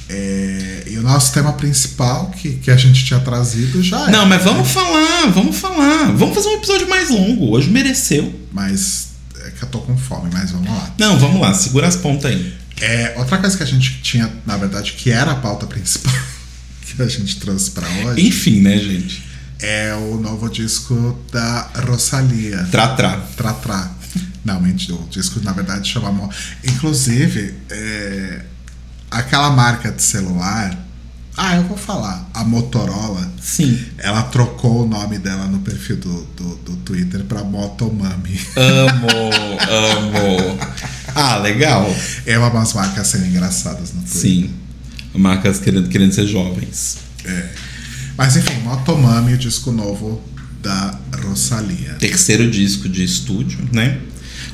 É, 0.09 0.83
e 0.87 0.97
o 0.97 1.01
nosso 1.01 1.33
tema 1.33 1.53
principal 1.53 2.31
que, 2.31 2.53
que 2.53 2.71
a 2.71 2.77
gente 2.77 3.03
tinha 3.03 3.19
trazido 3.19 3.83
já 3.83 4.09
Não, 4.09 4.25
mas 4.25 4.41
vamos 4.41 4.67
né? 4.67 4.73
falar, 4.73 5.31
vamos 5.31 5.57
falar. 5.57 6.11
Vamos 6.13 6.35
fazer 6.35 6.49
um 6.49 6.53
episódio 6.55 6.89
mais 6.89 7.09
longo. 7.09 7.51
Hoje 7.51 7.69
mereceu. 7.69 8.33
Mas 8.53 9.07
é 9.07 9.16
que 9.57 9.63
eu 9.63 9.69
tô 9.69 9.79
com 9.79 9.97
fome, 9.97 10.29
mas 10.31 10.51
vamos 10.51 10.69
lá. 10.69 10.93
Não, 10.97 11.17
vamos 11.19 11.41
lá, 11.41 11.53
segura 11.53 11.87
as 11.87 11.95
pontas 11.95 12.31
aí. 12.31 12.53
É, 12.79 13.15
outra 13.17 13.37
coisa 13.39 13.57
que 13.57 13.63
a 13.63 13.65
gente 13.67 14.01
tinha, 14.01 14.31
na 14.45 14.55
verdade, 14.55 14.93
que 14.93 15.09
era 15.09 15.31
a 15.31 15.35
pauta 15.35 15.65
principal 15.65 16.13
que 16.81 17.01
a 17.01 17.07
gente 17.07 17.39
trouxe 17.39 17.71
para 17.71 17.87
hoje. 17.87 18.27
Enfim, 18.27 18.61
né, 18.61 18.77
gente? 18.77 19.23
É 19.59 19.93
o 19.95 20.17
novo 20.17 20.47
disco 20.49 21.19
da 21.31 21.69
Rosalia. 21.87 22.67
Tra-tra. 22.69 23.17
Tra-tra. 23.35 23.91
Não, 24.45 24.61
mentira, 24.61 24.95
o 24.95 25.07
disco 25.09 25.41
na 25.41 25.51
verdade 25.51 25.89
chama. 25.89 26.29
Inclusive, 26.63 27.55
é, 27.69 28.41
aquela 29.09 29.49
marca 29.49 29.91
de 29.91 30.01
celular 30.01 30.86
ah, 31.37 31.55
eu 31.55 31.63
vou 31.65 31.77
falar. 31.77 32.27
A 32.33 32.43
Motorola. 32.43 33.31
Sim. 33.39 33.79
Ela 33.99 34.23
trocou 34.23 34.83
o 34.83 34.87
nome 34.87 35.19
dela 35.19 35.45
no 35.45 35.59
perfil 35.59 35.97
do, 35.97 36.23
do, 36.35 36.55
do 36.55 36.75
Twitter 36.77 37.23
pra 37.25 37.43
Motomami. 37.43 38.39
Amo, 38.55 39.07
amo. 39.69 40.59
Ah, 41.13 41.37
legal. 41.37 41.87
É 42.25 42.39
umas 42.39 42.73
marcas 42.73 43.07
sendo 43.07 43.27
engraçadas 43.27 43.93
no 43.93 44.01
Twitter. 44.01 44.19
Sim. 44.19 44.49
Marcas 45.13 45.59
querendo, 45.59 45.87
querendo 45.89 46.11
ser 46.11 46.25
jovens. 46.25 46.97
É. 47.23 47.49
Mas 48.17 48.35
enfim, 48.35 48.59
Motomami, 48.63 49.33
o 49.33 49.37
disco 49.37 49.71
novo 49.71 50.19
da 50.63 50.99
Rosalia. 51.23 51.93
Terceiro 51.99 52.49
disco 52.49 52.89
de 52.89 53.03
estúdio, 53.03 53.59
né? 53.71 53.99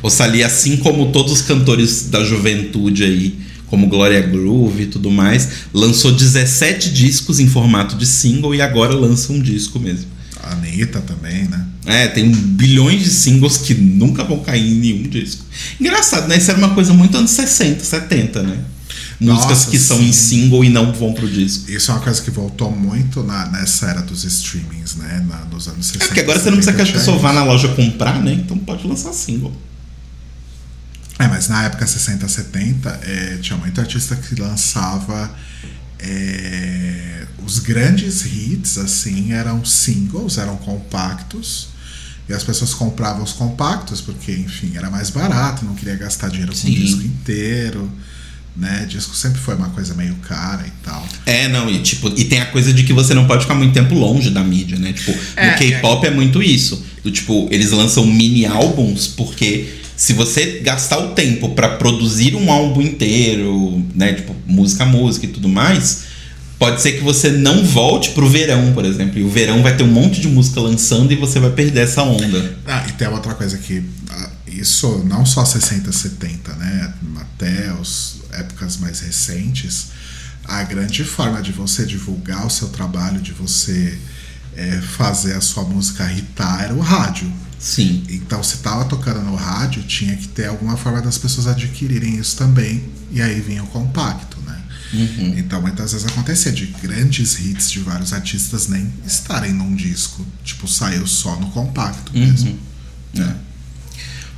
Rosalia, 0.01 0.47
assim 0.47 0.75
como 0.77 1.13
todos 1.13 1.31
os 1.31 1.41
cantores 1.41 2.09
da 2.09 2.25
juventude 2.25 3.05
aí 3.05 3.42
como 3.67 3.87
Gloria 3.87 4.21
Groove 4.21 4.83
e 4.83 4.87
tudo 4.87 5.09
mais, 5.09 5.49
lançou 5.73 6.11
17 6.11 6.91
discos 6.91 7.39
em 7.39 7.47
formato 7.47 7.95
de 7.95 8.05
single 8.05 8.53
e 8.53 8.61
agora 8.61 8.93
lança 8.93 9.33
um 9.33 9.41
disco 9.41 9.79
mesmo. 9.79 10.07
A 10.41 10.53
Anitta 10.53 10.99
também, 11.01 11.45
né? 11.45 11.65
É, 11.85 12.07
tem 12.07 12.29
bilhões 12.29 13.03
de 13.03 13.09
singles 13.09 13.57
que 13.57 13.73
nunca 13.73 14.23
vão 14.23 14.39
cair 14.39 14.71
em 14.71 14.75
nenhum 14.75 15.03
disco. 15.03 15.45
Engraçado, 15.79 16.27
né? 16.27 16.37
Isso 16.37 16.51
era 16.51 16.57
uma 16.57 16.73
coisa 16.73 16.93
muito 16.93 17.17
anos 17.17 17.31
60, 17.31 17.83
70, 17.83 18.43
né? 18.43 18.59
Músicas 19.19 19.59
Nossa, 19.59 19.71
que 19.71 19.79
são 19.79 19.97
sim. 19.97 20.07
em 20.07 20.11
single 20.11 20.65
e 20.65 20.69
não 20.69 20.91
vão 20.91 21.13
pro 21.13 21.27
disco. 21.29 21.71
Isso 21.71 21.91
é 21.91 21.93
uma 21.93 22.03
coisa 22.03 22.21
que 22.21 22.31
voltou 22.31 22.71
muito 22.71 23.23
na, 23.23 23.47
nessa 23.47 23.87
era 23.87 24.01
dos 24.01 24.23
streamings, 24.23 24.95
né? 24.95 25.25
Na, 25.27 25.45
nos 25.45 25.67
anos 25.67 25.85
60. 25.85 26.03
É 26.03 26.07
porque 26.07 26.19
agora 26.19 26.39
você 26.39 26.49
não 26.49 26.57
precisa 26.57 26.75
que 26.75 26.81
a 26.81 26.85
pessoa 26.85 27.17
vá 27.17 27.31
na 27.31 27.43
loja 27.43 27.69
comprar, 27.69 28.21
né? 28.21 28.33
Então 28.33 28.57
pode 28.57 28.85
lançar 28.85 29.13
single. 29.13 29.53
É, 31.23 31.27
mas 31.27 31.47
na 31.47 31.63
época 31.63 31.87
60, 31.87 32.27
70, 32.27 32.99
é, 33.03 33.37
tinha 33.41 33.57
muito 33.57 33.79
artista 33.79 34.15
que 34.15 34.35
lançava 34.35 35.33
é, 35.99 37.25
os 37.45 37.59
grandes 37.59 38.25
hits, 38.25 38.77
assim, 38.77 39.31
eram 39.31 39.63
singles, 39.63 40.37
eram 40.37 40.57
compactos. 40.57 41.69
E 42.27 42.33
as 42.33 42.43
pessoas 42.43 42.73
compravam 42.73 43.23
os 43.23 43.33
compactos 43.33 44.01
porque, 44.01 44.31
enfim, 44.31 44.73
era 44.75 44.89
mais 44.89 45.09
barato, 45.09 45.65
não 45.65 45.75
queria 45.75 45.95
gastar 45.95 46.29
dinheiro 46.29 46.53
com 46.53 46.67
o 46.67 46.71
disco 46.71 47.01
inteiro 47.01 47.91
né? 48.55 48.85
Disco 48.87 49.15
sempre 49.15 49.39
foi 49.39 49.55
uma 49.55 49.69
coisa 49.69 49.93
meio 49.95 50.15
cara 50.15 50.65
e 50.65 50.71
tal. 50.83 51.07
É, 51.25 51.47
não, 51.47 51.69
e 51.69 51.79
tipo, 51.79 52.11
e 52.15 52.25
tem 52.25 52.39
a 52.39 52.45
coisa 52.45 52.71
de 52.71 52.83
que 52.83 52.93
você 52.93 53.13
não 53.13 53.25
pode 53.25 53.41
ficar 53.41 53.55
muito 53.55 53.73
tempo 53.73 53.95
longe 53.95 54.29
da 54.29 54.43
mídia, 54.43 54.77
né? 54.77 54.93
Tipo, 54.93 55.11
é, 55.35 55.51
no 55.51 55.57
K-pop 55.57 56.05
é. 56.05 56.09
é 56.09 56.11
muito 56.11 56.41
isso. 56.41 56.83
Do 57.03 57.11
tipo, 57.11 57.47
eles 57.51 57.71
lançam 57.71 58.05
mini 58.05 58.45
álbuns 58.45 59.07
porque 59.07 59.82
se 59.95 60.13
você 60.13 60.59
gastar 60.59 60.97
o 60.99 61.11
tempo 61.11 61.49
para 61.49 61.77
produzir 61.77 62.35
um 62.35 62.51
álbum 62.51 62.81
inteiro, 62.81 63.83
né, 63.93 64.13
tipo, 64.13 64.35
música 64.45 64.83
a 64.83 64.87
música 64.87 65.25
e 65.25 65.29
tudo 65.29 65.47
mais, 65.47 66.03
pode 66.57 66.81
ser 66.81 66.93
que 66.93 67.03
você 67.03 67.29
não 67.29 67.63
volte 67.63 68.11
pro 68.11 68.27
verão, 68.27 68.73
por 68.73 68.85
exemplo. 68.85 69.19
E 69.19 69.23
o 69.23 69.29
verão 69.29 69.61
vai 69.61 69.75
ter 69.75 69.83
um 69.83 69.91
monte 69.91 70.19
de 70.21 70.27
música 70.27 70.59
lançando 70.61 71.11
e 71.11 71.15
você 71.15 71.39
vai 71.39 71.51
perder 71.51 71.81
essa 71.81 72.03
onda. 72.03 72.55
Ah, 72.65 72.85
e 72.87 72.93
tem 72.93 73.07
outra 73.07 73.33
coisa 73.33 73.57
que 73.57 73.83
ah, 74.09 74.29
isso 74.47 75.03
não 75.05 75.25
só 75.25 75.45
60, 75.45 75.91
70, 75.91 76.53
né, 76.55 76.93
até 77.19 77.69
as 77.79 78.15
épocas 78.31 78.77
mais 78.77 78.99
recentes, 79.01 79.87
a 80.45 80.63
grande 80.63 81.03
forma 81.03 81.41
de 81.41 81.51
você 81.51 81.85
divulgar 81.85 82.45
o 82.45 82.49
seu 82.49 82.69
trabalho, 82.69 83.21
de 83.21 83.31
você 83.31 83.97
é, 84.55 84.81
fazer 84.81 85.33
a 85.33 85.41
sua 85.41 85.63
música 85.63 86.11
hitar 86.11 86.63
era 86.63 86.73
o 86.73 86.79
rádio. 86.79 87.31
Sim. 87.63 88.03
Então, 88.09 88.43
se 88.43 88.55
estava 88.55 88.83
tocando 88.83 89.21
no 89.21 89.35
rádio, 89.35 89.83
tinha 89.83 90.13
que 90.17 90.27
ter 90.27 90.47
alguma 90.47 90.75
forma 90.75 91.01
das 91.01 91.17
pessoas 91.17 91.47
adquirirem 91.47 92.17
isso 92.17 92.35
também. 92.35 92.83
E 93.09 93.21
aí 93.21 93.39
vinha 93.39 93.63
o 93.63 93.67
compacto, 93.67 94.37
né? 94.45 94.61
Uhum. 94.93 95.33
Então, 95.37 95.61
muitas 95.61 95.93
vezes 95.93 96.05
acontecia 96.05 96.51
de 96.51 96.65
grandes 96.65 97.39
hits 97.39 97.71
de 97.71 97.79
vários 97.79 98.11
artistas 98.11 98.67
nem 98.67 98.91
estarem 99.07 99.53
num 99.53 99.73
disco. 99.73 100.25
Tipo, 100.43 100.67
saiu 100.67 101.07
só 101.07 101.39
no 101.39 101.51
compacto 101.51 102.11
uhum. 102.13 102.27
mesmo. 102.27 102.59
É. 103.17 103.33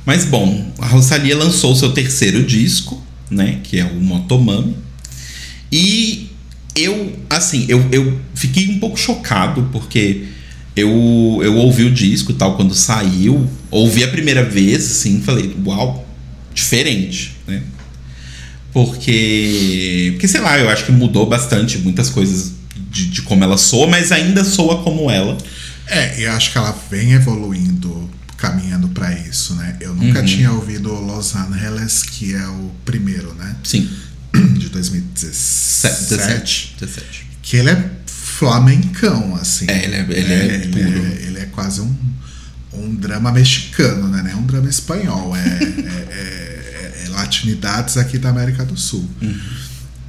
Mas, 0.04 0.24
bom, 0.24 0.72
a 0.78 0.86
Rosalia 0.86 1.36
lançou 1.36 1.74
seu 1.74 1.92
terceiro 1.92 2.44
disco, 2.44 3.04
né? 3.28 3.58
Que 3.64 3.80
é 3.80 3.84
o 3.84 4.00
Motomami. 4.00 4.76
E 5.72 6.30
eu, 6.76 7.18
assim, 7.28 7.66
eu, 7.68 7.88
eu 7.90 8.20
fiquei 8.36 8.68
um 8.68 8.78
pouco 8.78 8.96
chocado, 8.96 9.68
porque 9.72 10.28
eu, 10.76 11.40
eu 11.42 11.54
ouvi 11.56 11.84
o 11.84 11.90
disco 11.90 12.32
e 12.32 12.34
tal 12.34 12.54
quando 12.54 12.74
saiu, 12.74 13.48
ouvi 13.70 14.04
a 14.04 14.08
primeira 14.08 14.44
vez, 14.44 14.84
assim, 14.84 15.22
falei, 15.22 15.56
uau, 15.64 16.06
diferente, 16.54 17.34
né? 17.46 17.62
Porque, 18.72 20.10
porque 20.12 20.28
sei 20.28 20.40
lá, 20.42 20.58
eu 20.58 20.68
acho 20.68 20.84
que 20.84 20.92
mudou 20.92 21.26
bastante 21.26 21.78
muitas 21.78 22.10
coisas 22.10 22.52
de, 22.90 23.06
de 23.06 23.22
como 23.22 23.42
ela 23.42 23.56
soa, 23.56 23.86
mas 23.86 24.12
ainda 24.12 24.44
soa 24.44 24.82
como 24.82 25.10
ela. 25.10 25.38
É, 25.86 26.22
eu 26.22 26.30
acho 26.32 26.52
que 26.52 26.58
ela 26.58 26.78
vem 26.90 27.12
evoluindo, 27.12 28.10
caminhando 28.36 28.88
para 28.88 29.12
isso, 29.18 29.54
né? 29.54 29.78
Eu 29.80 29.94
nunca 29.94 30.20
uhum. 30.20 30.26
tinha 30.26 30.52
ouvido 30.52 30.92
Los 30.92 31.34
Angeles, 31.34 32.02
que 32.02 32.34
é 32.34 32.46
o 32.48 32.70
primeiro, 32.84 33.32
né? 33.34 33.56
Sim. 33.64 33.88
De 34.58 34.68
2017. 34.68 36.10
17. 36.10 36.76
17. 36.78 37.26
Que 37.40 37.56
ele 37.56 37.70
é 37.70 37.90
flamencão, 38.38 39.34
assim. 39.36 39.66
É, 39.68 39.84
ele 39.84 39.94
é, 39.94 40.00
ele 40.00 40.32
é, 40.32 40.36
é 40.36 40.54
ele, 40.54 40.80
é, 40.80 41.26
ele 41.26 41.38
é 41.38 41.46
quase 41.46 41.80
um, 41.80 41.94
um 42.74 42.94
drama 42.94 43.32
mexicano, 43.32 44.08
né? 44.08 44.22
Não 44.22 44.30
é 44.30 44.34
um 44.36 44.46
drama 44.46 44.68
espanhol, 44.68 45.34
é, 45.34 45.40
é, 45.40 46.08
é, 46.10 47.04
é 47.04 47.08
latinidades 47.10 47.96
aqui 47.96 48.18
da 48.18 48.28
América 48.28 48.64
do 48.64 48.76
Sul. 48.76 49.08
Uhum. 49.22 49.40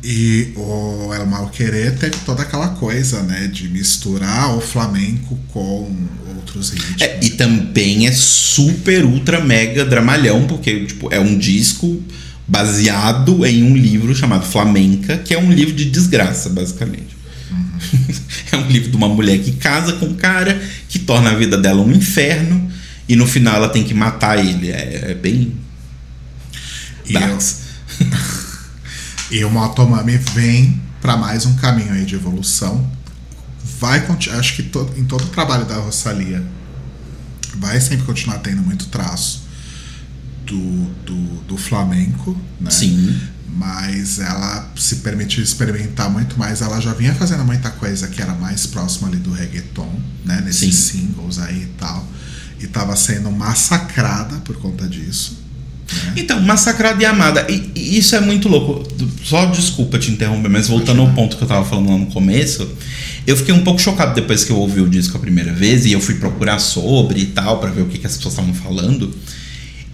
E 0.03 0.53
o 0.55 1.13
El 1.13 1.25
Mal 1.25 1.49
Querer 1.49 1.97
teve 1.97 2.17
toda 2.25 2.43
aquela 2.43 2.69
coisa, 2.69 3.23
né, 3.23 3.47
de 3.47 3.67
misturar 3.67 4.55
o 4.55 4.61
flamenco 4.61 5.37
com 5.49 5.91
outros 6.35 6.69
ritmos. 6.69 7.01
É, 7.01 7.19
e 7.21 7.31
também 7.31 8.07
é 8.07 8.11
super, 8.11 9.03
ultra, 9.03 9.43
mega 9.43 9.83
dramalhão, 9.83 10.45
porque 10.45 10.85
tipo, 10.85 11.11
é 11.11 11.19
um 11.19 11.37
disco 11.37 12.01
baseado 12.47 13.45
em 13.45 13.63
um 13.63 13.75
livro 13.75 14.15
chamado 14.15 14.45
Flamenca, 14.45 15.17
que 15.17 15.33
é 15.33 15.37
um 15.37 15.51
livro 15.51 15.73
de 15.73 15.85
desgraça, 15.85 16.49
basicamente. 16.49 17.16
Livro 18.77 18.91
de 18.91 18.97
uma 18.97 19.09
mulher 19.09 19.39
que 19.39 19.53
casa 19.53 19.93
com 19.93 20.05
um 20.05 20.15
cara, 20.15 20.61
que 20.87 20.99
torna 20.99 21.31
a 21.31 21.35
vida 21.35 21.57
dela 21.57 21.81
um 21.81 21.91
inferno, 21.91 22.71
e 23.09 23.15
no 23.15 23.25
final 23.25 23.55
ela 23.55 23.69
tem 23.69 23.83
que 23.83 23.93
matar 23.93 24.37
ele. 24.37 24.69
É, 24.69 25.11
é 25.11 25.13
bem. 25.13 25.55
E 27.05 27.13
Darks. 27.13 27.61
E 29.29 29.43
o 29.43 29.49
Motomami 29.49 30.17
vem 30.17 30.81
para 31.01 31.17
mais 31.17 31.45
um 31.45 31.53
caminho 31.55 31.91
aí 31.91 32.05
de 32.05 32.15
evolução. 32.15 32.89
Vai 33.77 34.05
acho 34.39 34.55
que 34.55 34.63
todo, 34.63 34.97
em 34.97 35.03
todo 35.03 35.25
o 35.25 35.27
trabalho 35.27 35.65
da 35.65 35.75
Rosalia 35.75 36.43
vai 37.57 37.79
sempre 37.81 38.05
continuar 38.05 38.37
tendo 38.37 38.61
muito 38.61 38.85
traço 38.87 39.43
do, 40.45 40.85
do, 41.05 41.15
do 41.43 41.57
flamenco, 41.57 42.37
né? 42.59 42.71
Sim. 42.71 43.19
Mas 43.55 44.19
ela 44.19 44.71
se 44.75 44.97
permitiu 44.97 45.43
experimentar 45.43 46.09
muito 46.09 46.37
mais. 46.37 46.61
Ela 46.61 46.79
já 46.79 46.93
vinha 46.93 47.13
fazendo 47.15 47.43
muita 47.43 47.69
coisa 47.71 48.07
que 48.07 48.21
era 48.21 48.33
mais 48.33 48.67
próxima 48.67 49.07
ali 49.07 49.17
do 49.17 49.31
reggaeton, 49.31 49.99
né? 50.25 50.41
Nesses 50.45 50.75
Sim. 50.75 50.99
singles 50.99 51.39
aí 51.39 51.63
e 51.63 51.71
tal. 51.77 52.05
E 52.59 52.65
estava 52.65 52.95
sendo 52.95 53.31
massacrada 53.31 54.35
por 54.37 54.57
conta 54.57 54.87
disso. 54.87 55.47
Né? 55.93 56.13
Então, 56.17 56.39
Massacrada 56.41 57.01
e 57.01 57.05
Amada. 57.05 57.45
E, 57.49 57.71
e, 57.75 57.97
isso 57.97 58.15
é 58.15 58.19
muito 58.19 58.49
louco. 58.49 58.87
Só 59.23 59.45
desculpa 59.45 59.97
te 59.97 60.11
interromper, 60.11 60.49
mas 60.49 60.67
voltando 60.67 61.01
ao 61.01 61.13
ponto 61.13 61.37
que 61.37 61.43
eu 61.43 61.47
tava 61.47 61.65
falando 61.65 61.89
lá 61.89 61.97
no 61.97 62.07
começo, 62.07 62.67
eu 63.25 63.35
fiquei 63.35 63.53
um 63.53 63.63
pouco 63.63 63.79
chocado 63.79 64.13
depois 64.13 64.43
que 64.43 64.51
eu 64.51 64.57
ouvi 64.57 64.81
o 64.81 64.89
disco 64.89 65.17
a 65.17 65.19
primeira 65.19 65.53
vez 65.53 65.85
e 65.85 65.91
eu 65.91 66.01
fui 66.01 66.15
procurar 66.15 66.59
sobre 66.59 67.21
e 67.21 67.25
tal, 67.27 67.59
para 67.59 67.71
ver 67.71 67.81
o 67.81 67.85
que, 67.87 67.97
que 67.97 68.07
as 68.07 68.17
pessoas 68.17 68.33
estavam 68.33 68.53
falando. 68.53 69.13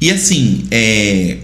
E 0.02 0.12
assim, 0.12 0.66
é. 0.72 1.38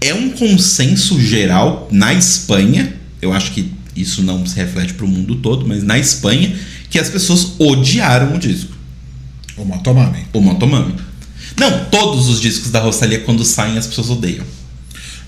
É 0.00 0.14
um 0.14 0.30
consenso 0.30 1.20
geral 1.20 1.88
na 1.90 2.14
Espanha, 2.14 2.94
eu 3.20 3.32
acho 3.32 3.52
que 3.52 3.72
isso 3.94 4.22
não 4.22 4.46
se 4.46 4.56
reflete 4.56 4.94
para 4.94 5.04
o 5.04 5.08
mundo 5.08 5.36
todo, 5.36 5.66
mas 5.66 5.82
na 5.82 5.98
Espanha, 5.98 6.54
que 6.88 6.98
as 6.98 7.08
pessoas 7.08 7.52
odiaram 7.58 8.34
o 8.34 8.38
disco. 8.38 8.72
O 9.56 9.64
Motomami. 9.64 10.26
O 10.32 10.40
Motomami. 10.40 10.94
Não, 11.58 11.84
todos 11.86 12.28
os 12.28 12.40
discos 12.40 12.70
da 12.70 12.80
Rosalia, 12.80 13.20
quando 13.20 13.44
saem, 13.44 13.76
as 13.76 13.86
pessoas 13.86 14.08
odeiam. 14.10 14.44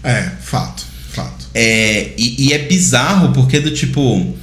É, 0.02 0.30
fato, 0.40 0.84
fato. 1.12 1.46
É, 1.54 2.12
e, 2.16 2.46
e 2.46 2.52
é 2.52 2.58
bizarro 2.58 3.32
porque 3.32 3.60
do 3.60 3.70
tipo. 3.70 4.34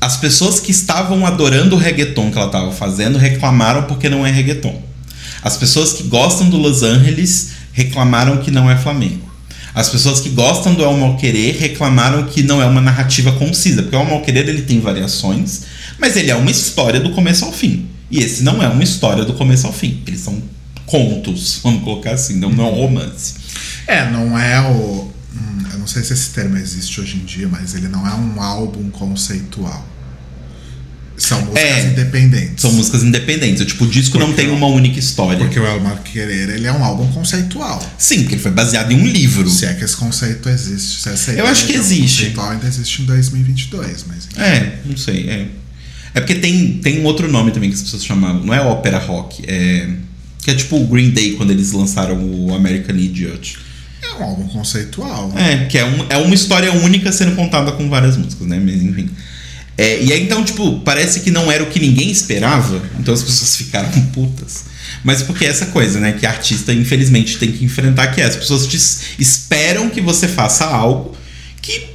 As 0.00 0.16
pessoas 0.16 0.60
que 0.60 0.70
estavam 0.70 1.26
adorando 1.26 1.74
o 1.74 1.78
reggaeton 1.78 2.30
que 2.30 2.38
ela 2.38 2.46
estava 2.46 2.70
fazendo 2.70 3.18
reclamaram 3.18 3.82
porque 3.84 4.08
não 4.08 4.24
é 4.24 4.30
reggaeton. 4.30 4.80
As 5.42 5.56
pessoas 5.56 5.92
que 5.92 6.04
gostam 6.04 6.48
do 6.48 6.56
Los 6.56 6.84
Angeles 6.84 7.50
reclamaram 7.72 8.38
que 8.38 8.50
não 8.50 8.70
é 8.70 8.76
Flamengo. 8.76 9.27
As 9.78 9.88
pessoas 9.88 10.18
que 10.18 10.30
gostam 10.30 10.74
do 10.74 10.82
El 10.82 10.96
Mal 10.96 11.16
Querer 11.16 11.56
reclamaram 11.56 12.24
que 12.24 12.42
não 12.42 12.60
é 12.60 12.66
uma 12.66 12.80
narrativa 12.80 13.30
concisa, 13.30 13.80
porque 13.80 13.94
o 13.94 14.00
El 14.00 14.20
Querer 14.22 14.48
ele 14.48 14.62
tem 14.62 14.80
variações, 14.80 15.60
mas 16.00 16.16
ele 16.16 16.32
é 16.32 16.34
uma 16.34 16.50
história 16.50 16.98
do 16.98 17.10
começo 17.10 17.44
ao 17.44 17.52
fim. 17.52 17.86
E 18.10 18.18
esse 18.18 18.42
não 18.42 18.60
é 18.60 18.66
uma 18.66 18.82
história 18.82 19.24
do 19.24 19.34
começo 19.34 19.68
ao 19.68 19.72
fim. 19.72 20.02
Eles 20.04 20.18
são 20.18 20.42
contos, 20.84 21.60
vamos 21.62 21.84
colocar 21.84 22.10
assim, 22.10 22.40
não, 22.40 22.50
não 22.50 22.64
é 22.64 22.70
um 22.72 22.74
romance. 22.74 23.34
É, 23.86 24.10
não 24.10 24.36
é 24.36 24.60
o. 24.68 25.12
Hum, 25.32 25.62
eu 25.72 25.78
não 25.78 25.86
sei 25.86 26.02
se 26.02 26.12
esse 26.12 26.30
termo 26.30 26.56
existe 26.56 27.00
hoje 27.00 27.16
em 27.16 27.24
dia, 27.24 27.46
mas 27.46 27.76
ele 27.76 27.86
não 27.86 28.04
é 28.04 28.12
um 28.14 28.42
álbum 28.42 28.90
conceitual. 28.90 29.86
São 31.18 31.40
músicas 31.40 31.64
é, 31.64 31.86
independentes. 31.88 32.62
São 32.62 32.72
músicas 32.72 33.02
independentes. 33.02 33.66
Tipo, 33.66 33.84
o 33.84 33.88
disco 33.88 34.12
porque 34.12 34.26
não 34.26 34.34
tem 34.34 34.50
uma 34.50 34.68
única 34.68 34.98
história. 34.98 35.38
Porque 35.38 35.58
o 35.58 35.66
El 35.66 35.80
Mar 35.80 36.00
Querer, 36.04 36.50
ele 36.50 36.66
é 36.66 36.72
um 36.72 36.84
álbum 36.84 37.06
conceitual. 37.08 37.84
Sim, 37.98 38.20
porque 38.20 38.36
ele 38.36 38.42
foi 38.42 38.52
baseado 38.52 38.92
em 38.92 39.00
um 39.00 39.06
livro. 39.06 39.50
Se 39.50 39.66
é 39.66 39.74
que 39.74 39.84
esse 39.84 39.96
conceito 39.96 40.48
existe. 40.48 41.02
Se 41.02 41.08
essa 41.08 41.32
Eu 41.32 41.46
acho 41.46 41.66
que 41.66 41.72
existe. 41.72 42.18
conceitual 42.22 42.50
ainda 42.50 42.66
existe 42.66 43.02
em 43.02 43.04
2022, 43.04 44.04
mas... 44.06 44.28
É, 44.36 44.78
não 44.86 44.96
sei. 44.96 45.28
É, 45.28 45.46
é 46.14 46.20
porque 46.20 46.36
tem, 46.36 46.78
tem 46.78 47.00
um 47.00 47.04
outro 47.04 47.30
nome 47.30 47.50
também 47.50 47.68
que 47.68 47.74
as 47.74 47.82
pessoas 47.82 48.04
chamavam. 48.04 48.44
Não 48.44 48.54
é 48.54 48.60
ópera 48.60 48.98
rock, 48.98 49.42
é... 49.46 49.88
Que 50.44 50.52
é 50.52 50.54
tipo 50.54 50.76
o 50.76 50.86
Green 50.86 51.10
Day 51.10 51.32
quando 51.32 51.50
eles 51.50 51.72
lançaram 51.72 52.16
o 52.16 52.54
American 52.54 52.96
Idiot. 52.96 53.58
É 54.02 54.14
um 54.14 54.22
álbum 54.22 54.46
conceitual. 54.48 55.32
É, 55.36 55.66
que 55.66 55.76
é, 55.76 55.84
um, 55.84 56.06
é 56.08 56.16
uma 56.16 56.34
história 56.34 56.72
única 56.72 57.10
sendo 57.10 57.34
contada 57.34 57.72
com 57.72 57.88
várias 57.90 58.16
músicas, 58.16 58.46
né? 58.46 58.60
Mas 58.64 58.80
enfim. 58.80 59.10
É, 59.78 60.02
e 60.02 60.12
aí 60.12 60.24
então, 60.24 60.44
tipo, 60.44 60.80
parece 60.80 61.20
que 61.20 61.30
não 61.30 61.50
era 61.50 61.62
o 61.62 61.66
que 61.66 61.78
ninguém 61.78 62.10
esperava, 62.10 62.82
então 62.98 63.14
as 63.14 63.22
pessoas 63.22 63.54
ficaram 63.54 63.88
putas. 64.12 64.64
Mas 65.04 65.22
porque 65.22 65.44
é 65.44 65.48
essa 65.48 65.66
coisa, 65.66 66.00
né? 66.00 66.12
Que 66.12 66.26
artista, 66.26 66.72
infelizmente, 66.72 67.38
tem 67.38 67.52
que 67.52 67.64
enfrentar 67.64 68.08
que 68.08 68.20
é. 68.20 68.24
As 68.24 68.34
pessoas 68.34 68.66
te 68.66 68.76
esperam 69.18 69.88
que 69.88 70.00
você 70.00 70.26
faça 70.26 70.64
algo 70.64 71.16
que 71.62 71.86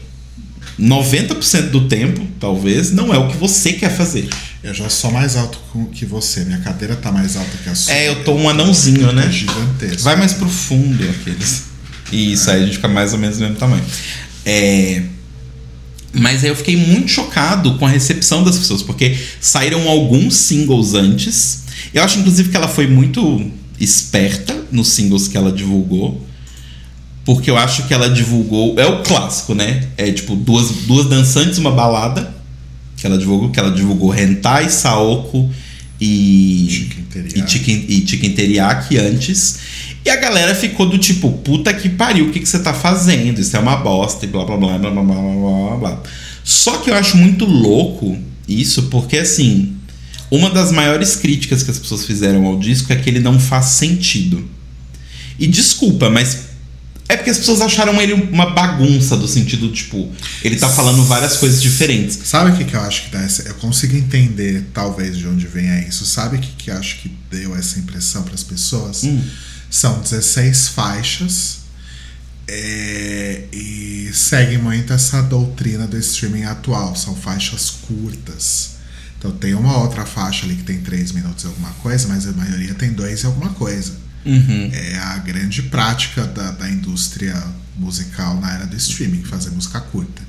90% 0.80 1.72
do 1.72 1.88
tempo, 1.88 2.26
talvez, 2.40 2.92
não 2.92 3.14
é 3.14 3.18
o 3.18 3.28
que 3.28 3.36
você 3.36 3.74
quer 3.74 3.96
fazer. 3.96 4.30
Eu 4.64 4.74
já 4.74 4.88
sou 4.90 5.12
mais 5.12 5.36
alto 5.36 5.60
que 5.92 6.06
você. 6.06 6.46
Minha 6.46 6.60
cadeira 6.60 6.96
tá 6.96 7.12
mais 7.12 7.36
alta 7.36 7.52
que 7.62 7.70
a 7.70 7.76
sua. 7.76 7.94
É, 7.94 8.08
eu 8.08 8.24
tô 8.24 8.34
um 8.34 8.48
anãozinho, 8.48 9.12
né? 9.12 9.30
Gigantesco. 9.30 10.04
Vai 10.04 10.16
mais 10.16 10.32
pro 10.32 10.48
fundo 10.48 11.04
aqueles. 11.10 11.64
Isso, 12.12 12.50
é. 12.50 12.54
aí 12.54 12.64
a 12.64 12.66
gente 12.66 12.76
fica 12.76 12.88
mais 12.88 13.12
ou 13.12 13.20
menos 13.20 13.38
do 13.38 13.42
mesmo 13.42 13.58
tamanho. 13.58 13.84
É. 14.46 15.04
Mas 16.14 16.44
aí 16.44 16.50
eu 16.50 16.56
fiquei 16.56 16.78
muito 16.78 17.10
chocado 17.10 17.76
com 17.78 17.86
a 17.86 17.90
recepção 17.90 18.44
das 18.44 18.58
pessoas, 18.58 18.84
porque 18.84 19.18
saíram 19.42 19.88
alguns 19.90 20.36
singles 20.36 20.94
antes. 20.94 21.64
Eu 21.94 22.04
acho, 22.04 22.20
inclusive, 22.20 22.50
que 22.50 22.58
ela 22.58 22.68
foi 22.68 22.86
muito 22.86 23.52
esperta 23.80 24.56
nos 24.72 24.90
singles 24.90 25.28
que 25.28 25.36
ela 25.36 25.52
divulgou. 25.52 26.22
Porque 27.26 27.50
eu 27.50 27.58
acho 27.58 27.88
que 27.88 27.94
ela 27.94 28.10
divulgou. 28.10 28.78
É 28.78 28.86
o 28.86 29.02
clássico, 29.02 29.56
né? 29.56 29.88
É 29.98 30.12
tipo 30.12 30.36
duas, 30.36 30.70
duas 30.86 31.08
dançantes, 31.08 31.58
uma 31.58 31.72
balada 31.72 32.34
que 32.98 33.08
ela 33.08 33.18
divulgou, 33.18 33.50
que 33.50 33.60
ela 33.60 33.72
divulgou 33.72 34.16
Hentai, 34.16 34.70
Saoko 34.70 35.50
e 36.00 36.68
Chicken 36.70 37.04
Teriyaki, 37.06 37.40
e 37.40 37.50
chicken, 37.50 37.86
e 37.88 38.08
chicken 38.08 38.32
teriyaki 38.34 38.98
antes. 38.98 39.60
E 40.06 40.10
a 40.10 40.16
galera 40.18 40.54
ficou 40.54 40.88
do 40.88 40.98
tipo, 40.98 41.32
puta 41.32 41.74
que 41.74 41.88
pariu, 41.88 42.28
o 42.28 42.32
que, 42.32 42.40
que 42.40 42.46
você 42.48 42.60
tá 42.60 42.74
fazendo? 42.74 43.40
Isso 43.40 43.56
é 43.56 43.60
uma 43.60 43.78
bosta 43.78 44.26
e 44.26 44.28
blá 44.28 44.44
blá 44.44 44.58
blá 44.58 44.78
blá 44.78 44.92
blá 44.92 45.04
blá 45.04 45.16
blá 45.16 45.78
blá. 45.78 46.04
Só 46.44 46.78
que 46.78 46.90
eu 46.90 46.96
acho 46.96 47.16
muito 47.18 47.46
louco 47.46 48.18
isso, 48.48 48.84
porque 48.84 49.18
assim, 49.18 49.76
uma 50.30 50.50
das 50.50 50.72
maiores 50.72 51.16
críticas 51.16 51.64
que 51.64 51.72
as 51.72 51.80
pessoas 51.80 52.06
fizeram 52.06 52.46
ao 52.46 52.60
disco 52.60 52.92
é 52.92 52.96
que 52.96 53.10
ele 53.10 53.20
não 53.20 53.40
faz 53.40 53.68
sentido. 53.68 54.46
E 55.40 55.48
desculpa, 55.48 56.10
mas 56.10 56.54
é 57.08 57.16
porque 57.16 57.30
as 57.30 57.38
pessoas 57.38 57.62
acharam 57.62 58.02
ele 58.02 58.14
uma 58.14 58.50
bagunça 58.52 59.16
do 59.16 59.28
sentido, 59.28 59.72
tipo, 59.72 60.10
ele 60.44 60.56
tá 60.56 60.70
falando 60.70 61.04
várias 61.04 61.38
coisas 61.38 61.62
diferentes. 61.62 62.18
Sabe 62.24 62.52
o 62.52 62.58
que, 62.58 62.64
que 62.66 62.76
eu 62.76 62.82
acho 62.82 63.04
que 63.04 63.12
dá 63.12 63.22
essa. 63.22 63.44
Eu 63.44 63.56
consigo 63.56 63.96
entender, 63.96 64.66
talvez, 64.74 65.18
de 65.18 65.28
onde 65.28 65.46
venha 65.46 65.80
isso. 65.88 66.06
Sabe 66.06 66.38
o 66.38 66.40
que, 66.40 66.52
que 66.58 66.72
eu 66.72 66.78
acho 66.78 67.00
que 67.00 67.12
deu 67.30 67.56
essa 67.56 67.78
impressão 67.78 68.24
para 68.24 68.34
as 68.34 68.44
pessoas? 68.44 69.04
Hum. 69.04 69.22
São 69.74 70.00
16 70.02 70.68
faixas 70.68 71.62
é, 72.48 73.46
e 73.52 74.12
segue 74.14 74.60
muito 74.60 74.94
essa 74.94 75.20
doutrina 75.24 75.88
do 75.88 75.98
streaming 75.98 76.44
atual. 76.44 76.96
São 76.96 77.16
faixas 77.16 77.72
curtas. 77.72 78.76
Então 79.18 79.32
tem 79.32 79.56
uma 79.56 79.80
outra 79.80 80.06
faixa 80.06 80.46
ali 80.46 80.58
que 80.58 80.64
tem 80.64 80.80
3 80.80 81.14
minutos 81.14 81.44
e 81.44 81.48
alguma 81.48 81.72
coisa, 81.82 82.08
mas 82.08 82.28
a 82.28 82.34
maioria 82.34 82.76
tem 82.76 82.94
2 82.94 83.24
e 83.24 83.26
alguma 83.26 83.50
coisa. 83.56 83.94
Uhum. 84.24 84.70
É 84.72 84.96
a 84.96 85.18
grande 85.18 85.64
prática 85.64 86.24
da, 86.28 86.52
da 86.52 86.70
indústria 86.70 87.34
musical 87.76 88.40
na 88.40 88.54
era 88.54 88.68
do 88.68 88.76
streaming, 88.76 89.24
fazer 89.24 89.50
música 89.50 89.82
curta. 89.82 90.22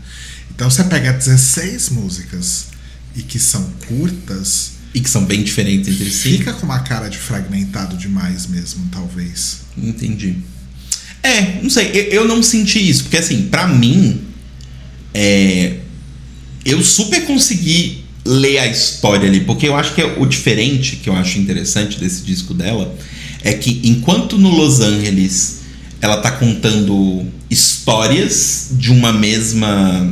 Então 0.50 0.70
você 0.70 0.84
pega 0.84 1.12
16 1.12 1.90
músicas 1.90 2.68
e 3.14 3.22
que 3.22 3.38
são 3.38 3.62
curtas. 3.86 4.73
E 4.94 5.00
que 5.00 5.10
são 5.10 5.24
bem 5.24 5.42
diferentes 5.42 5.92
entre 5.92 6.08
si. 6.10 6.38
Fica 6.38 6.52
com 6.52 6.64
uma 6.64 6.78
cara 6.78 7.08
de 7.08 7.18
fragmentado 7.18 7.96
demais 7.96 8.46
mesmo, 8.46 8.88
talvez. 8.90 9.62
Entendi. 9.76 10.36
É, 11.22 11.60
não 11.62 11.68
sei, 11.68 11.90
eu, 11.92 12.02
eu 12.04 12.28
não 12.28 12.42
senti 12.42 12.88
isso, 12.88 13.04
porque 13.04 13.16
assim, 13.16 13.48
para 13.48 13.66
mim, 13.66 14.20
é, 15.12 15.78
eu 16.64 16.82
super 16.82 17.24
consegui 17.26 18.04
ler 18.24 18.58
a 18.58 18.66
história 18.66 19.28
ali, 19.28 19.40
porque 19.40 19.68
eu 19.68 19.76
acho 19.76 19.94
que 19.94 20.00
é 20.00 20.16
o 20.18 20.24
diferente 20.26 20.96
que 20.96 21.08
eu 21.08 21.14
acho 21.14 21.38
interessante 21.38 21.98
desse 21.98 22.22
disco 22.22 22.54
dela 22.54 22.94
é 23.42 23.52
que 23.52 23.80
enquanto 23.84 24.38
no 24.38 24.48
Los 24.48 24.80
Angeles 24.80 25.60
ela 26.00 26.16
tá 26.16 26.30
contando 26.32 27.26
histórias 27.50 28.68
de 28.72 28.90
uma 28.90 29.12
mesma 29.12 30.10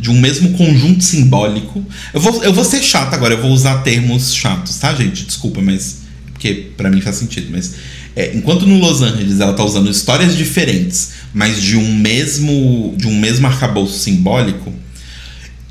de 0.00 0.10
um 0.10 0.18
mesmo 0.18 0.52
conjunto 0.52 1.04
simbólico. 1.04 1.84
Eu 2.14 2.20
vou, 2.20 2.42
eu 2.42 2.52
vou 2.52 2.64
ser 2.64 2.82
chato 2.82 3.12
agora, 3.12 3.34
eu 3.34 3.42
vou 3.42 3.52
usar 3.52 3.82
termos 3.82 4.34
chatos, 4.34 4.78
tá, 4.78 4.94
gente? 4.94 5.26
Desculpa, 5.26 5.60
mas. 5.60 6.00
Porque 6.32 6.70
para 6.76 6.90
mim 6.90 7.00
faz 7.00 7.16
sentido, 7.16 7.48
mas. 7.50 7.74
É, 8.16 8.34
enquanto 8.34 8.66
no 8.66 8.78
Los 8.78 9.02
Angeles 9.02 9.38
ela 9.38 9.52
tá 9.52 9.62
usando 9.62 9.90
histórias 9.90 10.36
diferentes, 10.36 11.12
mas 11.34 11.62
de 11.62 11.76
um 11.76 11.94
mesmo. 11.94 12.94
de 12.96 13.06
um 13.06 13.18
mesmo 13.18 13.46
arcabouço 13.46 13.98
simbólico. 13.98 14.72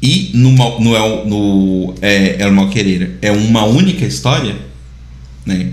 E 0.02 0.32
no, 0.34 0.52
no, 0.52 0.80
no, 0.80 1.26
no 1.26 1.96
é, 2.02 2.38
El 2.40 2.54
Malquerer 2.54 3.18
é 3.22 3.32
uma 3.32 3.66
única 3.66 4.06
história, 4.06 4.56
né? 5.46 5.72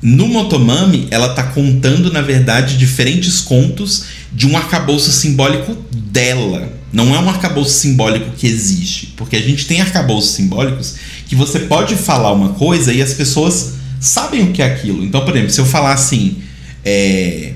No 0.00 0.28
Motomami, 0.28 1.08
ela 1.10 1.28
tá 1.34 1.42
contando, 1.42 2.10
na 2.10 2.22
verdade, 2.22 2.78
diferentes 2.78 3.42
contos 3.42 4.04
de 4.32 4.46
um 4.46 4.56
arcabouço 4.56 5.10
simbólico 5.10 5.76
dela. 5.92 6.72
Não 6.92 7.14
é 7.14 7.18
um 7.18 7.28
arcabouço 7.28 7.78
simbólico 7.78 8.30
que 8.36 8.46
existe. 8.46 9.08
Porque 9.16 9.36
a 9.36 9.42
gente 9.42 9.66
tem 9.66 9.80
arcabouços 9.80 10.32
simbólicos 10.32 10.96
que 11.26 11.34
você 11.34 11.60
pode 11.60 11.96
falar 11.96 12.32
uma 12.32 12.50
coisa 12.50 12.92
e 12.92 13.00
as 13.00 13.14
pessoas 13.14 13.74
sabem 14.00 14.42
o 14.44 14.52
que 14.52 14.62
é 14.62 14.66
aquilo. 14.66 15.04
Então, 15.04 15.24
por 15.24 15.34
exemplo, 15.34 15.52
se 15.52 15.60
eu 15.60 15.66
falar 15.66 15.92
assim, 15.92 16.38
é, 16.84 17.52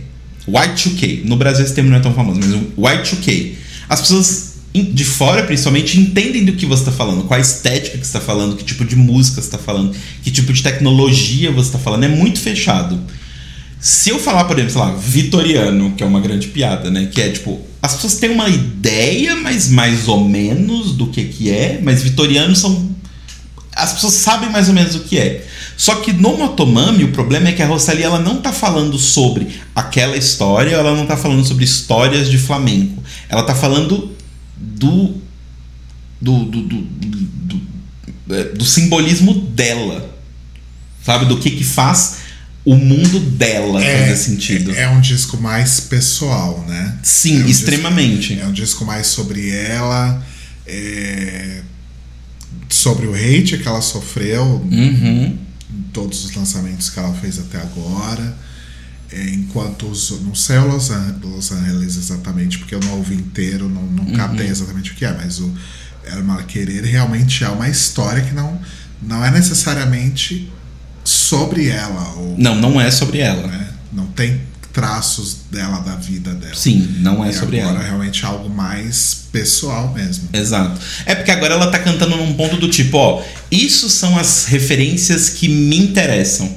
Y2K, 0.49 1.25
no 1.25 1.37
Brasil 1.37 1.65
esse 1.65 1.75
termo 1.75 1.91
não 1.91 1.97
é 1.97 2.01
tão 2.01 2.15
famoso, 2.15 2.41
mas 2.77 3.01
Y2K, 3.01 3.55
as 3.89 4.01
pessoas 4.01 4.55
de 4.75 5.05
fora, 5.05 5.45
principalmente, 5.45 6.01
entendem 6.01 6.45
do 6.45 6.53
que 6.55 6.67
você 6.67 6.83
está 6.83 6.93
falando, 6.93 7.25
qual 7.25 7.39
a 7.39 7.41
estética 7.41 7.97
que 7.97 8.05
está 8.05 8.21
falando, 8.21 8.57
que 8.57 8.65
tipo 8.65 8.85
de 8.85 8.97
música 8.97 9.41
você 9.41 9.47
está 9.47 9.59
falando, 9.59 9.95
que 10.23 10.33
tipo 10.33 10.53
de 10.53 10.63
tecnologia 10.63 11.51
você 11.53 11.69
está 11.69 11.79
falando. 11.79 12.05
É 12.05 12.09
muito 12.09 12.41
fechado. 12.41 12.99
Se 13.85 14.09
eu 14.09 14.19
falar, 14.19 14.45
por 14.45 14.57
exemplo, 14.57 14.73
sei 14.73 14.81
lá, 14.81 14.95
vitoriano, 14.95 15.93
que 15.93 16.03
é 16.03 16.07
uma 16.07 16.19
grande 16.19 16.47
piada, 16.47 16.91
né? 16.91 17.05
Que 17.05 17.21
é 17.21 17.29
tipo, 17.29 17.61
as 17.83 17.93
pessoas 17.93 18.15
têm 18.15 18.31
uma 18.31 18.49
ideia, 18.49 19.37
mas 19.37 19.69
mais 19.69 20.09
ou 20.09 20.27
menos 20.27 20.93
do 20.93 21.09
que, 21.09 21.23
que 21.25 21.51
é, 21.51 21.81
mas 21.83 22.03
vitorianos 22.03 22.61
são. 22.61 22.91
As 23.77 23.93
pessoas 23.93 24.15
sabem 24.15 24.49
mais 24.49 24.69
ou 24.69 24.75
menos 24.75 24.95
o 24.95 25.01
que 25.01 25.19
é. 25.19 25.47
Só 25.77 25.97
que 25.97 26.15
no 26.15 26.35
Motomami, 26.35 27.05
o 27.05 27.13
problema 27.13 27.51
é 27.51 27.53
que 27.53 27.63
a 27.63 27.67
Rosalia 27.67 28.07
ela 28.07 28.19
não 28.19 28.39
está 28.39 28.55
falando 28.55 28.99
sobre 28.99 29.49
aquela 29.77 30.17
história, 30.17 30.71
ela 30.71 30.95
não 30.95 31.03
está 31.03 31.19
falando 31.19 31.45
sobre 31.45 31.67
histórias 31.67 32.31
de 32.31 32.39
flamenco. 32.39 33.03
Ela 33.29 33.43
está 33.43 33.55
falando 33.55 34.17
do 34.57 35.15
do, 36.23 36.45
do, 36.45 36.63
do, 36.63 36.79
do, 36.79 37.61
é, 38.31 38.45
do 38.45 38.65
simbolismo 38.65 39.35
dela. 39.35 40.11
Sabe? 41.05 41.27
Do 41.27 41.37
que, 41.37 41.51
que 41.51 41.65
faz 41.65 42.24
o 42.65 42.77
mundo 42.77 43.21
dela 43.21 43.83
é, 43.83 44.09
fazer 44.09 44.17
sentido. 44.17 44.71
É, 44.73 44.83
é, 44.83 44.89
um 44.89 45.01
disco 45.01 45.37
mais 45.37 45.81
pessoal, 45.81 46.65
né? 46.67 46.99
Sim, 47.03 47.43
é 47.43 47.45
um 47.45 47.49
extremamente. 47.49 48.29
Disco, 48.29 48.43
é 48.43 48.47
um 48.47 48.53
disco 48.53 48.85
mais 48.85 49.07
sobre 49.09 49.51
ela, 49.51 50.25
é, 50.67 51.61
sobre 52.69 53.07
o 53.07 53.15
hate 53.15 53.59
que 53.59 53.69
ela 53.69 53.83
sofreu 53.83 54.43
uhum. 54.43 55.39
em 55.71 55.83
todos 55.93 56.25
os 56.25 56.35
lançamentos 56.35 56.89
que 56.89 56.99
ela 56.99 57.13
fez 57.15 57.39
até 57.39 57.59
agora. 57.59 58.35
É, 59.13 59.29
enquanto 59.31 59.87
os, 59.87 60.11
não 60.23 60.35
sei 60.35 60.57
o 60.57 60.67
Los, 60.67 60.91
Los 61.23 61.53
Angeles 61.53 61.97
exatamente, 61.97 62.59
porque 62.59 62.75
eu 62.75 62.81
não 62.81 62.97
ouvi 62.97 63.15
inteiro, 63.15 63.69
não, 63.69 63.83
não 63.83 64.05
uhum. 64.05 64.13
captei 64.13 64.49
exatamente 64.49 64.91
o 64.93 64.95
que 64.95 65.05
é, 65.05 65.13
mas 65.13 65.39
o 65.39 65.55
El 66.05 66.25
Querer 66.47 66.83
realmente 66.85 67.45
é 67.45 67.49
uma 67.49 67.69
história 67.69 68.23
que 68.23 68.35
não, 68.35 68.61
não 69.03 69.25
é 69.25 69.31
necessariamente 69.31 70.51
sobre 71.25 71.69
ela. 71.69 72.15
Ou, 72.17 72.35
não, 72.39 72.55
não 72.57 72.81
é 72.81 72.91
sobre 72.91 73.19
ela. 73.19 73.47
Né? 73.47 73.69
Não 73.93 74.07
tem 74.07 74.41
traços 74.73 75.37
dela, 75.51 75.79
da 75.81 75.95
vida 75.95 76.35
dela. 76.35 76.55
Sim, 76.55 76.97
não 76.99 77.25
é 77.25 77.31
e 77.31 77.33
sobre 77.33 77.61
agora 77.61 77.77
ela. 77.77 77.85
realmente 77.85 78.25
é 78.25 78.27
algo 78.27 78.51
mais 78.51 79.23
pessoal 79.31 79.93
mesmo. 79.95 80.29
Exato. 80.33 80.81
É 81.07 81.15
porque 81.15 81.31
agora 81.31 81.55
ela 81.55 81.71
tá 81.71 81.79
cantando 81.79 82.17
num 82.17 82.35
ponto 82.35 82.57
do 82.57 82.69
tipo, 82.69 82.97
ó, 82.97 83.23
isso 83.51 83.89
são 83.89 84.19
as 84.19 84.47
referências 84.47 85.29
que 85.31 85.49
me 85.49 85.79
interessam. 85.79 86.51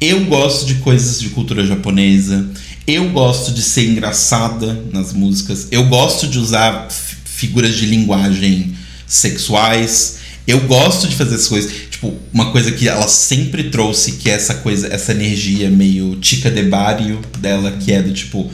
Eu 0.00 0.24
gosto 0.26 0.66
de 0.66 0.74
coisas 0.76 1.20
de 1.20 1.30
cultura 1.30 1.66
japonesa. 1.66 2.46
Eu 2.86 3.10
gosto 3.10 3.52
de 3.52 3.62
ser 3.62 3.88
engraçada 3.88 4.84
nas 4.92 5.12
músicas. 5.12 5.68
Eu 5.70 5.86
gosto 5.86 6.26
de 6.26 6.38
usar 6.38 6.88
figuras 7.24 7.74
de 7.74 7.86
linguagem 7.86 8.74
sexuais. 9.06 10.16
Eu 10.46 10.60
gosto 10.62 11.06
de 11.08 11.16
fazer 11.16 11.34
essas 11.34 11.48
coisas. 11.48 11.72
Tipo, 11.90 12.14
uma 12.32 12.50
coisa 12.50 12.72
que 12.72 12.88
ela 12.88 13.06
sempre 13.08 13.64
trouxe, 13.64 14.12
que 14.12 14.30
é 14.30 14.34
essa 14.34 14.54
coisa, 14.54 14.88
essa 14.88 15.12
energia 15.12 15.70
meio 15.70 16.16
tica 16.16 16.50
de 16.50 16.62
barrio 16.62 17.20
dela, 17.38 17.72
que 17.72 17.92
é 17.92 18.02
do 18.02 18.12
tipo, 18.12 18.50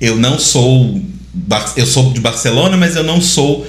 eu 0.00 0.16
não 0.16 0.38
sou. 0.38 1.00
Eu 1.76 1.86
sou 1.86 2.12
de 2.12 2.20
Barcelona, 2.20 2.76
mas 2.76 2.94
eu 2.94 3.02
não 3.02 3.20
sou 3.20 3.66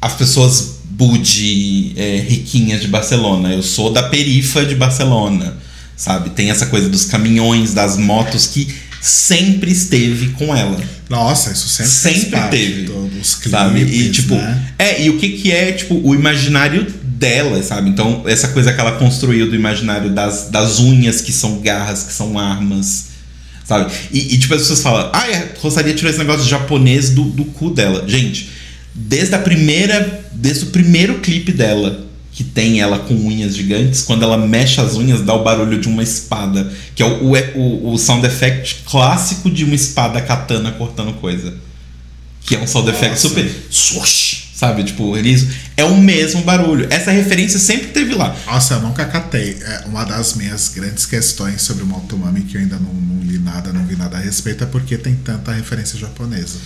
as 0.00 0.12
pessoas 0.12 0.78
budi 0.90 1.92
é, 1.96 2.24
riquinhas 2.28 2.80
de 2.80 2.88
Barcelona. 2.88 3.52
Eu 3.52 3.62
sou 3.62 3.92
da 3.92 4.02
perifa 4.02 4.64
de 4.64 4.74
Barcelona 4.74 5.56
sabe? 5.98 6.30
Tem 6.30 6.50
essa 6.50 6.66
coisa 6.66 6.88
dos 6.88 7.04
caminhões, 7.04 7.74
das 7.74 7.98
motos 7.98 8.46
que 8.46 8.72
sempre 9.00 9.72
esteve 9.72 10.28
com 10.30 10.54
ela. 10.54 10.80
Nossa, 11.10 11.50
isso 11.50 11.68
sempre, 11.68 11.90
sempre 11.90 12.40
teve. 12.50 12.82
Dos 12.82 13.34
clipes, 13.34 13.50
sabe? 13.50 13.80
E 13.80 14.10
tipo, 14.10 14.34
né? 14.34 14.72
é, 14.78 15.02
e 15.02 15.10
o 15.10 15.18
que 15.18 15.30
que 15.30 15.50
é, 15.50 15.72
tipo, 15.72 16.00
o 16.02 16.14
imaginário 16.14 16.86
dela, 17.18 17.62
sabe? 17.62 17.90
Então, 17.90 18.22
essa 18.26 18.48
coisa 18.48 18.72
que 18.72 18.80
ela 18.80 18.92
construiu 18.92 19.48
do 19.48 19.56
imaginário 19.56 20.10
das, 20.10 20.48
das 20.50 20.78
unhas 20.78 21.20
que 21.20 21.32
são 21.32 21.60
garras, 21.60 22.04
que 22.04 22.12
são 22.12 22.38
armas, 22.38 23.08
sabe? 23.64 23.92
E, 24.12 24.34
e 24.34 24.38
tipo, 24.38 24.54
as 24.54 24.62
pessoas 24.62 24.82
falam, 24.82 25.10
ah, 25.12 25.18
a 25.18 25.60
Rosaria 25.60 25.94
tirou 25.94 26.10
esse 26.10 26.18
negócio 26.18 26.48
japonês 26.48 27.10
do, 27.10 27.24
do 27.24 27.44
cu 27.44 27.70
dela. 27.70 28.04
Gente, 28.06 28.50
desde 28.94 29.34
a 29.34 29.38
primeira, 29.38 30.24
desde 30.32 30.64
o 30.64 30.68
primeiro 30.68 31.18
clipe 31.18 31.52
dela, 31.52 32.06
que 32.38 32.44
tem 32.44 32.80
ela 32.80 33.00
com 33.00 33.14
unhas 33.14 33.56
gigantes, 33.56 34.02
quando 34.02 34.22
ela 34.22 34.38
mexe 34.38 34.80
as 34.80 34.94
unhas, 34.94 35.22
dá 35.22 35.34
o 35.34 35.42
barulho 35.42 35.80
de 35.80 35.88
uma 35.88 36.04
espada. 36.04 36.72
Que 36.94 37.02
é 37.02 37.06
o, 37.06 37.32
o, 37.56 37.92
o 37.92 37.98
sound 37.98 38.24
effect 38.24 38.82
clássico 38.86 39.50
de 39.50 39.64
uma 39.64 39.74
espada 39.74 40.20
katana 40.20 40.70
cortando 40.70 41.12
coisa. 41.14 41.54
Que 42.42 42.54
é 42.54 42.60
um 42.60 42.66
sound 42.66 42.86
Nossa. 42.86 43.04
effect 43.04 43.20
super. 43.20 43.50
Swoosh, 43.68 44.50
sabe? 44.54 44.84
Tipo, 44.84 45.16
eles. 45.16 45.48
É 45.78 45.84
o 45.84 45.96
mesmo 45.96 46.42
barulho. 46.42 46.86
Essa 46.90 47.10
referência 47.10 47.58
sempre 47.58 47.88
teve 47.88 48.14
lá. 48.14 48.36
Nossa, 48.46 48.74
eu 48.74 48.80
nunca 48.80 49.04
catei. 49.06 49.56
É 49.62 49.84
uma 49.86 50.04
das 50.04 50.34
minhas 50.34 50.68
grandes 50.68 51.06
questões 51.06 51.62
sobre 51.62 51.84
o 51.84 51.86
Motomami, 51.86 52.42
que 52.42 52.56
eu 52.56 52.60
ainda 52.60 52.76
não, 52.76 52.92
não 52.92 53.22
li 53.22 53.38
nada, 53.38 53.72
não 53.72 53.86
vi 53.86 53.96
nada 53.96 54.16
a 54.16 54.20
respeito, 54.20 54.64
é 54.64 54.66
porque 54.66 54.98
tem 54.98 55.14
tanta 55.14 55.52
referência 55.52 55.98
japonesa. 55.98 56.58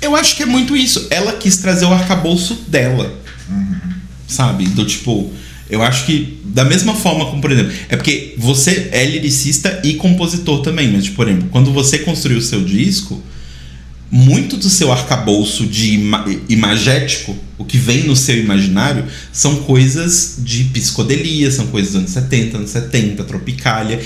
Eu 0.00 0.16
acho 0.16 0.36
que 0.36 0.42
é 0.42 0.46
muito 0.46 0.74
isso. 0.74 1.06
Ela 1.10 1.32
quis 1.32 1.58
trazer 1.58 1.84
o 1.84 1.92
arcabouço 1.92 2.54
dela. 2.68 3.14
Uhum 3.50 3.90
sabe? 4.30 4.64
Do 4.68 4.86
tipo, 4.86 5.30
eu 5.68 5.82
acho 5.82 6.06
que 6.06 6.40
da 6.44 6.64
mesma 6.64 6.94
forma 6.94 7.26
como, 7.26 7.42
por 7.42 7.50
exemplo, 7.50 7.72
é 7.88 7.96
porque 7.96 8.34
você 8.38 8.88
é 8.92 9.04
lyricista 9.04 9.80
e 9.84 9.94
compositor 9.94 10.62
também, 10.62 10.90
mas, 10.90 11.04
tipo, 11.04 11.16
por 11.16 11.28
exemplo, 11.28 11.48
quando 11.50 11.72
você 11.72 11.98
construiu 11.98 12.38
o 12.38 12.42
seu 12.42 12.64
disco, 12.64 13.20
muito 14.10 14.56
do 14.56 14.68
seu 14.68 14.90
arcabouço 14.90 15.66
de 15.66 15.94
ima 15.94 16.24
imagético, 16.48 17.36
o 17.56 17.64
que 17.64 17.78
vem 17.78 18.04
no 18.04 18.16
seu 18.16 18.36
imaginário, 18.36 19.04
são 19.32 19.56
coisas 19.62 20.36
de 20.38 20.64
psicodelia, 20.64 21.50
são 21.50 21.68
coisas 21.68 21.92
dos 21.92 22.00
anos 22.00 22.10
70, 22.10 22.56
anos 22.56 22.70
70, 22.70 23.22
tropicália. 23.24 24.00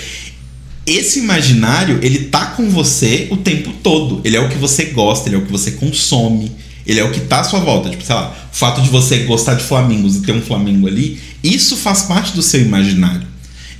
Esse 0.85 1.19
imaginário, 1.19 1.99
ele 2.03 2.25
tá 2.25 2.47
com 2.47 2.69
você 2.69 3.27
o 3.31 3.37
tempo 3.37 3.73
todo. 3.81 4.21
Ele 4.23 4.37
é 4.37 4.39
o 4.39 4.49
que 4.49 4.57
você 4.57 4.85
gosta, 4.85 5.27
ele 5.27 5.35
é 5.35 5.39
o 5.39 5.45
que 5.45 5.51
você 5.51 5.71
consome. 5.71 6.51
Ele 6.85 6.99
é 6.99 7.03
o 7.03 7.11
que 7.11 7.21
tá 7.21 7.39
à 7.39 7.43
sua 7.43 7.59
volta. 7.59 7.89
Tipo, 7.89 8.03
sei 8.03 8.13
lá, 8.13 8.49
o 8.53 8.55
fato 8.55 8.81
de 8.81 8.89
você 8.89 9.19
gostar 9.23 9.55
de 9.55 9.63
flamingos 9.63 10.17
e 10.17 10.21
ter 10.21 10.33
um 10.33 10.41
flamingo 10.41 10.87
ali, 10.87 11.19
isso 11.43 11.75
faz 11.75 12.03
parte 12.03 12.33
do 12.33 12.43
seu 12.43 12.61
imaginário. 12.61 13.25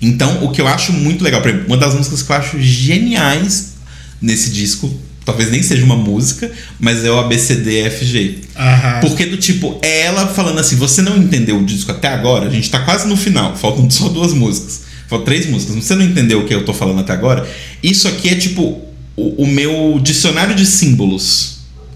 Então, 0.02 0.44
o 0.44 0.52
que 0.52 0.60
eu 0.60 0.68
acho 0.68 0.92
muito 0.92 1.24
legal, 1.24 1.42
por 1.42 1.50
exemplo, 1.50 1.68
uma 1.68 1.78
das 1.78 1.94
músicas 1.94 2.24
que 2.24 2.32
eu 2.32 2.36
acho 2.36 2.62
geniais 2.62 3.76
nesse 4.20 4.50
disco, 4.50 4.92
talvez 5.26 5.50
nem 5.52 5.64
seja 5.64 5.84
uma 5.84 5.96
música, 5.98 6.52
mas 6.80 7.04
é 7.04 7.12
o 7.12 7.20
ABCDFG. 7.20 8.40
Uhum. 8.56 9.00
Porque 9.02 9.26
do 9.26 9.38
tipo, 9.38 9.78
é 9.82 10.02
ela 10.02 10.28
falando 10.28 10.60
assim, 10.60 10.76
você 10.76 11.02
não 11.02 11.18
entendeu 11.18 11.60
o 11.60 11.66
disco 11.66 11.92
até 11.92 12.08
agora, 12.08 12.48
a 12.48 12.50
gente 12.52 12.70
tá 12.70 12.80
quase 12.80 13.08
no 13.08 13.18
final, 13.18 13.56
faltam 13.58 13.90
só 13.92 14.08
duas 14.10 14.34
músicas. 14.34 14.84
Faltam 15.08 15.26
três 15.26 15.46
músicas, 15.48 15.76
você 15.76 15.96
não 15.96 16.04
entendeu 16.04 16.40
o 16.40 16.46
que 16.46 16.54
eu 16.54 16.66
tô 16.66 16.74
falando 16.74 17.00
até 17.00 17.14
agora? 17.14 17.48
Isso 17.84 18.08
aqui 18.08 18.30
é 18.30 18.36
tipo 18.36 18.82
o, 19.16 19.44
o 19.44 19.48
meu 19.48 20.00
dicionário 20.02 20.56
de 20.56 20.66
símbolos 20.66 21.56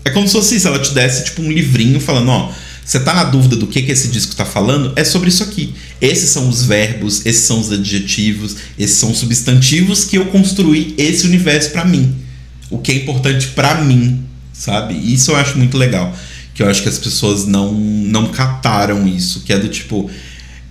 é 0.10 0.12
como 0.12 0.28
se 0.28 0.34
fosse 0.34 0.60
se 0.60 0.68
ela 0.68 0.80
te 0.80 0.94
desse 0.94 1.26
tipo 1.26 1.42
um 1.42 1.52
livrinho 1.52 2.00
falando, 2.00 2.30
ó, 2.30 2.52
você 2.84 3.00
tá 3.00 3.14
na 3.14 3.24
dúvida 3.24 3.56
do 3.56 3.68
que 3.68 3.84
que 3.84 3.92
esse 3.92 4.08
disco 4.08 4.36
tá 4.36 4.46
falando? 4.46 4.92
É 4.96 5.04
sobre 5.04 5.30
isso 5.30 5.44
aqui. 5.44 5.76
Esses 6.02 6.32
são 6.32 6.50
os 6.50 6.64
verbos, 6.64 7.24
esses 7.26 7.44
são 7.44 7.60
os 7.60 7.72
adjetivos, 7.72 8.56
esses 8.78 8.98
são 8.98 9.12
os 9.12 9.20
substantivos 9.20 10.06
que 10.06 10.18
eu 10.18 10.26
construí 10.26 10.96
esse 10.98 11.28
universo 11.28 11.70
para 11.70 11.86
mim. 11.86 12.16
O 12.70 12.78
que 12.78 12.92
é 12.92 12.96
importante 12.96 13.48
para 13.48 13.82
mim, 13.82 14.24
sabe? 14.54 14.94
Isso 14.94 15.32
eu 15.32 15.36
acho 15.36 15.58
muito 15.58 15.78
legal, 15.78 16.16
que 16.54 16.62
eu 16.62 16.70
acho 16.70 16.84
que 16.84 16.90
as 16.90 16.98
pessoas 16.98 17.46
não 17.46 17.74
não 17.74 18.28
cataram 18.28 19.08
isso, 19.08 19.42
que 19.42 19.54
é 19.54 19.60
do 19.60 19.68
tipo 19.68 20.10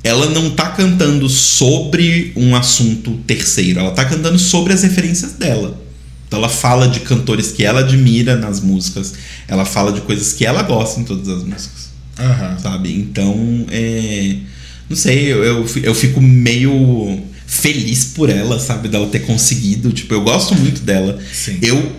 ela 0.03 0.31
não 0.31 0.51
tá 0.51 0.71
cantando 0.71 1.29
sobre 1.29 2.33
um 2.37 2.55
assunto 2.55 3.13
terceiro, 3.27 3.81
ela 3.81 3.91
tá 3.91 4.05
cantando 4.05 4.39
sobre 4.39 4.73
as 4.73 4.83
referências 4.83 5.33
dela. 5.33 5.79
Então 6.27 6.39
ela 6.39 6.49
fala 6.49 6.87
de 6.89 7.01
cantores 7.01 7.51
que 7.51 7.65
ela 7.65 7.81
admira 7.81 8.37
nas 8.37 8.61
músicas, 8.61 9.15
ela 9.49 9.65
fala 9.65 9.93
de 9.93 10.01
coisas 10.03 10.33
que 10.33 10.47
ela 10.47 10.63
gosta 10.63 11.01
em 11.01 11.05
todas 11.05 11.29
as 11.29 11.43
músicas. 11.43 11.89
Aham. 12.19 12.59
sabe? 12.59 12.93
Então, 12.93 13.67
é. 13.71 14.37
Não 14.89 14.97
sei, 14.97 15.33
eu, 15.33 15.45
eu, 15.45 15.67
eu 15.83 15.95
fico 15.95 16.21
meio 16.21 17.23
feliz 17.49 18.05
por 18.05 18.29
ela, 18.29 18.61
sabe? 18.61 18.89
Dela 18.89 19.09
ter 19.09 19.21
conseguido. 19.21 19.91
Tipo, 19.91 20.13
eu 20.15 20.21
gosto 20.21 20.55
muito 20.55 20.83
dela. 20.83 21.19
Sim. 21.33 21.59
Eu 21.63 21.97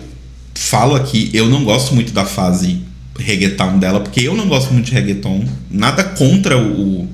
falo 0.54 0.94
aqui, 0.94 1.28
eu 1.34 1.50
não 1.50 1.64
gosto 1.64 1.92
muito 1.92 2.12
da 2.12 2.24
fase 2.24 2.80
reggaeton 3.18 3.78
dela, 3.78 4.00
porque 4.00 4.20
eu 4.20 4.34
não 4.34 4.48
gosto 4.48 4.72
muito 4.72 4.86
de 4.86 4.92
reggaeton. 4.92 5.44
Nada 5.68 6.04
contra 6.04 6.56
o, 6.56 7.08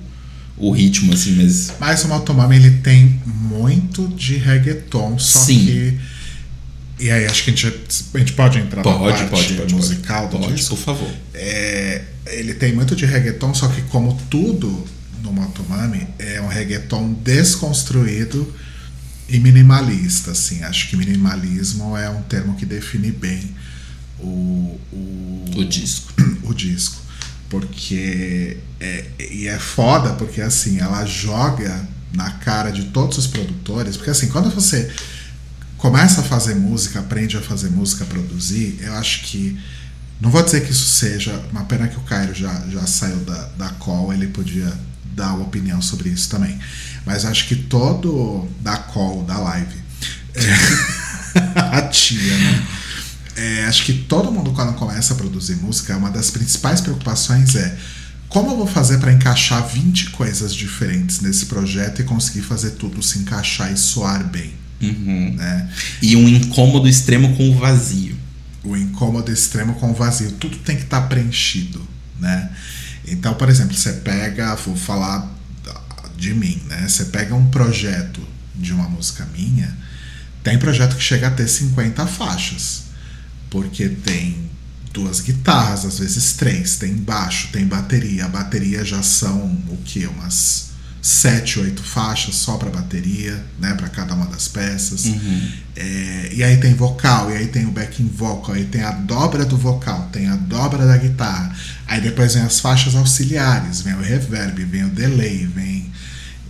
o 0.59 0.71
ritmo, 0.71 1.15
assim, 1.15 1.33
mas. 1.33 1.73
Mas 1.81 2.05
o 2.05 2.09
Motomami 2.09 2.57
ele 2.57 2.71
tem 2.83 3.19
muito 3.25 4.07
de 4.09 4.37
reggaeton, 4.37 5.19
só 5.19 5.39
Sim. 5.41 5.59
que. 5.65 5.99
E 6.99 7.11
aí, 7.11 7.27
acho 7.27 7.45
que 7.45 7.51
a 7.51 7.55
gente, 7.55 7.75
a 8.15 8.19
gente 8.19 8.33
pode 8.35 8.59
entrar 8.59 8.85
na 8.85 8.91
Pode, 8.91 9.19
parte 9.19 9.31
pode, 9.31 9.55
pode. 9.55 9.75
musical 9.75 10.29
do 10.29 10.39
pode, 10.39 10.55
disco. 10.55 10.77
por 10.77 10.83
favor. 10.83 11.11
É, 11.35 12.03
ele 12.29 12.55
tem 12.55 12.75
muito 12.75 12.95
de 12.95 13.05
reggaeton, 13.07 13.53
só 13.55 13.69
que 13.69 13.83
como 13.83 14.19
tudo 14.31 14.85
no 15.23 15.33
Motomami 15.33 16.07
é 16.19 16.41
um 16.41 16.49
reggaeton 16.49 17.13
desconstruído 17.15 18.55
e 19.29 19.39
minimalista, 19.39 20.31
assim. 20.31 20.63
Acho 20.63 20.89
que 20.89 20.97
minimalismo 20.97 21.97
é 21.97 22.09
um 22.09 22.23
termo 22.23 22.57
que 22.57 22.65
define 22.65 23.11
bem 23.11 23.55
o, 24.19 24.79
o, 24.93 25.45
O 25.57 25.65
disco. 25.65 26.13
o 26.45 26.55
disco. 26.55 27.01
Porque 27.49 28.59
é, 28.81 29.05
e 29.19 29.47
é 29.47 29.59
foda 29.59 30.15
porque 30.15 30.41
assim, 30.41 30.79
ela 30.79 31.05
joga 31.05 31.87
na 32.13 32.31
cara 32.31 32.71
de 32.71 32.87
todos 32.87 33.19
os 33.19 33.27
produtores, 33.27 33.97
porque 33.97 34.11
assim, 34.11 34.29
quando 34.29 34.51
você 34.51 34.91
começa 35.77 36.21
a 36.23 36.25
fazer 36.25 36.55
música, 36.55 37.01
aprende 37.01 37.37
a 37.37 37.43
fazer 37.43 37.71
música, 37.71 38.05
a 38.05 38.07
produzir, 38.07 38.79
eu 38.81 38.95
acho 38.95 39.23
que 39.25 39.59
não 40.21 40.31
vou 40.31 40.43
dizer 40.43 40.65
que 40.65 40.73
isso 40.73 40.87
seja 40.87 41.39
uma 41.51 41.65
pena 41.65 41.89
que 41.89 41.97
o 41.97 42.01
Cairo 42.01 42.35
já, 42.35 42.53
já 42.69 42.87
saiu 42.87 43.19
da, 43.19 43.49
da 43.59 43.69
call, 43.71 44.13
ele 44.13 44.29
podia 44.29 44.73
dar 45.17 45.33
uma 45.35 45.45
opinião 45.47 45.81
sobre 45.83 46.11
isso 46.11 46.29
também. 46.29 46.57
Mas 47.05 47.25
acho 47.25 47.49
que 47.49 47.57
todo 47.57 48.47
da 48.61 48.77
call, 48.77 49.25
da 49.25 49.39
live, 49.39 49.75
é, 50.35 51.41
a 51.77 51.83
tia, 51.89 52.37
né? 52.39 52.67
É, 53.37 53.65
acho 53.67 53.85
que 53.85 53.93
todo 53.93 54.31
mundo, 54.33 54.53
quando 54.53 54.73
começa 54.75 55.13
a 55.13 55.17
produzir 55.17 55.57
música, 55.57 55.97
uma 55.97 56.11
das 56.11 56.31
principais 56.31 56.81
preocupações 56.81 57.55
é 57.55 57.77
como 58.29 58.51
eu 58.51 58.57
vou 58.57 58.67
fazer 58.67 58.99
para 58.99 59.13
encaixar 59.13 59.67
20 59.67 60.11
coisas 60.11 60.55
diferentes 60.55 61.21
nesse 61.21 61.47
projeto 61.47 62.01
e 62.01 62.05
conseguir 62.05 62.43
fazer 62.43 62.71
tudo 62.73 63.03
se 63.03 63.19
encaixar 63.19 63.73
e 63.73 63.77
soar 63.77 64.25
bem, 64.25 64.53
Uhum. 64.81 65.35
né? 65.37 65.69
E 66.03 66.17
um 66.17 66.29
incômodo 66.29 66.87
extremo 66.89 67.35
com 67.37 67.49
o 67.51 67.59
vazio. 67.59 68.17
O 68.65 68.77
incômodo 68.77 69.31
extremo 69.33 69.75
com 69.75 69.91
o 69.91 69.95
vazio, 69.95 70.33
tudo 70.33 70.57
tem 70.59 70.77
que 70.77 70.83
estar 70.83 71.03
preenchido, 71.03 71.87
né? 72.19 72.51
Então, 73.07 73.35
por 73.35 73.49
exemplo, 73.49 73.75
você 73.75 73.93
pega, 73.93 74.55
vou 74.57 74.77
falar 74.77 75.37
de 76.17 76.35
mim, 76.35 76.61
né? 76.67 76.89
Você 76.89 77.07
pega 77.07 77.35
um 77.35 77.49
projeto 77.51 78.27
de 78.55 78.73
uma 78.73 78.89
música 78.89 79.27
minha, 79.37 79.77
tem 80.43 80.59
projeto 80.59 80.97
que 80.97 81.03
chega 81.03 81.29
a 81.29 81.31
ter 81.31 81.47
50 81.47 82.07
faixas, 82.07 82.85
porque 83.51 83.89
tem 83.89 84.51
duas 84.93 85.21
guitarras, 85.21 85.85
às 85.85 85.99
vezes 85.99 86.33
três, 86.33 86.77
tem 86.77 86.95
baixo, 86.95 87.49
tem 87.53 87.67
bateria. 87.67 88.25
A 88.25 88.29
bateria 88.29 88.85
já 88.85 89.03
são 89.03 89.45
o 89.69 89.77
que? 89.85 90.07
Umas 90.07 90.71
sete, 91.07 91.61
oito 91.61 91.85
faixas 91.85 92.35
só 92.35 92.57
para 92.57 92.69
bateria, 92.69 93.41
né? 93.61 93.75
Para 93.75 93.89
cada 93.89 94.13
uma 94.13 94.27
das 94.27 94.49
peças. 94.49 95.05
Uhum. 95.05 95.53
É, 95.77 96.31
e 96.33 96.43
aí 96.43 96.57
tem 96.57 96.75
vocal, 96.75 97.31
e 97.31 97.37
aí 97.37 97.47
tem 97.47 97.65
o 97.65 97.71
backing 97.71 98.09
vocal, 98.09 98.57
aí 98.57 98.65
tem 98.65 98.83
a 98.83 98.91
dobra 98.91 99.45
do 99.45 99.57
vocal, 99.57 100.09
tem 100.13 100.27
a 100.27 100.35
dobra 100.35 100.85
da 100.85 100.97
guitarra. 100.97 101.55
Aí 101.87 102.01
depois 102.01 102.35
vem 102.35 102.43
as 102.43 102.59
faixas 102.59 102.97
auxiliares, 102.97 103.83
vem 103.83 103.95
o 103.95 104.01
reverb, 104.01 104.65
vem 104.65 104.85
o 104.85 104.89
delay, 104.89 105.47
vem, 105.47 105.93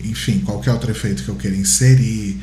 enfim, 0.03 0.39
qualquer 0.39 0.73
outro 0.73 0.91
efeito 0.91 1.23
que 1.23 1.29
eu 1.29 1.37
queira 1.37 1.55
inserir. 1.55 2.41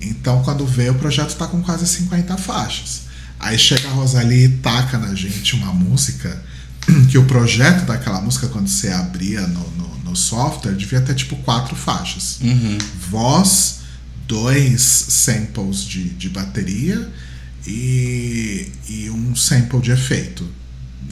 Então, 0.00 0.44
quando 0.44 0.64
vê, 0.64 0.88
o 0.88 0.94
projeto 0.94 1.34
tá 1.34 1.48
com 1.48 1.60
quase 1.62 1.84
50 1.84 2.36
faixas. 2.36 3.06
Aí 3.40 3.58
chega 3.58 3.88
a 3.88 3.92
Rosalie 3.92 4.44
e 4.44 4.48
taca 4.58 4.98
na 4.98 5.16
gente 5.16 5.56
uma 5.56 5.72
música 5.72 6.40
que 7.10 7.18
o 7.18 7.24
projeto 7.24 7.84
daquela 7.86 8.20
música, 8.20 8.46
quando 8.46 8.68
você 8.68 8.88
abria 8.88 9.40
no, 9.48 9.68
no, 9.72 9.85
no 10.16 10.22
software, 10.22 10.72
devia 10.74 11.00
ter 11.02 11.14
tipo 11.14 11.36
quatro 11.36 11.76
faixas 11.76 12.38
Uhum. 12.40 12.78
voz, 13.10 13.80
dois 14.26 14.80
samples 14.82 15.84
de, 15.84 16.08
de 16.10 16.28
bateria 16.30 17.12
e, 17.66 18.72
e 18.88 19.10
um 19.10 19.36
sample 19.36 19.80
de 19.80 19.90
efeito. 19.90 20.48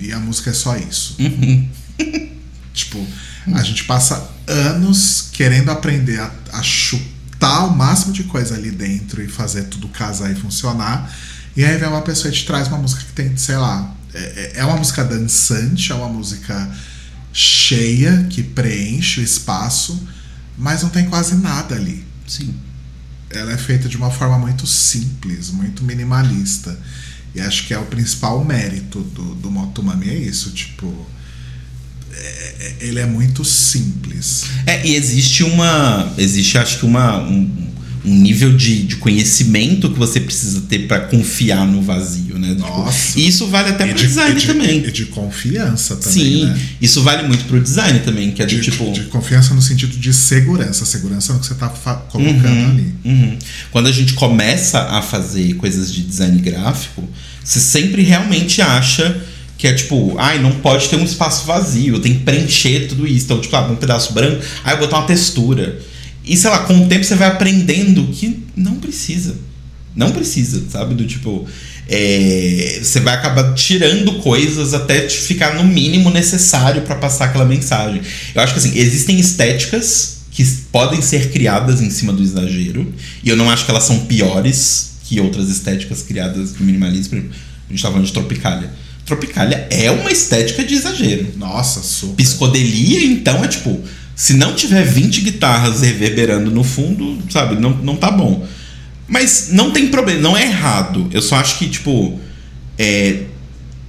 E 0.01 0.11
a 0.13 0.19
música 0.19 0.51
é 0.51 0.55
só 0.55 0.77
isso. 0.77 1.17
Uhum. 1.21 1.69
Tipo, 2.75 3.07
a 3.55 3.63
gente 3.63 3.85
passa 3.85 4.29
anos 4.49 5.29
querendo 5.33 5.71
aprender 5.71 6.19
a, 6.19 6.29
a 6.55 6.61
chutar 6.63 7.67
o 7.67 7.77
máximo 7.77 8.13
de 8.13 8.25
coisa 8.25 8.57
ali 8.57 8.73
dentro 8.73 9.23
e 9.23 9.29
fazer 9.29 9.65
tudo 9.65 9.87
casar 9.89 10.33
e 10.33 10.35
funcionar. 10.35 11.09
E 11.57 11.65
aí 11.65 11.77
vem 11.79 11.89
uma 11.89 12.03
pessoa 12.03 12.33
e 12.33 12.37
te 12.37 12.45
traz 12.45 12.67
uma 12.67 12.79
música 12.79 13.03
que 13.05 13.13
tem, 13.13 13.37
sei 13.37 13.57
lá, 13.57 13.95
é, 14.13 14.19
é- 14.19 14.53
é 14.57 14.65
uma 14.65 14.77
música 14.77 15.05
dançante, 15.05 15.93
é 15.93 15.95
uma 15.95 16.09
música 16.09 16.69
cheia, 17.35 18.27
que 18.31 18.43
preenche 18.43 19.21
o 19.21 19.25
espaço, 19.25 20.01
mas 20.57 20.83
não 20.83 20.89
tem 20.89 21.07
quase 21.07 21.35
nada 21.35 21.75
ali 21.75 22.05
Sim. 22.27 22.55
ela 23.31 23.53
é 23.53 23.59
feita 23.59 23.89
de 23.89 23.97
uma 23.97 24.11
forma 24.11 24.39
muito 24.39 24.67
simples, 24.67 25.51
muito 25.51 25.83
minimalista. 25.85 26.79
E 27.35 27.41
acho 27.41 27.67
que 27.67 27.75
é 27.75 27.79
o 27.79 27.85
principal 27.87 28.45
mérito 28.45 29.01
do, 29.01 29.35
do 29.35 29.51
Motomami, 29.51 30.09
é 30.09 30.17
isso, 30.17 30.51
tipo. 30.53 30.87
é- 32.13 32.55
é- 32.61 32.77
ele 32.87 33.01
é 33.01 33.07
muito 33.07 33.45
simples. 33.45 34.45
É, 34.67 34.87
e 34.87 34.95
existe 34.95 35.43
uma. 35.43 36.15
Existe, 36.17 36.57
acho 36.57 36.79
que, 36.79 36.87
uma, 36.87 37.19
um, 37.21 37.51
um 38.05 38.15
nível 38.17 38.57
de, 38.57 38.85
de 38.85 38.97
conhecimento 38.97 39.91
que 39.91 39.99
você 39.99 40.21
precisa 40.21 40.61
ter 40.63 40.87
pra 40.87 41.01
confiar 41.01 41.67
no 41.67 41.83
vazio, 41.83 42.24
né? 42.45 42.55
Tipo, 42.55 42.69
Nossa. 42.69 43.19
e 43.19 43.27
isso 43.27 43.47
vale 43.49 43.71
até 43.71 43.87
pro 43.87 43.95
de, 43.97 44.07
design 44.07 44.39
de- 44.41 44.47
também. 44.47 44.85
e 44.87 44.91
de 44.91 45.07
confiança 45.07 45.97
também, 45.97 46.13
Sim, 46.25 46.45
né? 46.47 46.61
isso 46.81 47.03
vale 47.03 47.27
muito 47.27 47.45
pro 47.45 47.61
design 47.61 47.99
também, 48.01 48.31
que 48.33 48.43
é 48.43 48.47
do 48.47 48.55
De, 48.55 48.61
tipo. 48.61 48.91
de 48.93 49.03
confiança 49.05 49.55
no 49.55 49.63
sentido 49.63 49.97
de 49.97 50.13
segurança. 50.13 50.85
Segurança 50.85 51.33
no 51.33 51.41
que 51.41 51.47
você 51.47 51.55
tá 51.55 51.69
colocando 51.69 52.47
Uhum, 52.47 52.71
ali. 52.71 52.95
uhum. 53.05 53.39
Quando 53.71 53.87
a 53.89 53.93
gente 53.93 54.13
começa 54.15 54.81
a 54.81 55.01
fazer 55.03 55.55
coisas 55.55 55.93
de 55.93 56.03
design 56.03 56.39
gráfico, 56.41 57.03
você 57.43 57.61
sempre 57.61 58.03
realmente 58.03 58.61
acha 58.63 59.21
que 59.57 59.67
é 59.69 59.73
tipo, 59.73 60.17
ai, 60.19 60.41
não 60.43 60.53
pode 60.53 60.89
ter 60.89 60.97
um 60.97 61.05
espaço 61.05 61.47
vazio, 61.47 61.99
tem 62.01 62.15
que 62.15 62.21
preencher 62.25 62.89
tudo 62.89 63.07
isso. 63.07 63.25
Então, 63.27 63.41
tipo, 63.41 63.55
ah, 63.57 63.63
um 63.71 63.77
pedaço 63.77 64.13
branco, 64.13 64.43
aí 64.65 64.75
eu 64.75 64.79
botar 64.79 64.99
uma 64.99 65.07
textura. 65.07 65.81
E 66.25 66.37
sei 66.37 66.51
lá, 66.51 66.61
com 66.61 66.85
o 66.85 66.89
tempo 66.89 67.05
você 67.05 67.15
vai 67.15 67.29
aprendendo 67.29 68.05
que 68.09 68.43
não 68.57 68.75
precisa. 68.77 69.37
Não 69.95 70.11
precisa, 70.11 70.65
sabe? 70.71 70.95
Do 70.95 71.07
tipo. 71.07 71.47
É, 71.89 72.81
você 72.83 73.01
vai 73.01 73.15
acabar 73.15 73.55
tirando 73.55 74.15
coisas 74.21 74.75
até 74.75 75.01
te 75.01 75.17
ficar 75.17 75.55
no 75.55 75.65
mínimo 75.65 76.11
necessário 76.11 76.83
para 76.83 76.97
passar 76.97 77.27
aquela 77.27 77.45
mensagem. 77.45 78.01
Eu 78.35 78.43
acho 78.43 78.53
que 78.53 78.59
assim, 78.59 78.79
existem 78.79 79.19
estéticas 79.19 80.19
que 80.31 80.45
podem 80.73 81.01
ser 81.01 81.31
criadas 81.31 81.81
em 81.81 81.91
cima 81.91 82.13
do 82.13 82.23
exagero, 82.23 82.93
e 83.23 83.29
eu 83.29 83.37
não 83.37 83.49
acho 83.51 83.65
que 83.65 83.71
elas 83.71 83.85
são 83.85 84.01
piores 84.01 84.95
que 85.05 85.21
outras 85.21 85.49
estéticas 85.49 86.03
criadas 86.03 86.55
no 86.59 86.67
minimalismo. 86.67 87.19
A 87.19 87.73
gente 87.73 87.81
tava 87.81 87.93
falando 87.93 88.07
de 88.07 88.13
Tropicália. 88.13 88.71
Tropicália 89.07 89.69
é 89.71 89.91
uma 89.91 90.11
estética 90.11 90.65
de 90.65 90.75
exagero. 90.75 91.29
Nossa, 91.37 91.83
super. 91.83 92.17
Psicodelia, 92.17 93.05
então, 93.05 93.45
é 93.45 93.49
tipo, 93.49 93.81
se 94.17 94.35
não 94.35 94.55
tiver 94.55 94.83
20 94.83 95.21
guitarras 95.21 95.83
reverberando 95.83 96.51
no 96.51 96.65
fundo, 96.65 97.19
sabe, 97.31 97.61
não, 97.61 97.71
não 97.71 97.97
tá 97.97 98.11
bom. 98.11 98.47
Mas 99.07 99.49
não 99.53 99.71
tem 99.71 99.89
problema, 99.89 100.21
não 100.21 100.37
é 100.37 100.45
errado. 100.45 101.09
Eu 101.13 101.21
só 101.21 101.37
acho 101.37 101.59
que, 101.59 101.69
tipo, 101.69 102.19
é, 102.79 103.25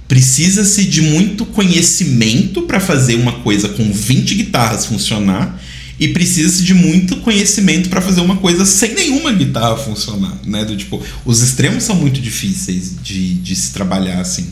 precisa-se 0.06 0.84
de 0.84 1.02
muito 1.02 1.44
conhecimento 1.46 2.62
para 2.62 2.80
fazer 2.80 3.14
uma 3.16 3.32
coisa 3.40 3.68
com 3.70 3.90
20 3.90 4.34
guitarras 4.34 4.86
funcionar 4.86 5.60
e 5.98 6.08
precisa-se 6.08 6.62
de 6.62 6.74
muito 6.74 7.16
conhecimento 7.16 7.88
para 7.88 8.00
fazer 8.00 8.20
uma 8.20 8.36
coisa 8.36 8.66
sem 8.66 8.94
nenhuma 8.94 9.32
guitarra 9.32 9.76
funcionar, 9.76 10.38
né? 10.44 10.64
Do 10.64 10.76
tipo, 10.76 11.02
os 11.24 11.42
extremos 11.42 11.84
são 11.84 11.96
muito 11.96 12.20
difíceis 12.20 12.94
de, 13.02 13.34
de 13.34 13.56
se 13.56 13.72
trabalhar 13.72 14.20
assim. 14.20 14.46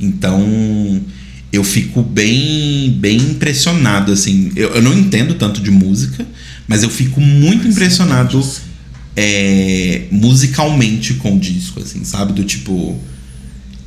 Então, 0.00 1.02
eu 1.52 1.62
fico 1.62 2.02
bem 2.02 2.96
bem 2.98 3.18
impressionado 3.18 4.10
assim. 4.10 4.50
Eu, 4.56 4.70
eu 4.70 4.82
não 4.82 4.98
entendo 4.98 5.34
tanto 5.34 5.60
de 5.60 5.70
música, 5.70 6.26
mas 6.66 6.82
eu 6.82 6.88
fico 6.88 7.20
muito 7.20 7.68
impressionado 7.68 8.42
é, 9.16 10.02
musicalmente 10.10 11.14
com 11.14 11.36
o 11.36 11.38
disco, 11.40 11.80
assim, 11.80 12.04
sabe? 12.04 12.34
Do 12.34 12.44
tipo. 12.44 13.00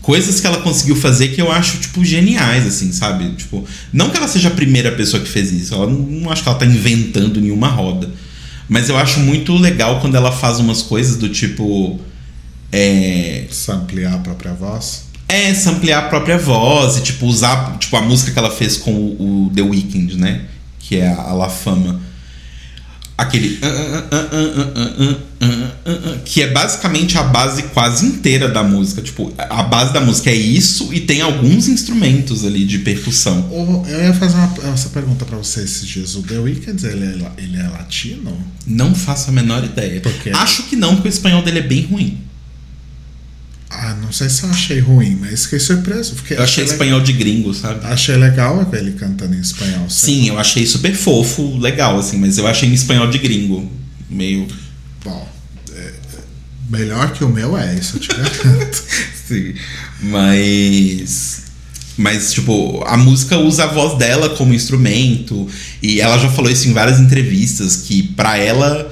Coisas 0.01 0.39
que 0.39 0.47
ela 0.47 0.61
conseguiu 0.61 0.95
fazer 0.95 1.27
que 1.27 1.41
eu 1.41 1.51
acho, 1.51 1.77
tipo, 1.77 2.03
geniais, 2.03 2.65
assim, 2.65 2.91
sabe? 2.91 3.29
Tipo, 3.35 3.63
não 3.93 4.09
que 4.09 4.17
ela 4.17 4.27
seja 4.27 4.47
a 4.47 4.51
primeira 4.51 4.91
pessoa 4.93 5.21
que 5.21 5.29
fez 5.29 5.51
isso, 5.51 5.75
ela 5.75 5.85
não, 5.85 5.99
não 5.99 6.31
acho 6.31 6.41
que 6.41 6.49
ela 6.49 6.57
tá 6.57 6.65
inventando 6.65 7.39
nenhuma 7.39 7.67
roda. 7.67 8.09
Mas 8.67 8.89
eu 8.89 8.97
acho 8.97 9.19
muito 9.19 9.55
legal 9.55 9.99
quando 9.99 10.15
ela 10.15 10.31
faz 10.31 10.59
umas 10.59 10.81
coisas 10.81 11.17
do 11.17 11.29
tipo. 11.29 11.99
É, 12.71 13.45
Samplear 13.51 14.13
a 14.13 14.17
própria 14.19 14.53
voz. 14.53 15.09
É, 15.27 15.53
samplear 15.53 16.05
a 16.05 16.07
própria 16.07 16.39
voz 16.39 16.97
e, 16.97 17.01
tipo, 17.01 17.27
usar 17.27 17.77
tipo, 17.77 17.95
a 17.95 18.01
música 18.01 18.31
que 18.31 18.39
ela 18.39 18.49
fez 18.49 18.77
com 18.77 18.91
o, 18.91 19.45
o 19.45 19.51
The 19.53 19.61
Weeknd, 19.61 20.17
né? 20.17 20.45
Que 20.79 20.97
é 20.97 21.07
a, 21.07 21.21
a 21.21 21.33
La 21.33 21.49
Fama. 21.49 22.01
Aquele. 23.19 23.59
Que 26.23 26.43
é 26.43 26.47
basicamente 26.47 27.17
a 27.17 27.23
base 27.23 27.63
quase 27.63 28.05
inteira 28.05 28.47
da 28.47 28.63
música. 28.63 29.01
Tipo, 29.01 29.33
a 29.37 29.61
base 29.63 29.91
da 29.93 29.99
música 29.99 30.29
é 30.29 30.35
isso 30.35 30.93
e 30.93 31.01
tem 31.01 31.19
alguns 31.19 31.67
instrumentos 31.67 32.45
ali 32.45 32.63
de 32.63 32.79
percussão. 32.79 33.49
Eu 33.87 34.03
ia 34.05 34.13
fazer 34.13 34.35
uma, 34.35 34.73
essa 34.73 34.89
pergunta 34.89 35.25
para 35.25 35.37
você 35.37 35.61
esses 35.61 35.85
dias. 35.85 36.15
O 36.15 36.23
The 36.23 36.39
Weeknd, 36.39 36.85
ele 36.85 37.05
é, 37.05 37.31
ele 37.37 37.57
é 37.57 37.67
latino? 37.67 38.37
Não 38.65 38.95
faço 38.95 39.29
a 39.29 39.33
menor 39.33 39.65
ideia. 39.65 39.99
Porque... 39.99 40.29
Acho 40.29 40.63
que 40.63 40.77
não, 40.77 40.95
porque 40.95 41.09
o 41.09 41.11
espanhol 41.11 41.41
dele 41.41 41.59
é 41.59 41.63
bem 41.63 41.85
ruim. 41.85 42.28
Ah, 43.69 43.93
não 44.01 44.11
sei 44.11 44.27
se 44.29 44.43
eu 44.43 44.49
achei 44.49 44.79
ruim, 44.79 45.15
mas 45.21 45.43
fiquei 45.43 45.59
surpreso. 45.59 46.15
Fiquei, 46.15 46.37
eu 46.37 46.43
achei, 46.43 46.63
achei 46.63 46.73
espanhol 46.73 47.01
de 47.01 47.13
gringo, 47.13 47.53
sabe? 47.53 47.85
Achei 47.85 48.15
legal 48.15 48.67
ele 48.73 48.93
cantando 48.93 49.35
em 49.35 49.39
espanhol. 49.39 49.87
Sim, 49.87 50.27
eu 50.27 50.39
achei 50.39 50.65
super 50.65 50.95
fofo, 50.95 51.55
legal, 51.57 51.99
assim, 51.99 52.17
mas 52.17 52.37
eu 52.37 52.47
achei 52.47 52.67
em 52.67 52.73
espanhol 52.73 53.07
de 53.07 53.19
gringo. 53.19 53.71
Meio. 54.09 54.47
Bom, 55.03 55.29
é, 55.71 55.93
melhor 56.67 57.13
que 57.13 57.23
o 57.23 57.29
meu 57.29 57.55
é, 57.55 57.75
isso 57.75 57.97
eu 57.97 58.01
te 58.01 58.07
garanto. 58.07 58.83
Sim, 59.27 59.53
mas. 60.01 61.43
Mas, 61.95 62.31
tipo, 62.31 62.81
a 62.87 62.97
música 62.97 63.37
usa 63.37 63.65
a 63.65 63.67
voz 63.67 63.99
dela 63.99 64.29
como 64.29 64.53
instrumento. 64.53 65.47
E 65.83 65.99
ela 66.01 66.17
já 66.17 66.29
falou 66.29 66.49
isso 66.49 66.67
em 66.67 66.73
várias 66.73 66.99
entrevistas, 66.99 67.75
que 67.75 68.01
para 68.01 68.37
ela 68.37 68.89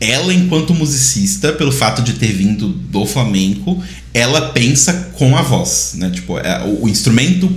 ela, 0.00 0.32
enquanto 0.32 0.74
musicista, 0.74 1.52
pelo 1.52 1.72
fato 1.72 2.02
de 2.02 2.14
ter 2.14 2.32
vindo 2.32 2.68
do 2.68 3.04
flamenco, 3.04 3.82
ela 4.14 4.50
pensa 4.50 5.10
com 5.14 5.36
a 5.36 5.42
voz, 5.42 5.94
né? 5.96 6.10
Tipo, 6.10 6.38
é, 6.38 6.62
o, 6.64 6.84
o, 6.84 6.88
instrumento 6.88 7.50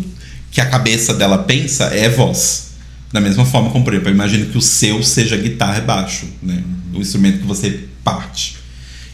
que 0.49 0.59
a 0.59 0.65
cabeça 0.65 1.13
dela 1.13 1.37
pensa 1.39 1.85
é 1.85 2.09
voz. 2.09 2.71
Da 3.13 3.21
mesma 3.21 3.45
forma 3.45 3.69
como, 3.69 3.83
por 3.83 3.93
exemplo, 3.93 4.09
eu 4.09 4.15
imagino 4.15 4.47
que 4.47 4.57
o 4.57 4.61
seu 4.61 5.03
seja 5.03 5.37
guitarra 5.37 5.77
e 5.77 5.81
baixo, 5.81 6.25
né? 6.41 6.63
O 6.93 6.99
instrumento 6.99 7.39
que 7.39 7.47
você 7.47 7.81
parte. 8.03 8.57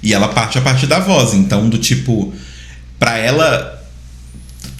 E 0.01 0.13
ela 0.13 0.29
parte 0.29 0.57
a 0.57 0.61
partir 0.61 0.87
da 0.87 0.99
voz. 0.99 1.33
Então, 1.33 1.67
do 1.67 1.77
tipo, 1.77 2.33
para 2.97 3.17
ela 3.17 3.73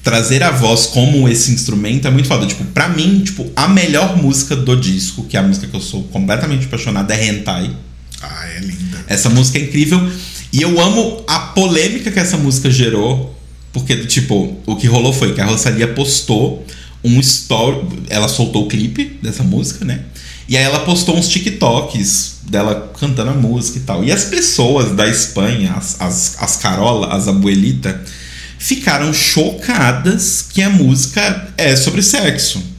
trazer 0.04 0.42
a 0.42 0.52
voz 0.52 0.86
como 0.86 1.28
esse 1.28 1.52
instrumento 1.52 2.08
é 2.08 2.12
muito 2.12 2.30
foda. 2.30 2.46
Tipo, 2.46 2.64
pra 2.66 2.88
mim, 2.88 3.22
tipo, 3.26 3.52
a 3.58 3.68
melhor 3.68 4.16
música 4.16 4.56
do 4.56 4.78
disco, 4.78 5.26
que 5.26 5.36
é 5.36 5.42
a 5.42 5.44
música 5.44 5.68
que 5.68 5.76
eu 5.76 5.82
sou 5.82 6.04
completamente 6.04 6.66
apaixonado, 6.66 7.12
é 7.12 7.28
Hentai 7.28 7.76
ah, 8.22 8.48
é 8.48 8.60
linda. 8.60 9.04
Essa 9.08 9.30
música 9.30 9.58
é 9.58 9.62
incrível. 9.62 10.12
E 10.52 10.62
eu 10.62 10.80
amo 10.80 11.24
a 11.28 11.40
polêmica 11.40 12.12
que 12.12 12.20
essa 12.20 12.38
música 12.38 12.70
gerou. 12.72 13.36
Porque, 13.74 14.06
tipo, 14.06 14.58
o 14.66 14.76
que 14.76 14.88
rolou 14.88 15.14
foi 15.14 15.34
que 15.34 15.42
a 15.42 15.46
Rosalia 15.46 15.88
postou 15.90 16.66
um 17.04 17.20
story. 17.20 17.82
Ela 18.10 18.28
soltou 18.28 18.66
o 18.66 18.68
clipe 18.68 19.20
dessa 19.22 19.44
música, 19.44 19.86
né? 19.86 20.02
E 20.50 20.56
aí 20.56 20.64
ela 20.64 20.80
postou 20.80 21.18
uns 21.18 21.28
TikToks 21.28 22.38
dela 22.44 22.92
cantando 22.98 23.32
a 23.32 23.34
música 23.34 23.80
e 23.80 23.82
tal. 23.82 24.04
E 24.04 24.12
as 24.12 24.26
pessoas 24.26 24.96
da 24.96 25.08
Espanha, 25.08 25.74
as, 25.74 26.00
as, 26.00 26.38
as 26.40 26.56
Carola, 26.58 27.14
as 27.14 27.28
abuelita, 27.28 28.02
ficaram 28.58 29.14
chocadas 29.14 30.46
que 30.50 30.62
a 30.62 30.70
música 30.70 31.54
é 31.58 31.76
sobre 31.76 32.02
sexo. 32.02 32.77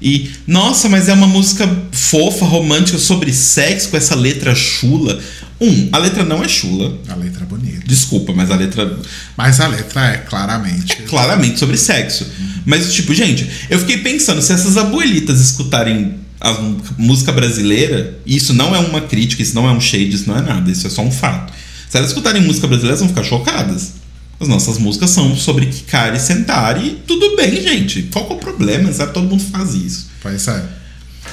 E, 0.00 0.30
nossa, 0.46 0.88
mas 0.88 1.08
é 1.08 1.12
uma 1.12 1.26
música 1.26 1.68
fofa, 1.90 2.44
romântica, 2.44 2.98
sobre 2.98 3.32
sexo, 3.32 3.88
com 3.88 3.96
essa 3.96 4.14
letra 4.14 4.54
chula. 4.54 5.18
Um, 5.60 5.88
a 5.92 5.98
letra 5.98 6.24
não 6.24 6.44
é 6.44 6.48
chula. 6.48 6.98
A 7.08 7.14
letra 7.14 7.44
é 7.44 7.46
bonita. 7.46 7.82
Desculpa, 7.86 8.32
mas 8.34 8.50
a 8.50 8.56
letra. 8.56 8.98
Mas 9.36 9.60
a 9.60 9.68
letra 9.68 10.06
é 10.06 10.16
claramente. 10.18 10.92
É 10.92 11.06
claramente 11.06 11.58
sobre 11.58 11.76
sexo. 11.78 12.24
Uhum. 12.24 12.46
Mas, 12.66 12.92
tipo, 12.92 13.14
gente, 13.14 13.48
eu 13.70 13.78
fiquei 13.78 13.98
pensando, 13.98 14.42
se 14.42 14.52
essas 14.52 14.76
abuelitas 14.76 15.40
escutarem 15.40 16.16
a 16.40 16.52
música 16.98 17.32
brasileira, 17.32 18.18
isso 18.26 18.52
não 18.52 18.74
é 18.74 18.78
uma 18.78 19.00
crítica, 19.00 19.42
isso 19.42 19.54
não 19.54 19.68
é 19.68 19.72
um 19.72 19.80
shade, 19.80 20.14
isso 20.14 20.28
não 20.28 20.36
é 20.36 20.42
nada, 20.42 20.70
isso 20.70 20.86
é 20.86 20.90
só 20.90 21.02
um 21.02 21.10
fato. 21.10 21.52
Se 21.88 21.96
elas 21.96 22.10
escutarem 22.10 22.42
música 22.42 22.66
brasileira, 22.66 22.98
elas 22.98 23.00
vão 23.00 23.08
ficar 23.08 23.24
chocadas. 23.24 23.94
As 24.38 24.48
nossas 24.48 24.78
músicas 24.78 25.10
são 25.10 25.34
sobre 25.34 25.66
quicar 25.66 26.14
e 26.14 26.20
sentar 26.20 26.82
e 26.82 26.90
tudo 27.06 27.36
bem, 27.36 27.62
gente. 27.62 28.02
Qual 28.12 28.28
é 28.28 28.32
o 28.34 28.36
problema? 28.36 28.92
Sabe? 28.92 29.12
Todo 29.12 29.28
mundo 29.28 29.42
faz 29.42 29.74
isso. 29.74 30.10
Pois 30.20 30.46
é. 30.48 30.62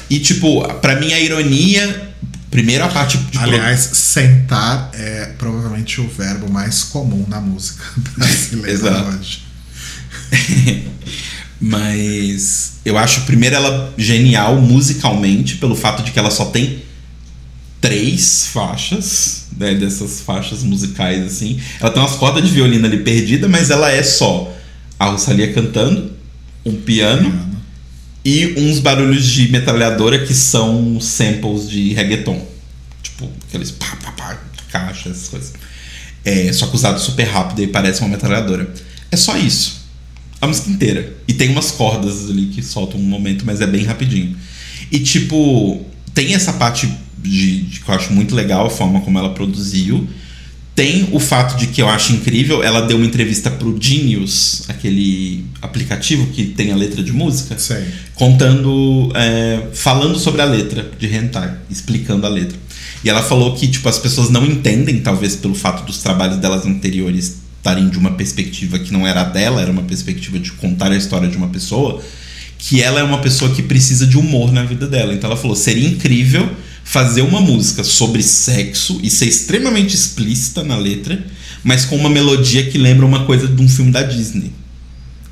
E, 0.09 0.19
tipo, 0.19 0.67
para 0.79 0.99
mim 0.99 1.11
a 1.13 1.19
ironia. 1.19 2.13
Primeiro 2.49 2.83
a 2.83 2.87
parte 2.87 3.17
de. 3.17 3.37
Aliás, 3.39 3.87
pro... 3.87 3.95
sentar 3.95 4.91
é 4.93 5.25
provavelmente 5.39 5.99
o 5.99 6.07
verbo 6.07 6.51
mais 6.51 6.83
comum 6.83 7.25
na 7.27 7.41
música 7.41 7.83
brasileira 8.15 9.03
hoje. 9.05 9.43
Mas 11.59 12.73
eu 12.85 12.97
acho 12.97 13.21
primeiro 13.21 13.55
ela 13.55 13.93
genial 13.97 14.61
musicalmente, 14.61 15.55
pelo 15.55 15.75
fato 15.75 16.03
de 16.03 16.11
que 16.11 16.19
ela 16.19 16.29
só 16.29 16.45
tem 16.45 16.83
três 17.81 18.47
faixas, 18.47 19.42
né, 19.57 19.73
dessas 19.75 20.21
faixas 20.21 20.63
musicais 20.63 21.25
assim. 21.25 21.59
Ela 21.79 21.91
tem 21.91 22.01
umas 22.01 22.15
cordas 22.15 22.43
de 22.43 22.51
violino 22.51 22.85
ali 22.85 22.97
perdida, 22.99 23.47
mas 23.47 23.69
ela 23.69 23.91
é 23.91 24.03
só 24.03 24.53
a 24.99 25.07
Rosalia 25.07 25.51
cantando, 25.53 26.11
um 26.65 26.75
piano, 26.75 27.31
piano, 27.31 27.53
e 28.25 28.53
uns 28.57 28.79
barulhos 28.79 29.25
de 29.25 29.51
metralhadora 29.51 30.25
que 30.25 30.33
são 30.33 30.99
samples 30.99 31.69
de 31.69 31.93
reggaeton. 31.93 32.45
Tipo, 33.01 33.29
aqueles 33.47 33.71
pá, 33.71 33.97
pá, 34.01 34.11
pá, 34.13 34.39
caixa, 34.71 35.09
essas 35.09 35.27
coisas. 35.27 35.53
É, 36.23 36.51
só 36.53 36.67
que 36.67 36.75
usado 36.75 36.99
super 36.99 37.25
rápido 37.25 37.61
e 37.61 37.67
parece 37.67 37.99
uma 37.99 38.09
metralhadora. 38.09 38.73
É 39.11 39.17
só 39.17 39.35
isso. 39.37 39.83
A 40.39 40.47
música 40.47 40.69
inteira. 40.69 41.13
E 41.27 41.33
tem 41.33 41.49
umas 41.49 41.71
cordas 41.71 42.29
ali 42.29 42.47
que 42.47 42.63
soltam 42.63 42.99
um 42.99 43.03
momento, 43.03 43.45
mas 43.45 43.59
é 43.59 43.67
bem 43.67 43.83
rapidinho. 43.83 44.37
E 44.89 44.99
tipo, 44.99 45.85
tem 46.13 46.33
essa 46.33 46.53
parte 46.53 46.89
de, 47.23 47.61
de, 47.61 47.79
que 47.79 47.89
eu 47.89 47.95
acho 47.95 48.13
muito 48.13 48.35
legal 48.35 48.65
a 48.65 48.69
forma 48.69 49.01
como 49.01 49.17
ela 49.17 49.29
produziu. 49.29 50.07
Tem 50.75 51.09
o 51.11 51.19
fato 51.19 51.55
de 51.57 51.67
que 51.67 51.81
eu 51.81 51.87
acho 51.87 52.13
incrível, 52.13 52.63
ela 52.63 52.81
deu 52.81 52.97
uma 52.97 53.05
entrevista 53.05 53.51
pro 53.51 53.77
Genius, 53.79 54.63
aquele 54.67 55.45
aplicativo 55.61 56.27
que 56.27 56.45
tem 56.45 56.71
a 56.71 56.75
letra 56.75 57.03
de 57.03 57.11
música, 57.11 57.55
contando, 58.15 59.11
é, 59.15 59.67
falando 59.73 60.17
sobre 60.17 60.41
a 60.41 60.45
letra 60.45 60.89
de 60.97 61.07
Hentai, 61.07 61.57
explicando 61.69 62.25
a 62.25 62.29
letra. 62.29 62.57
E 63.03 63.09
ela 63.09 63.21
falou 63.21 63.53
que 63.53 63.67
tipo 63.67 63.87
as 63.87 63.99
pessoas 63.99 64.31
não 64.31 64.43
entendem, 64.45 64.99
talvez 64.99 65.35
pelo 65.35 65.53
fato 65.53 65.85
dos 65.85 65.99
trabalhos 65.99 66.37
delas 66.37 66.65
anteriores 66.65 67.43
estarem 67.57 67.87
de 67.87 67.97
uma 67.97 68.11
perspectiva 68.11 68.79
que 68.79 68.91
não 68.91 69.07
era 69.07 69.21
a 69.21 69.25
dela, 69.25 69.61
era 69.61 69.71
uma 69.71 69.83
perspectiva 69.83 70.39
de 70.39 70.51
contar 70.53 70.91
a 70.91 70.97
história 70.97 71.29
de 71.29 71.37
uma 71.37 71.47
pessoa, 71.47 72.01
que 72.57 72.81
ela 72.81 72.99
é 72.99 73.03
uma 73.03 73.19
pessoa 73.19 73.51
que 73.53 73.61
precisa 73.61 74.07
de 74.07 74.17
humor 74.17 74.51
na 74.51 74.63
vida 74.63 74.87
dela. 74.87 75.13
Então 75.13 75.29
ela 75.29 75.39
falou: 75.39 75.55
seria 75.55 75.87
incrível 75.87 76.49
fazer 76.83 77.21
uma 77.21 77.41
música 77.41 77.83
sobre 77.83 78.21
sexo 78.21 78.99
e 79.01 79.09
ser 79.09 79.25
extremamente 79.25 79.95
explícita 79.95 80.63
na 80.63 80.77
letra, 80.77 81.25
mas 81.63 81.85
com 81.85 81.95
uma 81.95 82.09
melodia 82.09 82.69
que 82.69 82.77
lembra 82.77 83.05
uma 83.05 83.25
coisa 83.25 83.47
de 83.47 83.61
um 83.61 83.69
filme 83.69 83.91
da 83.91 84.03
Disney. 84.03 84.51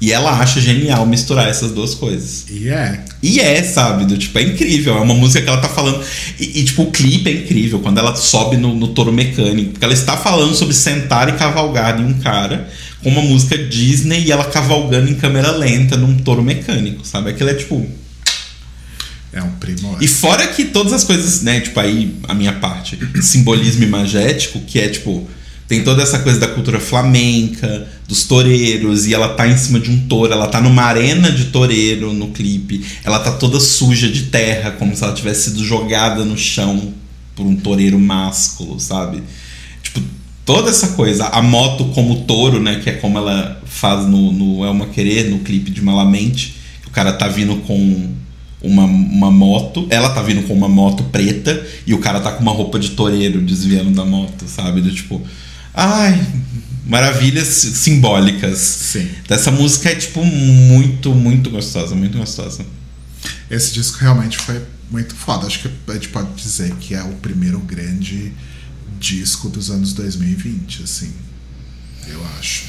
E 0.01 0.11
ela 0.11 0.31
acha 0.31 0.59
genial 0.59 1.05
misturar 1.05 1.47
essas 1.47 1.71
duas 1.71 1.93
coisas. 1.93 2.45
E 2.49 2.69
é. 2.69 3.05
E 3.21 3.39
é, 3.39 3.61
sabe? 3.61 4.05
Do, 4.05 4.17
tipo, 4.17 4.35
é 4.39 4.41
incrível. 4.41 4.97
É 4.97 4.99
uma 4.99 5.13
música 5.13 5.43
que 5.43 5.47
ela 5.47 5.61
tá 5.61 5.69
falando. 5.69 6.03
E, 6.39 6.59
e 6.59 6.63
tipo, 6.63 6.81
o 6.81 6.91
clipe 6.91 7.29
é 7.29 7.33
incrível 7.33 7.77
quando 7.79 7.99
ela 7.99 8.15
sobe 8.15 8.57
no, 8.57 8.73
no 8.73 8.87
touro 8.87 9.13
mecânico. 9.13 9.73
Porque 9.73 9.85
ela 9.85 9.93
está 9.93 10.17
falando 10.17 10.55
sobre 10.55 10.73
sentar 10.73 11.29
e 11.29 11.33
cavalgar 11.33 12.01
em 12.01 12.05
um 12.05 12.13
cara 12.13 12.67
com 13.03 13.09
uma 13.09 13.21
música 13.21 13.55
Disney 13.55 14.23
e 14.23 14.31
ela 14.31 14.45
cavalgando 14.45 15.07
em 15.07 15.13
câmera 15.13 15.51
lenta 15.51 15.95
num 15.95 16.17
touro 16.17 16.41
mecânico, 16.41 17.05
sabe? 17.05 17.29
Aquilo 17.29 17.51
é 17.51 17.53
tipo 17.53 17.87
é 19.33 19.41
um 19.41 19.51
primor. 19.51 19.97
E 20.01 20.07
fora 20.07 20.45
que 20.47 20.65
todas 20.65 20.91
as 20.91 21.03
coisas, 21.03 21.41
né, 21.41 21.61
tipo 21.61 21.79
aí 21.79 22.15
a 22.27 22.33
minha 22.33 22.53
parte, 22.53 22.97
simbolismo 23.21 23.83
imagético, 23.83 24.59
que 24.61 24.79
é 24.79 24.89
tipo, 24.89 25.27
tem 25.67 25.83
toda 25.83 26.03
essa 26.03 26.19
coisa 26.19 26.37
da 26.37 26.49
cultura 26.49 26.79
flamenca, 26.79 27.87
dos 28.07 28.25
toureiros, 28.25 29.05
e 29.05 29.13
ela 29.13 29.29
tá 29.29 29.47
em 29.47 29.57
cima 29.57 29.79
de 29.79 29.89
um 29.89 30.05
touro, 30.07 30.33
ela 30.33 30.47
tá 30.47 30.59
numa 30.59 30.83
arena 30.83 31.31
de 31.31 31.45
toureiro 31.45 32.11
no 32.11 32.29
clipe, 32.31 32.85
ela 33.05 33.19
tá 33.19 33.31
toda 33.31 33.57
suja 33.59 34.09
de 34.09 34.23
terra, 34.23 34.71
como 34.71 34.95
se 34.95 35.03
ela 35.03 35.13
tivesse 35.13 35.49
sido 35.49 35.63
jogada 35.63 36.25
no 36.25 36.37
chão 36.37 36.93
por 37.33 37.45
um 37.45 37.55
toureiro 37.55 37.97
másculo, 37.97 38.77
sabe? 38.81 39.23
Tipo, 39.81 40.01
toda 40.45 40.69
essa 40.69 40.89
coisa, 40.89 41.27
a 41.27 41.41
moto 41.41 41.85
como 41.93 42.23
touro, 42.23 42.59
né, 42.59 42.81
que 42.83 42.89
é 42.89 42.93
como 42.93 43.17
ela 43.17 43.61
faz 43.65 44.05
no, 44.05 44.33
no 44.33 44.65
Elma 44.65 44.87
Querer, 44.87 45.29
no 45.29 45.39
clipe 45.39 45.71
de 45.71 45.81
Malamente, 45.81 46.57
que 46.81 46.89
o 46.89 46.91
cara 46.91 47.13
tá 47.13 47.29
vindo 47.29 47.55
com 47.61 48.11
uma, 48.61 48.85
uma 48.85 49.31
moto, 49.31 49.88
ela 49.89 50.09
tá 50.09 50.21
vindo 50.21 50.43
com 50.47 50.53
uma 50.53 50.69
moto 50.69 51.03
preta 51.05 51.65
e 51.85 51.93
o 51.93 51.99
cara 51.99 52.19
tá 52.19 52.31
com 52.31 52.41
uma 52.41 52.51
roupa 52.51 52.79
de 52.79 52.91
toureiro 52.91 53.41
desviando 53.41 53.91
da 53.91 54.05
moto, 54.05 54.45
sabe? 54.47 54.81
Do 54.81 54.91
tipo, 54.91 55.21
ai, 55.73 56.23
maravilhas 56.85 57.47
simbólicas. 57.47 58.57
Sim. 58.59 59.09
Essa 59.29 59.51
música 59.51 59.89
é 59.89 59.95
tipo 59.95 60.23
muito, 60.23 61.13
muito 61.13 61.49
gostosa, 61.49 61.95
muito 61.95 62.17
gostosa. 62.17 62.65
Esse 63.49 63.73
disco 63.73 63.97
realmente 63.99 64.38
foi 64.38 64.61
muito 64.89 65.15
foda. 65.15 65.47
Acho 65.47 65.59
que 65.59 65.69
a 65.88 65.93
gente 65.93 66.09
pode 66.09 66.33
dizer 66.35 66.73
que 66.75 66.93
é 66.93 67.03
o 67.03 67.13
primeiro 67.13 67.59
grande 67.59 68.31
disco 68.99 69.49
dos 69.49 69.71
anos 69.71 69.93
2020, 69.93 70.83
assim. 70.83 71.11
Eu 72.07 72.21
acho. 72.38 72.63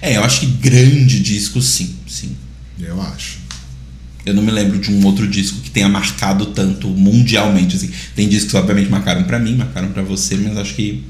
É, 0.00 0.16
eu 0.16 0.24
acho 0.24 0.40
que 0.40 0.46
grande 0.46 1.20
disco, 1.20 1.60
sim, 1.62 1.96
sim. 2.06 2.36
Eu 2.78 3.00
acho. 3.00 3.38
Eu 4.26 4.32
não 4.32 4.42
me 4.42 4.50
lembro 4.50 4.78
de 4.78 4.90
um 4.90 5.04
outro 5.04 5.28
disco 5.28 5.60
que 5.60 5.70
tenha 5.70 5.88
marcado 5.88 6.46
tanto 6.46 6.88
mundialmente, 6.88 7.76
assim. 7.76 7.90
Tem 8.16 8.28
discos 8.28 8.52
que 8.52 8.56
obviamente 8.56 8.90
marcaram 8.90 9.24
pra 9.24 9.38
mim, 9.38 9.54
marcaram 9.54 9.88
pra 9.90 10.02
você, 10.02 10.36
mas 10.36 10.56
acho 10.56 10.74
que 10.74 11.04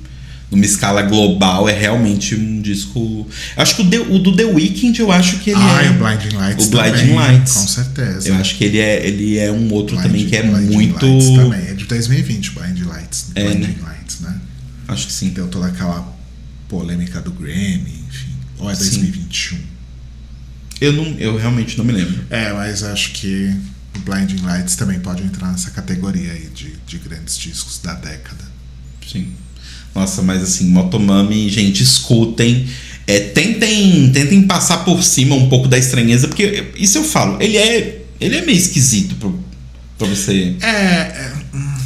numa 0.51 0.65
escala 0.65 1.03
global 1.03 1.69
é 1.69 1.79
realmente 1.79 2.35
um 2.35 2.61
disco. 2.61 3.27
Acho 3.57 3.77
que 3.77 3.83
o, 3.83 3.91
The- 3.91 3.99
o 4.11 4.19
do 4.19 4.35
The 4.35 4.45
Weeknd, 4.45 4.99
eu 5.01 5.13
acho 5.13 5.39
que 5.39 5.51
ele 5.51 5.61
ah, 5.61 5.83
é. 5.83 5.87
e 5.87 5.91
o 5.91 5.93
Blinding 5.95 6.37
Lights 6.37 6.67
o 6.67 6.71
Blinding 6.71 6.91
também, 6.91 7.15
Lights. 7.15 7.53
Com 7.53 7.69
certeza. 7.69 8.29
Eu 8.29 8.35
acho 8.35 8.57
que 8.57 8.65
ele 8.65 8.79
é, 8.79 9.07
ele 9.07 9.39
é 9.39 9.51
um 9.51 9.73
outro 9.73 9.97
também 9.97 10.27
que 10.27 10.35
é 10.37 10.43
Blinding 10.43 10.75
muito. 10.75 11.07
Lights 11.07 11.29
também. 11.31 11.61
É 11.69 11.75
de 11.75 11.85
2020, 11.85 12.51
Blinding 12.51 12.83
Lights. 12.83 13.27
É, 13.37 13.45
Blinding 13.45 13.67
né? 13.67 13.77
Lights, 13.81 14.21
né? 14.21 14.41
Acho 14.89 15.07
que 15.07 15.13
sim. 15.13 15.29
Deu 15.31 15.47
toda 15.47 15.69
aquela 15.69 16.13
polêmica 16.69 17.21
do 17.21 17.31
Grammy, 17.31 18.05
enfim. 18.09 18.31
Ou 18.59 18.71
é 18.71 18.75
Sim. 18.75 19.13
2021? 20.81 20.81
Eu, 20.81 20.93
não, 20.93 21.19
eu 21.19 21.37
realmente 21.37 21.79
não 21.79 21.85
me 21.85 21.93
lembro. 21.93 22.25
É, 22.31 22.53
mas 22.53 22.83
acho 22.83 23.13
que 23.13 23.55
o 23.97 23.99
Blinding 24.01 24.43
Lights 24.43 24.77
também 24.77 24.99
pode 25.01 25.23
entrar 25.23 25.51
nessa 25.53 25.71
categoria 25.71 26.33
aí 26.33 26.49
de, 26.55 26.75
de 26.87 26.99
grandes 26.99 27.39
discos 27.39 27.79
da 27.83 27.95
década. 27.95 28.45
Sim. 29.07 29.29
Nossa, 29.95 30.23
mas 30.23 30.43
assim, 30.43 30.69
Motomami, 30.69 31.49
gente, 31.49 31.83
escutem. 31.83 32.67
É, 33.07 33.21
tentem, 33.21 34.11
tentem 34.13 34.43
passar 34.43 34.79
por 34.79 35.03
cima 35.03 35.35
um 35.35 35.49
pouco 35.49 35.69
da 35.69 35.79
estranheza, 35.79 36.27
porque 36.27 36.73
isso 36.77 36.99
eu 36.99 37.05
falo, 37.05 37.41
ele 37.41 37.59
é, 37.59 38.03
ele 38.21 38.37
é 38.37 38.45
meio 38.45 38.57
esquisito 38.57 39.15
pra, 39.17 39.31
pra 39.99 40.07
você. 40.09 40.57
É, 40.61 40.69
é. 40.69 41.33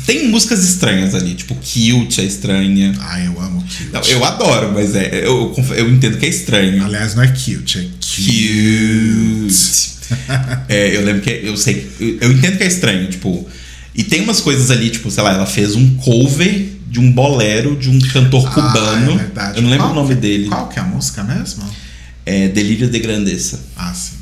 Tem 0.06 0.26
músicas 0.28 0.64
estranhas 0.64 1.14
ali, 1.14 1.34
tipo 1.34 1.54
Cute 1.54 2.22
é 2.22 2.24
estranha. 2.24 2.94
Ah, 2.98 3.20
eu 3.20 3.38
amo. 3.38 3.62
Não, 3.92 4.00
eu 4.00 4.24
adoro, 4.24 4.72
mas 4.72 4.94
é, 4.94 5.26
eu, 5.26 5.54
eu, 5.76 5.90
entendo 5.90 6.16
que 6.16 6.24
é 6.24 6.28
estranho. 6.30 6.82
Aliás, 6.82 7.14
não 7.14 7.22
é 7.22 7.28
cute, 7.28 7.78
é 7.78 7.82
cute. 8.18 9.88
É, 10.68 10.96
eu 10.96 11.04
lembro 11.04 11.22
que 11.22 11.30
eu 11.30 11.56
sei. 11.56 11.86
Eu, 12.00 12.18
eu 12.20 12.32
entendo 12.32 12.56
que 12.58 12.64
é 12.64 12.66
estranho, 12.66 13.08
tipo. 13.10 13.46
E 13.94 14.04
tem 14.04 14.20
umas 14.22 14.40
coisas 14.40 14.70
ali, 14.70 14.90
tipo, 14.90 15.10
sei 15.10 15.22
lá, 15.24 15.32
ela 15.34 15.46
fez 15.46 15.74
um 15.74 15.96
cover 15.96 16.66
de 16.88 17.00
um 17.00 17.10
bolero 17.12 17.76
de 17.76 17.90
um 17.90 17.98
cantor 17.98 18.48
cubano. 18.52 19.12
Ah, 19.12 19.14
é 19.14 19.18
verdade. 19.18 19.56
eu 19.58 19.62
não 19.62 19.70
lembro 19.70 19.86
Qual 19.86 19.92
o 19.92 20.02
nome 20.02 20.14
que- 20.14 20.20
dele. 20.20 20.46
Qual 20.46 20.68
que 20.68 20.78
é 20.78 20.82
a 20.82 20.84
música 20.84 21.22
mesmo? 21.24 21.64
É 22.24 22.48
Delírio 22.48 22.88
de 22.88 22.98
Grandeza. 23.00 23.60
Ah, 23.76 23.92
sim. 23.92 24.12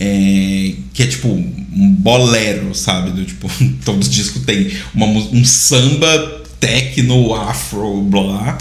É, 0.00 0.74
que 0.92 1.02
é 1.02 1.06
tipo 1.06 1.28
um 1.28 1.94
bolero, 1.98 2.74
sabe? 2.74 3.10
Do, 3.12 3.24
tipo, 3.24 3.50
todos 3.84 4.08
os 4.08 4.14
discos 4.14 4.42
tem 4.44 4.70
uma, 4.94 5.06
um 5.06 5.44
samba, 5.44 6.42
techno, 6.60 7.34
afro, 7.34 8.02
blá. 8.02 8.58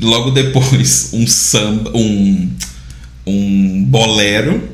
Logo 0.00 0.30
depois 0.32 1.10
um 1.12 1.26
samba, 1.26 1.90
um, 1.96 2.50
um 3.26 3.84
bolero. 3.84 4.70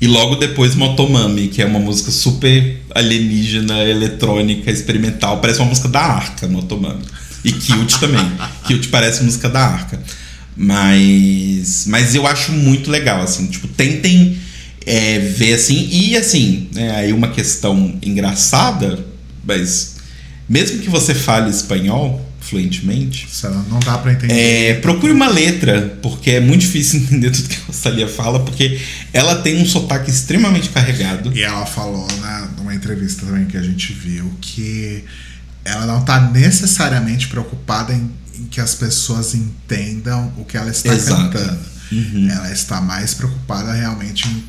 E 0.00 0.06
logo 0.08 0.34
depois 0.34 0.74
Motomami, 0.74 1.46
que 1.46 1.62
é 1.62 1.64
uma 1.64 1.78
música 1.78 2.10
super 2.10 2.82
alienígena, 2.92 3.84
eletrônica, 3.84 4.70
experimental. 4.70 5.40
Parece 5.40 5.60
uma 5.60 5.68
música 5.68 5.88
da 5.88 6.00
Arca, 6.00 6.48
Motomami. 6.48 7.02
E 7.44 7.52
Cute 7.52 8.00
também. 8.00 8.32
Cute 8.66 8.88
parece 8.88 9.22
música 9.22 9.48
da 9.48 9.60
Arca. 9.60 10.00
Mas, 10.56 11.84
mas 11.86 12.14
eu 12.14 12.26
acho 12.26 12.52
muito 12.52 12.90
legal, 12.90 13.22
assim. 13.22 13.46
Tipo, 13.46 13.68
tentem 13.68 14.38
é, 14.84 15.18
ver 15.18 15.54
assim. 15.54 15.88
E 15.90 16.16
assim, 16.16 16.68
é, 16.74 16.90
aí 16.90 17.12
uma 17.12 17.28
questão 17.28 17.94
engraçada, 18.02 18.98
mas 19.44 19.96
mesmo 20.48 20.80
que 20.80 20.90
você 20.90 21.14
fale 21.14 21.48
espanhol 21.50 22.20
fluentemente, 22.52 23.26
não 23.70 23.80
dá 23.80 23.96
pra 23.96 24.12
entender. 24.12 24.34
é, 24.34 24.74
procure 24.74 25.10
uma 25.10 25.28
letra, 25.28 25.98
porque 26.02 26.32
é 26.32 26.40
muito 26.40 26.60
difícil 26.60 27.00
entender 27.02 27.30
tudo 27.30 27.48
que 27.48 27.56
a 27.56 27.64
Rosalia 27.66 28.06
fala, 28.06 28.44
porque 28.44 28.78
ela 29.10 29.36
tem 29.36 29.62
um 29.62 29.64
sotaque 29.64 30.10
extremamente 30.10 30.68
carregado. 30.68 31.32
E 31.34 31.42
ela 31.42 31.64
falou 31.64 32.06
na, 32.20 32.48
numa 32.58 32.74
entrevista 32.74 33.24
também 33.24 33.46
que 33.46 33.56
a 33.56 33.62
gente 33.62 33.94
viu 33.94 34.30
que 34.38 35.02
ela 35.64 35.86
não 35.86 36.04
tá 36.04 36.20
necessariamente 36.30 37.28
preocupada 37.28 37.94
em, 37.94 38.10
em 38.38 38.44
que 38.44 38.60
as 38.60 38.74
pessoas 38.74 39.34
entendam 39.34 40.30
o 40.36 40.44
que 40.44 40.58
ela 40.58 40.70
está 40.70 40.92
Exato. 40.92 41.30
cantando. 41.30 41.72
Uhum. 41.90 42.28
Ela 42.30 42.52
está 42.52 42.82
mais 42.82 43.14
preocupada 43.14 43.72
realmente 43.72 44.28
em 44.28 44.44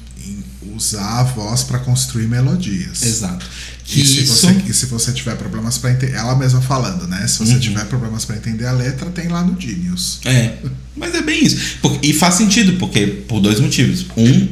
usar 0.75 1.19
a 1.19 1.23
voz 1.23 1.63
para 1.63 1.79
construir 1.79 2.27
melodias. 2.27 3.03
Exato. 3.03 3.45
Que 3.85 4.01
E 4.01 4.05
se, 4.05 4.23
isso. 4.23 4.33
você, 4.47 4.51
e 4.67 4.73
se 4.73 4.85
você 4.85 5.11
tiver 5.11 5.35
problemas 5.35 5.77
para 5.77 5.91
entender, 5.91 6.13
ela 6.15 6.35
mesma 6.35 6.61
falando, 6.61 7.07
né? 7.07 7.27
Se 7.27 7.39
você 7.39 7.53
Uhum. 7.53 7.59
tiver 7.59 7.85
problemas 7.85 8.23
para 8.25 8.37
entender 8.37 8.65
a 8.65 8.71
letra, 8.71 9.09
tem 9.09 9.27
lá 9.27 9.43
no 9.43 9.59
Genius. 9.59 10.19
É, 10.25 10.53
mas 10.95 11.13
é 11.13 11.21
bem 11.21 11.43
isso. 11.43 11.57
E 12.01 12.13
faz 12.13 12.35
sentido, 12.35 12.73
porque 12.79 13.05
por 13.27 13.39
dois 13.41 13.59
motivos. 13.59 14.05
Um, 14.15 14.47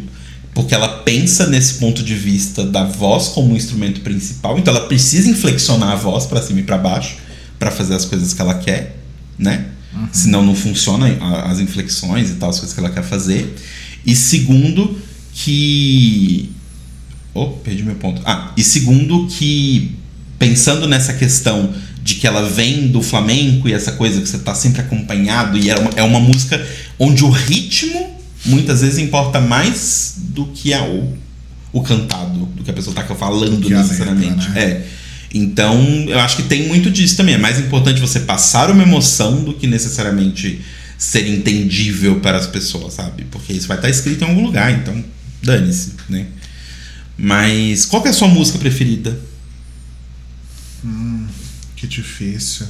porque 0.54 0.76
ela 0.76 0.90
pensa 1.04 1.48
nesse 1.48 1.76
ponto 1.76 2.04
de 2.04 2.14
vista 2.14 2.66
da 2.66 2.84
voz 2.84 3.30
como 3.30 3.54
um 3.54 3.56
instrumento 3.56 4.02
principal, 4.02 4.60
então 4.60 4.76
ela 4.76 4.86
precisa 4.86 5.30
inflexionar 5.30 5.92
a 5.92 5.96
voz 5.96 6.26
para 6.26 6.42
cima 6.42 6.60
e 6.60 6.64
para 6.64 6.78
baixo 6.78 7.16
para 7.58 7.72
fazer 7.72 7.94
as 7.96 8.04
coisas 8.04 8.34
que 8.34 8.42
ela 8.42 8.56
quer, 8.56 8.98
né? 9.40 9.68
Senão 10.12 10.44
não 10.44 10.56
funciona 10.56 11.08
as 11.46 11.60
inflexões 11.60 12.32
e 12.32 12.34
tal, 12.34 12.50
as 12.50 12.58
coisas 12.60 12.74
que 12.74 12.80
ela 12.82 12.90
quer 12.90 13.04
fazer. 13.04 13.56
E 14.06 14.16
segundo, 14.16 15.00
que 15.34 16.52
Oh, 17.34 17.48
perdi 17.48 17.84
meu 17.84 17.96
ponto. 17.96 18.22
Ah, 18.26 18.52
e 18.58 18.64
segundo 18.64 19.28
que 19.28 19.96
pensando 20.38 20.88
nessa 20.88 21.14
questão 21.14 21.74
de 22.04 22.16
que 22.16 22.28
ela 22.28 22.50
vem 22.50 22.88
do 22.88 23.02
flamenco 23.02 23.70
e 23.70 23.74
essa 23.74 23.94
coisa 23.94 24.20
que 24.20 24.28
você 24.28 24.40
tá 24.40 24.54
sempre 24.54 24.82
acompanhado 24.82 25.58
e 25.58 25.70
é 25.70 25.78
uma, 25.78 25.90
é 25.96 26.04
uma 26.04 26.20
música 26.20 26.62
onde 26.98 27.24
o 27.24 27.30
ritmo 27.30 28.20
muitas 28.44 28.82
vezes 28.82 28.98
importa 28.98 29.40
mais 29.40 30.16
do 30.18 30.48
que 30.48 30.74
a, 30.74 30.84
o, 30.84 31.16
o 31.72 31.82
cantado, 31.82 32.46
do 32.48 32.64
que 32.64 32.72
a 32.72 32.74
pessoa 32.74 32.94
tá 32.94 33.04
falando 33.16 33.70
necessariamente. 33.70 34.48
letra, 34.48 34.50
né? 34.50 34.62
É. 34.62 34.88
Então, 35.34 35.80
eu 36.10 36.20
acho 36.20 36.36
que 36.36 36.44
tem 36.44 36.68
muito 36.68 36.92
disso 36.92 37.16
também. 37.16 37.36
É 37.36 37.38
mais 37.38 37.58
importante 37.58 38.02
você 38.02 38.20
passar 38.20 38.70
uma 38.70 38.84
emoção 38.84 39.44
do 39.46 39.54
que 39.54 39.66
necessariamente 39.66 40.60
ser 40.98 41.26
entendível 41.26 42.20
para 42.20 42.38
as 42.38 42.48
pessoas, 42.48 42.96
sabe? 42.96 43.26
Porque 43.32 43.54
isso 43.54 43.68
vai 43.68 43.78
estar 43.78 43.90
escrito 43.90 44.26
em 44.26 44.28
algum 44.28 44.44
lugar, 44.44 44.74
então 44.74 45.02
dane-se, 45.42 45.96
né? 46.10 46.28
Mas 47.18 47.86
qual 47.86 48.02
que 48.02 48.08
é 48.08 48.12
a 48.12 48.14
sua 48.14 48.28
música 48.28 48.58
preferida? 48.58 49.18
Hum, 50.84 51.28
que 51.76 51.88
difícil. 51.88 52.68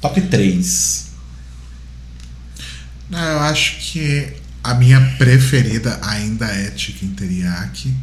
Top 0.00 0.20
3. 0.20 1.06
Não, 3.08 3.18
eu 3.18 3.40
acho 3.40 3.78
que 3.78 4.32
a 4.62 4.74
minha 4.74 5.00
preferida 5.18 5.98
ainda 6.02 6.46
é 6.46 6.72
Chicken 6.76 7.10
Teriyaki. 7.10 7.94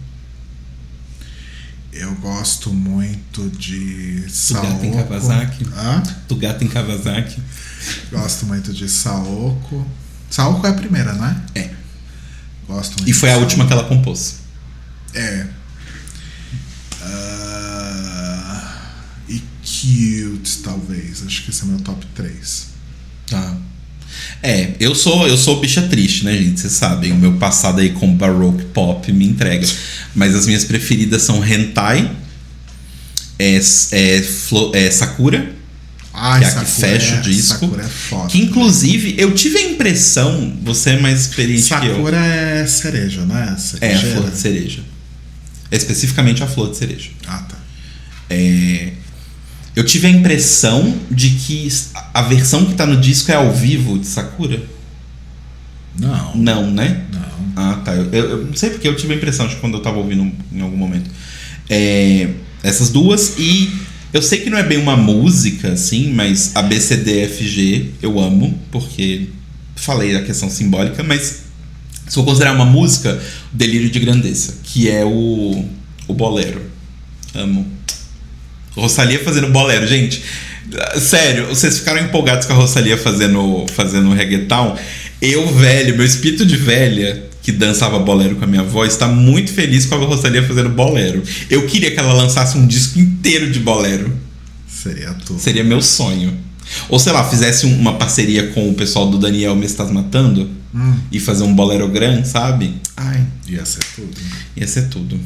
Eu 1.92 2.14
gosto 2.16 2.72
muito 2.74 3.50
de 3.50 4.22
Gato 4.22 4.86
em 4.86 4.94
Saoko. 4.94 5.04
Kawasaki? 5.04 5.66
Hã? 5.76 6.04
Do 6.28 6.36
Gato 6.38 6.64
em 6.64 6.68
Kawasaki. 6.68 7.42
Gosto 8.12 8.46
muito 8.46 8.72
de 8.72 8.88
Saoko. 8.88 9.86
Saoko 10.30 10.66
é 10.66 10.70
a 10.70 10.74
primeira, 10.74 11.14
não 11.14 11.26
é? 11.26 11.42
É. 11.56 11.81
Gosto 12.68 12.98
muito 12.98 13.10
E 13.10 13.14
foi 13.14 13.32
a 13.32 13.38
última 13.38 13.66
que 13.68 13.74
ela 13.74 13.84
compôs. 13.84 14.36
É. 15.14 15.46
Ah, 17.04 18.92
e 19.28 19.42
Cute, 19.64 20.58
talvez. 20.64 21.24
Acho 21.26 21.44
que 21.44 21.50
esse 21.52 21.64
é 21.64 21.66
meu 21.66 21.80
top 21.80 22.06
3. 22.16 22.68
Tá. 23.30 23.58
É, 24.44 24.74
eu 24.80 24.94
sou 24.94 25.28
eu 25.28 25.38
sou 25.38 25.60
bicha 25.62 25.82
triste, 25.84 26.26
né, 26.26 26.38
gente? 26.38 26.60
Vocês 26.60 26.74
sabem, 26.74 27.12
o 27.14 27.16
meu 27.16 27.34
passado 27.38 27.80
aí 27.80 27.92
com 27.92 28.14
Baroque 28.16 28.66
Pop 28.66 29.12
me 29.12 29.26
entrega. 29.26 29.66
Mas 30.14 30.36
as 30.36 30.46
minhas 30.46 30.66
preferidas 30.66 31.22
são 31.24 31.44
Hentai, 31.46 32.12
é, 33.40 33.56
é, 33.92 34.22
Flo- 34.22 34.72
é 34.76 34.92
Sakura, 34.92 35.54
Ai, 36.24 36.40
Que 36.40 36.46
é 36.46 36.48
a 36.50 36.64
que 36.64 36.72
fecha 36.72 37.16
o 37.18 37.22
disco. 37.22 37.54
Sakura 37.66 37.84
é 37.84 37.88
foda. 37.88 38.28
que 38.30 38.38
inclusive 38.40 39.16
eu 39.18 39.34
tive 39.34 39.58
a 39.58 39.62
impressão, 39.72 40.54
você 40.62 40.92
é 40.92 41.00
mais 41.00 41.22
experiente 41.22 41.64
que 41.68 41.74
eu. 41.74 41.96
Sakura 41.96 42.18
é 42.18 42.68
cereja, 42.68 43.26
não 43.26 43.38
é? 43.38 43.56
É, 43.82 43.96
a 43.96 44.00
flor 44.00 44.30
de 44.30 44.38
cereja. 44.38 44.84
Especificamente 45.72 46.44
a 46.44 46.48
flor 46.48 46.70
de 46.70 46.78
cereja. 46.78 47.10
Ah, 47.28 47.40
tá. 47.50 47.58
É, 48.30 48.92
eu 49.76 49.84
tive 49.86 50.08
a 50.08 50.10
impressão 50.10 50.96
de 51.10 51.30
que 51.32 51.68
a 52.14 52.22
versão 52.22 52.66
que 52.66 52.74
tá 52.76 52.86
no 52.86 52.98
disco 53.00 53.32
é 53.32 53.36
ao 53.36 53.52
vivo 53.54 53.98
de 53.98 54.06
Sakura. 54.06 54.62
Não. 55.98 56.36
Não, 56.36 56.72
né? 56.72 57.04
Não. 57.12 57.22
Ah, 57.56 57.82
tá. 57.84 57.94
Eu, 57.96 58.06
eu- 58.12 58.30
eu 58.32 58.46
não 58.48 58.54
sei 58.56 58.70
porque 58.70 58.88
eu 58.88 58.96
tive 58.96 59.14
a 59.14 59.18
impressão 59.18 59.48
de 59.48 59.56
quando 59.58 59.76
eu 59.78 59.82
tava 59.82 59.98
ouvindo 59.98 60.32
em 60.52 60.62
algum 60.62 60.78
momento. 60.78 61.10
É, 61.70 62.30
essas 62.64 62.90
duas 62.90 63.36
e 63.38 63.72
eu 64.14 64.22
sei 64.22 64.40
que 64.40 64.50
não 64.50 64.58
é 64.58 64.64
bem 64.64 64.78
uma 64.78 64.98
música, 64.98 65.74
assim, 65.74 66.12
mas 66.14 66.52
a 66.56 66.62
BCDFG 66.62 67.92
eu 68.02 68.20
amo, 68.20 68.60
porque 68.70 69.30
falei 69.76 70.14
da 70.14 70.22
questão 70.22 70.50
simbólica, 70.50 71.02
mas 71.02 71.44
se 72.08 72.18
eu 72.18 72.24
considerar 72.24 72.54
uma 72.54 72.66
música, 72.66 73.22
Delírio 73.54 73.90
de 73.90 74.00
Grandeza, 74.00 74.56
que 74.64 74.90
é 74.90 75.06
o, 75.06 75.66
o 76.08 76.14
bolero. 76.14 76.62
Amo. 77.34 77.66
Rosalia 78.76 79.20
fazendo 79.24 79.48
bolero, 79.48 79.88
gente. 79.88 80.22
Sério, 81.00 81.48
vocês 81.48 81.80
ficaram 81.80 82.02
empolgados 82.02 82.46
com 82.46 82.54
a 82.54 82.58
Rosalia 82.58 82.98
fazendo, 82.98 83.66
fazendo 83.74 84.14
reggaeton? 84.14 84.78
Eu, 85.22 85.48
velho, 85.56 85.96
meu 85.96 86.06
espírito 86.06 86.46
de 86.46 86.58
velha 86.58 87.31
que 87.42 87.52
dançava 87.52 87.98
bolero 88.00 88.36
com 88.36 88.44
a 88.44 88.48
minha 88.48 88.64
voz, 88.64 88.94
está 88.94 89.08
muito 89.08 89.52
feliz 89.52 89.86
com 89.86 89.96
a 89.96 89.98
Rosalia 89.98 90.46
fazendo 90.48 90.70
bolero. 90.70 91.24
Eu 91.50 91.66
queria 91.66 91.92
que 91.92 92.00
ela 92.00 92.14
lançasse 92.14 92.58
um 92.58 92.68
disco 92.68 93.00
inteiro 93.00 93.52
de 93.52 93.60
bolero. 93.60 94.16
Seria 94.68 95.14
tudo. 95.14 95.40
Seria 95.40 95.64
meu 95.64 95.82
sonho. 95.82 96.38
Ou 96.88 96.98
sei 97.00 97.12
lá, 97.12 97.28
fizesse 97.30 97.66
uma 97.66 97.94
parceria 97.98 98.48
com 98.48 98.70
o 98.70 98.74
pessoal 98.74 99.10
do 99.10 99.18
Daniel 99.18 99.56
Me 99.56 99.66
Estás 99.66 99.92
Matando 99.92 100.50
Hum. 100.74 100.96
e 101.12 101.20
fazer 101.20 101.44
um 101.44 101.54
bolero 101.54 101.90
grande, 101.90 102.28
sabe? 102.30 102.76
Ai, 102.96 103.26
Ia 103.50 103.66
ser 103.66 103.84
tudo. 103.94 104.16
ia 104.56 104.66
ser 104.68 104.88
tudo. 104.88 105.20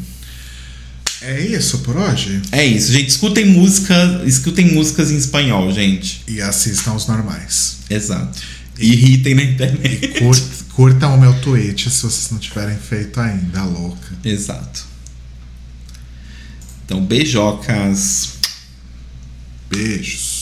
É 1.22 1.40
isso 1.40 1.80
por 1.80 1.96
hoje? 1.96 2.42
É 2.52 2.66
isso, 2.66 2.92
gente. 2.92 3.10
Escutem 3.10 3.46
música, 3.46 4.22
escutem 4.26 4.74
músicas 4.74 5.12
em 5.12 5.18
espanhol, 5.18 5.72
gente. 5.72 6.22
E 6.28 6.42
assistam 6.42 6.94
os 6.94 7.08
normais. 7.08 7.78
Exato. 7.90 8.40
E 8.80 8.92
irritem 8.92 9.36
na 9.36 9.44
internet. 9.44 10.08
Cur- 10.20 10.42
curtam 10.76 11.16
o 11.16 11.18
meu 11.18 11.34
tweet 11.40 11.90
se 11.90 12.02
vocês 12.04 12.30
não 12.32 12.38
tiverem 12.38 12.78
feito 12.78 13.20
ainda, 13.20 13.64
louca. 13.64 14.14
Exato. 14.24 14.86
Então, 16.86 17.04
beijocas. 17.04 18.36
Beijos. 19.70 20.35